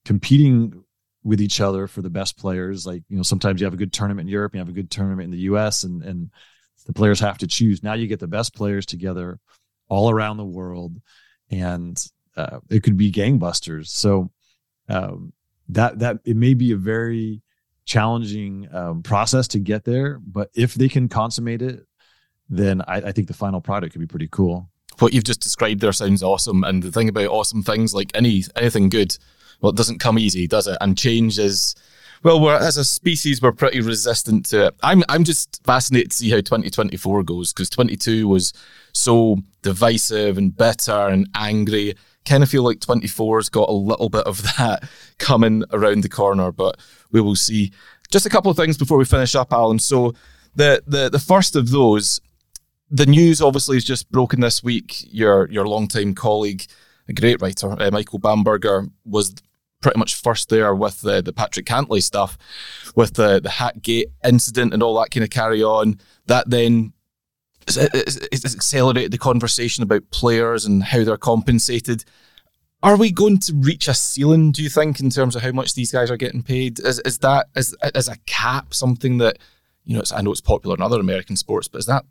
competing 0.04 0.84
with 1.24 1.40
each 1.40 1.60
other 1.60 1.86
for 1.86 2.02
the 2.02 2.10
best 2.10 2.36
players, 2.36 2.86
like 2.86 3.02
you 3.08 3.16
know, 3.16 3.22
sometimes 3.22 3.60
you 3.60 3.66
have 3.66 3.74
a 3.74 3.78
good 3.78 3.92
tournament 3.92 4.28
in 4.28 4.32
Europe, 4.32 4.54
you 4.54 4.60
have 4.60 4.68
a 4.68 4.72
good 4.72 4.90
tournament 4.90 5.26
in 5.26 5.30
the 5.30 5.44
US, 5.52 5.84
and 5.84 6.02
and 6.02 6.30
the 6.86 6.92
players 6.92 7.20
have 7.20 7.38
to 7.38 7.46
choose. 7.46 7.82
Now 7.82 7.94
you 7.94 8.06
get 8.06 8.20
the 8.20 8.26
best 8.26 8.54
players 8.54 8.86
together 8.86 9.38
all 9.88 10.10
around 10.10 10.36
the 10.36 10.44
world 10.44 11.00
and 11.50 12.02
uh, 12.36 12.60
it 12.70 12.82
could 12.82 12.96
be 12.96 13.12
gangbusters. 13.12 13.88
So 13.88 14.30
um, 14.88 15.32
that 15.68 15.98
that 16.00 16.18
it 16.24 16.36
may 16.36 16.54
be 16.54 16.72
a 16.72 16.76
very 16.76 17.42
challenging 17.84 18.68
um, 18.72 19.02
process 19.02 19.48
to 19.48 19.58
get 19.58 19.84
there, 19.84 20.18
but 20.18 20.50
if 20.54 20.74
they 20.74 20.88
can 20.88 21.08
consummate 21.08 21.62
it, 21.62 21.86
then 22.48 22.80
I, 22.82 22.96
I 22.96 23.12
think 23.12 23.28
the 23.28 23.34
final 23.34 23.60
product 23.60 23.92
could 23.92 24.00
be 24.00 24.06
pretty 24.06 24.28
cool. 24.30 24.70
What 24.98 25.12
you've 25.12 25.24
just 25.24 25.40
described 25.40 25.80
there 25.80 25.92
sounds 25.92 26.22
awesome, 26.22 26.64
and 26.64 26.82
the 26.82 26.92
thing 26.92 27.08
about 27.08 27.28
awesome 27.28 27.62
things, 27.62 27.94
like 27.94 28.10
any 28.14 28.44
anything 28.56 28.88
good, 28.88 29.16
well, 29.60 29.70
it 29.70 29.76
doesn't 29.76 30.00
come 30.00 30.18
easy, 30.18 30.46
does 30.46 30.66
it? 30.66 30.78
And 30.80 30.98
change 30.98 31.38
is 31.38 31.74
well, 32.22 32.40
we're 32.40 32.56
as 32.56 32.76
a 32.76 32.84
species, 32.84 33.42
we're 33.42 33.52
pretty 33.52 33.80
resistant 33.80 34.46
to 34.46 34.66
it. 34.66 34.74
I'm 34.82 35.02
I'm 35.08 35.24
just 35.24 35.60
fascinated 35.64 36.12
to 36.12 36.16
see 36.16 36.30
how 36.30 36.36
2024 36.36 37.24
goes 37.24 37.52
because 37.52 37.68
22 37.70 38.28
was 38.28 38.52
so 38.92 39.38
divisive 39.62 40.38
and 40.38 40.56
bitter 40.56 41.08
and 41.08 41.28
angry. 41.34 41.94
Kind 42.24 42.44
of 42.44 42.48
feel 42.48 42.62
like 42.62 42.78
24's 42.78 43.48
got 43.48 43.68
a 43.68 43.72
little 43.72 44.08
bit 44.08 44.24
of 44.24 44.42
that 44.58 44.88
coming 45.18 45.64
around 45.72 46.02
the 46.02 46.08
corner, 46.08 46.52
but 46.52 46.78
we 47.10 47.20
will 47.20 47.36
see. 47.36 47.72
Just 48.10 48.26
a 48.26 48.30
couple 48.30 48.50
of 48.50 48.56
things 48.56 48.76
before 48.76 48.98
we 48.98 49.04
finish 49.04 49.34
up, 49.34 49.52
Alan. 49.52 49.80
So 49.80 50.14
the 50.54 50.82
the 50.86 51.08
the 51.08 51.18
first 51.18 51.56
of 51.56 51.70
those, 51.70 52.20
the 52.92 53.06
news 53.06 53.40
obviously 53.40 53.76
has 53.76 53.84
just 53.84 54.10
broken 54.12 54.40
this 54.40 54.62
week. 54.62 55.04
Your 55.10 55.50
your 55.50 55.66
longtime 55.66 56.14
colleague, 56.14 56.66
a 57.08 57.12
great 57.12 57.40
writer, 57.40 57.74
uh, 57.80 57.90
Michael 57.90 58.18
Bamberger, 58.18 58.86
was 59.04 59.34
pretty 59.80 59.98
much 59.98 60.14
first 60.14 60.48
there 60.48 60.74
with 60.74 61.00
the, 61.00 61.20
the 61.20 61.32
Patrick 61.32 61.66
Cantlay 61.66 62.02
stuff, 62.02 62.38
with 62.94 63.14
the, 63.14 63.40
the 63.40 63.48
Hatgate 63.48 64.12
incident 64.24 64.72
and 64.72 64.82
all 64.82 64.94
that 65.00 65.10
kind 65.10 65.24
of 65.24 65.30
carry 65.30 65.62
on. 65.62 65.98
That 66.26 66.48
then 66.48 66.92
it's 67.66 68.54
accelerated 68.54 69.10
the 69.10 69.18
conversation 69.18 69.82
about 69.82 70.10
players 70.10 70.64
and 70.64 70.84
how 70.84 71.02
they're 71.02 71.16
compensated. 71.16 72.04
Are 72.82 72.96
we 72.96 73.10
going 73.10 73.38
to 73.38 73.54
reach 73.54 73.88
a 73.88 73.94
ceiling, 73.94 74.52
do 74.52 74.62
you 74.62 74.68
think, 74.68 75.00
in 75.00 75.10
terms 75.10 75.34
of 75.34 75.42
how 75.42 75.52
much 75.52 75.74
these 75.74 75.92
guys 75.92 76.10
are 76.10 76.16
getting 76.16 76.42
paid? 76.42 76.80
Is, 76.80 76.98
is 77.00 77.18
that 77.18 77.46
is, 77.56 77.76
is 77.94 78.08
a 78.08 78.18
cap 78.26 78.74
something 78.74 79.18
that, 79.18 79.38
you 79.84 79.96
know, 79.96 80.02
I 80.14 80.22
know 80.22 80.32
it's 80.32 80.40
popular 80.40 80.76
in 80.76 80.82
other 80.82 81.00
American 81.00 81.36
sports, 81.36 81.68
but 81.68 81.78
is 81.78 81.86
that 81.86 82.04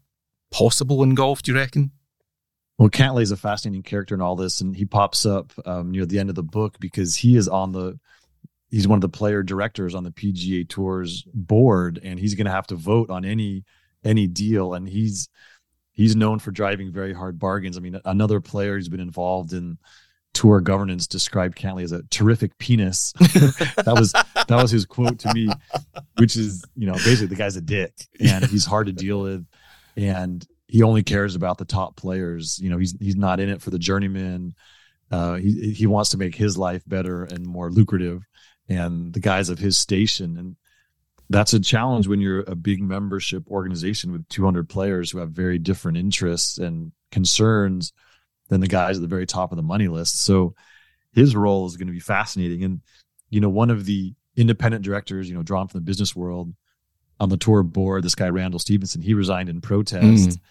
possible 0.52 1.04
in 1.04 1.16
golf, 1.16 1.42
do 1.42 1.52
you 1.52 1.58
reckon? 1.58 1.92
Well, 2.78 2.90
Cantlay 2.90 3.22
is 3.22 3.32
a 3.32 3.38
fascinating 3.38 3.84
character 3.84 4.16
in 4.16 4.22
all 4.22 4.36
this, 4.36 4.62
and 4.62 4.76
he 4.76 4.86
pops 4.86 5.26
up 5.26 5.54
um, 5.66 5.92
near 5.92 6.06
the 6.06 6.20
end 6.20 6.30
of 6.30 6.36
the 6.36 6.44
book 6.44 6.80
because 6.80 7.16
he 7.16 7.38
is 7.38 7.48
on 7.48 7.72
the 7.72 8.00
he's 8.70 8.88
one 8.88 8.98
of 8.98 9.02
the 9.02 9.10
player 9.10 9.44
directors 9.44 9.94
on 9.94 10.04
the 10.04 10.12
PGA 10.12 10.68
Tour's 10.68 11.24
board, 11.34 12.00
and 12.04 12.20
he's 12.20 12.36
going 12.36 12.46
to 12.46 12.52
have 12.52 12.68
to 12.68 12.76
vote 12.76 13.10
on 13.10 13.26
any 13.26 13.66
any 14.04 14.28
deal, 14.28 14.74
and 14.74 14.90
he's 14.90 15.30
he's 15.92 16.16
known 16.16 16.40
for 16.40 16.52
driving 16.52 16.92
very 16.92 17.14
hard 17.14 17.38
bargains. 17.38 17.78
I 17.78 17.82
mean, 17.82 18.00
another 18.06 18.42
player 18.42 18.76
who's 18.76 18.90
been 18.90 19.00
involved 19.00 19.54
in 19.54 19.78
tour 20.34 20.62
governance 20.62 21.08
described 21.08 21.58
Cantlay 21.58 21.84
as 21.84 21.92
a 21.92 22.04
terrific 22.04 22.58
penis. 22.58 23.12
that 23.20 23.96
was 23.96 24.14
that 24.14 24.50
was 24.50 24.72
his 24.72 24.86
quote 24.86 25.20
to 25.20 25.34
me, 25.34 25.50
which 26.18 26.36
is 26.36 26.66
you 26.76 26.88
know 26.88 26.94
basically 26.94 27.28
the 27.28 27.36
guy's 27.36 27.58
a 27.58 27.62
dick 27.62 27.94
and 28.20 28.46
he's 28.46 28.66
hard 28.66 28.88
to 28.88 28.94
deal 28.94 29.22
with, 29.22 29.46
and 29.96 30.46
he 30.68 30.84
only 30.84 31.04
cares 31.04 31.36
about 31.36 31.58
the 31.58 31.66
top 31.66 31.96
players. 31.96 32.60
You 32.60 32.70
know, 32.70 32.78
he's 32.78 32.96
he's 33.00 33.16
not 33.16 33.40
in 33.40 33.50
it 33.50 33.62
for 33.62 33.70
the 33.70 33.80
journeyman. 33.80 34.56
Uh, 35.12 35.36
he 35.36 35.74
he 35.74 35.88
wants 35.88 36.12
to 36.12 36.18
make 36.18 36.36
his 36.36 36.58
life 36.58 36.84
better 36.88 37.26
and 37.26 37.46
more 37.46 37.70
lucrative, 37.70 38.24
and 38.70 39.14
the 39.14 39.20
guys 39.20 39.50
of 39.50 39.60
his 39.60 39.78
station. 39.78 40.38
And 40.38 40.56
that's 41.30 41.54
a 41.54 41.60
challenge 41.60 42.08
when 42.08 42.22
you're 42.22 42.42
a 42.42 42.56
big 42.56 42.82
membership 42.82 43.48
organization 43.50 44.12
with 44.12 44.28
200 44.30 44.70
players 44.70 45.12
who 45.12 45.18
have 45.20 45.32
very 45.32 45.60
different 45.60 45.98
interests 45.98 46.58
and 46.58 46.92
concerns 47.12 47.94
than 48.50 48.62
the 48.62 48.68
guys 48.68 48.98
at 48.98 49.02
the 49.02 49.08
very 49.08 49.26
top 49.26 49.52
of 49.52 49.56
the 49.56 49.64
money 49.64 49.88
list. 49.88 50.22
So 50.22 50.56
his 51.14 51.36
role 51.36 51.66
is 51.66 51.78
going 51.78 51.88
to 51.88 51.94
be 51.94 52.00
fascinating. 52.00 52.64
And 52.64 52.82
you 53.30 53.40
know, 53.40 53.50
one 53.50 53.70
of 53.70 53.86
the 53.86 54.14
independent 54.36 54.84
directors, 54.84 55.28
you 55.28 55.36
know, 55.36 55.44
drawn 55.44 55.68
from 55.68 55.80
the 55.80 55.86
business 55.86 56.16
world 56.16 56.54
on 57.22 57.30
the 57.30 57.38
tour 57.38 57.64
board, 57.64 58.04
this 58.04 58.16
guy 58.16 58.28
Randall 58.28 58.60
Stephenson, 58.60 59.02
he 59.02 59.14
resigned 59.14 59.48
in 59.48 59.62
protest. 59.62 60.30
Mm 60.30 60.42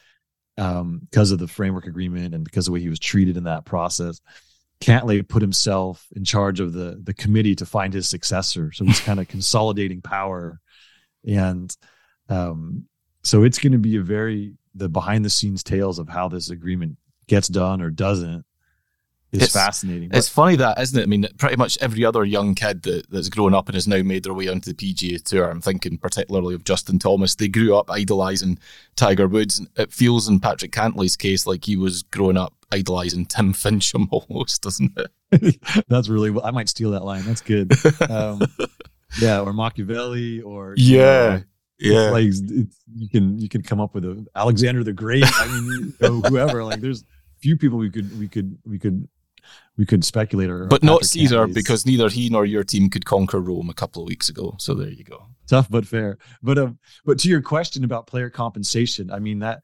um, 0.61 1.01
because 1.11 1.31
of 1.31 1.39
the 1.39 1.49
framework 1.49 1.87
agreement 1.87 2.35
and 2.35 2.45
because 2.45 2.67
of 2.67 2.73
the 2.73 2.75
way 2.75 2.81
he 2.81 2.91
was 2.91 2.99
treated 2.99 3.37
in 3.37 3.45
that 3.45 3.65
process. 3.65 4.21
Cantlay 4.81 5.27
put 5.27 5.43
himself 5.43 6.07
in 6.15 6.25
charge 6.25 6.61
of 6.61 6.73
the 6.73 7.01
the 7.03 7.15
committee 7.15 7.55
to 7.57 7.67
find 7.67 7.93
his 7.93 8.09
successor. 8.09 8.73
So 8.73 8.85
he's 8.85 9.01
kind 9.01 9.21
of 9.21 9.29
consolidating 9.29 10.01
power, 10.01 10.61
and 11.27 11.75
um, 12.29 12.85
so 13.23 13.43
it's 13.43 13.59
going 13.59 13.73
to 13.73 13.79
be 13.79 13.97
a 13.97 14.03
very 14.03 14.55
the 14.75 14.89
behind 14.89 15.25
the 15.25 15.31
scenes 15.31 15.63
tales 15.63 15.99
of 15.99 16.09
how 16.09 16.29
this 16.29 16.51
agreement 16.51 16.97
gets 17.27 17.49
done 17.49 17.83
or 17.83 17.91
doesn't 17.91 18.45
is 19.33 19.43
it's, 19.43 19.53
fascinating. 19.53 20.11
It's 20.13 20.29
funny 20.29 20.57
that, 20.57 20.81
isn't 20.81 20.99
it? 20.99 21.03
I 21.05 21.07
mean, 21.07 21.27
pretty 21.39 21.57
much 21.57 21.79
every 21.81 22.05
other 22.05 22.25
young 22.25 22.55
kid 22.55 22.83
that, 22.83 23.11
that's 23.11 23.29
grown 23.29 23.55
up 23.55 23.69
and 23.69 23.75
has 23.75 23.87
now 23.87 24.03
made 24.03 24.25
their 24.25 24.35
way 24.35 24.49
onto 24.49 24.73
the 24.73 24.95
PGA 24.95 25.23
Tour, 25.23 25.51
I'm 25.51 25.61
thinking 25.61 25.99
particularly 25.99 26.55
of 26.55 26.65
Justin 26.65 26.99
Thomas, 26.99 27.37
they 27.37 27.49
grew 27.49 27.77
up 27.77 27.91
idolising 27.91 28.59
Tiger 28.97 29.29
Woods. 29.29 29.65
It 29.77 29.93
feels 29.93 30.29
in 30.29 30.41
Patrick 30.41 30.73
Cantlay's 30.73 31.17
case 31.17 31.47
like 31.47 31.65
he 31.65 31.77
was 31.77 32.03
growing 32.03 32.37
up 32.37 32.55
idolising 32.73 33.27
Tim 33.27 33.53
Finchem 33.55 34.09
almost, 34.11 34.63
doesn't 34.63 34.99
it? 34.99 35.85
That's 35.89 36.09
really, 36.09 36.35
I 36.43 36.51
might 36.51 36.69
steal 36.69 36.91
that 36.91 37.05
line. 37.05 37.23
That's 37.23 37.41
good. 37.41 37.73
Um, 38.11 38.41
yeah, 39.21 39.41
or 39.41 39.53
Machiavelli 39.53 40.43
or. 40.43 40.75
Yeah. 40.77 41.29
Know, 41.29 41.43
yeah, 41.83 42.11
like 42.11 42.25
you 42.95 43.09
can 43.09 43.39
you 43.39 43.49
can 43.49 43.63
come 43.63 43.81
up 43.81 43.95
with 43.95 44.05
a 44.05 44.27
Alexander 44.37 44.85
the 44.85 44.93
Great. 44.93 45.25
I 45.27 45.47
mean, 45.47 45.65
you 45.65 45.95
know, 45.99 46.21
whoever. 46.21 46.63
Like, 46.63 46.83
there's 46.83 47.05
few 47.41 47.57
people 47.57 47.79
we 47.79 47.91
could 47.91 48.19
we 48.19 48.29
could 48.29 48.59
we 48.67 48.79
could 48.79 49.09
we 49.77 49.87
could 49.87 50.05
speculate 50.05 50.51
or 50.51 50.67
but 50.67 50.83
not 50.83 51.05
Caesar 51.05 51.47
because 51.47 51.87
neither 51.87 52.09
he 52.09 52.29
nor 52.29 52.45
your 52.45 52.65
team 52.65 52.91
could 52.91 53.05
conquer 53.05 53.41
Rome 53.41 53.71
a 53.71 53.75
couple 53.75 54.03
of 54.03 54.09
weeks 54.09 54.29
ago. 54.29 54.55
So 54.59 54.75
there 54.75 54.91
you 54.91 55.05
go. 55.05 55.27
Tough 55.47 55.71
but 55.71 55.87
fair. 55.87 56.19
But 56.43 56.59
um, 56.59 56.79
but 57.05 57.19
to 57.21 57.29
your 57.29 57.41
question 57.41 57.85
about 57.85 58.07
player 58.07 58.31
compensation, 58.31 59.11
I 59.11 59.21
mean 59.21 59.39
that 59.39 59.63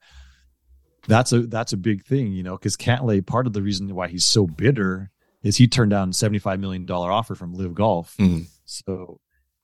that's 1.07 1.31
a 1.33 1.41
that's 1.41 1.73
a 1.73 1.77
big 1.77 2.03
thing, 2.03 2.33
you 2.33 2.43
know, 2.43 2.57
because 2.57 2.75
Cantlay, 2.75 3.25
part 3.25 3.47
of 3.47 3.53
the 3.53 3.61
reason 3.61 3.93
why 3.93 4.07
he's 4.07 4.25
so 4.25 4.45
bitter 4.45 5.11
is 5.43 5.55
he 5.57 5.67
turned 5.67 5.91
down 5.91 6.13
seventy 6.13 6.39
five 6.39 6.59
million 6.59 6.85
dollar 6.85 7.11
offer 7.11 7.35
from 7.35 7.53
LIV 7.53 7.73
Golf. 7.75 8.15
Mm. 8.17 8.47
So, 8.65 9.19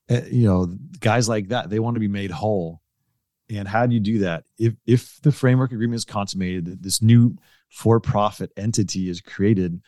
uh, 0.08 0.20
you 0.30 0.46
know, 0.46 0.66
guys 1.00 1.28
like 1.28 1.48
that 1.48 1.68
they 1.68 1.78
want 1.78 1.94
to 1.96 2.00
be 2.00 2.08
made 2.08 2.30
whole. 2.30 2.80
And 3.50 3.68
how 3.68 3.86
do 3.86 3.94
you 3.94 4.00
do 4.00 4.18
that? 4.20 4.44
If 4.58 4.74
if 4.86 5.20
the 5.22 5.32
framework 5.32 5.72
agreement 5.72 5.96
is 5.96 6.04
consummated, 6.04 6.82
this 6.82 7.02
new 7.02 7.36
for 7.68 8.00
profit 8.00 8.52
entity 8.56 9.10
is 9.10 9.20
created 9.20 9.82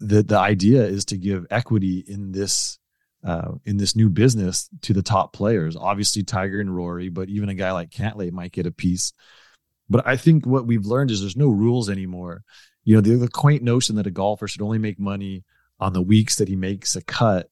the 0.00 0.22
the 0.22 0.38
idea 0.38 0.84
is 0.84 1.04
to 1.06 1.16
give 1.16 1.46
equity 1.50 2.04
in 2.06 2.32
this 2.32 2.78
uh, 3.24 3.52
in 3.64 3.76
this 3.76 3.94
new 3.94 4.08
business 4.08 4.68
to 4.82 4.92
the 4.92 5.02
top 5.02 5.32
players. 5.32 5.76
Obviously, 5.76 6.22
Tiger 6.22 6.60
and 6.60 6.74
Rory, 6.74 7.10
but 7.10 7.28
even 7.28 7.48
a 7.50 7.54
guy 7.54 7.72
like 7.72 7.90
Cantlay 7.90 8.32
might 8.32 8.52
get 8.52 8.66
a 8.66 8.72
piece. 8.72 9.12
But 9.88 10.06
I 10.06 10.16
think 10.16 10.46
what 10.46 10.66
we've 10.66 10.86
learned 10.86 11.10
is 11.10 11.20
there's 11.20 11.36
no 11.36 11.48
rules 11.48 11.90
anymore. 11.90 12.42
You 12.84 12.94
know, 12.94 13.00
the, 13.02 13.16
the 13.16 13.28
quaint 13.28 13.62
notion 13.62 13.96
that 13.96 14.06
a 14.06 14.10
golfer 14.10 14.48
should 14.48 14.62
only 14.62 14.78
make 14.78 14.98
money 14.98 15.44
on 15.78 15.92
the 15.92 16.02
weeks 16.02 16.36
that 16.36 16.48
he 16.48 16.56
makes 16.56 16.96
a 16.96 17.02
cut, 17.02 17.50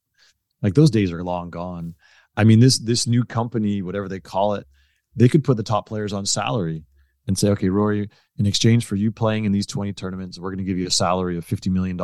like 0.62 0.74
those 0.74 0.90
days 0.90 1.12
are 1.12 1.22
long 1.22 1.50
gone. 1.50 1.94
I 2.36 2.44
mean, 2.44 2.60
this 2.60 2.78
this 2.78 3.06
new 3.06 3.24
company, 3.24 3.82
whatever 3.82 4.08
they 4.08 4.20
call 4.20 4.54
it, 4.54 4.66
they 5.16 5.28
could 5.28 5.44
put 5.44 5.56
the 5.58 5.62
top 5.62 5.86
players 5.86 6.12
on 6.12 6.24
salary 6.24 6.84
and 7.28 7.38
say, 7.38 7.50
okay, 7.50 7.68
Rory, 7.68 8.08
in 8.38 8.46
exchange 8.46 8.86
for 8.86 8.96
you 8.96 9.12
playing 9.12 9.44
in 9.44 9.52
these 9.52 9.66
20 9.66 9.92
tournaments, 9.92 10.38
we're 10.38 10.50
going 10.50 10.58
to 10.58 10.64
give 10.64 10.78
you 10.78 10.86
a 10.86 10.90
salary 10.90 11.36
of 11.36 11.46
$50 11.46 11.70
million 11.70 12.00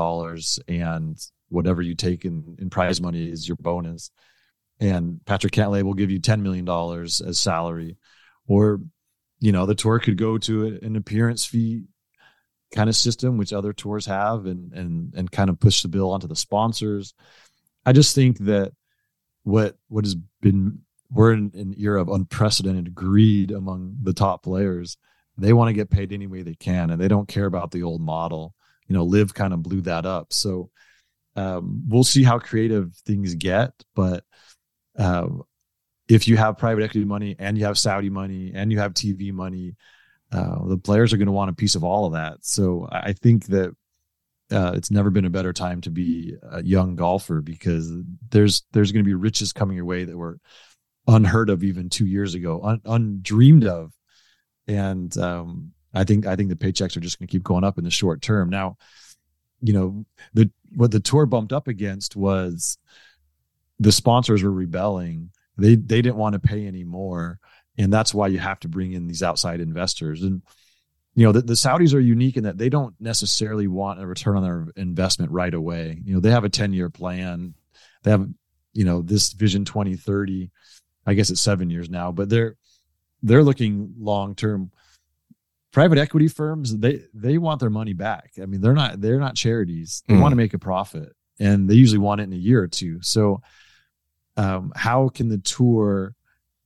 and 0.68 1.18
whatever 1.48 1.82
you 1.82 1.94
take 1.94 2.24
in, 2.24 2.56
in 2.60 2.70
prize 2.70 3.00
money 3.00 3.28
is 3.28 3.48
your 3.48 3.56
bonus. 3.58 4.10
And 4.78 5.24
Patrick 5.24 5.54
Cantlay 5.54 5.82
will 5.82 5.94
give 5.94 6.10
you 6.10 6.20
$10 6.20 6.42
million 6.42 6.68
as 6.68 7.38
salary. 7.38 7.96
Or, 8.46 8.80
you 9.40 9.50
know, 9.50 9.64
the 9.64 9.74
tour 9.74 9.98
could 9.98 10.18
go 10.18 10.36
to 10.38 10.78
an 10.82 10.94
appearance 10.94 11.46
fee 11.46 11.84
kind 12.74 12.90
of 12.90 12.96
system, 12.96 13.38
which 13.38 13.52
other 13.52 13.72
tours 13.72 14.06
have, 14.06 14.46
and 14.46 14.72
and 14.72 15.14
and 15.14 15.30
kind 15.30 15.48
of 15.48 15.60
push 15.60 15.82
the 15.82 15.88
bill 15.88 16.10
onto 16.10 16.26
the 16.26 16.36
sponsors. 16.36 17.14
I 17.86 17.92
just 17.92 18.14
think 18.14 18.38
that 18.40 18.72
what 19.44 19.76
what 19.88 20.04
has 20.04 20.16
been 20.42 20.80
we're 21.10 21.32
in 21.32 21.52
an 21.54 21.74
era 21.78 22.02
of 22.02 22.08
unprecedented 22.08 22.94
greed 22.94 23.52
among 23.52 23.96
the 24.02 24.12
top 24.12 24.42
players. 24.42 24.96
They 25.36 25.52
want 25.52 25.68
to 25.68 25.74
get 25.74 25.90
paid 25.90 26.12
any 26.12 26.26
way 26.26 26.42
they 26.42 26.54
can, 26.54 26.90
and 26.90 27.00
they 27.00 27.08
don't 27.08 27.28
care 27.28 27.46
about 27.46 27.70
the 27.70 27.82
old 27.82 28.00
model. 28.00 28.54
You 28.86 28.94
know, 28.94 29.04
LIV 29.04 29.34
kind 29.34 29.52
of 29.52 29.62
blew 29.62 29.80
that 29.82 30.06
up. 30.06 30.32
So 30.32 30.70
um, 31.36 31.82
we'll 31.88 32.04
see 32.04 32.22
how 32.22 32.38
creative 32.38 32.94
things 33.06 33.34
get, 33.34 33.72
but 33.94 34.24
um, 34.96 35.42
if 36.08 36.28
you 36.28 36.36
have 36.36 36.58
private 36.58 36.84
equity 36.84 37.04
money 37.04 37.34
and 37.38 37.58
you 37.58 37.64
have 37.64 37.78
Saudi 37.78 38.10
money 38.10 38.52
and 38.54 38.70
you 38.70 38.78
have 38.78 38.94
TV 38.94 39.32
money, 39.32 39.76
uh, 40.32 40.66
the 40.66 40.78
players 40.78 41.12
are 41.12 41.16
going 41.16 41.26
to 41.26 41.32
want 41.32 41.50
a 41.50 41.54
piece 41.54 41.74
of 41.74 41.84
all 41.84 42.06
of 42.06 42.12
that. 42.12 42.38
So 42.42 42.88
I 42.90 43.12
think 43.12 43.46
that 43.46 43.74
uh, 44.52 44.72
it's 44.74 44.90
never 44.90 45.10
been 45.10 45.24
a 45.24 45.30
better 45.30 45.52
time 45.52 45.80
to 45.82 45.90
be 45.90 46.34
a 46.50 46.62
young 46.62 46.96
golfer 46.96 47.40
because 47.40 47.90
there's 48.30 48.64
there's 48.72 48.92
going 48.92 49.04
to 49.04 49.08
be 49.08 49.14
riches 49.14 49.52
coming 49.52 49.76
your 49.76 49.86
way 49.86 50.04
that 50.04 50.16
were 50.16 50.38
unheard 51.06 51.50
of 51.50 51.64
even 51.64 51.88
two 51.88 52.06
years 52.06 52.34
ago, 52.34 52.60
un, 52.62 52.80
undreamed 52.84 53.66
of, 53.66 53.92
and 54.66 55.16
um, 55.18 55.72
I 55.92 56.04
think 56.04 56.26
I 56.26 56.36
think 56.36 56.48
the 56.48 56.56
paychecks 56.56 56.96
are 56.96 57.00
just 57.00 57.18
going 57.18 57.28
to 57.28 57.32
keep 57.32 57.42
going 57.42 57.64
up 57.64 57.78
in 57.78 57.84
the 57.84 57.90
short 57.90 58.22
term. 58.22 58.50
Now, 58.50 58.76
you 59.60 59.72
know, 59.72 60.04
the 60.32 60.50
what 60.74 60.90
the 60.90 61.00
tour 61.00 61.26
bumped 61.26 61.52
up 61.52 61.68
against 61.68 62.16
was 62.16 62.78
the 63.78 63.92
sponsors 63.92 64.42
were 64.42 64.52
rebelling. 64.52 65.30
They 65.56 65.76
they 65.76 66.02
didn't 66.02 66.16
want 66.16 66.34
to 66.34 66.40
pay 66.40 66.66
anymore, 66.66 67.38
and 67.78 67.92
that's 67.92 68.14
why 68.14 68.28
you 68.28 68.38
have 68.38 68.60
to 68.60 68.68
bring 68.68 68.92
in 68.92 69.06
these 69.06 69.22
outside 69.22 69.60
investors 69.60 70.22
and 70.22 70.42
you 71.14 71.24
know 71.24 71.32
the, 71.32 71.42
the 71.42 71.54
saudis 71.54 71.94
are 71.94 72.00
unique 72.00 72.36
in 72.36 72.44
that 72.44 72.58
they 72.58 72.68
don't 72.68 72.94
necessarily 73.00 73.66
want 73.66 74.00
a 74.00 74.06
return 74.06 74.36
on 74.36 74.42
their 74.42 74.66
investment 74.76 75.30
right 75.30 75.54
away 75.54 76.00
you 76.04 76.14
know 76.14 76.20
they 76.20 76.30
have 76.30 76.44
a 76.44 76.48
10 76.48 76.72
year 76.72 76.90
plan 76.90 77.54
they 78.02 78.10
have 78.10 78.28
you 78.72 78.84
know 78.84 79.02
this 79.02 79.32
vision 79.32 79.64
2030 79.64 80.50
i 81.06 81.14
guess 81.14 81.30
it's 81.30 81.40
seven 81.40 81.70
years 81.70 81.88
now 81.88 82.12
but 82.12 82.28
they're 82.28 82.56
they're 83.24 83.42
looking 83.42 83.94
long 83.98 84.34
term 84.34 84.70
private 85.72 85.98
equity 85.98 86.28
firms 86.28 86.76
they 86.78 87.02
they 87.12 87.38
want 87.38 87.58
their 87.58 87.70
money 87.70 87.94
back. 87.94 88.32
I 88.40 88.46
mean 88.46 88.60
they're 88.60 88.74
not 88.74 89.00
they're 89.00 89.18
not 89.18 89.34
charities. 89.34 90.04
They 90.06 90.14
mm. 90.14 90.20
want 90.20 90.32
to 90.32 90.36
make 90.36 90.54
a 90.54 90.58
profit 90.58 91.12
and 91.40 91.68
they 91.68 91.74
usually 91.74 91.98
want 91.98 92.20
it 92.20 92.24
in 92.24 92.32
a 92.32 92.36
year 92.36 92.62
or 92.62 92.68
two. 92.68 93.02
So 93.02 93.42
um, 94.36 94.72
how 94.76 95.08
can 95.08 95.28
the 95.28 95.38
tour 95.38 96.14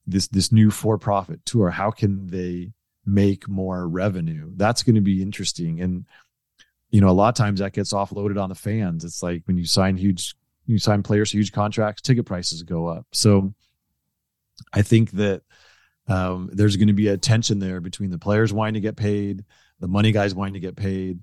this 0.06 0.28
this 0.28 0.52
new 0.52 0.70
for 0.70 0.98
profit 0.98 1.44
tour 1.46 1.70
how 1.70 1.90
can 1.90 2.26
they 2.26 2.72
make 3.06 3.48
more 3.48 3.88
revenue? 3.88 4.50
That's 4.56 4.82
going 4.82 4.96
to 4.96 5.00
be 5.00 5.22
interesting. 5.22 5.80
And 5.80 6.04
you 6.90 7.00
know 7.00 7.08
a 7.08 7.12
lot 7.12 7.28
of 7.28 7.34
times 7.34 7.60
that 7.60 7.72
gets 7.72 7.92
offloaded 7.92 8.42
on 8.42 8.48
the 8.48 8.54
fans. 8.54 9.04
It's 9.04 9.22
like 9.22 9.42
when 9.46 9.56
you 9.56 9.64
sign 9.64 9.96
huge 9.96 10.34
you 10.66 10.78
sign 10.78 11.02
players 11.02 11.30
huge 11.30 11.52
contracts 11.52 12.02
ticket 12.02 12.26
prices 12.26 12.62
go 12.64 12.88
up. 12.88 13.06
So 13.12 13.54
i 14.72 14.82
think 14.82 15.12
that 15.12 15.42
um, 16.08 16.50
there's 16.52 16.76
going 16.76 16.88
to 16.88 16.94
be 16.94 17.08
a 17.08 17.16
tension 17.16 17.58
there 17.58 17.80
between 17.80 18.10
the 18.10 18.18
players 18.18 18.52
wanting 18.52 18.74
to 18.74 18.80
get 18.80 18.96
paid 18.96 19.44
the 19.80 19.88
money 19.88 20.10
guys 20.10 20.34
wanting 20.34 20.54
to 20.54 20.60
get 20.60 20.76
paid 20.76 21.20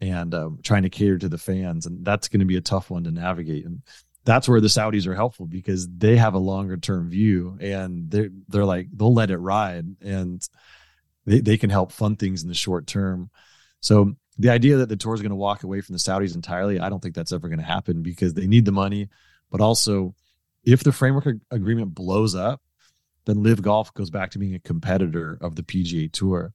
and 0.00 0.32
um, 0.34 0.60
trying 0.62 0.84
to 0.84 0.90
cater 0.90 1.18
to 1.18 1.28
the 1.28 1.38
fans 1.38 1.86
and 1.86 2.04
that's 2.04 2.28
going 2.28 2.40
to 2.40 2.46
be 2.46 2.56
a 2.56 2.60
tough 2.60 2.90
one 2.90 3.04
to 3.04 3.10
navigate 3.10 3.66
and 3.66 3.82
that's 4.24 4.48
where 4.48 4.60
the 4.60 4.68
Saudis 4.68 5.06
are 5.06 5.14
helpful 5.14 5.46
because 5.46 5.88
they 5.88 6.16
have 6.16 6.34
a 6.34 6.38
longer 6.38 6.76
term 6.76 7.08
view 7.08 7.56
and 7.60 8.10
they're 8.10 8.28
they're 8.48 8.64
like 8.64 8.88
they'll 8.92 9.14
let 9.14 9.30
it 9.30 9.38
ride 9.38 9.86
and 10.02 10.46
they, 11.24 11.40
they 11.40 11.56
can 11.56 11.70
help 11.70 11.92
fund 11.92 12.18
things 12.18 12.42
in 12.42 12.48
the 12.48 12.54
short 12.54 12.86
term. 12.86 13.30
So 13.80 14.16
the 14.38 14.50
idea 14.50 14.76
that 14.76 14.88
the 14.88 14.96
tour 14.96 15.14
is 15.14 15.22
going 15.22 15.30
to 15.30 15.36
walk 15.36 15.62
away 15.62 15.80
from 15.80 15.94
the 15.94 15.98
Saudis 15.98 16.34
entirely, 16.34 16.80
I 16.80 16.88
don't 16.88 17.00
think 17.00 17.14
that's 17.14 17.32
ever 17.32 17.48
going 17.48 17.58
to 17.58 17.64
happen 17.64 18.02
because 18.02 18.34
they 18.34 18.46
need 18.46 18.64
the 18.64 18.72
money. 18.72 19.08
But 19.50 19.60
also, 19.60 20.14
if 20.64 20.82
the 20.84 20.92
framework 20.92 21.26
agreement 21.50 21.94
blows 21.94 22.34
up, 22.34 22.60
then 23.28 23.42
LIV 23.44 23.62
Golf 23.62 23.94
goes 23.94 24.10
back 24.10 24.32
to 24.32 24.38
being 24.38 24.54
a 24.54 24.60
competitor 24.60 25.38
of 25.40 25.54
the 25.54 25.62
PGA 25.62 26.10
Tour, 26.10 26.52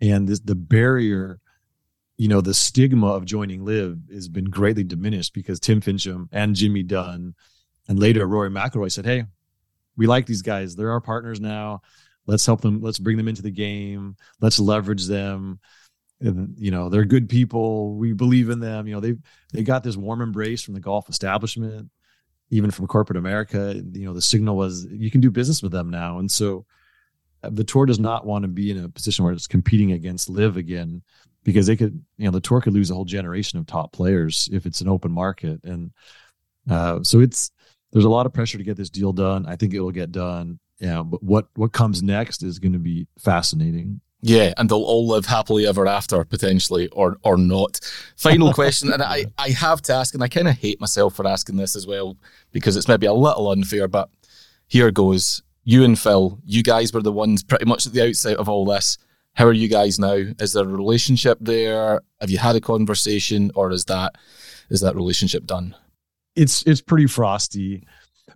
and 0.00 0.28
this, 0.28 0.40
the 0.40 0.56
barrier 0.56 1.38
you 2.16 2.28
know, 2.28 2.40
the 2.40 2.54
stigma 2.54 3.08
of 3.08 3.24
joining 3.24 3.64
LIV 3.64 3.98
has 4.12 4.28
been 4.28 4.44
greatly 4.44 4.84
diminished 4.84 5.34
because 5.34 5.58
Tim 5.58 5.80
Finchem 5.80 6.28
and 6.30 6.54
Jimmy 6.54 6.82
Dunne, 6.82 7.34
and 7.88 7.98
later 7.98 8.26
Rory 8.26 8.50
McIlroy 8.50 8.92
said, 8.92 9.04
Hey, 9.04 9.24
we 9.96 10.06
like 10.06 10.26
these 10.26 10.42
guys. 10.42 10.76
They're 10.76 10.92
our 10.92 11.00
partners 11.00 11.40
now. 11.40 11.82
Let's 12.26 12.46
help 12.46 12.60
them. 12.60 12.80
Let's 12.80 12.98
bring 12.98 13.16
them 13.16 13.28
into 13.28 13.42
the 13.42 13.50
game. 13.50 14.16
Let's 14.40 14.58
leverage 14.58 15.06
them. 15.06 15.60
And, 16.20 16.54
you 16.56 16.70
know, 16.70 16.88
they're 16.88 17.04
good 17.04 17.28
people. 17.28 17.96
We 17.96 18.12
believe 18.12 18.48
in 18.48 18.60
them. 18.60 18.86
You 18.86 18.94
know, 18.94 19.00
they 19.00 19.16
they 19.52 19.62
got 19.62 19.82
this 19.82 19.96
warm 19.96 20.22
embrace 20.22 20.62
from 20.62 20.74
the 20.74 20.80
golf 20.80 21.08
establishment, 21.08 21.90
even 22.50 22.70
from 22.70 22.86
corporate 22.86 23.16
America. 23.16 23.74
You 23.92 24.06
know, 24.06 24.14
the 24.14 24.22
signal 24.22 24.56
was 24.56 24.86
you 24.90 25.10
can 25.10 25.20
do 25.20 25.30
business 25.30 25.62
with 25.62 25.72
them 25.72 25.90
now. 25.90 26.18
And 26.18 26.30
so 26.30 26.66
uh, 27.42 27.50
the 27.50 27.64
tour 27.64 27.86
does 27.86 27.98
not 27.98 28.26
want 28.26 28.42
to 28.42 28.48
be 28.48 28.70
in 28.70 28.84
a 28.84 28.88
position 28.88 29.24
where 29.24 29.32
it's 29.32 29.46
competing 29.46 29.92
against 29.92 30.28
LIV 30.28 30.56
again 30.56 31.02
because 31.42 31.66
they 31.66 31.76
could, 31.76 32.02
you 32.16 32.24
know, 32.24 32.30
the 32.30 32.40
tour 32.40 32.60
could 32.60 32.72
lose 32.72 32.90
a 32.90 32.94
whole 32.94 33.04
generation 33.04 33.58
of 33.58 33.66
top 33.66 33.92
players 33.92 34.48
if 34.52 34.66
it's 34.66 34.80
an 34.80 34.88
open 34.88 35.12
market. 35.12 35.62
And 35.64 35.92
uh, 36.68 37.02
so 37.02 37.20
it's 37.20 37.50
there's 37.92 38.04
a 38.04 38.10
lot 38.10 38.26
of 38.26 38.32
pressure 38.32 38.58
to 38.58 38.64
get 38.64 38.76
this 38.76 38.90
deal 38.90 39.12
done. 39.12 39.46
I 39.46 39.56
think 39.56 39.74
it 39.74 39.80
will 39.80 39.92
get 39.92 40.12
done. 40.12 40.58
Yeah, 40.80 41.02
but 41.02 41.22
what 41.22 41.46
what 41.54 41.72
comes 41.72 42.02
next 42.02 42.42
is 42.42 42.58
going 42.58 42.72
to 42.72 42.78
be 42.78 43.06
fascinating. 43.18 44.00
Yeah, 44.26 44.54
and 44.56 44.70
they'll 44.70 44.78
all 44.78 45.06
live 45.06 45.26
happily 45.26 45.66
ever 45.66 45.86
after, 45.86 46.24
potentially, 46.24 46.88
or 46.88 47.18
or 47.22 47.36
not. 47.36 47.78
Final 48.16 48.52
question, 48.54 48.90
and 48.90 49.02
I, 49.02 49.26
I 49.36 49.50
have 49.50 49.82
to 49.82 49.92
ask, 49.92 50.14
and 50.14 50.22
I 50.24 50.28
kind 50.28 50.48
of 50.48 50.56
hate 50.56 50.80
myself 50.80 51.14
for 51.14 51.26
asking 51.26 51.56
this 51.56 51.76
as 51.76 51.86
well, 51.86 52.16
because 52.50 52.74
it's 52.74 52.88
maybe 52.88 53.04
a 53.04 53.12
little 53.12 53.50
unfair, 53.50 53.86
but 53.86 54.08
here 54.66 54.90
goes. 54.90 55.42
You 55.64 55.84
and 55.84 55.98
Phil, 55.98 56.38
you 56.46 56.62
guys 56.62 56.90
were 56.94 57.02
the 57.02 57.12
ones 57.12 57.42
pretty 57.42 57.66
much 57.66 57.86
at 57.86 57.92
the 57.92 58.06
outset 58.06 58.38
of 58.38 58.48
all 58.48 58.64
this. 58.64 58.96
How 59.34 59.44
are 59.44 59.52
you 59.52 59.68
guys 59.68 59.98
now? 59.98 60.14
Is 60.38 60.54
there 60.54 60.64
a 60.64 60.68
relationship 60.68 61.36
there? 61.42 62.00
Have 62.18 62.30
you 62.30 62.38
had 62.38 62.56
a 62.56 62.62
conversation, 62.62 63.50
or 63.54 63.72
is 63.72 63.84
that 63.86 64.16
is 64.70 64.80
that 64.80 64.96
relationship 64.96 65.44
done? 65.44 65.76
It's 66.34 66.62
it's 66.62 66.80
pretty 66.80 67.08
frosty. 67.08 67.86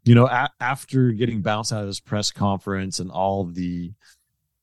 You 0.04 0.14
know, 0.14 0.26
a- 0.26 0.50
after 0.60 1.12
getting 1.12 1.40
bounced 1.40 1.72
out 1.72 1.80
of 1.80 1.86
this 1.86 2.00
press 2.00 2.30
conference 2.30 2.98
and 2.98 3.10
all 3.10 3.44
the 3.44 3.94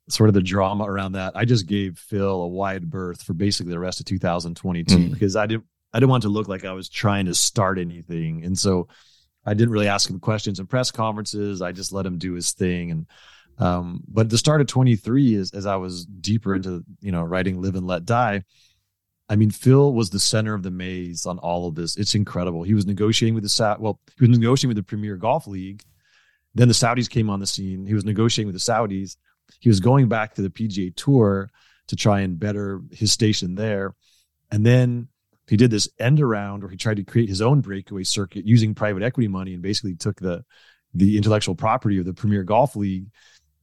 sort 0.09 0.29
of 0.29 0.33
the 0.33 0.41
drama 0.41 0.85
around 0.85 1.13
that, 1.13 1.35
I 1.35 1.45
just 1.45 1.67
gave 1.67 1.97
Phil 1.97 2.41
a 2.41 2.47
wide 2.47 2.89
berth 2.89 3.23
for 3.23 3.33
basically 3.33 3.71
the 3.71 3.79
rest 3.79 3.99
of 3.99 4.05
2022 4.05 4.95
mm. 4.95 5.11
because 5.11 5.35
I 5.35 5.45
didn't 5.45 5.65
I 5.93 5.99
didn't 5.99 6.09
want 6.09 6.23
to 6.23 6.29
look 6.29 6.49
like 6.49 6.65
I 6.65 6.73
was 6.73 6.89
trying 6.89 7.27
to 7.27 7.33
start 7.33 7.79
anything, 7.79 8.43
and 8.43 8.57
so 8.57 8.89
I 9.45 9.53
didn't 9.53 9.71
really 9.71 9.87
ask 9.87 10.09
him 10.09 10.19
questions 10.19 10.59
in 10.59 10.67
press 10.67 10.91
conferences. 10.91 11.61
I 11.61 11.71
just 11.71 11.93
let 11.93 12.05
him 12.05 12.17
do 12.17 12.33
his 12.33 12.51
thing 12.51 12.91
and 12.91 13.07
um, 13.57 14.03
but 14.07 14.29
the 14.29 14.37
start 14.37 14.61
of 14.61 14.67
23 14.67 15.35
is 15.35 15.51
as 15.51 15.65
I 15.65 15.77
was 15.77 16.05
deeper 16.05 16.55
into, 16.55 16.83
you 17.01 17.11
know, 17.11 17.23
writing 17.23 17.61
LIV 17.61 17.75
and 17.75 17.87
Let 17.87 18.05
Die. 18.05 18.43
I 19.27 19.35
mean, 19.35 19.49
Phil 19.49 19.93
was 19.93 20.09
the 20.09 20.19
center 20.19 20.53
of 20.53 20.61
the 20.61 20.71
maze 20.71 21.25
on 21.25 21.39
all 21.39 21.67
of 21.67 21.75
this. 21.75 21.97
It's 21.97 22.15
incredible. 22.15 22.63
He 22.63 22.73
was 22.73 22.85
negotiating 22.85 23.33
with 23.33 23.43
the 23.43 23.49
Sa- 23.49 23.77
well, 23.79 23.99
he 24.19 24.27
was 24.27 24.37
negotiating 24.37 24.69
with 24.69 24.77
the 24.77 24.83
Premier 24.83 25.15
Golf 25.15 25.47
League. 25.47 25.83
Then 26.53 26.67
the 26.67 26.73
Saudis 26.73 27.09
came 27.09 27.29
on 27.29 27.39
the 27.39 27.47
scene. 27.47 27.85
He 27.85 27.93
was 27.93 28.05
negotiating 28.05 28.51
with 28.51 28.61
the 28.61 28.71
Saudis. 28.71 29.17
He 29.65 29.69
was 29.69 29.79
going 29.79 30.07
back 30.07 30.35
to 30.35 30.43
the 30.43 30.51
PGA 30.51 30.95
Tour 30.95 31.49
to 31.87 31.95
try 31.95 32.19
and 32.19 32.39
better 32.39 32.81
his 32.91 33.11
station 33.11 33.55
there. 33.55 33.95
And 34.51 34.63
then 34.63 35.07
he 35.47 35.57
did 35.57 35.71
this 35.71 35.89
end 35.97 36.21
around 36.21 36.61
where 36.61 36.69
he 36.69 36.77
tried 36.77 36.97
to 36.97 37.03
create 37.03 37.29
his 37.29 37.41
own 37.41 37.61
breakaway 37.61 38.03
circuit 38.03 38.45
using 38.45 38.75
private 38.75 39.01
equity 39.01 39.27
money 39.27 39.53
and 39.53 39.63
basically 39.63 39.95
took 39.95 40.19
the 40.19 40.45
the 40.93 41.17
intellectual 41.17 41.55
property 41.55 41.97
of 41.97 42.05
the 42.05 42.13
Premier 42.13 42.43
Golf 42.43 42.75
League 42.75 43.07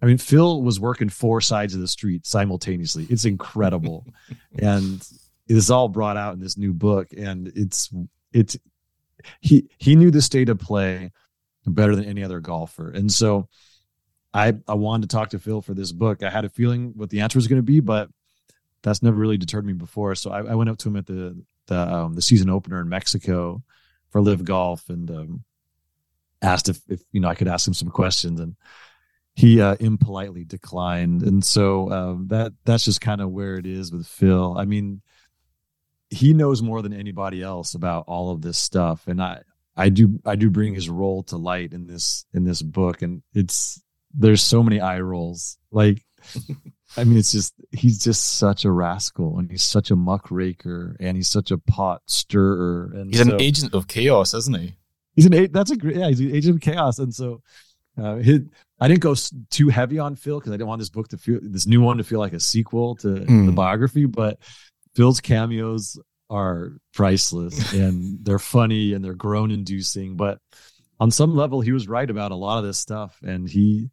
I 0.02 0.06
mean, 0.06 0.18
Phil 0.18 0.60
was 0.60 0.80
working 0.80 1.08
four 1.08 1.40
sides 1.40 1.72
of 1.72 1.80
the 1.80 1.86
street 1.86 2.26
simultaneously. 2.26 3.06
It's 3.08 3.24
incredible. 3.24 4.04
and 4.58 5.00
it 5.46 5.56
is 5.56 5.70
all 5.70 5.88
brought 5.88 6.16
out 6.16 6.34
in 6.34 6.40
this 6.40 6.58
new 6.58 6.72
book. 6.72 7.12
And 7.16 7.52
it's, 7.54 7.94
it's, 8.32 8.58
he, 9.40 9.70
he 9.78 9.94
knew 9.94 10.10
the 10.10 10.20
state 10.20 10.48
of 10.48 10.58
play 10.58 11.12
better 11.64 11.94
than 11.94 12.06
any 12.06 12.24
other 12.24 12.40
golfer. 12.40 12.90
And 12.90 13.12
so 13.12 13.48
I, 14.34 14.54
I 14.66 14.74
wanted 14.74 15.08
to 15.08 15.16
talk 15.16 15.30
to 15.30 15.38
Phil 15.38 15.60
for 15.60 15.74
this 15.74 15.92
book. 15.92 16.22
I 16.22 16.30
had 16.30 16.44
a 16.44 16.48
feeling 16.48 16.92
what 16.96 17.10
the 17.10 17.20
answer 17.20 17.38
was 17.38 17.48
going 17.48 17.58
to 17.58 17.62
be, 17.62 17.80
but 17.80 18.08
that's 18.82 19.02
never 19.02 19.16
really 19.16 19.38
deterred 19.38 19.66
me 19.66 19.74
before. 19.74 20.14
So 20.14 20.30
I, 20.30 20.40
I 20.40 20.54
went 20.54 20.70
up 20.70 20.78
to 20.78 20.88
him 20.88 20.96
at 20.96 21.06
the, 21.06 21.42
the, 21.66 21.78
um, 21.78 22.14
the 22.14 22.22
season 22.22 22.50
opener 22.50 22.80
in 22.80 22.88
Mexico 22.88 23.62
for 24.10 24.20
LIV 24.20 24.44
Golf 24.44 24.88
and, 24.88 25.10
um, 25.10 25.44
asked 26.40 26.68
if, 26.68 26.80
if, 26.88 27.02
you 27.12 27.20
know, 27.20 27.28
I 27.28 27.34
could 27.34 27.48
ask 27.48 27.68
him 27.68 27.74
some 27.74 27.90
questions 27.90 28.40
and, 28.40 28.56
he 29.34 29.60
uh, 29.60 29.76
impolitely 29.80 30.44
declined, 30.44 31.22
and 31.22 31.44
so 31.44 31.90
um, 31.90 32.26
that 32.28 32.52
that's 32.64 32.84
just 32.84 33.00
kind 33.00 33.20
of 33.20 33.30
where 33.30 33.56
it 33.56 33.66
is 33.66 33.90
with 33.90 34.06
Phil. 34.06 34.56
I 34.58 34.66
mean, 34.66 35.00
he 36.10 36.34
knows 36.34 36.60
more 36.60 36.82
than 36.82 36.92
anybody 36.92 37.42
else 37.42 37.74
about 37.74 38.04
all 38.06 38.32
of 38.32 38.42
this 38.42 38.58
stuff, 38.58 39.06
and 39.06 39.22
I 39.22 39.42
I 39.74 39.88
do 39.88 40.20
I 40.26 40.36
do 40.36 40.50
bring 40.50 40.74
his 40.74 40.90
role 40.90 41.22
to 41.24 41.38
light 41.38 41.72
in 41.72 41.86
this 41.86 42.26
in 42.34 42.44
this 42.44 42.60
book, 42.60 43.00
and 43.00 43.22
it's 43.32 43.82
there's 44.14 44.42
so 44.42 44.62
many 44.62 44.80
eye 44.80 45.00
rolls. 45.00 45.58
Like, 45.70 46.02
I 46.96 47.04
mean, 47.04 47.16
it's 47.18 47.32
just 47.32 47.54
he's 47.70 47.98
just 48.02 48.22
such 48.38 48.64
a 48.64 48.70
rascal, 48.70 49.38
and 49.38 49.50
he's 49.50 49.62
such 49.62 49.90
a 49.90 49.96
muckraker, 49.96 50.96
and 51.00 51.16
he's 51.16 51.28
such 51.28 51.50
a 51.50 51.58
pot 51.58 52.02
stirrer, 52.06 52.92
and 52.94 53.14
He's 53.14 53.24
so- 53.26 53.34
an 53.34 53.40
agent 53.40 53.74
of 53.74 53.88
chaos, 53.88 54.34
isn't 54.34 54.58
he? 54.58 54.74
He's 55.14 55.26
an 55.26 55.34
a- 55.34 55.46
that's 55.46 55.70
a 55.70 55.76
great 55.76 55.96
yeah. 55.96 56.08
He's 56.08 56.20
an 56.20 56.34
agent 56.34 56.56
of 56.56 56.60
chaos, 56.62 56.98
and 56.98 57.14
so 57.14 57.42
uh, 57.98 58.16
his, 58.16 58.40
I 58.80 58.88
didn't 58.88 59.00
go 59.00 59.14
too 59.50 59.68
heavy 59.68 59.98
on 59.98 60.16
Phil 60.16 60.38
because 60.38 60.52
I 60.52 60.56
didn't 60.56 60.68
want 60.68 60.78
this 60.80 60.88
book 60.90 61.08
to 61.08 61.18
feel 61.18 61.38
this 61.42 61.66
new 61.66 61.80
one 61.82 61.98
to 61.98 62.04
feel 62.04 62.18
like 62.18 62.32
a 62.32 62.40
sequel 62.40 62.96
to 62.96 63.08
Mm. 63.08 63.46
the 63.46 63.52
biography. 63.52 64.06
But 64.06 64.38
Phil's 64.94 65.20
cameos 65.20 65.98
are 66.30 66.72
priceless, 66.94 67.72
and 67.74 68.24
they're 68.24 68.38
funny 68.38 68.92
and 68.94 69.04
they're 69.04 69.14
groan 69.14 69.50
inducing. 69.50 70.16
But 70.16 70.38
on 71.02 71.10
some 71.10 71.34
level, 71.34 71.60
he 71.60 71.72
was 71.72 71.88
right 71.88 72.08
about 72.08 72.30
a 72.30 72.36
lot 72.36 72.58
of 72.58 72.64
this 72.64 72.78
stuff, 72.78 73.18
and 73.24 73.48
he 73.48 73.90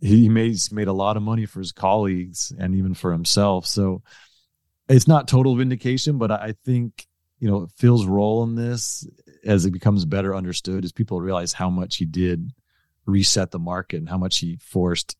he 0.00 0.28
made 0.28 0.56
made 0.70 0.86
a 0.86 0.92
lot 0.92 1.16
of 1.16 1.22
money 1.24 1.46
for 1.46 1.58
his 1.58 1.72
colleagues 1.72 2.52
and 2.56 2.76
even 2.76 2.94
for 2.94 3.10
himself. 3.10 3.66
So 3.66 4.02
it's 4.88 5.08
not 5.08 5.26
total 5.26 5.56
vindication, 5.56 6.16
but 6.16 6.30
I 6.30 6.54
think 6.64 7.08
you 7.40 7.50
know 7.50 7.66
Phil's 7.78 8.06
role 8.06 8.44
in 8.44 8.54
this 8.54 9.04
as 9.44 9.66
it 9.66 9.72
becomes 9.72 10.04
better 10.04 10.32
understood 10.32 10.84
as 10.84 10.92
people 10.92 11.20
realize 11.20 11.52
how 11.52 11.70
much 11.70 11.96
he 11.96 12.04
did 12.04 12.52
reset 13.04 13.50
the 13.50 13.58
market 13.58 13.96
and 13.96 14.08
how 14.08 14.18
much 14.18 14.38
he 14.38 14.58
forced 14.62 15.16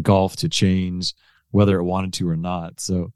golf 0.00 0.36
to 0.36 0.48
change 0.48 1.12
whether 1.50 1.78
it 1.78 1.84
wanted 1.84 2.14
to 2.14 2.26
or 2.26 2.36
not 2.36 2.80
so 2.80 3.12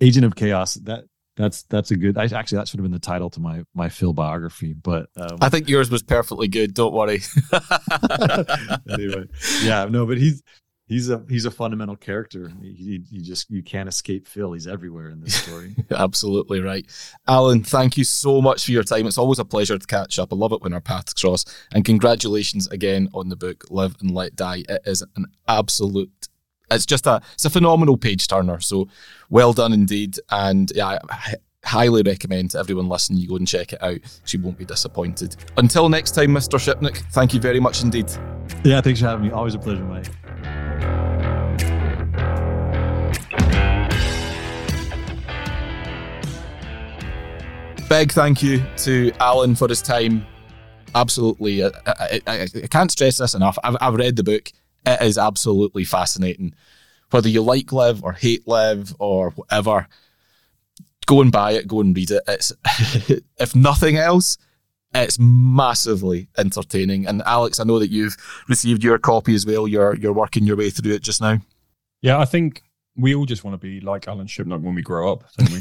agent 0.00 0.24
of 0.24 0.36
chaos 0.36 0.74
that 0.74 1.04
that's 1.36 1.62
that's 1.64 1.90
a 1.90 1.96
good 1.96 2.16
I, 2.16 2.24
actually 2.24 2.58
that 2.58 2.68
should 2.68 2.80
have 2.80 2.84
been 2.84 2.92
the 2.92 2.98
title 2.98 3.30
to 3.30 3.40
my 3.40 3.64
my 3.74 3.88
phil 3.88 4.12
biography 4.12 4.72
but 4.72 5.08
um, 5.16 5.38
I 5.40 5.48
think 5.48 5.68
yours 5.68 5.90
was 5.90 6.02
perfectly 6.02 6.48
good. 6.48 6.74
Don't 6.74 6.94
worry. 6.94 7.20
anyway 8.90 9.24
yeah 9.62 9.86
no 9.86 10.06
but 10.06 10.18
he's 10.18 10.42
he's 10.86 11.10
a 11.10 11.22
he's 11.28 11.44
a 11.44 11.50
fundamental 11.50 11.96
character 11.96 12.50
he, 12.62 13.02
he 13.10 13.20
just 13.20 13.50
you 13.50 13.62
can't 13.62 13.88
escape 13.88 14.26
phil 14.26 14.52
he's 14.52 14.66
everywhere 14.66 15.10
in 15.10 15.20
this 15.20 15.34
story 15.34 15.76
Absolutely 15.90 16.60
right. 16.60 16.86
Alan, 17.26 17.62
thank 17.62 17.96
you 17.96 18.04
so 18.04 18.40
much 18.40 18.64
for 18.64 18.72
your 18.72 18.82
time. 18.82 19.06
It's 19.06 19.18
always 19.18 19.38
a 19.38 19.44
pleasure 19.44 19.78
to 19.78 19.86
catch 19.86 20.18
up. 20.18 20.32
I 20.32 20.36
love 20.36 20.52
it 20.52 20.62
when 20.62 20.72
our 20.72 20.80
paths 20.80 21.14
cross. 21.14 21.44
And 21.72 21.84
congratulations 21.84 22.66
again 22.68 23.08
on 23.14 23.28
the 23.28 23.36
book, 23.36 23.64
LIV 23.70 23.96
and 24.00 24.10
Let 24.10 24.36
Die. 24.36 24.64
It 24.68 24.82
is 24.84 25.02
an 25.16 25.26
absolute 25.48 26.28
it's 26.70 26.86
just 26.86 27.06
a 27.06 27.20
it's 27.34 27.44
a 27.44 27.50
phenomenal 27.50 27.96
page 27.96 28.26
turner. 28.28 28.60
So 28.60 28.88
well 29.30 29.52
done 29.52 29.72
indeed. 29.72 30.18
And 30.30 30.70
yeah, 30.74 30.98
I 31.10 31.34
highly 31.64 32.02
recommend 32.02 32.52
to 32.52 32.58
everyone 32.58 32.88
listening 32.88 33.18
you 33.18 33.28
go 33.28 33.36
and 33.36 33.46
check 33.46 33.72
it 33.72 33.82
out. 33.82 33.98
She 34.24 34.38
won't 34.38 34.56
be 34.58 34.64
disappointed. 34.64 35.36
Until 35.56 35.88
next 35.88 36.12
time, 36.12 36.28
Mr. 36.28 36.58
Shipnuck, 36.58 36.96
thank 37.12 37.34
you 37.34 37.40
very 37.40 37.58
much 37.60 37.82
indeed. 37.82 38.10
yeah 38.64 38.80
thanks 38.80 39.00
for 39.00 39.06
having 39.06 39.26
me 39.26 39.32
always 39.32 39.54
a 39.54 39.58
pleasure 39.58 39.84
mike 39.84 40.06
Big 47.88 48.10
thank 48.10 48.42
you 48.42 48.64
to 48.78 49.12
Alan 49.20 49.54
for 49.54 49.68
his 49.68 49.80
time. 49.80 50.26
Absolutely, 50.94 51.64
I, 51.64 51.70
I, 51.86 52.20
I, 52.26 52.48
I 52.62 52.66
can't 52.68 52.90
stress 52.90 53.18
this 53.18 53.34
enough. 53.34 53.56
I've, 53.62 53.76
I've 53.80 53.94
read 53.94 54.16
the 54.16 54.24
book. 54.24 54.50
It 54.86 55.02
is 55.02 55.18
absolutely 55.18 55.84
fascinating. 55.84 56.54
Whether 57.10 57.28
you 57.28 57.42
like 57.42 57.72
LIV 57.72 58.04
or 58.04 58.12
hate 58.12 58.46
LIV 58.46 58.94
or 58.98 59.30
whatever, 59.30 59.88
go 61.06 61.20
and 61.20 61.32
buy 61.32 61.52
it. 61.52 61.66
Go 61.66 61.80
and 61.80 61.94
read 61.94 62.10
it. 62.10 62.22
It's 62.28 62.52
if 63.38 63.54
nothing 63.54 63.96
else, 63.96 64.38
it's 64.94 65.18
massively 65.18 66.28
entertaining. 66.38 67.06
And 67.06 67.22
Alex, 67.22 67.60
I 67.60 67.64
know 67.64 67.78
that 67.78 67.90
you've 67.90 68.16
received 68.48 68.84
your 68.84 68.98
copy 68.98 69.34
as 69.34 69.44
well. 69.44 69.66
You're 69.66 69.96
you're 69.96 70.12
working 70.12 70.44
your 70.44 70.56
way 70.56 70.70
through 70.70 70.92
it 70.92 71.02
just 71.02 71.20
now. 71.20 71.38
Yeah, 72.00 72.18
I 72.18 72.24
think 72.24 72.62
we 72.96 73.14
all 73.14 73.26
just 73.26 73.44
want 73.44 73.60
to 73.60 73.66
be 73.66 73.80
like 73.80 74.08
Alan 74.08 74.26
Shipnuck 74.26 74.62
when 74.62 74.74
we 74.74 74.82
grow 74.82 75.12
up, 75.12 75.24
don't 75.36 75.50
we? 75.50 75.60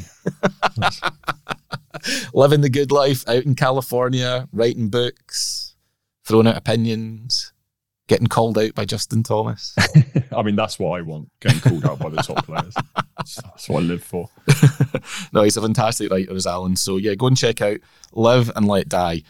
Living 2.34 2.62
the 2.62 2.70
good 2.70 2.92
life 2.92 3.28
out 3.28 3.44
in 3.44 3.56
California, 3.56 4.48
writing 4.52 4.90
books, 4.90 5.76
throwing 6.24 6.48
out 6.48 6.58
opinions, 6.58 7.52
getting 8.08 8.28
called 8.28 8.58
out 8.58 8.76
by 8.76 8.86
Justin 8.86 9.24
Thomas. 9.24 9.76
I 10.36 10.44
mean, 10.44 10.56
that's 10.56 10.78
what 10.78 11.00
I 11.00 11.02
want, 11.02 11.30
getting 11.40 11.60
called 11.60 11.86
out 11.86 12.00
by 12.00 12.10
the 12.10 12.18
top 12.18 12.46
players. 12.46 12.76
That's, 13.18 13.70
what 13.70 13.82
I 13.82 13.86
live 13.86 14.04
for. 14.04 14.30
no, 15.34 15.44
he's 15.44 15.58
a 15.58 15.62
fantastic 15.62 16.12
writer, 16.12 16.36
as 16.36 16.46
Alan. 16.46 16.76
So 16.76 16.98
yeah, 16.98 17.16
go 17.16 17.28
and 17.28 17.38
check 17.38 17.62
out 17.62 17.80
LIV 18.14 18.52
and 18.56 18.68
Let 18.68 18.90
Die. 18.90 19.24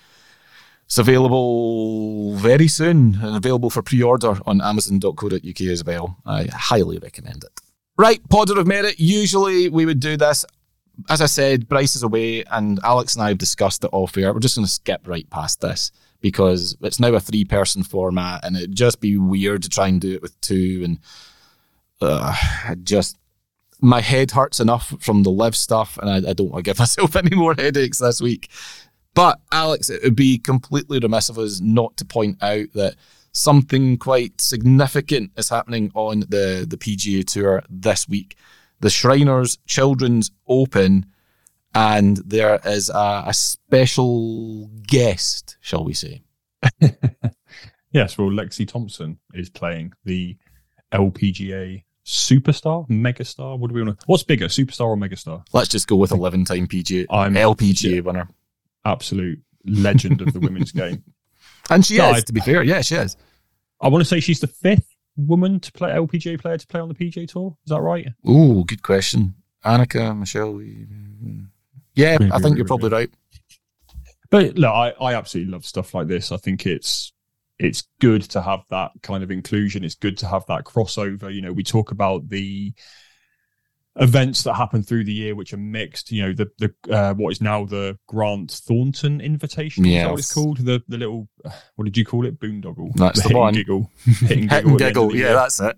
It's 0.86 0.98
available 0.98 2.36
very 2.36 2.68
soon 2.68 3.18
and 3.22 3.36
available 3.38 3.70
for 3.70 3.82
pre-order 3.82 4.38
on 4.46 4.62
Amazon.co.uk 4.62 5.62
as 5.62 5.84
well. 5.84 6.18
I 6.26 6.46
highly 6.52 6.98
recommend 7.00 7.44
it. 7.44 7.62
Right, 7.98 8.22
Podder 8.28 8.58
of 8.60 8.68
Merit. 8.68 9.00
Usually 9.00 9.70
we 9.70 9.86
would 9.86 10.00
do 10.00 10.18
this. 10.18 10.46
As 11.10 11.22
I 11.22 11.26
said, 11.26 11.68
Bryce 11.68 11.96
is 11.96 12.04
away, 12.04 12.44
and 12.52 12.80
Alex 12.84 13.16
and 13.16 13.24
I 13.24 13.30
have 13.30 13.38
discussed 13.38 13.84
it 13.84 13.90
off 13.94 14.18
air. 14.18 14.34
We're 14.34 14.40
just 14.40 14.56
going 14.56 14.66
to 14.66 14.72
skip 14.72 15.08
right 15.08 15.30
past 15.30 15.62
this 15.62 15.92
because 16.26 16.76
it's 16.82 17.00
now 17.00 17.14
a 17.14 17.20
three-person 17.20 17.84
format, 17.84 18.44
and 18.44 18.58
it'd 18.58 18.76
just 18.76 19.00
be 19.00 19.16
weird 19.16 19.62
to 19.62 19.70
try 19.70 19.88
and 19.88 20.02
do 20.02 20.12
it 20.12 20.24
with 20.24 20.42
two. 20.42 20.82
And 20.84 21.00
uh, 22.02 22.74
just 22.82 23.20
my 23.80 24.02
head 24.02 24.32
hurts 24.32 24.60
enough 24.60 24.96
from 25.00 25.22
the 25.22 25.30
LIV 25.30 25.56
stuff, 25.56 26.00
and 26.00 26.10
I, 26.10 26.32
I 26.32 26.34
don't 26.34 26.50
want 26.50 26.66
to 26.66 26.68
give 26.68 26.80
myself 26.86 27.16
any 27.16 27.36
more 27.36 27.54
headaches 27.54 28.00
this 28.00 28.22
week. 28.22 28.50
But 29.14 29.40
Alex, 29.52 29.92
it 29.92 30.02
would 30.02 30.16
be 30.16 30.40
completely 30.40 30.98
remiss 30.98 31.30
of 31.30 31.38
us 31.38 31.62
not 31.62 31.96
to 31.98 32.06
point 32.06 32.42
out 32.42 32.74
that 32.74 32.96
something 33.32 33.96
quite 33.96 34.42
significant 34.42 35.30
is 35.38 35.50
happening 35.50 35.92
on 35.94 36.22
the 36.22 36.66
the 36.68 36.78
PGA 36.78 37.24
Tour 37.24 37.62
this 37.70 38.10
week. 38.10 38.36
The 38.80 38.90
Shriners 38.90 39.60
Children's 39.68 40.32
Open, 40.48 41.06
and 41.76 42.18
there 42.26 42.60
is 42.66 42.90
a, 42.90 43.24
a 43.28 43.34
special 43.34 44.68
guest, 44.88 45.58
shall 45.62 45.84
we 45.84 45.94
say? 45.94 46.24
Yes, 47.92 48.18
well, 48.18 48.28
Lexi 48.30 48.68
Thompson 48.68 49.20
is 49.34 49.50
playing 49.50 49.94
the 50.04 50.36
LPGA 50.92 51.82
superstar, 52.06 52.86
megastar. 52.90 53.58
What 53.58 53.70
do 53.70 53.74
we 53.74 53.84
want 53.84 53.98
to? 53.98 54.06
What's 54.06 54.24
bigger, 54.24 54.48
superstar 54.48 54.88
or 54.88 54.98
megastar? 54.98 55.46
Let's 55.54 55.70
just 55.70 55.88
go 55.88 55.96
with 55.96 56.12
eleven-time 56.12 56.68
PGA 56.68 57.06
I'm 57.10 57.36
LPGA 57.36 57.96
yeah. 57.96 58.00
winner, 58.02 58.28
absolute 58.84 59.40
legend 59.66 60.20
of 60.20 60.34
the 60.34 60.42
women's 60.42 60.72
game. 60.74 61.04
and 61.70 61.86
she 61.86 61.98
No, 61.98 62.10
is. 62.12 62.18
I- 62.18 62.22
to 62.22 62.34
be 62.34 62.42
fair, 62.42 62.64
yeah, 62.64 62.82
she 62.82 62.96
is. 62.96 63.16
I 63.80 63.88
want 63.88 64.02
to 64.02 64.06
say 64.10 64.20
she's 64.20 64.42
the 64.42 64.48
fifth 64.48 64.94
woman 65.16 65.62
to 65.62 65.72
play 65.72 65.92
LPGA 65.92 66.38
player 66.42 66.58
to 66.58 66.68
play 66.68 66.82
on 66.82 66.90
the 66.90 66.96
PGA 66.96 67.26
Tour. 67.30 67.56
Is 67.66 67.70
that 67.70 67.80
right? 67.80 68.08
Ooh, 68.30 68.66
good 68.66 68.84
question. 68.84 69.36
Annika, 69.64 70.18
Michelle. 70.18 70.52
we- 70.52 70.86
Yeah, 71.96 72.18
I 72.32 72.40
think 72.40 72.58
you're 72.58 72.66
probably 72.66 72.90
right. 72.90 73.10
But 74.30 74.56
look, 74.56 74.72
I, 74.72 74.90
I 75.00 75.14
absolutely 75.16 75.52
love 75.52 75.66
stuff 75.66 75.94
like 75.94 76.08
this. 76.08 76.32
I 76.32 76.38
think 76.38 76.66
it's 76.66 77.14
it's 77.58 77.84
good 78.00 78.24
to 78.24 78.42
have 78.42 78.64
that 78.70 78.92
kind 79.02 79.24
of 79.24 79.32
inclusion. 79.32 79.84
It's 79.84 79.96
good 79.96 80.18
to 80.20 80.28
have 80.28 80.46
that 80.48 80.66
crossover. 80.66 81.34
You 81.34 81.42
know, 81.42 81.54
we 81.54 81.64
talk 81.64 81.92
about 81.92 82.28
the 82.30 82.74
events 83.98 84.44
that 84.44 84.56
happen 84.56 84.84
through 84.84 85.06
the 85.06 85.14
year 85.14 85.36
which 85.36 85.54
are 85.54 85.58
mixed. 85.58 86.12
You 86.12 86.24
know, 86.24 86.34
the 86.34 86.52
the 86.58 86.94
uh, 86.94 87.14
what 87.14 87.32
is 87.32 87.42
now 87.42 87.66
the 87.66 87.98
Grant 88.08 88.52
Thornton 88.52 89.22
Invitation. 89.22 89.86
Is 89.86 90.04
that 90.04 90.12
what 90.12 90.20
it's 90.20 90.34
called? 90.34 90.58
The 90.58 90.84
the 90.88 90.98
little 90.98 91.30
what 91.76 91.86
did 91.86 91.98
you 91.98 92.06
call 92.06 92.26
it? 92.26 92.40
Boondoggle. 92.40 92.94
That's 92.96 93.22
the 93.22 93.30
and 93.30 93.38
one. 93.38 93.54
Giggle. 93.54 93.90
Hit 94.06 94.32
and 94.32 94.52
Hit 94.52 94.52
giggle. 94.52 94.52
and 94.52 94.52
at 94.52 94.64
the 94.64 94.70
end 94.70 94.72
of 94.72 94.80
giggle. 94.80 95.16
Yeah, 95.16 95.26
year. 95.28 95.34
that's 95.34 95.60
it. 95.60 95.78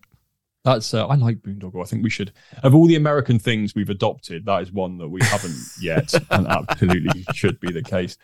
That's 0.68 0.94
uh, 0.94 1.08
I 1.08 1.16
like 1.16 1.38
Boondoggle. 1.38 1.82
I 1.82 1.86
think 1.86 2.04
we 2.04 2.10
should 2.10 2.34
of 2.62 2.76
all 2.76 2.88
the 2.88 2.98
American 2.98 3.40
things 3.40 3.74
we've 3.74 3.90
adopted, 3.90 4.46
that 4.48 4.64
is 4.64 4.70
one 4.70 4.98
that 4.98 5.08
we 5.08 5.22
haven't 5.24 5.56
yet, 5.82 6.14
and 6.30 6.46
absolutely 6.46 7.26
should 7.34 7.58
be 7.62 7.72
the 7.72 7.82
case. 7.82 8.18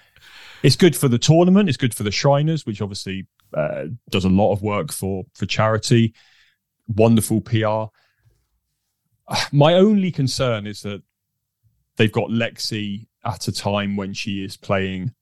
It's 0.61 0.76
good 0.76 0.94
for 0.94 1.07
the 1.07 1.18
tournament. 1.18 1.70
It's 1.70 1.78
good 1.78 1.94
for 1.94 2.03
the 2.03 2.11
Shriners, 2.11 2.65
which 2.65 2.82
obviously 2.82 3.28
uh, 3.53 3.86
does 4.10 4.26
a 4.26 4.30
lot 4.30 4.52
of 4.52 4.61
work 4.61 4.91
for 4.91 5.24
for 5.34 5.45
charity. 5.45 6.15
Wonderful 6.90 7.40
PR. 7.40 7.86
My 9.53 9.76
only 9.76 10.11
concern 10.11 10.68
is 10.68 10.82
that 10.82 11.02
they've 11.95 12.11
got 12.11 12.28
Lexi 12.28 13.07
at 13.24 13.48
a 13.48 13.53
time 13.53 13.95
when 13.95 14.14
she 14.14 14.44
is 14.44 14.57
playing 14.57 15.14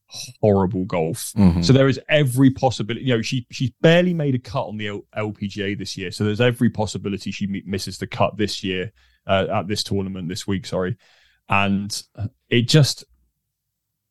horrible 0.42 0.86
golf. 0.86 1.32
Mhm. 1.38 1.64
So 1.64 1.74
there 1.74 1.88
is 1.88 2.00
every 2.10 2.52
possibility. 2.52 3.06
You 3.06 3.16
know, 3.18 3.22
she 3.22 3.46
she's 3.52 3.72
barely 3.82 4.14
made 4.14 4.36
a 4.36 4.40
cut 4.40 4.68
on 4.68 4.78
the 4.78 4.88
L- 4.88 5.06
LPGA 5.16 5.78
this 5.78 5.98
year. 5.98 6.12
So 6.12 6.24
there's 6.24 6.42
every 6.42 6.70
possibility 6.70 7.32
she 7.32 7.48
mi- 7.48 7.64
misses 7.66 7.98
the 7.98 8.08
cut 8.08 8.38
this 8.38 8.64
year 8.64 8.92
uh, 9.28 9.48
at 9.54 9.68
this 9.68 9.84
tournament 9.84 10.28
this 10.30 10.46
week. 10.46 10.66
Sorry, 10.66 10.98
and 11.50 12.02
it 12.50 12.68
just 12.68 13.06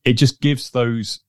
it 0.04 0.14
just 0.14 0.40
gives 0.40 0.70
those 0.70 1.20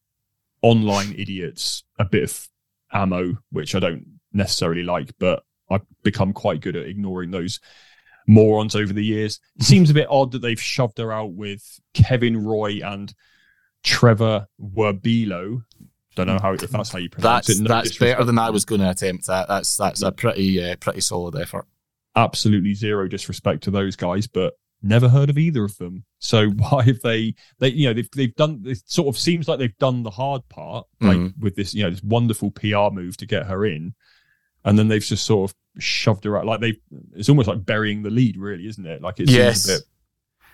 online 0.62 1.14
idiots 1.18 1.84
a 2.00 2.06
bit 2.06 2.24
of 2.24 2.48
ammo, 2.94 3.38
which 3.52 3.76
I 3.76 3.80
don't 3.80 4.06
necessarily 4.32 4.84
like, 4.84 5.12
but 5.20 5.44
I've 5.70 5.82
become 6.04 6.32
quite 6.34 6.62
good 6.62 6.76
at 6.76 6.86
ignoring 6.88 7.32
those 7.32 7.60
morons 8.28 8.76
over 8.76 8.94
the 8.94 9.04
years. 9.04 9.40
It 9.58 9.64
seems 9.72 9.90
a 9.90 9.94
bit 9.94 10.08
odd 10.10 10.32
that 10.32 10.40
they've 10.42 10.62
shoved 10.62 10.98
her 11.00 11.12
out 11.12 11.34
with 11.34 11.80
Kevin 11.94 12.38
Roy 12.44 12.80
and 12.84 13.14
Trevor 13.84 14.48
Werbylo. 14.62 15.64
Don't 16.16 16.28
know 16.28 16.40
how 16.42 16.54
if 16.54 16.70
that's 16.70 16.92
how 16.92 17.00
you 17.00 17.10
pronounce 17.10 17.48
That's 17.48 17.60
it. 17.60 17.64
No 17.64 17.70
that's 17.70 17.98
better 17.98 18.24
than 18.26 18.38
I 18.38 18.50
was 18.50 18.66
going 18.66 18.82
to 18.82 18.90
attempt. 18.90 19.28
That 19.28 19.48
that's 19.48 19.78
that's 19.78 20.02
a 20.02 20.12
pretty 20.12 20.62
uh, 20.64 20.76
pretty 20.76 21.02
solid 21.02 21.36
effort. 21.38 21.66
absolutely 22.16 22.74
zero 22.74 23.08
disrespect 23.08 23.64
to 23.64 23.72
those 23.72 23.96
guys, 23.96 24.28
but 24.28 24.54
never 24.84 25.08
heard 25.08 25.30
of 25.30 25.38
either 25.38 25.64
of 25.64 25.78
them. 25.78 26.04
So 26.20 26.50
why 26.58 26.84
have 26.84 27.00
they? 27.02 27.36
They 27.60 27.70
you 27.70 27.88
know 27.88 27.94
they've 27.94 28.10
they've 28.14 28.36
done. 28.36 28.62
It 28.66 28.82
sort 28.90 29.08
of 29.08 29.18
seems 29.18 29.48
like 29.48 29.58
they've 29.60 29.78
done 29.78 30.04
the 30.04 30.10
hard 30.12 30.42
part, 30.50 30.86
like 31.00 31.18
Mhm. 31.18 31.34
with 31.40 31.56
this 31.56 31.74
you 31.74 31.84
know 31.84 31.90
this 31.90 32.04
wonderful 32.04 32.52
PR 32.52 32.90
move 32.92 33.16
to 33.18 33.26
get 33.26 33.46
her 33.46 33.66
in, 33.66 33.94
and 34.66 34.78
then 34.78 34.90
they've 34.90 35.02
just 35.02 35.24
sort 35.26 35.50
of 35.50 35.56
shoved 35.82 36.26
her 36.26 36.38
out. 36.38 36.46
Like 36.46 36.60
they, 36.60 36.76
it's 37.16 37.30
almost 37.30 37.48
like 37.48 37.66
burying 37.66 38.04
the 38.04 38.10
lead, 38.10 38.36
really, 38.36 38.68
isn't 38.68 38.86
it? 38.86 39.02
Like 39.02 39.22
it's 39.22 39.32
Yes. 39.32 39.64
a 39.64 39.68
bit 39.78 39.82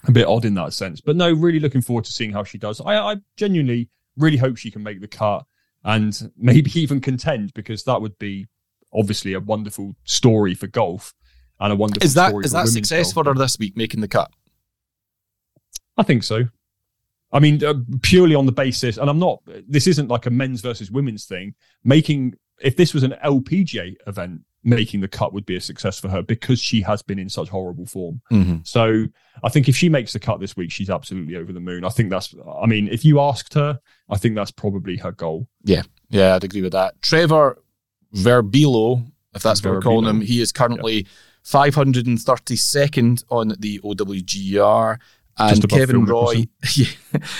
a 0.05 0.11
bit 0.11 0.27
odd 0.27 0.45
in 0.45 0.53
that 0.55 0.73
sense. 0.73 1.01
But 1.01 1.15
no, 1.15 1.31
really 1.31 1.59
looking 1.59 1.81
forward 1.81 2.05
to 2.05 2.11
seeing 2.11 2.31
how 2.31 2.43
she 2.43 2.57
does. 2.57 2.81
I, 2.81 2.97
I 2.97 3.15
genuinely 3.35 3.89
really 4.17 4.37
hope 4.37 4.57
she 4.57 4.71
can 4.71 4.83
make 4.83 5.01
the 5.01 5.07
cut 5.07 5.45
and 5.83 6.31
maybe 6.37 6.77
even 6.79 7.01
contend 7.01 7.53
because 7.53 7.83
that 7.83 8.01
would 8.01 8.17
be 8.19 8.47
obviously 8.93 9.33
a 9.33 9.39
wonderful 9.39 9.95
story 10.03 10.53
for 10.53 10.67
golf 10.67 11.13
and 11.59 11.73
a 11.73 11.75
wonderful 11.75 12.05
Is 12.05 12.13
that 12.13 12.29
story 12.29 12.45
is 12.45 12.51
that 12.51 12.59
women's 12.59 12.73
success 12.73 13.13
golf. 13.13 13.25
for 13.25 13.31
her 13.31 13.37
this 13.37 13.57
week 13.59 13.75
making 13.75 14.01
the 14.01 14.07
cut? 14.07 14.31
I 15.97 16.03
think 16.03 16.23
so. 16.23 16.45
I 17.31 17.39
mean, 17.39 17.63
uh, 17.63 17.73
purely 18.01 18.35
on 18.35 18.45
the 18.45 18.51
basis, 18.51 18.97
and 18.97 19.09
I'm 19.09 19.19
not. 19.19 19.41
This 19.67 19.87
isn't 19.87 20.07
like 20.07 20.27
a 20.27 20.29
men's 20.29 20.61
versus 20.61 20.89
women's 20.89 21.25
thing. 21.25 21.55
Making 21.83 22.35
if 22.61 22.75
this 22.77 22.93
was 22.93 23.03
an 23.03 23.15
LPGA 23.23 23.95
event, 24.07 24.41
making 24.63 25.01
the 25.01 25.07
cut 25.07 25.33
would 25.33 25.45
be 25.45 25.55
a 25.55 25.61
success 25.61 25.99
for 25.99 26.09
her 26.09 26.21
because 26.21 26.59
she 26.59 26.81
has 26.81 27.01
been 27.01 27.19
in 27.19 27.29
such 27.29 27.49
horrible 27.49 27.85
form. 27.85 28.21
Mm-hmm. 28.31 28.57
So 28.63 29.05
I 29.43 29.49
think 29.49 29.69
if 29.69 29.75
she 29.75 29.89
makes 29.89 30.13
the 30.13 30.19
cut 30.19 30.39
this 30.39 30.57
week, 30.57 30.71
she's 30.71 30.89
absolutely 30.89 31.35
over 31.35 31.53
the 31.53 31.59
moon. 31.59 31.85
I 31.85 31.89
think 31.89 32.09
that's. 32.09 32.35
I 32.61 32.65
mean, 32.65 32.87
if 32.89 33.05
you 33.05 33.19
asked 33.19 33.53
her, 33.53 33.79
I 34.09 34.17
think 34.17 34.35
that's 34.35 34.51
probably 34.51 34.97
her 34.97 35.11
goal. 35.11 35.47
Yeah, 35.63 35.83
Yeah, 36.09 36.35
I'd 36.35 36.43
agree 36.43 36.61
with 36.61 36.73
that. 36.73 37.01
Trevor 37.01 37.61
Verbilo, 38.13 39.05
if 39.33 39.43
that's 39.43 39.63
what 39.63 39.73
we're 39.73 39.81
calling 39.81 40.09
him, 40.09 40.21
he 40.21 40.41
is 40.41 40.51
currently 40.51 41.07
532nd 41.45 43.23
on 43.29 43.53
the 43.59 43.79
OWGR. 43.79 44.99
And 45.39 45.69
Kevin 45.69 46.05
Roy, 46.05 46.47
yeah, 46.75 46.87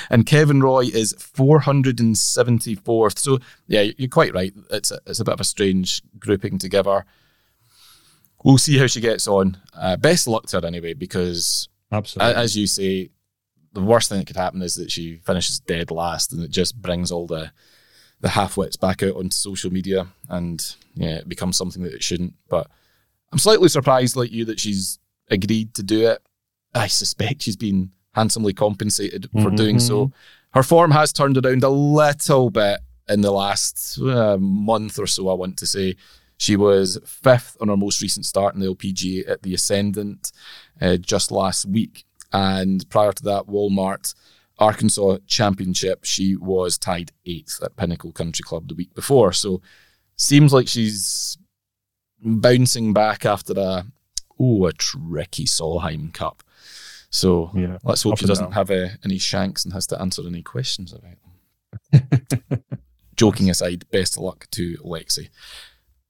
and 0.10 0.26
Kevin 0.26 0.62
Roy 0.62 0.86
is 0.86 1.14
474th. 1.14 3.18
So 3.18 3.40
yeah, 3.68 3.82
you're 3.98 4.10
quite 4.10 4.34
right. 4.34 4.54
It's 4.70 4.92
a, 4.92 5.00
it's 5.08 5.20
a 5.20 5.26
bit 5.26 5.34
of 5.34 5.42
a 5.42 5.46
strange 5.46 6.02
grouping 6.20 6.60
together. 6.60 7.06
We'll 8.44 8.60
see 8.60 8.78
how 8.78 8.88
she 8.88 9.02
gets 9.02 9.28
on. 9.28 9.58
Uh, 9.74 9.98
best 9.98 10.28
luck 10.28 10.46
to 10.48 10.62
her 10.62 10.68
anyway, 10.68 10.94
because 10.94 11.70
Absolutely. 11.92 12.36
as 12.36 12.56
you 12.56 12.68
say, 12.68 13.10
the 13.74 13.82
worst 13.82 14.10
thing 14.10 14.20
that 14.20 14.28
could 14.28 14.38
happen 14.38 14.62
is 14.62 14.76
that 14.76 14.92
she 14.92 15.18
finishes 15.18 15.60
dead 15.60 15.92
last, 15.92 16.34
and 16.34 16.44
it 16.44 16.52
just 16.52 16.82
brings 16.82 17.12
all 17.12 17.28
the 17.28 17.52
the 18.20 18.30
half 18.30 18.58
wits 18.58 18.78
back 18.78 19.04
out 19.04 19.16
onto 19.16 19.36
social 19.36 19.72
media, 19.72 20.08
and 20.30 20.76
yeah, 20.96 21.18
it 21.18 21.30
becomes 21.30 21.58
something 21.58 21.84
that 21.84 21.94
it 21.94 22.04
shouldn't. 22.04 22.34
But 22.50 22.68
I'm 23.32 23.40
slightly 23.40 23.70
surprised, 23.70 24.16
like 24.16 24.32
you, 24.32 24.46
that 24.46 24.60
she's 24.60 25.00
agreed 25.30 25.74
to 25.76 25.84
do 25.84 26.10
it. 26.10 26.22
I 26.78 26.88
suspect 26.88 27.44
she's 27.44 27.56
been 27.56 27.92
handsomely 28.14 28.54
compensated 28.54 29.30
for 29.42 29.52
doing 29.52 29.80
so. 29.80 30.12
Her 30.54 30.64
form 30.64 30.92
has 30.92 31.14
turned 31.14 31.38
around 31.38 31.64
a 31.64 31.70
little 31.70 32.50
bit 32.50 32.80
in 33.08 33.22
the 33.22 33.32
last 33.32 34.00
uh, 34.02 34.38
month 34.38 34.98
or 35.00 35.08
so. 35.08 35.30
I 35.30 35.34
want 35.34 35.58
to 35.58 35.68
say 35.68 35.96
she 36.38 36.56
was 36.56 37.00
fifth 37.06 37.58
on 37.62 37.68
her 37.68 37.78
most 37.78 38.02
recent 38.02 38.26
start 38.26 38.54
in 38.54 38.60
the 38.60 38.74
LPGA 38.74 39.30
at 39.30 39.44
the 39.44 39.54
Ascendant 39.54 40.32
uh, 40.82 40.98
just 40.98 41.32
last 41.32 41.66
week. 41.66 42.06
And 42.32 42.88
prior 42.90 43.12
to 43.12 43.24
that, 43.24 43.48
Walmart 43.48 44.14
Arkansas 44.60 45.18
Championship, 45.28 46.04
she 46.04 46.36
was 46.36 46.78
tied 46.78 47.12
eighth 47.26 47.60
at 47.64 47.76
Pinnacle 47.76 48.12
Country 48.12 48.44
Club 48.44 48.68
the 48.68 48.76
week 48.76 48.94
before. 48.94 49.32
So 49.34 49.62
seems 50.16 50.54
like 50.54 50.68
she's 50.68 51.38
bouncing 52.20 52.94
back 52.94 53.26
after 53.26 53.54
a 53.56 53.86
oh 54.40 54.66
a 54.66 54.74
tricky 54.74 55.46
Solheim 55.46 56.14
Cup. 56.14 56.44
So 57.10 57.52
yeah. 57.56 57.78
let's 57.84 58.04
hope 58.04 58.18
she 58.18 58.26
doesn't 58.26 58.46
down. 58.46 58.54
have 58.54 58.72
uh, 58.72 58.88
any 59.04 59.18
shanks 59.18 59.64
and 59.64 59.74
has 59.74 59.88
to 59.88 60.02
answer 60.02 60.22
any 60.26 60.42
questions 60.42 60.94
about 60.94 61.18
them. 61.92 62.64
Joking 63.16 63.50
aside, 63.50 63.90
best 63.92 64.18
of 64.18 64.24
luck 64.24 64.48
to 64.52 64.78
Lexi. 64.78 65.30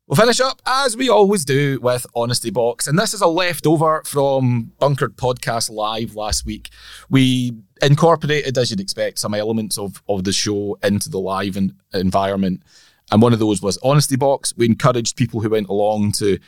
We'll 0.07 0.15
finish 0.15 0.39
up 0.39 0.61
as 0.65 0.95
we 0.95 1.09
always 1.09 1.43
do 1.43 1.81
with 1.81 2.05
Honesty 2.15 2.49
Box, 2.49 2.87
and 2.87 2.97
this 2.97 3.13
is 3.13 3.19
a 3.19 3.27
leftover 3.27 4.01
from 4.05 4.71
Bunkered 4.79 5.17
Podcast 5.17 5.69
Live 5.69 6.15
last 6.15 6.45
week. 6.45 6.69
We 7.09 7.51
incorporated, 7.81 8.57
as 8.57 8.71
you'd 8.71 8.79
expect, 8.79 9.19
some 9.19 9.33
elements 9.33 9.77
of 9.77 10.01
of 10.07 10.23
the 10.23 10.31
show 10.31 10.77
into 10.81 11.09
the 11.09 11.19
live 11.19 11.57
en- 11.57 11.75
environment, 11.93 12.63
and 13.11 13.21
one 13.21 13.33
of 13.33 13.39
those 13.39 13.61
was 13.61 13.77
Honesty 13.83 14.15
Box. 14.15 14.53
We 14.55 14.65
encouraged 14.65 15.17
people 15.17 15.41
who 15.41 15.49
went 15.49 15.67
along 15.67 16.13
to 16.13 16.39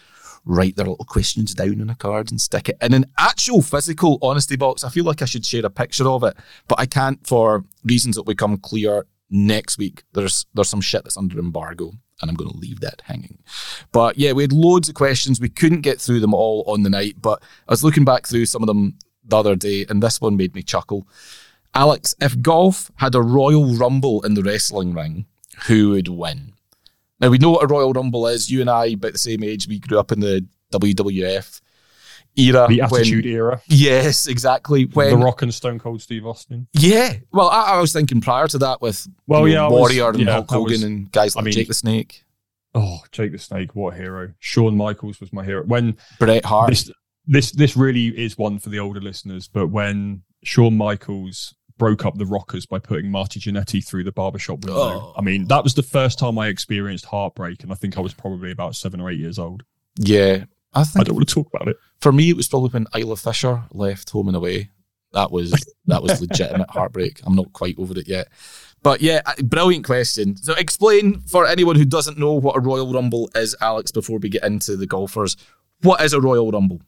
write 0.45 0.75
their 0.75 0.85
little 0.85 1.05
questions 1.05 1.53
down 1.53 1.81
on 1.81 1.89
a 1.89 1.95
card 1.95 2.31
and 2.31 2.39
stick 2.41 2.69
it 2.69 2.77
in 2.81 2.93
an 2.93 3.05
actual 3.17 3.61
physical 3.61 4.17
honesty 4.21 4.55
box. 4.55 4.83
I 4.83 4.89
feel 4.89 5.05
like 5.05 5.21
I 5.21 5.25
should 5.25 5.45
share 5.45 5.65
a 5.65 5.69
picture 5.69 6.07
of 6.07 6.23
it, 6.23 6.35
but 6.67 6.79
I 6.79 6.85
can't 6.85 7.25
for 7.25 7.63
reasons 7.83 8.15
that 8.15 8.21
will 8.21 8.33
become 8.33 8.57
clear 8.57 9.05
next 9.29 9.77
week. 9.77 10.03
There's 10.13 10.45
there's 10.53 10.69
some 10.69 10.81
shit 10.81 11.03
that's 11.03 11.17
under 11.17 11.39
embargo, 11.39 11.93
and 12.21 12.29
I'm 12.29 12.35
going 12.35 12.51
to 12.51 12.57
leave 12.57 12.79
that 12.81 13.01
hanging. 13.05 13.39
But 13.91 14.17
yeah, 14.17 14.33
we 14.33 14.43
had 14.43 14.53
loads 14.53 14.89
of 14.89 14.95
questions. 14.95 15.39
We 15.39 15.49
couldn't 15.49 15.81
get 15.81 16.01
through 16.01 16.19
them 16.19 16.33
all 16.33 16.63
on 16.67 16.83
the 16.83 16.89
night, 16.89 17.15
but 17.21 17.41
I 17.67 17.71
was 17.71 17.83
looking 17.83 18.05
back 18.05 18.27
through 18.27 18.45
some 18.45 18.63
of 18.63 18.67
them 18.67 18.97
the 19.23 19.37
other 19.37 19.55
day, 19.55 19.85
and 19.89 20.01
this 20.01 20.19
one 20.19 20.37
made 20.37 20.55
me 20.55 20.63
chuckle. 20.63 21.07
Alex, 21.75 22.15
if 22.19 22.41
golf 22.41 22.89
had 22.95 23.13
a 23.13 23.21
Royal 23.21 23.75
Rumble 23.75 24.23
in 24.23 24.33
the 24.33 24.41
wrestling 24.41 24.93
ring, 24.93 25.27
who 25.67 25.91
would 25.91 26.07
win? 26.07 26.53
Now 27.19 27.29
we 27.29 27.37
know 27.37 27.51
what 27.51 27.63
a 27.63 27.67
Royal 27.67 27.91
Rumble 27.93 28.27
is. 28.27 28.49
You 28.49 28.61
and 28.61 28.69
I, 28.69 28.85
about 28.87 29.13
the 29.13 29.17
same 29.17 29.43
age, 29.43 29.67
we 29.67 29.79
grew 29.79 29.99
up 29.99 30.11
in 30.11 30.19
the 30.21 30.45
WWF 30.71 31.61
era. 32.37 32.67
The 32.69 32.77
when- 32.89 33.01
Attitude 33.01 33.25
Era. 33.25 33.61
Yes, 33.67 34.27
exactly. 34.27 34.85
When 34.85 35.09
the 35.11 35.17
Rock 35.25 35.41
and 35.41 35.53
Stone 35.53 35.79
Cold 35.79 36.01
Steve 36.01 36.25
Austin. 36.25 36.67
yeah, 36.73 37.13
well, 37.31 37.49
I, 37.49 37.71
I 37.73 37.79
was 37.81 37.91
thinking 37.91 38.21
prior 38.21 38.47
to 38.47 38.57
that 38.59 38.81
with 38.81 39.07
Well, 39.27 39.47
you 39.47 39.53
yeah, 39.53 39.59
know, 39.61 39.65
I 39.65 39.69
was- 39.71 39.79
Warrior 39.79 40.09
and 40.11 40.19
yeah, 40.19 40.31
Hulk 40.33 40.49
Hogan 40.49 40.71
was- 40.71 40.83
and 40.83 41.11
guys 41.11 41.35
I 41.35 41.39
like 41.39 41.45
mean- 41.45 41.53
Jake 41.53 41.67
the 41.67 41.73
Snake, 41.73 42.23
Oh, 42.75 42.99
Jake 43.11 43.31
the 43.31 43.39
Snake, 43.39 43.75
what 43.75 43.95
a 43.95 43.97
hero. 43.97 44.31
Shawn 44.39 44.77
Michaels 44.77 45.19
was 45.19 45.33
my 45.33 45.43
hero. 45.43 45.63
When 45.65 45.97
Bret 46.19 46.45
Hart. 46.45 46.69
this 46.69 46.91
this 47.25 47.51
this 47.51 47.75
really 47.75 48.07
is 48.07 48.37
one 48.37 48.59
for 48.59 48.69
the 48.69 48.77
older 48.79 49.01
listeners, 49.01 49.47
but 49.51 49.67
when 49.67 50.21
Shawn 50.43 50.77
Michaels 50.77 51.55
broke 51.79 52.05
up 52.05 52.15
the 52.19 52.27
Rockers 52.27 52.67
by 52.67 52.77
putting 52.77 53.09
Marty 53.09 53.39
Jannetty 53.39 53.83
through 53.83 54.03
the 54.03 54.11
barbershop 54.11 54.63
window, 54.63 54.79
Oh. 54.79 55.13
I 55.17 55.21
mean, 55.21 55.45
that 55.45 55.63
was 55.63 55.73
the 55.73 55.81
first 55.81 56.19
time 56.19 56.37
I 56.37 56.47
experienced 56.49 57.05
heartbreak, 57.05 57.63
and 57.63 57.71
I 57.71 57.75
think 57.75 57.97
I 57.97 58.01
was 58.01 58.13
probably 58.13 58.51
about 58.51 58.75
seven 58.75 59.01
or 59.01 59.09
eight 59.09 59.17
years 59.19 59.39
old. 59.39 59.63
yeah, 59.97 60.43
I 60.73 60.81
I 60.81 61.03
don't 61.03 61.15
want 61.15 61.27
to 61.27 61.33
talk 61.33 61.47
about 61.51 61.67
it. 61.67 61.77
for 61.99 62.11
me 62.11 62.29
it 62.29 62.35
was 62.37 62.47
probably 62.47 62.69
when 62.69 62.85
Isla 62.95 63.15
Fisher 63.17 63.63
left 63.71 64.11
Home 64.11 64.27
and 64.27 64.37
Away. 64.37 64.69
That 65.13 65.31
was 65.31 65.49
that 65.87 66.03
was 66.03 66.21
legitimate 66.27 66.69
heartbreak. 66.69 67.21
I'm 67.25 67.33
not 67.35 67.51
quite 67.53 67.79
over 67.79 67.97
it 67.97 68.07
yet. 68.07 68.27
But 68.83 69.01
yeah, 69.01 69.21
brilliant 69.43 69.83
question. 69.85 70.37
So 70.37 70.53
explain 70.53 71.21
for 71.21 71.45
anyone 71.47 71.75
who 71.75 71.85
doesn't 71.85 72.17
know 72.19 72.33
what 72.33 72.55
a 72.55 72.59
Royal 72.59 72.93
Rumble 72.93 73.29
is, 73.35 73.55
Alex, 73.59 73.91
before 73.91 74.19
we 74.19 74.29
get 74.29 74.43
into 74.43 74.77
the 74.77 74.85
golfers. 74.85 75.35
What 75.81 76.01
is 76.01 76.13
a 76.13 76.21
Royal 76.21 76.51
Rumble? 76.51 76.81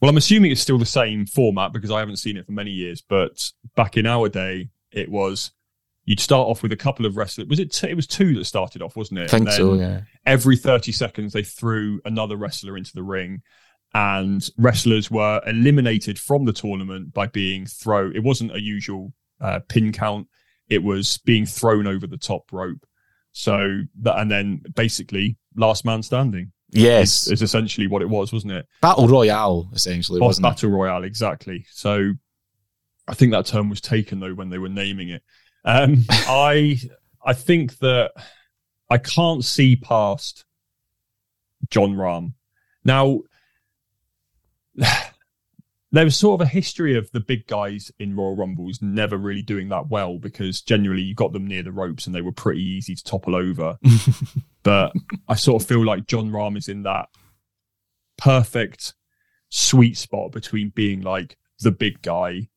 Well, 0.00 0.08
I'm 0.08 0.16
assuming 0.16 0.50
it's 0.50 0.60
still 0.60 0.78
the 0.78 0.86
same 0.86 1.26
format 1.26 1.72
because 1.72 1.90
I 1.90 1.98
haven't 1.98 2.16
seen 2.16 2.36
it 2.36 2.46
for 2.46 2.52
many 2.52 2.70
years. 2.70 3.02
But 3.02 3.50
back 3.76 3.96
in 3.96 4.06
our 4.06 4.28
day, 4.28 4.70
it 4.92 5.10
was 5.10 5.52
you'd 6.04 6.20
start 6.20 6.48
off 6.48 6.62
with 6.62 6.72
a 6.72 6.76
couple 6.76 7.04
of 7.06 7.16
wrestlers. 7.16 7.48
Was 7.48 7.58
it? 7.58 7.72
T- 7.72 7.88
it 7.88 7.96
was 7.96 8.06
two 8.06 8.34
that 8.34 8.44
started 8.46 8.82
off, 8.82 8.96
wasn't 8.96 9.20
it? 9.20 9.24
I 9.24 9.28
think 9.28 9.48
And 9.48 9.56
so, 9.56 9.74
yeah. 9.74 10.00
Every 10.24 10.56
30 10.56 10.92
seconds, 10.92 11.32
they 11.32 11.42
threw 11.42 12.00
another 12.04 12.36
wrestler 12.36 12.76
into 12.76 12.92
the 12.94 13.02
ring, 13.02 13.42
and 13.92 14.48
wrestlers 14.56 15.10
were 15.10 15.42
eliminated 15.46 16.18
from 16.18 16.46
the 16.46 16.52
tournament 16.52 17.12
by 17.12 17.26
being 17.26 17.66
thrown. 17.66 18.16
It 18.16 18.22
wasn't 18.22 18.54
a 18.54 18.60
usual 18.60 19.12
uh, 19.40 19.60
pin 19.68 19.92
count; 19.92 20.28
it 20.68 20.82
was 20.82 21.18
being 21.18 21.44
thrown 21.44 21.86
over 21.86 22.06
the 22.06 22.16
top 22.16 22.50
rope. 22.52 22.86
So 23.32 23.82
that, 24.00 24.18
and 24.18 24.30
then 24.30 24.62
basically, 24.74 25.36
last 25.54 25.84
man 25.84 26.02
standing 26.02 26.52
Yes. 26.72 27.26
is, 27.26 27.32
is 27.32 27.42
essentially 27.42 27.86
what 27.86 28.02
it 28.02 28.08
was, 28.08 28.32
wasn't 28.32 28.52
it? 28.52 28.66
Battle 28.80 29.08
Royale, 29.08 29.68
essentially, 29.72 30.20
Boss 30.20 30.28
wasn't 30.28 30.46
it? 30.46 30.50
Battle 30.50 30.70
Royale, 30.70 31.04
exactly. 31.04 31.66
So 31.70 32.12
I 33.08 33.14
think 33.14 33.32
that 33.32 33.46
term 33.46 33.68
was 33.68 33.80
taken 33.80 34.20
though 34.20 34.34
when 34.34 34.50
they 34.50 34.58
were 34.58 34.68
naming 34.68 35.10
it. 35.10 35.22
Um, 35.64 36.04
I 36.10 36.78
I 37.24 37.32
think 37.32 37.78
that 37.78 38.12
I 38.88 38.98
can't 38.98 39.44
see 39.44 39.76
past 39.76 40.44
Jon 41.70 41.94
Rahm. 41.94 42.34
Now 42.84 43.20
there 45.92 46.04
was 46.04 46.16
sort 46.16 46.40
of 46.40 46.46
a 46.46 46.50
history 46.50 46.96
of 46.96 47.10
the 47.10 47.20
big 47.20 47.46
guys 47.46 47.90
in 47.98 48.14
Royal 48.14 48.36
Rumbles 48.36 48.80
never 48.80 49.16
really 49.16 49.42
doing 49.42 49.68
that 49.70 49.88
well 49.88 50.18
because 50.18 50.62
generally 50.62 51.02
you 51.02 51.14
got 51.14 51.32
them 51.32 51.46
near 51.46 51.62
the 51.62 51.72
ropes 51.72 52.06
and 52.06 52.14
they 52.14 52.22
were 52.22 52.32
pretty 52.32 52.62
easy 52.62 52.94
to 52.94 53.02
topple 53.02 53.34
over. 53.34 53.76
but 54.62 54.92
I 55.28 55.34
sort 55.34 55.62
of 55.62 55.68
feel 55.68 55.84
like 55.84 56.06
Jon 56.06 56.30
Rahm 56.30 56.56
is 56.56 56.68
in 56.68 56.84
that 56.84 57.08
perfect 58.16 58.94
sweet 59.48 59.96
spot 59.96 60.30
between 60.30 60.70
being 60.70 61.00
like 61.00 61.36
the 61.60 61.72
big 61.72 62.02
guy, 62.02 62.48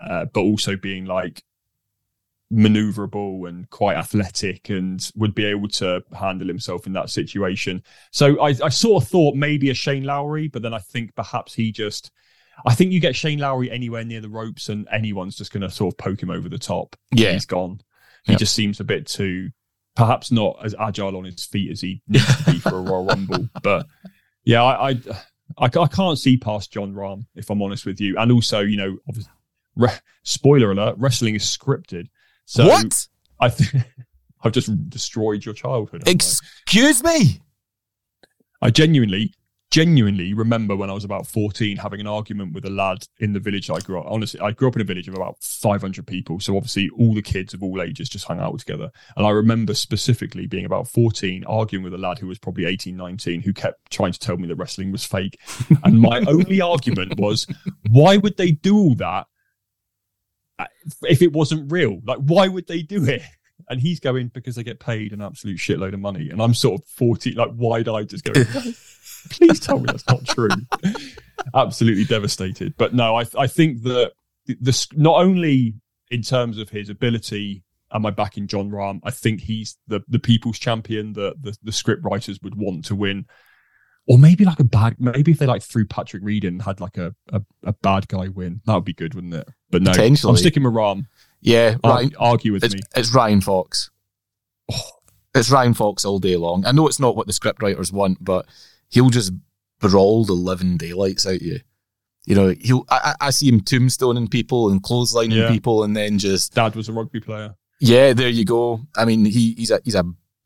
uh, 0.00 0.26
but 0.26 0.40
also 0.40 0.76
being 0.76 1.06
like 1.06 1.42
maneuverable 2.52 3.48
and 3.48 3.68
quite 3.70 3.96
athletic 3.96 4.70
and 4.70 5.10
would 5.16 5.34
be 5.34 5.44
able 5.44 5.68
to 5.68 6.02
handle 6.16 6.46
himself 6.46 6.86
in 6.86 6.92
that 6.92 7.10
situation. 7.10 7.82
So 8.12 8.40
I, 8.40 8.54
I 8.62 8.68
sort 8.68 9.02
of 9.02 9.08
thought 9.08 9.34
maybe 9.34 9.70
a 9.70 9.74
Shane 9.74 10.04
Lowry, 10.04 10.46
but 10.46 10.62
then 10.62 10.72
I 10.72 10.78
think 10.78 11.14
perhaps 11.14 11.54
he 11.54 11.72
just. 11.72 12.12
I 12.64 12.74
think 12.74 12.92
you 12.92 13.00
get 13.00 13.14
Shane 13.14 13.38
Lowry 13.38 13.70
anywhere 13.70 14.04
near 14.04 14.20
the 14.20 14.28
ropes, 14.28 14.68
and 14.68 14.86
anyone's 14.90 15.36
just 15.36 15.52
going 15.52 15.60
to 15.62 15.70
sort 15.70 15.92
of 15.94 15.98
poke 15.98 16.22
him 16.22 16.30
over 16.30 16.48
the 16.48 16.58
top. 16.58 16.96
Yeah. 17.12 17.32
he's 17.32 17.44
gone. 17.46 17.80
He 18.24 18.32
Yep. 18.32 18.38
just 18.40 18.54
seems 18.54 18.80
a 18.80 18.84
bit 18.84 19.06
too, 19.06 19.50
perhaps 19.94 20.32
not 20.32 20.56
as 20.64 20.74
agile 20.80 21.16
on 21.16 21.24
his 21.24 21.44
feet 21.44 21.70
as 21.70 21.80
he 21.80 22.02
needs 22.08 22.44
to 22.44 22.52
be 22.52 22.58
for 22.60 22.78
a 22.78 22.80
Royal 22.80 23.04
Rumble. 23.04 23.48
But 23.62 23.86
yeah, 24.44 24.62
I, 24.64 24.90
I, 24.90 25.00
I, 25.58 25.64
I 25.66 25.86
can't 25.86 26.18
see 26.18 26.36
past 26.36 26.72
Jon 26.72 26.92
Rahm 26.92 27.26
if 27.36 27.50
I'm 27.50 27.62
honest 27.62 27.86
with 27.86 28.00
you. 28.00 28.16
And 28.18 28.32
also, 28.32 28.60
you 28.60 28.76
know, 28.76 28.96
obviously, 29.08 29.30
re- 29.76 29.90
spoiler 30.24 30.72
alert: 30.72 30.96
wrestling 30.98 31.34
is 31.36 31.42
scripted. 31.44 32.08
So 32.46 32.66
what? 32.66 33.06
I 33.38 33.48
think 33.50 33.84
I've 34.42 34.52
just 34.52 34.88
destroyed 34.90 35.44
your 35.44 35.54
childhood. 35.54 36.02
haven't 36.06 36.08
I? 36.08 36.12
Excuse 36.12 37.04
me. 37.04 37.40
I 38.62 38.70
genuinely, 38.70 39.34
genuinely 39.76 40.32
remember 40.32 40.74
when 40.74 40.88
I 40.88 40.94
was 40.94 41.04
about 41.04 41.26
14 41.26 41.76
having 41.76 42.00
an 42.00 42.06
argument 42.06 42.54
with 42.54 42.64
a 42.64 42.70
lad 42.70 43.06
in 43.18 43.34
the 43.34 43.40
village 43.40 43.68
I 43.68 43.78
grew 43.80 44.00
up. 44.00 44.06
Honestly, 44.08 44.40
I 44.40 44.52
grew 44.52 44.68
up 44.68 44.76
in 44.76 44.80
a 44.80 44.86
village 44.86 45.06
of 45.06 45.12
about 45.12 45.36
500 45.42 46.06
people. 46.06 46.40
So 46.40 46.56
obviously 46.56 46.88
all 46.98 47.12
the 47.12 47.20
kids 47.20 47.52
of 47.52 47.62
all 47.62 47.82
ages 47.82 48.08
just 48.08 48.24
hung 48.24 48.40
out 48.40 48.58
together. 48.58 48.90
And 49.18 49.26
I 49.26 49.30
remember 49.32 49.74
specifically 49.74 50.46
being 50.46 50.64
about 50.64 50.88
14, 50.88 51.44
arguing 51.44 51.84
with 51.84 51.92
a 51.92 51.98
lad 51.98 52.18
who 52.18 52.26
was 52.26 52.38
probably 52.38 52.64
18, 52.64 52.96
19, 52.96 53.42
who 53.42 53.52
kept 53.52 53.90
trying 53.90 54.12
to 54.12 54.18
tell 54.18 54.38
me 54.38 54.48
that 54.48 54.56
wrestling 54.56 54.92
was 54.92 55.04
fake. 55.04 55.38
And 55.84 56.00
my 56.00 56.24
only 56.26 56.62
argument 56.62 57.20
was, 57.20 57.46
why 57.90 58.16
would 58.16 58.38
they 58.38 58.52
do 58.52 58.78
all 58.78 58.94
that 58.94 59.26
if 61.02 61.20
it 61.20 61.34
wasn't 61.34 61.70
real? 61.70 62.00
Like, 62.02 62.20
why 62.20 62.48
would 62.48 62.66
they 62.66 62.80
do 62.80 63.04
it? 63.04 63.20
And 63.68 63.78
he's 63.78 64.00
going 64.00 64.28
because 64.28 64.56
they 64.56 64.62
get 64.62 64.80
paid 64.80 65.12
an 65.12 65.20
absolute 65.20 65.58
shitload 65.58 65.92
of 65.92 66.00
money. 66.00 66.30
And 66.30 66.40
I'm 66.40 66.54
sort 66.54 66.80
of 66.80 66.88
40, 66.88 67.32
like 67.32 67.50
wide 67.54 67.88
eyed, 67.88 68.08
just 68.08 68.24
going, 68.24 68.46
please 69.30 69.60
tell 69.60 69.78
me 69.78 69.86
that's 69.86 70.06
not 70.08 70.24
true. 70.24 70.48
Absolutely 71.54 72.04
devastated. 72.04 72.74
But 72.76 72.94
no, 72.94 73.16
I, 73.16 73.24
I 73.38 73.46
think 73.46 73.82
that 73.82 74.12
this 74.60 74.88
not 74.92 75.16
only 75.20 75.74
in 76.10 76.22
terms 76.22 76.58
of 76.58 76.70
his 76.70 76.88
ability, 76.88 77.62
am 77.92 78.06
I 78.06 78.10
backing 78.10 78.46
Jon 78.46 78.70
Rahm? 78.70 79.00
I 79.04 79.10
think 79.10 79.40
he's 79.40 79.76
the, 79.86 80.00
the 80.08 80.18
people's 80.18 80.58
champion 80.58 81.12
that 81.14 81.42
the, 81.42 81.56
the 81.62 81.72
script 81.72 82.04
writers 82.04 82.40
would 82.42 82.56
want 82.56 82.84
to 82.86 82.94
win. 82.94 83.26
Or 84.08 84.18
maybe 84.18 84.44
like 84.44 84.60
a 84.60 84.64
bad, 84.64 84.96
maybe 85.00 85.32
if 85.32 85.38
they 85.38 85.46
like 85.46 85.62
threw 85.62 85.84
Patrick 85.84 86.22
Reed 86.22 86.44
in 86.44 86.54
and 86.54 86.62
had 86.62 86.80
like 86.80 86.96
a, 86.96 87.12
a, 87.32 87.42
a 87.64 87.72
bad 87.72 88.06
guy 88.06 88.28
win, 88.28 88.60
that 88.64 88.74
would 88.74 88.84
be 88.84 88.92
good, 88.92 89.14
wouldn't 89.14 89.34
it? 89.34 89.48
But 89.70 89.82
no, 89.82 89.90
I'm 89.90 90.16
sticking 90.16 90.62
with 90.62 90.74
Rahm. 90.74 91.06
Yeah, 91.40 91.76
Ar- 91.82 91.90
Ryan, 91.90 92.14
argue 92.18 92.52
with 92.52 92.64
it's, 92.64 92.74
me. 92.74 92.80
it's 92.94 93.12
Ryan 93.12 93.40
Fox. 93.40 93.90
Oh. 94.70 94.90
It's 95.36 95.50
Ryan 95.50 95.74
Fox 95.74 96.04
all 96.06 96.18
day 96.18 96.36
long. 96.36 96.64
I 96.64 96.72
know 96.72 96.88
it's 96.88 96.98
not 96.98 97.14
what 97.14 97.26
the 97.26 97.32
script 97.32 97.62
writers 97.62 97.92
want, 97.92 98.24
but 98.24 98.46
he'll 98.88 99.10
just 99.10 99.32
brawl 99.80 100.24
the 100.24 100.32
living 100.32 100.76
daylights 100.76 101.26
out 101.26 101.34
of 101.36 101.42
you. 101.42 101.60
You 102.24 102.34
know, 102.34 102.54
he'll. 102.60 102.84
I, 102.88 103.14
I 103.20 103.30
see 103.30 103.48
him 103.48 103.60
tombstoning 103.60 104.30
people 104.30 104.70
and 104.70 104.82
clotheslining 104.82 105.36
Yeah. 105.36 105.48
people, 105.50 105.84
and 105.84 105.96
then 105.96 106.18
just 106.18 106.54
Dad 106.54 106.74
was 106.74 106.88
a 106.88 106.92
rugby 106.92 107.20
player. 107.20 107.54
yeah, 107.78 108.12
there 108.14 108.28
you 108.28 108.44
go. 108.44 108.80
I 108.96 109.04
mean, 109.04 109.24
he, 109.24 109.52
he's 109.54 109.70
a 109.70 109.80
he's 109.84 109.94
a 109.94 110.04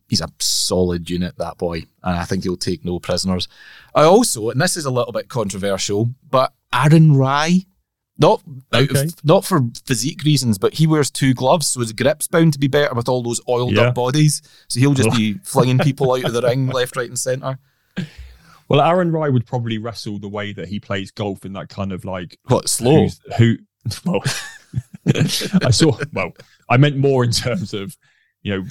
he's 0.08 0.20
a 0.20 0.28
solid 0.40 1.08
unit, 1.08 1.38
that 1.38 1.56
boy, 1.56 1.84
and 2.02 2.16
I 2.18 2.24
think 2.24 2.42
he'll 2.44 2.56
take 2.58 2.84
no 2.84 2.98
prisoners. 2.98 3.48
I 3.94 4.02
also, 4.02 4.50
and 4.50 4.60
this 4.60 4.76
is 4.76 4.84
a 4.84 4.90
little 4.90 5.12
bit 5.12 5.28
controversial, 5.30 6.10
but 6.28 6.52
Aaron 6.74 7.16
Rai, 7.16 7.64
not 8.18 8.42
out 8.74 8.82
Okay. 8.90 9.04
of, 9.04 9.24
not 9.24 9.46
for 9.46 9.62
physique 9.86 10.22
reasons, 10.24 10.58
but 10.58 10.74
he 10.74 10.86
wears 10.86 11.10
two 11.10 11.32
gloves, 11.32 11.68
so 11.68 11.80
his 11.80 11.92
grip's 11.94 12.28
bound 12.28 12.52
to 12.52 12.58
be 12.58 12.68
better 12.68 12.94
with 12.94 13.08
all 13.08 13.22
those 13.22 13.40
oiled 13.48 13.72
Yeah. 13.72 13.84
up 13.84 13.94
bodies. 13.94 14.42
So 14.68 14.80
he'll 14.80 14.92
just 14.94 15.10
be 15.16 15.34
flinging 15.44 15.78
people 15.78 16.12
out 16.12 16.24
of 16.26 16.34
the 16.34 16.42
ring 16.42 16.66
left, 16.66 16.94
right, 16.96 17.08
and 17.08 17.18
centre. 17.18 17.58
Well, 18.70 18.80
Aaron 18.80 19.10
Rai 19.10 19.30
would 19.30 19.46
probably 19.46 19.78
wrestle 19.78 20.20
the 20.20 20.28
way 20.28 20.52
that 20.52 20.68
he 20.68 20.78
plays 20.78 21.10
golf 21.10 21.44
in 21.44 21.52
that 21.54 21.68
kind 21.68 21.90
of 21.90 22.04
like 22.04 22.38
What 22.44 22.68
slow? 22.68 23.08
who 23.36 23.56
well 24.04 24.22
I 25.14 25.70
saw 25.70 25.98
well 26.12 26.32
I 26.68 26.76
meant 26.76 26.96
more 26.96 27.24
in 27.24 27.32
terms 27.32 27.74
of 27.74 27.96
you 28.42 28.56
know 28.56 28.66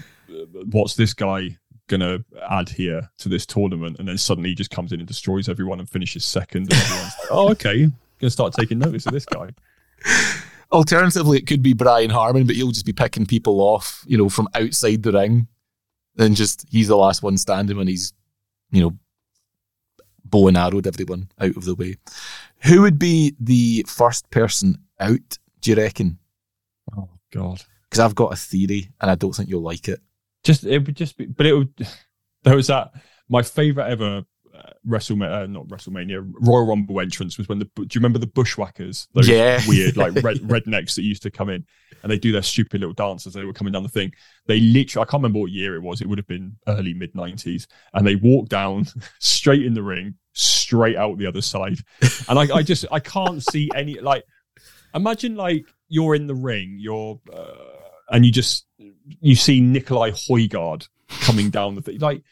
what's 0.72 0.96
this 0.96 1.14
guy 1.14 1.58
gonna 1.88 2.24
add 2.50 2.70
here 2.70 3.10
to 3.18 3.28
this 3.28 3.46
tournament? 3.46 3.98
And 4.00 4.08
then 4.08 4.18
suddenly 4.18 4.50
he 4.50 4.56
just 4.56 4.70
comes 4.70 4.94
in 4.94 5.00
and 5.00 5.08
destroys 5.08 5.50
everyone 5.50 5.80
and 5.80 5.90
finishes 5.90 6.24
second. 6.24 6.72
And 6.72 6.82
everyone's 6.82 7.14
like 7.20 7.32
oh 7.32 7.52
okay 7.52 7.90
gonna 8.20 8.32
start 8.32 8.54
taking 8.54 8.80
notice 8.80 9.06
of 9.06 9.12
this 9.12 9.26
guy. 9.26 9.50
Alternatively, 10.72 11.40
it 11.40 11.48
could 11.48 11.64
be 11.64 11.74
Brian 11.74 12.12
Harman, 12.12 12.46
but 12.46 12.56
he'll 12.56 12.72
just 12.72 12.86
be 12.86 12.94
picking 12.94 13.26
people 13.26 13.60
off, 13.60 14.04
you 14.06 14.18
know, 14.18 14.30
from 14.30 14.48
outside 14.54 15.02
the 15.02 15.12
ring, 15.12 15.48
and 16.18 16.36
just 16.36 16.66
he's 16.70 16.88
the 16.88 16.96
last 16.96 17.24
one 17.24 17.38
standing 17.38 17.76
when 17.76 17.88
he's, 17.88 18.14
you 18.72 18.82
know, 18.82 18.94
bow 20.30 20.48
and 20.48 20.58
arrowed 20.58 20.88
everyone 20.88 21.30
out 21.40 21.56
of 21.58 21.66
the 21.66 21.76
way. 21.76 21.96
Who 22.64 22.82
would 22.82 23.00
be 23.00 23.36
the 23.40 23.86
first 23.88 24.30
person 24.30 24.78
out? 25.00 25.38
Do 25.62 25.72
you 25.72 25.78
reckon? 25.78 26.18
oh 26.96 27.10
god 27.32 27.64
Because 27.84 28.00
I've 28.00 28.16
got 28.16 28.34
a 28.34 28.36
theory, 28.36 28.90
and 29.02 29.12
I 29.12 29.16
don't 29.16 29.34
think 29.36 29.50
you'll 29.50 29.62
like 29.62 29.88
it. 29.88 30.00
just 30.44 30.64
it 30.66 30.86
would 30.86 30.96
just 30.96 31.18
be 31.18 31.26
but 31.26 31.46
it 31.46 31.54
would 31.54 31.74
there 32.44 32.56
was 32.56 32.68
that 32.68 32.92
my 33.30 33.42
favorite 33.44 33.88
ever 33.90 34.24
uh, 34.60 34.72
WrestleMania, 34.88 35.44
uh, 35.44 35.48
not 35.48 35.68
WrestleMania, 35.68 36.30
Royal 36.42 36.66
Rumble 36.68 37.00
entrance 37.00 37.38
was 37.38 37.48
when 37.48 37.60
the 37.60 37.66
do 37.76 37.84
you 37.84 38.00
remember 38.00 38.20
the 38.20 38.28
Bushwhackers? 38.28 39.08
Those 39.14 39.28
Yeah. 39.30 39.60
weird 39.68 39.98
like 39.98 40.14
red, 40.24 40.38
rednecks 40.38 40.96
that 40.96 41.04
used 41.04 41.24
to 41.24 41.32
come 41.32 41.50
in 41.50 41.66
and 42.04 42.12
they 42.12 42.18
do 42.20 42.32
their 42.32 42.42
stupid 42.42 42.82
little 42.82 42.94
dance 42.94 43.26
as 43.28 43.34
they 43.34 43.46
were 43.46 43.54
coming 43.54 43.74
down 43.74 43.84
the 43.84 43.90
thing. 43.90 44.12
They 44.48 44.60
literally, 44.60 45.04
I 45.04 45.06
can't 45.10 45.22
remember 45.24 45.40
what 45.40 45.52
year 45.52 45.76
it 45.76 45.82
was. 45.82 46.02
It 46.02 46.08
would 46.08 46.18
have 46.20 46.28
been 46.28 46.58
early 46.68 46.94
mid 46.94 47.16
nineties, 47.16 47.68
and 47.94 48.06
they 48.06 48.16
walked 48.16 48.50
down 48.50 48.86
straight 49.20 49.66
in 49.66 49.74
the 49.74 49.84
ring, 49.84 50.16
straight 50.34 50.96
out 50.96 51.18
the 51.18 51.28
other 51.28 51.42
side. 51.42 51.80
And 52.28 52.38
I, 52.40 52.58
I 52.58 52.64
just 52.64 52.86
I 52.92 53.00
can't 53.00 53.44
see 53.44 53.70
any 53.76 54.00
like. 54.00 54.24
Imagine 54.96 55.36
like 55.36 55.66
you're 55.88 56.16
in 56.16 56.26
the 56.28 56.34
ring, 56.36 56.78
you're 56.80 57.20
uh, 57.32 57.54
and 58.10 58.26
you 58.26 58.32
just 58.32 58.66
you 59.20 59.36
see 59.36 59.62
Nicolai 59.62 60.12
Højgaard 60.12 60.88
coming 61.22 61.50
down 61.52 61.76
the 61.76 61.82
thing. 61.82 62.00
Like 62.00 62.24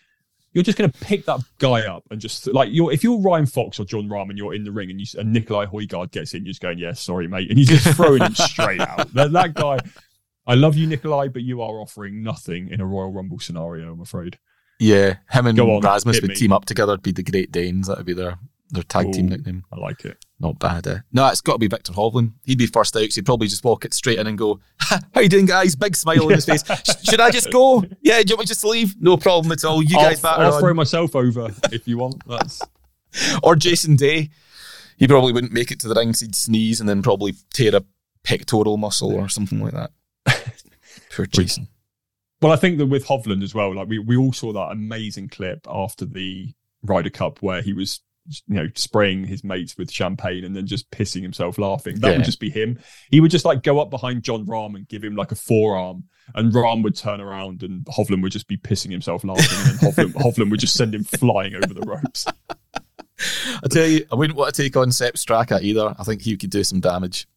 you're 0.54 0.64
just 0.64 0.78
going 0.78 0.90
to 0.90 1.00
pick 1.00 1.26
that 1.26 1.40
guy 1.60 1.82
up 1.82 2.04
and 2.10 2.20
just 2.20 2.48
like 2.48 2.70
you're 2.72 2.92
if 2.92 3.04
you're 3.04 3.20
Ryan 3.20 3.46
Fox 3.46 3.80
or 3.80 3.86
Jon 3.86 4.10
Rahm 4.10 4.30
and 4.30 4.38
you're 4.38 4.54
in 4.54 4.64
the 4.64 4.72
ring 4.72 4.90
and 4.90 5.00
you 5.00 5.06
and 5.20 5.32
Nicolai 5.32 5.66
Højgaard 5.66 6.12
gets 6.12 6.34
in, 6.34 6.46
you're 6.46 6.52
just 6.52 6.62
going, 6.62 6.80
yeah, 6.80 6.94
sorry, 6.94 7.28
mate, 7.28 7.50
and 7.50 7.60
you're 7.60 7.78
just 7.78 7.96
throwing 7.96 8.22
him 8.22 8.36
straight 8.36 8.82
out. 8.82 9.08
That, 9.14 9.32
that 9.32 9.54
guy. 9.54 9.80
I 10.46 10.56
love 10.56 10.76
you, 10.76 10.88
Nicolai, 10.88 11.28
but 11.28 11.42
you 11.42 11.62
are 11.62 11.80
offering 11.80 12.24
nothing 12.24 12.70
in 12.70 12.80
a 12.80 12.86
Royal 12.86 13.12
Rumble 13.12 13.40
scenario. 13.40 13.92
I'm 13.92 14.02
afraid. 14.02 14.40
Yeah, 14.80 15.18
him 15.30 15.48
and 15.48 15.58
Go 15.58 15.76
on, 15.76 15.82
Rasmus 15.82 16.22
would 16.22 16.30
me. 16.30 16.36
team 16.36 16.54
up 16.54 16.66
together. 16.66 16.98
Be 16.98 17.12
the 17.12 17.24
Great 17.24 17.52
Danes. 17.52 17.88
That 17.88 17.98
would 17.98 18.06
be 18.06 18.14
their 18.14 18.38
their 18.70 18.84
tag 18.84 19.12
team 19.14 19.28
nickname. 19.30 19.64
I 19.72 19.78
like 19.80 20.04
it. 20.06 20.18
Not 20.40 20.60
bad. 20.60 20.86
Eh? 20.88 20.98
No, 21.12 21.28
it's 21.30 21.42
got 21.42 21.54
to 21.54 21.60
be 21.60 21.68
Viktor 21.68 21.94
Hovland. 21.94 22.34
He'd 22.44 22.58
be 22.58 22.68
first 22.68 22.96
out. 22.96 23.02
'cause 23.02 23.16
he'd 23.16 23.26
probably 23.26 23.48
just 23.48 23.64
walk 23.64 23.86
it 23.86 23.94
straight 23.94 24.20
in 24.20 24.28
and 24.28 24.38
go, 24.38 24.60
"How 24.78 25.22
you 25.22 25.30
doing, 25.30 25.46
guys?" 25.46 25.76
Big 25.76 25.96
smile 25.96 26.24
on 26.26 26.32
his 26.32 26.46
face. 26.46 26.64
Should 27.10 27.20
I 27.22 27.32
just 27.32 27.52
go? 27.52 27.84
Yeah, 28.02 28.22
do 28.22 28.30
you 28.30 28.36
want 28.36 28.42
me 28.42 28.46
just 28.46 28.62
to 28.62 28.68
leave? 28.70 28.96
No 29.02 29.18
problem 29.18 29.52
at 29.52 29.64
all. 29.66 29.82
You 29.82 29.96
guys 29.96 30.24
I'll, 30.24 30.32
batter 30.32 30.44
I'll 30.46 30.54
on. 30.56 30.60
throw 30.62 30.74
myself 30.74 31.16
over 31.16 31.50
if 31.72 31.88
you 31.88 31.98
want. 31.98 32.22
That's 32.28 32.62
Or 33.44 33.56
Jason 33.56 33.96
Day. 33.96 34.30
He 34.98 35.08
probably 35.08 35.32
wouldn't 35.32 35.54
make 35.54 35.72
it 35.72 35.80
to 35.82 35.88
the 35.88 35.96
ring. 35.96 36.10
He'd 36.14 36.36
sneeze 36.36 36.80
and 36.80 36.90
then 36.90 37.02
probably 37.02 37.34
tear 37.54 37.76
a 37.76 37.84
pectoral 38.24 38.78
muscle 38.78 39.14
or 39.14 39.30
something 39.30 39.62
like 39.62 39.74
that. 39.74 39.92
Poor 41.16 41.26
Jason. 41.26 41.68
Well, 42.42 42.52
I 42.52 42.56
think 42.58 42.78
that 42.78 42.86
with 42.86 43.06
Hovland 43.08 43.44
as 43.44 43.56
well, 43.56 43.74
like 43.74 43.88
we, 43.88 43.98
we 44.00 44.16
all 44.18 44.34
saw 44.34 44.54
that 44.54 44.72
amazing 44.72 45.30
clip 45.30 45.66
after 45.68 46.06
the 46.06 46.54
Ryder 46.84 47.10
Cup 47.10 47.42
where 47.42 47.62
he 47.64 47.74
was, 47.74 48.02
you 48.48 48.56
know, 48.56 48.68
spraying 48.76 49.24
his 49.26 49.44
mates 49.44 49.78
with 49.78 49.92
champagne 49.92 50.44
and 50.44 50.56
then 50.56 50.66
just 50.68 50.90
pissing 50.92 51.22
himself 51.22 51.58
laughing. 51.58 52.00
That 52.00 52.12
Yeah. 52.12 52.18
would 52.18 52.26
just 52.26 52.40
be 52.40 52.50
him. 52.50 52.80
He 53.10 53.20
would 53.20 53.32
just 53.32 53.46
like 53.46 53.64
go 53.64 53.80
up 53.80 53.90
behind 53.90 54.24
Jon 54.24 54.46
Rahm 54.46 54.76
and 54.76 54.88
give 54.88 55.04
him 55.04 55.16
like 55.16 55.32
a 55.32 55.36
forearm, 55.36 56.04
and 56.36 56.52
Rahm 56.54 56.84
would 56.84 56.96
turn 56.96 57.22
around 57.22 57.64
and 57.64 57.86
Hovland 57.86 58.22
would 58.24 58.32
just 58.32 58.48
be 58.48 58.58
pissing 58.58 58.92
himself 58.92 59.24
laughing, 59.24 59.46
and 59.72 59.80
Hovland, 59.80 60.14
Hovland 60.24 60.52
would 60.52 60.60
just 60.60 60.76
send 60.76 60.94
him 60.94 61.04
flying 61.04 61.56
over 61.56 61.74
the 61.74 61.82
ropes. 61.82 62.26
I 63.64 63.68
tell 63.70 63.88
you, 63.88 64.06
I 64.12 64.16
wouldn't 64.16 64.38
want 64.38 64.54
to 64.54 64.62
take 64.62 64.78
on 64.78 64.92
Sepp 64.92 65.16
Straka 65.16 65.62
either. 65.62 65.96
I 65.98 66.04
think 66.04 66.22
he 66.22 66.38
could 66.38 66.52
do 66.52 66.64
some 66.64 66.80
damage. 66.80 67.28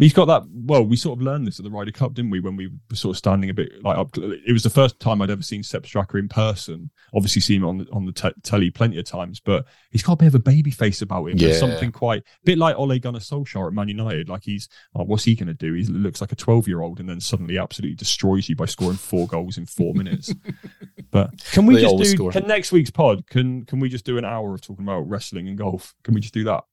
He's 0.00 0.14
got 0.14 0.24
that. 0.24 0.44
Well, 0.50 0.82
we 0.82 0.96
sort 0.96 1.18
of 1.18 1.22
learned 1.22 1.46
this 1.46 1.58
at 1.58 1.64
the 1.64 1.70
Ryder 1.70 1.92
Cup, 1.92 2.14
didn't 2.14 2.30
we? 2.30 2.40
When 2.40 2.56
we 2.56 2.68
were 2.68 2.96
sort 2.96 3.14
of 3.14 3.18
standing 3.18 3.50
a 3.50 3.54
bit 3.54 3.84
like 3.84 3.98
up. 3.98 4.16
It 4.16 4.50
was 4.50 4.62
the 4.62 4.70
first 4.70 4.98
time 4.98 5.20
I'd 5.20 5.28
ever 5.28 5.42
seen 5.42 5.62
Sepp 5.62 5.82
Straka 5.82 6.18
in 6.18 6.26
person. 6.26 6.90
Obviously, 7.14 7.42
seen 7.42 7.60
him 7.60 7.68
on 7.68 7.78
the, 7.78 7.86
on 7.92 8.06
the 8.06 8.12
te- 8.12 8.32
telly 8.42 8.70
plenty 8.70 8.98
of 8.98 9.04
times, 9.04 9.40
but 9.40 9.66
he's 9.90 10.02
got 10.02 10.14
a 10.14 10.16
bit 10.16 10.28
of 10.28 10.34
a 10.34 10.38
baby 10.38 10.70
face 10.70 11.02
about 11.02 11.26
him. 11.26 11.36
Yeah. 11.36 11.52
Something 11.52 11.92
quite 11.92 12.22
a 12.22 12.44
bit 12.44 12.56
like 12.56 12.76
Ole 12.76 12.98
Gunnar 12.98 13.18
Solskjaer 13.18 13.66
at 13.66 13.74
Man 13.74 13.88
United. 13.88 14.30
Like 14.30 14.44
he's, 14.44 14.70
oh, 14.94 15.04
what's 15.04 15.24
he 15.24 15.34
going 15.34 15.48
to 15.48 15.54
do? 15.54 15.74
He 15.74 15.84
looks 15.84 16.22
like 16.22 16.32
a 16.32 16.36
12 16.36 16.66
year 16.66 16.80
old, 16.80 16.98
and 16.98 17.06
then 17.06 17.20
suddenly 17.20 17.58
absolutely 17.58 17.96
destroys 17.96 18.48
you 18.48 18.56
by 18.56 18.64
scoring 18.64 18.96
four 18.96 19.26
goals 19.26 19.58
in 19.58 19.66
four 19.66 19.92
minutes. 19.92 20.32
but 21.10 21.30
can 21.52 21.66
we 21.66 21.74
They 21.74 21.82
just 21.82 21.98
do? 21.98 22.04
score. 22.06 22.32
Can 22.32 22.46
next 22.46 22.72
week's 22.72 22.90
pod? 22.90 23.26
Can 23.26 23.66
can 23.66 23.80
we 23.80 23.90
just 23.90 24.06
do 24.06 24.16
an 24.16 24.24
hour 24.24 24.54
of 24.54 24.62
talking 24.62 24.84
about 24.86 25.00
wrestling 25.00 25.46
and 25.46 25.58
golf? 25.58 25.94
Can 26.04 26.14
we 26.14 26.22
just 26.22 26.32
do 26.32 26.44
that? 26.44 26.64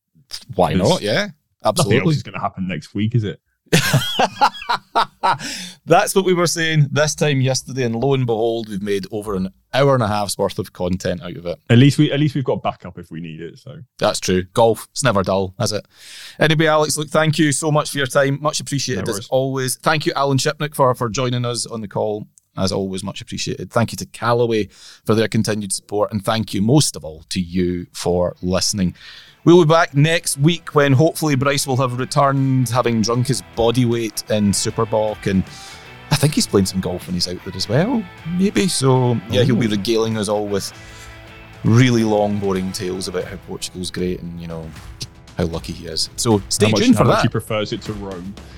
Why 0.55 0.73
not? 0.73 1.01
Yeah, 1.01 1.29
Nothing 1.63 1.79
else 1.79 1.79
absolutely. 1.79 2.15
is 2.15 2.23
going 2.23 2.33
to 2.33 2.39
happen 2.39 2.67
next 2.67 2.93
week, 2.93 3.15
is 3.15 3.23
it? 3.23 3.41
That's 5.85 6.15
what 6.15 6.25
we 6.25 6.33
were 6.33 6.47
saying 6.47 6.87
this 6.91 7.15
time 7.15 7.41
yesterday, 7.41 7.83
and 7.83 7.95
lo 7.95 8.13
and 8.13 8.25
behold, 8.25 8.69
we've 8.69 8.81
made 8.81 9.05
over 9.11 9.35
an 9.35 9.49
hour 9.73 9.93
and 9.93 10.03
a 10.03 10.07
half's 10.07 10.37
worth 10.37 10.59
of 10.59 10.73
content 10.73 11.21
out 11.21 11.35
of 11.35 11.45
it. 11.45 11.59
At 11.69 11.77
least 11.77 11.97
we 11.97 12.11
at 12.11 12.19
least 12.19 12.35
we've 12.35 12.43
got 12.43 12.63
backup 12.63 12.97
if 12.97 13.11
we 13.11 13.19
need 13.19 13.41
it. 13.41 13.59
So 13.59 13.77
That's 13.97 14.19
true. 14.19 14.43
Golf, 14.53 14.87
it's 14.91 15.03
never 15.03 15.23
dull, 15.23 15.53
is 15.59 15.71
it? 15.71 15.85
Anyway, 16.39 16.67
Alex, 16.67 16.97
look, 16.97 17.09
thank 17.09 17.37
you 17.37 17.51
so 17.51 17.71
much 17.71 17.91
for 17.91 17.97
your 17.97 18.07
time. 18.07 18.41
Much 18.41 18.59
appreciated 18.59 19.07
No 19.07 19.13
as 19.13 19.27
always. 19.27 19.77
Thank 19.77 20.05
you, 20.05 20.13
Alan 20.15 20.37
Shipnuck, 20.37 20.75
for, 20.75 20.93
for 20.95 21.09
joining 21.09 21.45
us 21.45 21.65
on 21.65 21.81
the 21.81 21.87
call. 21.87 22.27
As 22.55 22.71
always, 22.71 23.03
much 23.03 23.21
appreciated. 23.21 23.71
Thank 23.71 23.91
you 23.91 23.97
to 23.97 24.05
Callaway 24.07 24.65
for 25.05 25.13
their 25.13 25.27
continued 25.27 25.71
support. 25.71 26.11
And 26.11 26.25
thank 26.25 26.55
you 26.55 26.61
most 26.61 26.95
of 26.95 27.05
all 27.05 27.21
to 27.29 27.39
you 27.39 27.85
for 27.93 28.35
listening. 28.41 28.95
We'll 29.47 29.63
be 29.63 29.69
back 29.69 29.95
next 29.95 30.37
week 30.39 30.75
when 30.75 30.91
hopefully 30.91 31.35
Bryce 31.35 31.65
will 31.65 31.77
have 31.77 31.97
returned, 31.97 32.67
having 32.67 33.01
drunk 33.01 33.27
his 33.27 33.41
body 33.55 33.85
weight 33.85 34.29
in 34.29 34.51
Super 34.51 34.85
Bock. 34.85 35.25
And 35.25 35.41
I 36.11 36.17
think 36.17 36.33
he's 36.33 36.45
playing 36.45 36.65
some 36.65 36.81
golf 36.81 37.07
when 37.07 37.13
he's 37.13 37.29
out 37.29 37.41
there 37.45 37.55
as 37.55 37.69
well, 37.69 38.03
maybe. 38.37 38.67
So, 38.67 39.13
yeah, 39.29 39.43
he'll 39.43 39.55
be 39.55 39.67
regaling 39.67 40.17
us 40.17 40.27
all 40.27 40.45
with 40.45 40.73
really 41.63 42.03
long, 42.03 42.39
boring 42.39 42.73
tales 42.73 43.07
about 43.07 43.23
how 43.23 43.37
Portugal's 43.47 43.89
great 43.89 44.19
and, 44.19 44.37
you 44.41 44.47
know, 44.47 44.69
how 45.37 45.45
lucky 45.45 45.71
he 45.71 45.87
is. 45.87 46.09
So 46.17 46.41
stay 46.49 46.69
much, 46.69 46.81
tuned 46.81 46.97
for 46.97 47.05
much 47.05 47.21
he 47.21 47.29
prefers 47.29 47.71
it 47.71 47.81
to 47.83 47.93
Rome. 47.93 48.35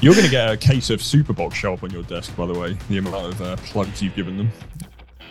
You're 0.00 0.14
going 0.14 0.24
to 0.24 0.30
get 0.30 0.50
a 0.50 0.56
case 0.56 0.88
of 0.88 1.02
Super 1.02 1.34
Bocks 1.34 1.52
show 1.52 1.74
up 1.74 1.82
on 1.82 1.90
your 1.90 2.04
desk, 2.04 2.34
by 2.34 2.46
the 2.46 2.58
way. 2.58 2.78
The 2.88 2.96
amount 2.96 3.26
of 3.26 3.42
uh, 3.42 3.56
plugs 3.56 4.00
you've 4.00 4.16
given 4.16 4.38
them. 4.38 4.50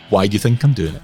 Why 0.08 0.28
do 0.28 0.34
you 0.34 0.38
think 0.38 0.62
I'm 0.62 0.72
doing 0.72 0.94
it? 0.94 1.02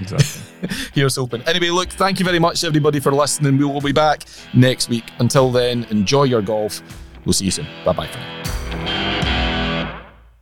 Exactly. 0.00 0.68
Here's 0.94 1.16
hoping. 1.16 1.42
Anyway, 1.42 1.70
look, 1.70 1.90
thank 1.90 2.18
you 2.18 2.24
very 2.24 2.38
much, 2.38 2.64
everybody, 2.64 3.00
for 3.00 3.12
listening. 3.12 3.58
We 3.58 3.64
will 3.64 3.80
be 3.80 3.92
back 3.92 4.24
next 4.54 4.88
week. 4.88 5.04
Until 5.18 5.50
then, 5.50 5.84
enjoy 5.90 6.24
your 6.24 6.42
golf. 6.42 6.82
We'll 7.24 7.32
see 7.32 7.46
you 7.46 7.50
soon. 7.50 7.66
Bye 7.84 7.92
bye 7.92 8.06
for 8.06 8.18
now. 8.18 9.37